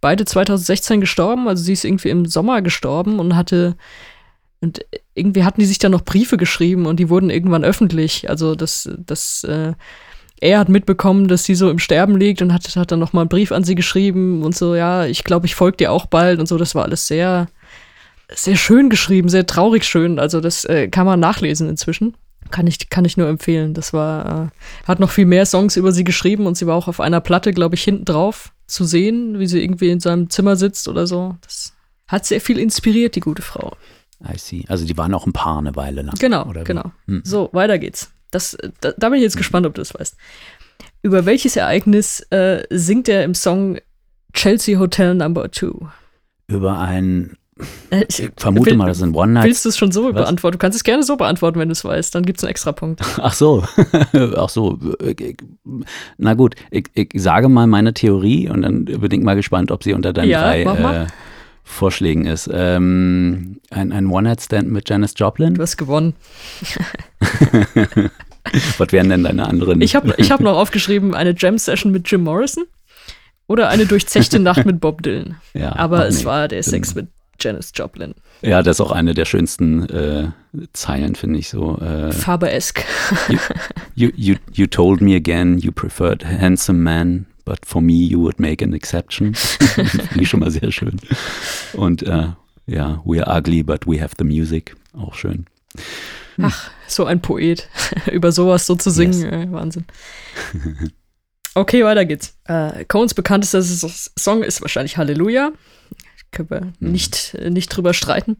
beide 0.00 0.24
2016 0.24 1.00
gestorben, 1.00 1.48
also 1.48 1.62
sie 1.62 1.72
ist 1.72 1.84
irgendwie 1.84 2.10
im 2.10 2.26
Sommer 2.26 2.62
gestorben 2.62 3.18
und 3.18 3.36
hatte 3.36 3.76
und 4.64 4.84
irgendwie 5.14 5.44
hatten 5.44 5.60
die 5.60 5.66
sich 5.66 5.78
dann 5.78 5.92
noch 5.92 6.04
Briefe 6.04 6.38
geschrieben 6.38 6.86
und 6.86 6.98
die 6.98 7.10
wurden 7.10 7.28
irgendwann 7.28 7.64
öffentlich. 7.64 8.30
Also 8.30 8.54
das, 8.54 8.88
das, 8.98 9.44
äh, 9.44 9.74
er 10.40 10.58
hat 10.58 10.68
mitbekommen, 10.68 11.28
dass 11.28 11.44
sie 11.44 11.54
so 11.54 11.70
im 11.70 11.78
Sterben 11.78 12.16
liegt 12.16 12.40
und 12.40 12.52
hat, 12.52 12.64
hat 12.74 12.90
dann 12.90 12.98
noch 12.98 13.12
mal 13.12 13.20
einen 13.20 13.28
Brief 13.28 13.52
an 13.52 13.62
sie 13.62 13.74
geschrieben 13.74 14.42
und 14.42 14.56
so, 14.56 14.74
ja, 14.74 15.04
ich 15.04 15.22
glaube, 15.22 15.46
ich 15.46 15.54
folge 15.54 15.76
dir 15.76 15.92
auch 15.92 16.06
bald 16.06 16.40
und 16.40 16.46
so. 16.46 16.56
Das 16.56 16.74
war 16.74 16.84
alles 16.84 17.06
sehr, 17.06 17.46
sehr 18.34 18.56
schön 18.56 18.88
geschrieben, 18.88 19.28
sehr 19.28 19.46
traurig 19.46 19.84
schön. 19.84 20.18
Also 20.18 20.40
das 20.40 20.64
äh, 20.64 20.88
kann 20.88 21.06
man 21.06 21.20
nachlesen 21.20 21.68
inzwischen. 21.68 22.16
Kann 22.50 22.66
ich, 22.66 22.90
kann 22.90 23.04
ich 23.04 23.16
nur 23.16 23.28
empfehlen. 23.28 23.74
Das 23.74 23.92
war, 23.92 24.50
äh, 24.52 24.86
hat 24.86 25.00
noch 25.00 25.10
viel 25.10 25.26
mehr 25.26 25.46
Songs 25.46 25.76
über 25.76 25.92
sie 25.92 26.04
geschrieben 26.04 26.46
und 26.46 26.56
sie 26.56 26.66
war 26.66 26.76
auch 26.76 26.88
auf 26.88 27.00
einer 27.00 27.20
Platte, 27.20 27.52
glaube 27.52 27.74
ich, 27.74 27.82
hinten 27.82 28.04
drauf 28.04 28.52
zu 28.66 28.84
sehen, 28.84 29.38
wie 29.38 29.46
sie 29.46 29.62
irgendwie 29.62 29.90
in 29.90 30.00
seinem 30.00 30.30
Zimmer 30.30 30.56
sitzt 30.56 30.88
oder 30.88 31.06
so. 31.06 31.36
Das 31.42 31.74
hat 32.06 32.26
sehr 32.26 32.40
viel 32.40 32.58
inspiriert, 32.58 33.16
die 33.16 33.20
gute 33.20 33.42
Frau. 33.42 33.76
I 34.22 34.38
see. 34.38 34.64
Also 34.68 34.86
die 34.86 34.96
waren 34.96 35.12
auch 35.14 35.26
ein 35.26 35.32
Paar 35.32 35.58
eine 35.58 35.74
Weile 35.76 36.02
lang. 36.02 36.14
Genau, 36.18 36.52
genau. 36.64 36.92
Hm. 37.06 37.22
So, 37.24 37.50
weiter 37.52 37.78
geht's. 37.78 38.12
Das, 38.30 38.56
da, 38.80 38.92
da 38.96 39.08
bin 39.08 39.18
ich 39.18 39.22
jetzt 39.22 39.36
gespannt, 39.36 39.66
ob 39.66 39.74
du 39.74 39.80
das 39.80 39.94
weißt. 39.94 40.16
Über 41.02 41.26
welches 41.26 41.56
Ereignis 41.56 42.20
äh, 42.30 42.64
singt 42.70 43.08
er 43.08 43.24
im 43.24 43.34
Song 43.34 43.78
Chelsea 44.32 44.78
Hotel 44.78 45.14
Number 45.14 45.50
Two? 45.50 45.88
Über 46.46 46.78
ein, 46.78 47.36
ich 48.08 48.30
vermute 48.36 48.70
will- 48.70 48.76
mal, 48.76 48.86
das 48.88 49.00
ein 49.02 49.14
One-Night. 49.14 49.44
Willst 49.44 49.64
du 49.64 49.68
es 49.68 49.76
schon 49.78 49.92
so 49.92 50.06
Was? 50.06 50.14
beantworten? 50.14 50.54
Du 50.54 50.58
kannst 50.58 50.76
es 50.76 50.82
gerne 50.84 51.02
so 51.04 51.16
beantworten, 51.16 51.58
wenn 51.60 51.68
du 51.68 51.72
es 51.72 51.84
weißt. 51.84 52.14
Dann 52.14 52.24
gibt 52.24 52.38
es 52.38 52.44
einen 52.44 52.50
extra 52.50 52.72
Punkt. 52.72 53.00
Ach 53.18 53.32
so, 53.32 53.62
ach 54.36 54.48
so. 54.48 54.78
Na 56.18 56.34
gut, 56.34 56.56
ich, 56.70 56.88
ich 56.94 57.10
sage 57.14 57.48
mal 57.48 57.66
meine 57.66 57.94
Theorie 57.94 58.48
und 58.48 58.62
dann 58.62 58.84
bin 58.86 59.10
ich 59.12 59.20
mal 59.20 59.36
gespannt, 59.36 59.70
ob 59.70 59.84
sie 59.84 59.92
unter 59.92 60.12
deinen 60.12 60.28
Ja, 60.30 60.42
drei 60.42 60.62
äh, 60.62 61.06
Vorschlägen 61.62 62.26
ist. 62.26 62.50
Ähm, 62.52 63.60
ein 63.70 63.92
ein 63.92 64.06
One-Night-Stand 64.08 64.70
mit 64.70 64.88
Janis 64.90 65.14
Joplin? 65.16 65.54
Du 65.54 65.62
hast 65.62 65.76
gewonnen. 65.76 66.14
Was 68.78 68.92
wären 68.92 69.08
denn 69.08 69.22
deine 69.24 69.46
anderen? 69.48 69.80
Ich 69.80 69.94
habe 69.96 70.14
ich 70.18 70.30
hab 70.30 70.40
noch 70.40 70.56
aufgeschrieben, 70.56 71.14
eine 71.14 71.34
Jam-Session 71.36 71.90
mit 71.92 72.10
Jim 72.10 72.22
Morrison 72.24 72.64
oder 73.46 73.68
eine 73.68 73.86
durchzechte 73.86 74.38
Nacht 74.38 74.66
mit 74.66 74.80
Bob 74.80 75.02
Dylan. 75.02 75.36
ja, 75.54 75.74
Aber 75.76 76.06
es 76.06 76.20
nee. 76.20 76.24
war 76.26 76.48
der 76.48 76.62
Sex 76.62 76.94
mit 76.94 77.08
Janis 77.40 77.72
Joplin. 77.74 78.14
Ja, 78.42 78.62
das 78.62 78.76
ist 78.76 78.80
auch 78.80 78.92
eine 78.92 79.14
der 79.14 79.24
schönsten 79.24 79.88
äh, 79.88 80.28
Zeilen, 80.72 81.14
finde 81.14 81.38
ich 81.38 81.48
so. 81.48 81.78
Äh, 81.78 82.12
Faber-esque. 82.12 82.84
you, 83.94 84.10
you, 84.16 84.36
you 84.52 84.66
told 84.66 85.00
me 85.00 85.14
again 85.16 85.58
you 85.58 85.72
preferred 85.72 86.24
handsome 86.24 86.78
man, 86.80 87.26
but 87.44 87.58
for 87.66 87.80
me 87.80 87.94
you 87.94 88.20
would 88.20 88.38
make 88.38 88.62
an 88.64 88.72
exception. 88.72 89.34
finde 89.34 90.20
ich 90.20 90.28
schon 90.28 90.40
mal 90.40 90.50
sehr 90.50 90.70
schön. 90.72 91.00
Und 91.72 92.02
äh, 92.02 92.28
ja, 92.66 93.02
we 93.04 93.26
are 93.26 93.38
ugly, 93.38 93.62
but 93.62 93.86
we 93.86 94.00
have 94.00 94.14
the 94.18 94.24
music. 94.24 94.76
Auch 94.96 95.14
schön. 95.14 95.46
Ach, 96.40 96.70
so 96.86 97.04
ein 97.04 97.20
Poet. 97.20 97.68
Über 98.12 98.32
sowas 98.32 98.66
so 98.66 98.74
zu 98.74 98.90
singen, 98.90 99.12
Yes. 99.22 99.32
äh, 99.32 99.52
Wahnsinn. 99.52 99.84
Okay, 101.54 101.84
weiter 101.84 102.04
geht's. 102.04 102.36
Äh, 102.46 102.84
Coens 102.86 103.14
bekanntester 103.14 103.62
Song 103.62 104.42
ist 104.42 104.60
wahrscheinlich 104.60 104.96
Halleluja. 104.96 105.52
Können 106.34 106.50
wir 106.50 106.72
nicht, 106.80 107.34
äh, 107.34 107.50
nicht 107.50 107.68
drüber 107.68 107.94
streiten. 107.94 108.36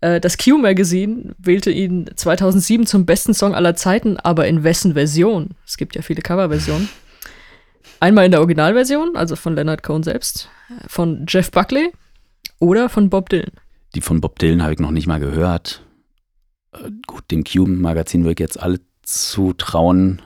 Äh, 0.00 0.20
das 0.20 0.38
Q-Magazin 0.38 1.32
wählte 1.38 1.70
ihn 1.70 2.10
2007 2.14 2.86
zum 2.86 3.06
besten 3.06 3.34
Song 3.34 3.54
aller 3.54 3.76
Zeiten, 3.76 4.16
aber 4.16 4.46
in 4.46 4.64
wessen 4.64 4.94
Version? 4.94 5.50
Es 5.66 5.76
gibt 5.76 5.96
ja 5.96 6.02
viele 6.02 6.22
Coverversionen. 6.22 6.88
Einmal 8.00 8.24
in 8.24 8.30
der 8.30 8.40
Originalversion, 8.40 9.16
also 9.16 9.36
von 9.36 9.54
Leonard 9.54 9.82
Cohen 9.82 10.02
selbst, 10.02 10.48
von 10.86 11.26
Jeff 11.28 11.50
Buckley 11.50 11.92
oder 12.58 12.88
von 12.88 13.10
Bob 13.10 13.28
Dylan. 13.28 13.52
Die 13.94 14.00
von 14.00 14.20
Bob 14.20 14.38
Dylan 14.38 14.62
habe 14.62 14.72
ich 14.72 14.78
noch 14.78 14.90
nicht 14.90 15.06
mal 15.06 15.20
gehört. 15.20 15.84
Äh, 16.72 16.90
gut, 17.06 17.30
dem 17.30 17.44
Cube-Magazin 17.44 18.22
würde 18.22 18.34
ich 18.34 18.38
jetzt 18.40 18.60
alle 18.60 18.80
zutrauen. 19.02 20.22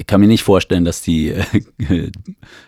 Ich 0.00 0.06
kann 0.06 0.20
mir 0.20 0.28
nicht 0.28 0.44
vorstellen, 0.44 0.84
dass 0.84 1.02
die 1.02 1.30
äh, 1.30 1.44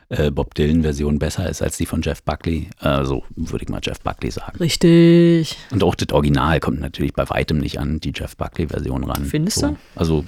äh, 0.08 0.30
Bob 0.32 0.54
Dylan-Version 0.54 1.20
besser 1.20 1.48
ist 1.48 1.62
als 1.62 1.76
die 1.76 1.86
von 1.86 2.02
Jeff 2.02 2.24
Buckley. 2.24 2.68
Also 2.78 3.22
würde 3.36 3.62
ich 3.62 3.68
mal 3.68 3.80
Jeff 3.82 4.00
Buckley 4.00 4.32
sagen. 4.32 4.58
Richtig. 4.58 5.56
Und 5.70 5.84
auch 5.84 5.94
das 5.94 6.12
Original 6.12 6.58
kommt 6.58 6.80
natürlich 6.80 7.12
bei 7.12 7.30
weitem 7.30 7.58
nicht 7.58 7.78
an 7.78 8.00
die 8.00 8.12
Jeff 8.14 8.36
Buckley-Version 8.36 9.04
ran. 9.04 9.24
Findest 9.24 9.60
so. 9.60 9.68
du? 9.68 9.76
Also 9.94 10.24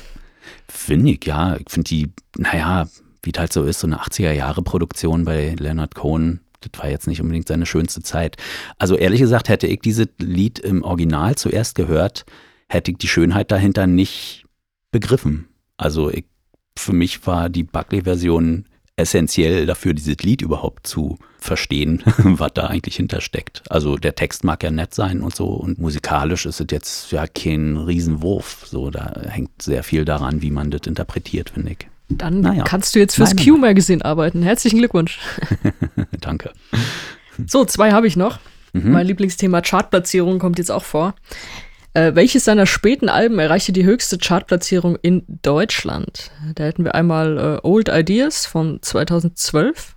finde 0.69 1.11
ich, 1.11 1.25
ja. 1.27 1.57
Ich 1.57 1.69
finde 1.69 1.89
die, 1.89 2.13
naja, 2.39 2.89
wie 3.25 3.33
halt 3.37 3.53
so 3.53 3.65
ist, 3.65 3.81
so 3.81 3.89
eine 3.89 4.01
80er-Jahre-Produktion 4.01 5.25
bei 5.25 5.57
Leonard 5.59 5.97
Cohen, 5.97 6.41
das 6.61 6.81
war 6.81 6.89
jetzt 6.89 7.09
nicht 7.09 7.21
unbedingt 7.21 7.49
seine 7.49 7.67
schönste 7.67 8.03
Zeit. 8.03 8.37
Also 8.79 8.97
ehrlich 8.97 9.21
gesagt, 9.21 9.49
hätte 9.49 9.67
ich 9.67 9.81
dieses 9.81 10.07
Lied 10.19 10.61
im 10.61 10.85
Original 10.85 11.35
zuerst 11.35 11.75
gehört, 11.75 12.25
hätte 12.69 12.93
ich 12.93 12.99
die 12.99 13.09
Schönheit 13.09 13.51
dahinter 13.51 13.87
nicht 13.87 14.45
begriffen. 14.93 15.49
Also 15.77 16.11
ich, 16.11 16.27
für 16.77 16.93
mich 16.93 17.27
war 17.27 17.49
die 17.49 17.65
Buckley-Version 17.65 18.65
essentiell 18.97 19.67
dafür, 19.67 19.95
dieses 19.95 20.19
Lied 20.19 20.43
überhaupt 20.43 20.87
zu 20.87 21.19
verstehen, 21.39 22.03
was 22.19 22.53
da 22.55 22.67
eigentlich 22.67 22.97
hintersteckt. 22.97 23.63
Also 23.69 23.97
der 23.97 24.15
Text 24.15 24.45
mag 24.45 24.63
ja 24.63 24.71
nett 24.71 24.95
sein 24.95 25.23
und 25.23 25.35
so 25.35 25.47
und 25.49 25.79
musikalisch 25.79 26.47
ist 26.47 26.61
es 26.61 26.67
jetzt 26.71 27.11
ja 27.13 27.27
kein 27.27 27.77
Riesenwurf. 27.77 28.67
So, 28.67 28.91
da 28.91 29.23
hängt 29.29 29.63
sehr 29.63 29.83
viel 29.83 30.05
daran, 30.05 30.43
wie 30.43 30.51
man 30.51 30.71
das 30.71 30.83
interpretiert, 30.87 31.51
finde 31.51 31.73
ich. 31.73 31.89
Dann 32.09 32.41
naja. 32.41 32.65
kannst 32.65 32.95
du 32.95 32.99
jetzt 32.99 33.15
fürs 33.15 33.35
Q-Magazin 33.37 34.03
arbeiten. 34.03 34.43
Herzlichen 34.43 34.79
Glückwunsch. 34.79 35.19
Danke. 36.21 36.53
So, 37.47 37.65
zwei 37.65 37.93
habe 37.93 38.07
ich 38.07 38.17
noch. 38.17 38.39
Mhm. 38.75 38.93
Mein 38.93 39.07
Lieblingsthema 39.07 39.63
Chartplatzierung 39.63 40.39
kommt 40.39 40.59
jetzt 40.59 40.71
auch 40.71 40.85
vor. 40.85 41.15
Äh, 41.95 42.15
welches 42.15 42.47
seiner 42.47 42.67
späten 42.67 43.09
Alben 43.09 43.39
erreichte 43.39 43.73
die 43.73 43.85
höchste 43.85 44.17
Chartplatzierung 44.17 44.97
in 44.97 45.25
Deutschland? 45.27 46.31
Da 46.55 46.65
hätten 46.65 46.85
wir 46.85 46.95
einmal 46.95 47.39
äh, 47.39 47.67
Old 47.67 47.91
Ideas 47.91 48.47
von 48.47 48.81
2012, 48.81 49.97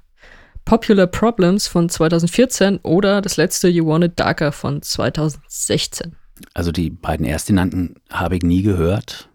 Popular 0.66 1.08
Problems 1.08 1.68
von 1.68 1.88
2014 1.88 2.80
oder 2.80 3.22
das 3.22 3.38
letzte 3.38 3.70
You 3.70 3.88
Want 3.88 4.04
It 4.04 4.20
Darker 4.20 4.52
von 4.52 4.82
2016. 4.82 6.16
Also 6.54 6.74
die 6.74 6.90
beiden 6.90 7.26
erstgenannten 7.26 7.96
habe 8.10 8.36
ich 8.36 8.44
nie 8.44 8.62
gehört. 8.62 9.30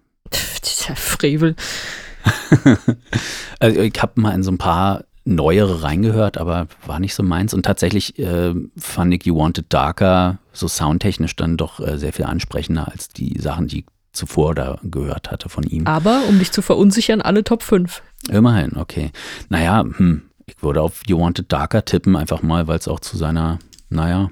Dieser 0.62 0.96
Frevel. 0.96 1.56
also 3.58 3.80
ich 3.80 4.02
habe 4.02 4.20
mal 4.20 4.34
in 4.34 4.42
so 4.42 4.50
ein 4.50 4.58
paar 4.58 5.04
neuere 5.24 5.82
reingehört, 5.82 6.36
aber 6.36 6.66
war 6.84 7.00
nicht 7.00 7.14
so 7.14 7.22
meins. 7.22 7.54
Und 7.54 7.64
tatsächlich 7.64 8.18
äh, 8.18 8.52
fand 8.76 9.14
ich 9.14 9.24
You 9.24 9.36
Wanted 9.36 9.66
Darker 9.70 10.39
so 10.52 10.68
soundtechnisch 10.68 11.36
dann 11.36 11.56
doch 11.56 11.80
äh, 11.80 11.98
sehr 11.98 12.12
viel 12.12 12.24
ansprechender 12.24 12.90
als 12.90 13.08
die 13.08 13.38
Sachen, 13.38 13.68
die 13.68 13.80
ich 13.80 13.86
zuvor 14.12 14.54
da 14.54 14.78
gehört 14.82 15.30
hatte 15.30 15.48
von 15.48 15.64
ihm. 15.64 15.86
Aber 15.86 16.22
um 16.28 16.38
dich 16.38 16.52
zu 16.52 16.62
verunsichern, 16.62 17.20
alle 17.20 17.44
Top 17.44 17.62
5. 17.62 18.02
Immerhin, 18.28 18.76
okay. 18.76 19.12
Naja, 19.48 19.82
hm, 19.82 20.22
ich 20.46 20.62
würde 20.62 20.82
auf 20.82 21.02
You 21.06 21.20
Wanted 21.20 21.52
Darker 21.52 21.84
tippen, 21.84 22.16
einfach 22.16 22.42
mal, 22.42 22.66
weil 22.66 22.78
es 22.78 22.88
auch 22.88 23.00
zu 23.00 23.16
seiner, 23.16 23.58
naja, 23.88 24.30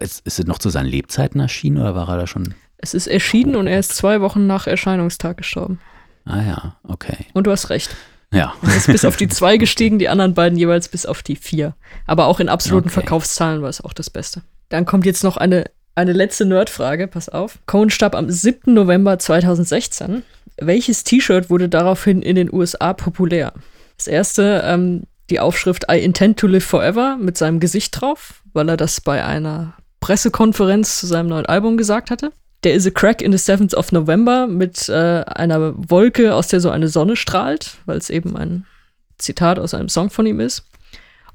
ist, 0.00 0.26
ist 0.26 0.38
es 0.38 0.46
noch 0.46 0.58
zu 0.58 0.70
seinen 0.70 0.86
Lebzeiten 0.86 1.40
erschienen 1.40 1.78
oder 1.78 1.94
war 1.94 2.08
er 2.08 2.18
da 2.18 2.26
schon? 2.26 2.54
Es 2.78 2.94
ist 2.94 3.06
erschienen 3.06 3.56
oh, 3.56 3.60
und 3.60 3.66
er 3.66 3.78
ist 3.78 3.94
zwei 3.94 4.20
Wochen 4.20 4.46
nach 4.46 4.66
Erscheinungstag 4.66 5.38
gestorben. 5.38 5.78
Ah 6.24 6.42
ja, 6.42 6.76
okay. 6.82 7.26
Und 7.32 7.46
du 7.46 7.50
hast 7.50 7.70
recht. 7.70 7.94
Ja. 8.32 8.54
Er 8.62 8.76
ist 8.76 8.86
bis 8.86 9.04
auf 9.04 9.16
die 9.16 9.28
zwei 9.28 9.56
gestiegen, 9.56 9.98
die 9.98 10.08
anderen 10.08 10.34
beiden 10.34 10.58
jeweils 10.58 10.88
bis 10.88 11.06
auf 11.06 11.22
die 11.22 11.36
vier. 11.36 11.74
Aber 12.06 12.26
auch 12.26 12.40
in 12.40 12.48
absoluten 12.48 12.88
okay. 12.88 12.94
Verkaufszahlen 12.94 13.62
war 13.62 13.68
es 13.68 13.80
auch 13.80 13.92
das 13.92 14.10
Beste. 14.10 14.42
Dann 14.74 14.86
kommt 14.86 15.06
jetzt 15.06 15.22
noch 15.22 15.36
eine, 15.36 15.70
eine 15.94 16.12
letzte 16.12 16.44
Nerdfrage, 16.46 17.06
pass 17.06 17.28
auf. 17.28 17.60
Cohen 17.66 17.90
starb 17.90 18.16
am 18.16 18.28
7. 18.28 18.74
November 18.74 19.20
2016. 19.20 20.24
Welches 20.56 21.04
T-Shirt 21.04 21.48
wurde 21.48 21.68
daraufhin 21.68 22.22
in 22.22 22.34
den 22.34 22.52
USA 22.52 22.92
populär? 22.92 23.52
Das 23.96 24.08
erste, 24.08 24.64
ähm, 24.66 25.04
die 25.30 25.38
Aufschrift 25.38 25.84
I 25.88 26.00
intend 26.00 26.40
to 26.40 26.48
live 26.48 26.64
forever 26.64 27.16
mit 27.16 27.38
seinem 27.38 27.60
Gesicht 27.60 28.00
drauf, 28.00 28.42
weil 28.52 28.68
er 28.68 28.76
das 28.76 29.00
bei 29.00 29.24
einer 29.24 29.74
Pressekonferenz 30.00 30.98
zu 30.98 31.06
seinem 31.06 31.28
neuen 31.28 31.46
Album 31.46 31.76
gesagt 31.76 32.10
hatte. 32.10 32.32
Der 32.64 32.74
is 32.74 32.84
a 32.84 32.90
crack 32.90 33.22
in 33.22 33.30
the 33.30 33.38
7th 33.38 33.76
of 33.76 33.92
November 33.92 34.48
mit 34.48 34.88
äh, 34.88 35.22
einer 35.24 35.74
Wolke, 35.88 36.34
aus 36.34 36.48
der 36.48 36.58
so 36.58 36.70
eine 36.70 36.88
Sonne 36.88 37.14
strahlt, 37.14 37.76
weil 37.86 37.98
es 37.98 38.10
eben 38.10 38.36
ein 38.36 38.66
Zitat 39.18 39.60
aus 39.60 39.72
einem 39.72 39.88
Song 39.88 40.10
von 40.10 40.26
ihm 40.26 40.40
ist. 40.40 40.64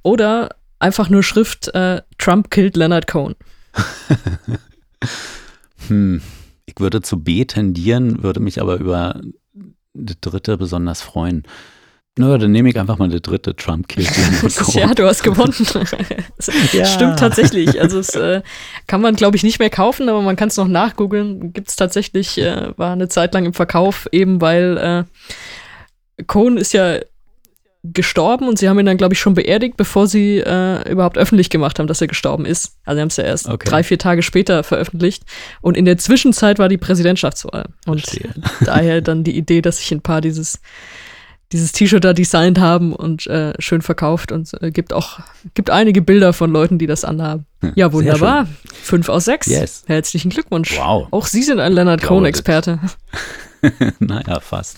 Oder 0.03 0.49
einfach 0.79 1.09
nur 1.09 1.23
Schrift 1.23 1.73
äh, 1.75 2.01
Trump 2.17 2.49
killed 2.49 2.75
Leonard 2.75 3.07
Cohen. 3.07 3.35
hm. 5.87 6.21
Ich 6.65 6.79
würde 6.79 7.01
zu 7.01 7.23
B 7.23 7.45
tendieren, 7.45 8.23
würde 8.23 8.39
mich 8.39 8.61
aber 8.61 8.77
über 8.77 9.21
die 9.93 10.21
dritte 10.21 10.57
besonders 10.57 11.01
freuen. 11.01 11.43
Naja, 12.17 12.37
dann 12.37 12.51
nehme 12.51 12.69
ich 12.69 12.77
einfach 12.77 12.97
mal 12.97 13.07
die 13.07 13.21
dritte 13.21 13.55
Trump 13.55 13.87
killt 13.87 14.11
Ja, 14.73 14.93
du 14.93 15.07
hast 15.07 15.23
gewonnen. 15.23 15.53
ja. 16.73 16.85
Stimmt 16.85 17.17
tatsächlich. 17.17 17.79
Also 17.79 17.99
es 17.99 18.13
äh, 18.15 18.41
kann 18.87 18.99
man, 18.99 19.15
glaube 19.15 19.37
ich, 19.37 19.43
nicht 19.43 19.59
mehr 19.59 19.69
kaufen, 19.69 20.09
aber 20.09 20.21
man 20.21 20.35
kann 20.35 20.49
es 20.49 20.57
noch 20.57 20.67
nachgoogeln. 20.67 21.53
Gibt 21.53 21.69
es 21.69 21.75
tatsächlich, 21.75 22.37
äh, 22.37 22.77
war 22.77 22.91
eine 22.91 23.07
Zeit 23.07 23.33
lang 23.33 23.45
im 23.45 23.53
Verkauf, 23.53 24.09
eben 24.11 24.41
weil 24.41 25.05
äh, 26.17 26.23
Cohn 26.23 26.57
ist 26.57 26.73
ja 26.73 26.99
gestorben 27.83 28.49
und 28.49 28.59
sie 28.59 28.67
haben 28.67 28.77
ihn 28.79 28.85
dann, 28.85 28.97
glaube 28.97 29.13
ich, 29.13 29.19
schon 29.19 29.35
beerdigt, 29.35 29.77
bevor 29.77 30.07
sie 30.07 30.39
äh, 30.39 30.91
überhaupt 30.91 31.17
öffentlich 31.17 31.49
gemacht 31.49 31.79
haben, 31.79 31.87
dass 31.87 32.01
er 32.01 32.07
gestorben 32.07 32.45
ist. 32.45 32.77
Also 32.83 32.97
sie 32.97 33.01
haben 33.01 33.07
es 33.07 33.17
ja 33.17 33.23
erst 33.23 33.47
okay. 33.47 33.69
drei, 33.69 33.83
vier 33.83 33.97
Tage 33.97 34.21
später 34.21 34.63
veröffentlicht. 34.63 35.23
Und 35.61 35.77
in 35.77 35.85
der 35.85 35.97
Zwischenzeit 35.97 36.59
war 36.59 36.67
die 36.67 36.77
Präsidentschaftswahl. 36.77 37.69
Und 37.85 38.01
Verstehe. 38.01 38.33
daher 38.65 39.01
dann 39.01 39.23
die 39.23 39.37
Idee, 39.37 39.61
dass 39.61 39.77
sich 39.77 39.91
ein 39.91 40.01
paar 40.01 40.21
dieses 40.21 40.59
dieses 41.51 41.71
T-Shirt 41.71 42.03
da 42.03 42.13
designt 42.13 42.59
haben 42.59 42.93
und 42.93 43.25
äh, 43.25 43.53
schön 43.57 43.81
verkauft 43.81 44.31
und 44.31 44.51
äh, 44.61 44.69
gibt 44.69 44.93
auch 44.93 45.19
gibt 45.55 45.71
einige 45.71 46.03
Bilder 46.03 46.31
von 46.31 46.51
Leuten, 46.51 46.77
die 46.77 46.85
das 46.85 47.03
anhaben. 47.03 47.47
Hm, 47.61 47.71
ja, 47.75 47.91
wunderbar. 47.91 48.47
Fünf 48.71 49.09
aus 49.09 49.25
sechs. 49.25 49.47
Yes. 49.47 49.83
Herzlichen 49.87 50.29
Glückwunsch. 50.29 50.77
Wow. 50.77 51.07
Auch 51.09 51.25
Sie 51.25 51.41
sind 51.41 51.59
ein 51.59 51.73
Leonard 51.73 52.03
Cohen-Experte. 52.03 52.79
naja, 53.99 54.39
fast. 54.41 54.77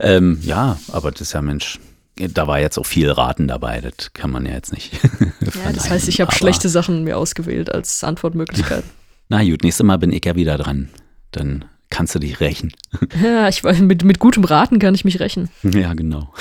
Ähm, 0.00 0.38
ja, 0.42 0.78
aber 0.90 1.10
das 1.10 1.20
ist 1.20 1.32
ja 1.34 1.42
Mensch. 1.42 1.78
Da 2.16 2.46
war 2.46 2.60
jetzt 2.60 2.78
auch 2.78 2.86
viel 2.86 3.10
Raten 3.10 3.48
dabei, 3.48 3.80
das 3.80 4.12
kann 4.12 4.30
man 4.30 4.46
ja 4.46 4.52
jetzt 4.52 4.72
nicht. 4.72 4.92
ja, 5.22 5.72
das 5.72 5.90
heißt, 5.90 6.08
ich 6.08 6.20
habe 6.20 6.32
schlechte 6.32 6.68
Sachen 6.68 7.02
mir 7.02 7.18
ausgewählt 7.18 7.72
als 7.72 8.04
Antwortmöglichkeit. 8.04 8.84
Na 9.28 9.42
gut, 9.42 9.64
nächstes 9.64 9.84
Mal 9.84 9.98
bin 9.98 10.12
ich 10.12 10.24
ja 10.24 10.36
wieder 10.36 10.56
dran. 10.56 10.90
Dann 11.32 11.64
kannst 11.90 12.14
du 12.14 12.18
dich 12.18 12.40
rächen. 12.40 12.72
Ja, 13.22 13.48
ich 13.48 13.64
weiß, 13.64 13.80
mit, 13.80 14.04
mit 14.04 14.18
gutem 14.18 14.44
Raten 14.44 14.78
kann 14.78 14.94
ich 14.94 15.04
mich 15.04 15.18
rächen. 15.20 15.50
Ja, 15.62 15.94
genau. 15.94 16.32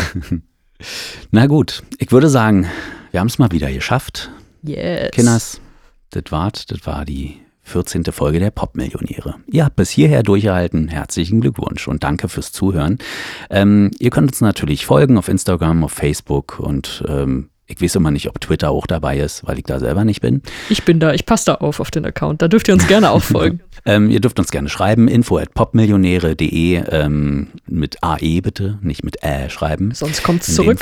Na 1.32 1.48
gut, 1.48 1.84
ich 1.98 2.12
würde 2.12 2.30
sagen, 2.30 2.68
wir 3.12 3.20
haben 3.20 3.28
es 3.28 3.40
mal 3.40 3.52
wieder 3.52 3.72
geschafft. 3.72 4.30
Yes. 4.64 5.12
Kinders, 5.12 5.62
das 6.12 6.24
war, 6.30 6.52
das 6.52 6.86
war 6.86 7.06
die 7.06 7.40
14. 7.64 8.06
Folge 8.06 8.40
der 8.40 8.52
Popmillionäre. 8.52 9.36
Ihr 9.48 9.66
habt 9.66 9.76
bis 9.76 9.90
hierher 9.90 10.24
durchgehalten. 10.24 10.88
Herzlichen 10.90 11.42
Glückwunsch 11.42 11.88
und 11.88 12.04
danke 12.04 12.28
fürs 12.28 12.52
Zuhören. 12.52 12.98
Ähm, 13.50 13.92
ihr 14.00 14.10
könnt 14.10 14.32
uns 14.32 14.42
natürlich 14.42 14.86
folgen 14.86 15.18
auf 15.18 15.28
Instagram, 15.28 15.84
auf 15.84 15.94
Facebook 15.94 16.60
und 16.60 17.04
ähm, 17.08 17.50
ich 17.66 17.82
weiß 17.82 17.96
immer 17.96 18.12
nicht, 18.12 18.28
ob 18.28 18.42
Twitter 18.42 18.72
auch 18.72 18.86
dabei 18.86 19.20
ist, 19.20 19.48
weil 19.48 19.58
ich 19.58 19.64
da 19.64 19.80
selber 19.80 20.04
nicht 20.04 20.22
bin. 20.22 20.42
Ich 20.70 20.84
bin 20.84 21.00
da, 21.00 21.14
ich 21.14 21.26
passe 21.26 21.46
da 21.46 21.56
auf 21.56 21.80
auf 21.80 21.92
den 21.92 22.06
Account. 22.06 22.42
Da 22.42 22.48
dürft 22.48 22.68
ihr 22.68 22.74
uns 22.74 22.88
gerne 22.88 23.12
auch 23.12 23.24
folgen. 23.24 23.62
ähm, 23.86 24.10
ihr 24.10 24.20
dürft 24.20 24.38
uns 24.40 24.52
gerne 24.52 24.70
schreiben, 24.70 25.08
info 25.08 25.38
at 25.38 25.54
popmillionäre.de 25.54 26.84
ähm, 26.90 27.48
mit 27.68 28.04
AE 28.04 28.42
bitte, 28.42 28.80
nicht 28.82 29.04
mit 29.04 29.24
Ä 29.24 29.50
schreiben. 29.50 29.92
Sonst 29.94 30.24
kommt 30.24 30.42
es 30.42 30.56
zurück. 30.56 30.80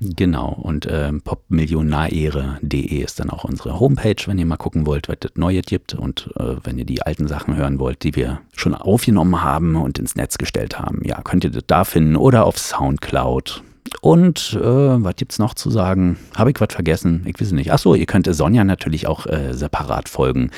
Genau, 0.00 0.52
und 0.52 0.86
ähm, 0.90 1.22
popmillionäre.de 1.22 3.02
ist 3.02 3.18
dann 3.18 3.30
auch 3.30 3.44
unsere 3.44 3.80
Homepage, 3.80 4.16
wenn 4.26 4.38
ihr 4.38 4.44
mal 4.44 4.56
gucken 4.56 4.86
wollt, 4.86 5.08
was 5.08 5.16
das 5.20 5.32
Neue 5.36 5.62
gibt 5.62 5.94
und 5.94 6.30
äh, 6.38 6.56
wenn 6.64 6.78
ihr 6.78 6.84
die 6.84 7.02
alten 7.02 7.28
Sachen 7.28 7.56
hören 7.56 7.78
wollt, 7.78 8.02
die 8.02 8.14
wir 8.14 8.40
schon 8.54 8.74
aufgenommen 8.74 9.42
haben 9.42 9.76
und 9.76 9.98
ins 9.98 10.14
Netz 10.14 10.36
gestellt 10.36 10.78
haben. 10.78 11.00
Ja, 11.04 11.22
könnt 11.22 11.44
ihr 11.44 11.50
das 11.50 11.64
da 11.66 11.84
finden 11.84 12.16
oder 12.16 12.44
auf 12.44 12.58
Soundcloud 12.58 13.62
und 14.00 14.58
äh, 14.60 14.64
was 14.64 15.14
es 15.28 15.38
noch 15.38 15.54
zu 15.54 15.70
sagen? 15.70 16.18
Habe 16.36 16.50
ich 16.50 16.60
was 16.60 16.72
vergessen? 16.72 17.24
Ich 17.26 17.40
weiß 17.40 17.52
nicht. 17.52 17.72
Achso, 17.72 17.94
ihr 17.94 18.06
könnt 18.06 18.32
Sonja 18.32 18.64
natürlich 18.64 19.06
auch 19.06 19.26
äh, 19.26 19.52
separat 19.52 20.08
folgen. 20.08 20.50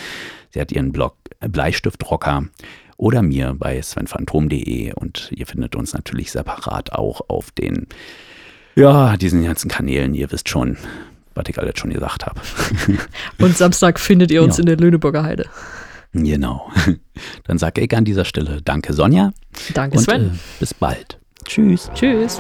Sie 0.51 0.61
hat 0.61 0.72
ihren 0.72 0.93
Blog 0.93 1.16
äh, 1.41 1.49
Bleistiftrocker 1.49 2.45
oder 2.97 3.22
mir 3.22 3.55
bei 3.57 3.81
svenphantom.de 3.81 4.93
und 4.93 5.31
ihr 5.35 5.47
findet 5.47 5.76
uns 5.76 5.95
natürlich 5.95 6.33
separat 6.33 6.93
auch 6.93 7.22
auf 7.29 7.50
den, 7.53 7.87
ja, 8.75 9.17
diesen 9.17 9.45
ganzen 9.45 9.71
Kanälen. 9.71 10.14
Ihr 10.14 10.30
wisst 10.33 10.49
schon, 10.49 10.76
was 11.34 11.45
ich 11.49 11.59
alles 11.59 11.79
schon 11.79 11.92
gesagt 11.92 12.26
habe. 12.26 12.41
und 13.38 13.57
Samstag 13.57 14.00
findet 14.00 14.30
ihr 14.30 14.42
uns 14.42 14.57
ja. 14.57 14.63
in 14.63 14.67
der 14.67 14.76
Lüneburger 14.76 15.22
Heide. 15.22 15.46
Genau. 16.13 16.71
Dann 17.45 17.59
sage 17.59 17.80
ich 17.83 17.96
an 17.96 18.05
dieser 18.05 18.25
Stelle 18.25 18.61
Danke, 18.63 18.92
Sonja. 18.92 19.33
Danke, 19.75 19.99
und, 19.99 20.05
Sven. 20.05 20.26
Äh, 20.26 20.38
bis 20.59 20.75
bald. 20.75 21.18
Tschüss. 21.45 21.91
Tschüss. 21.95 22.38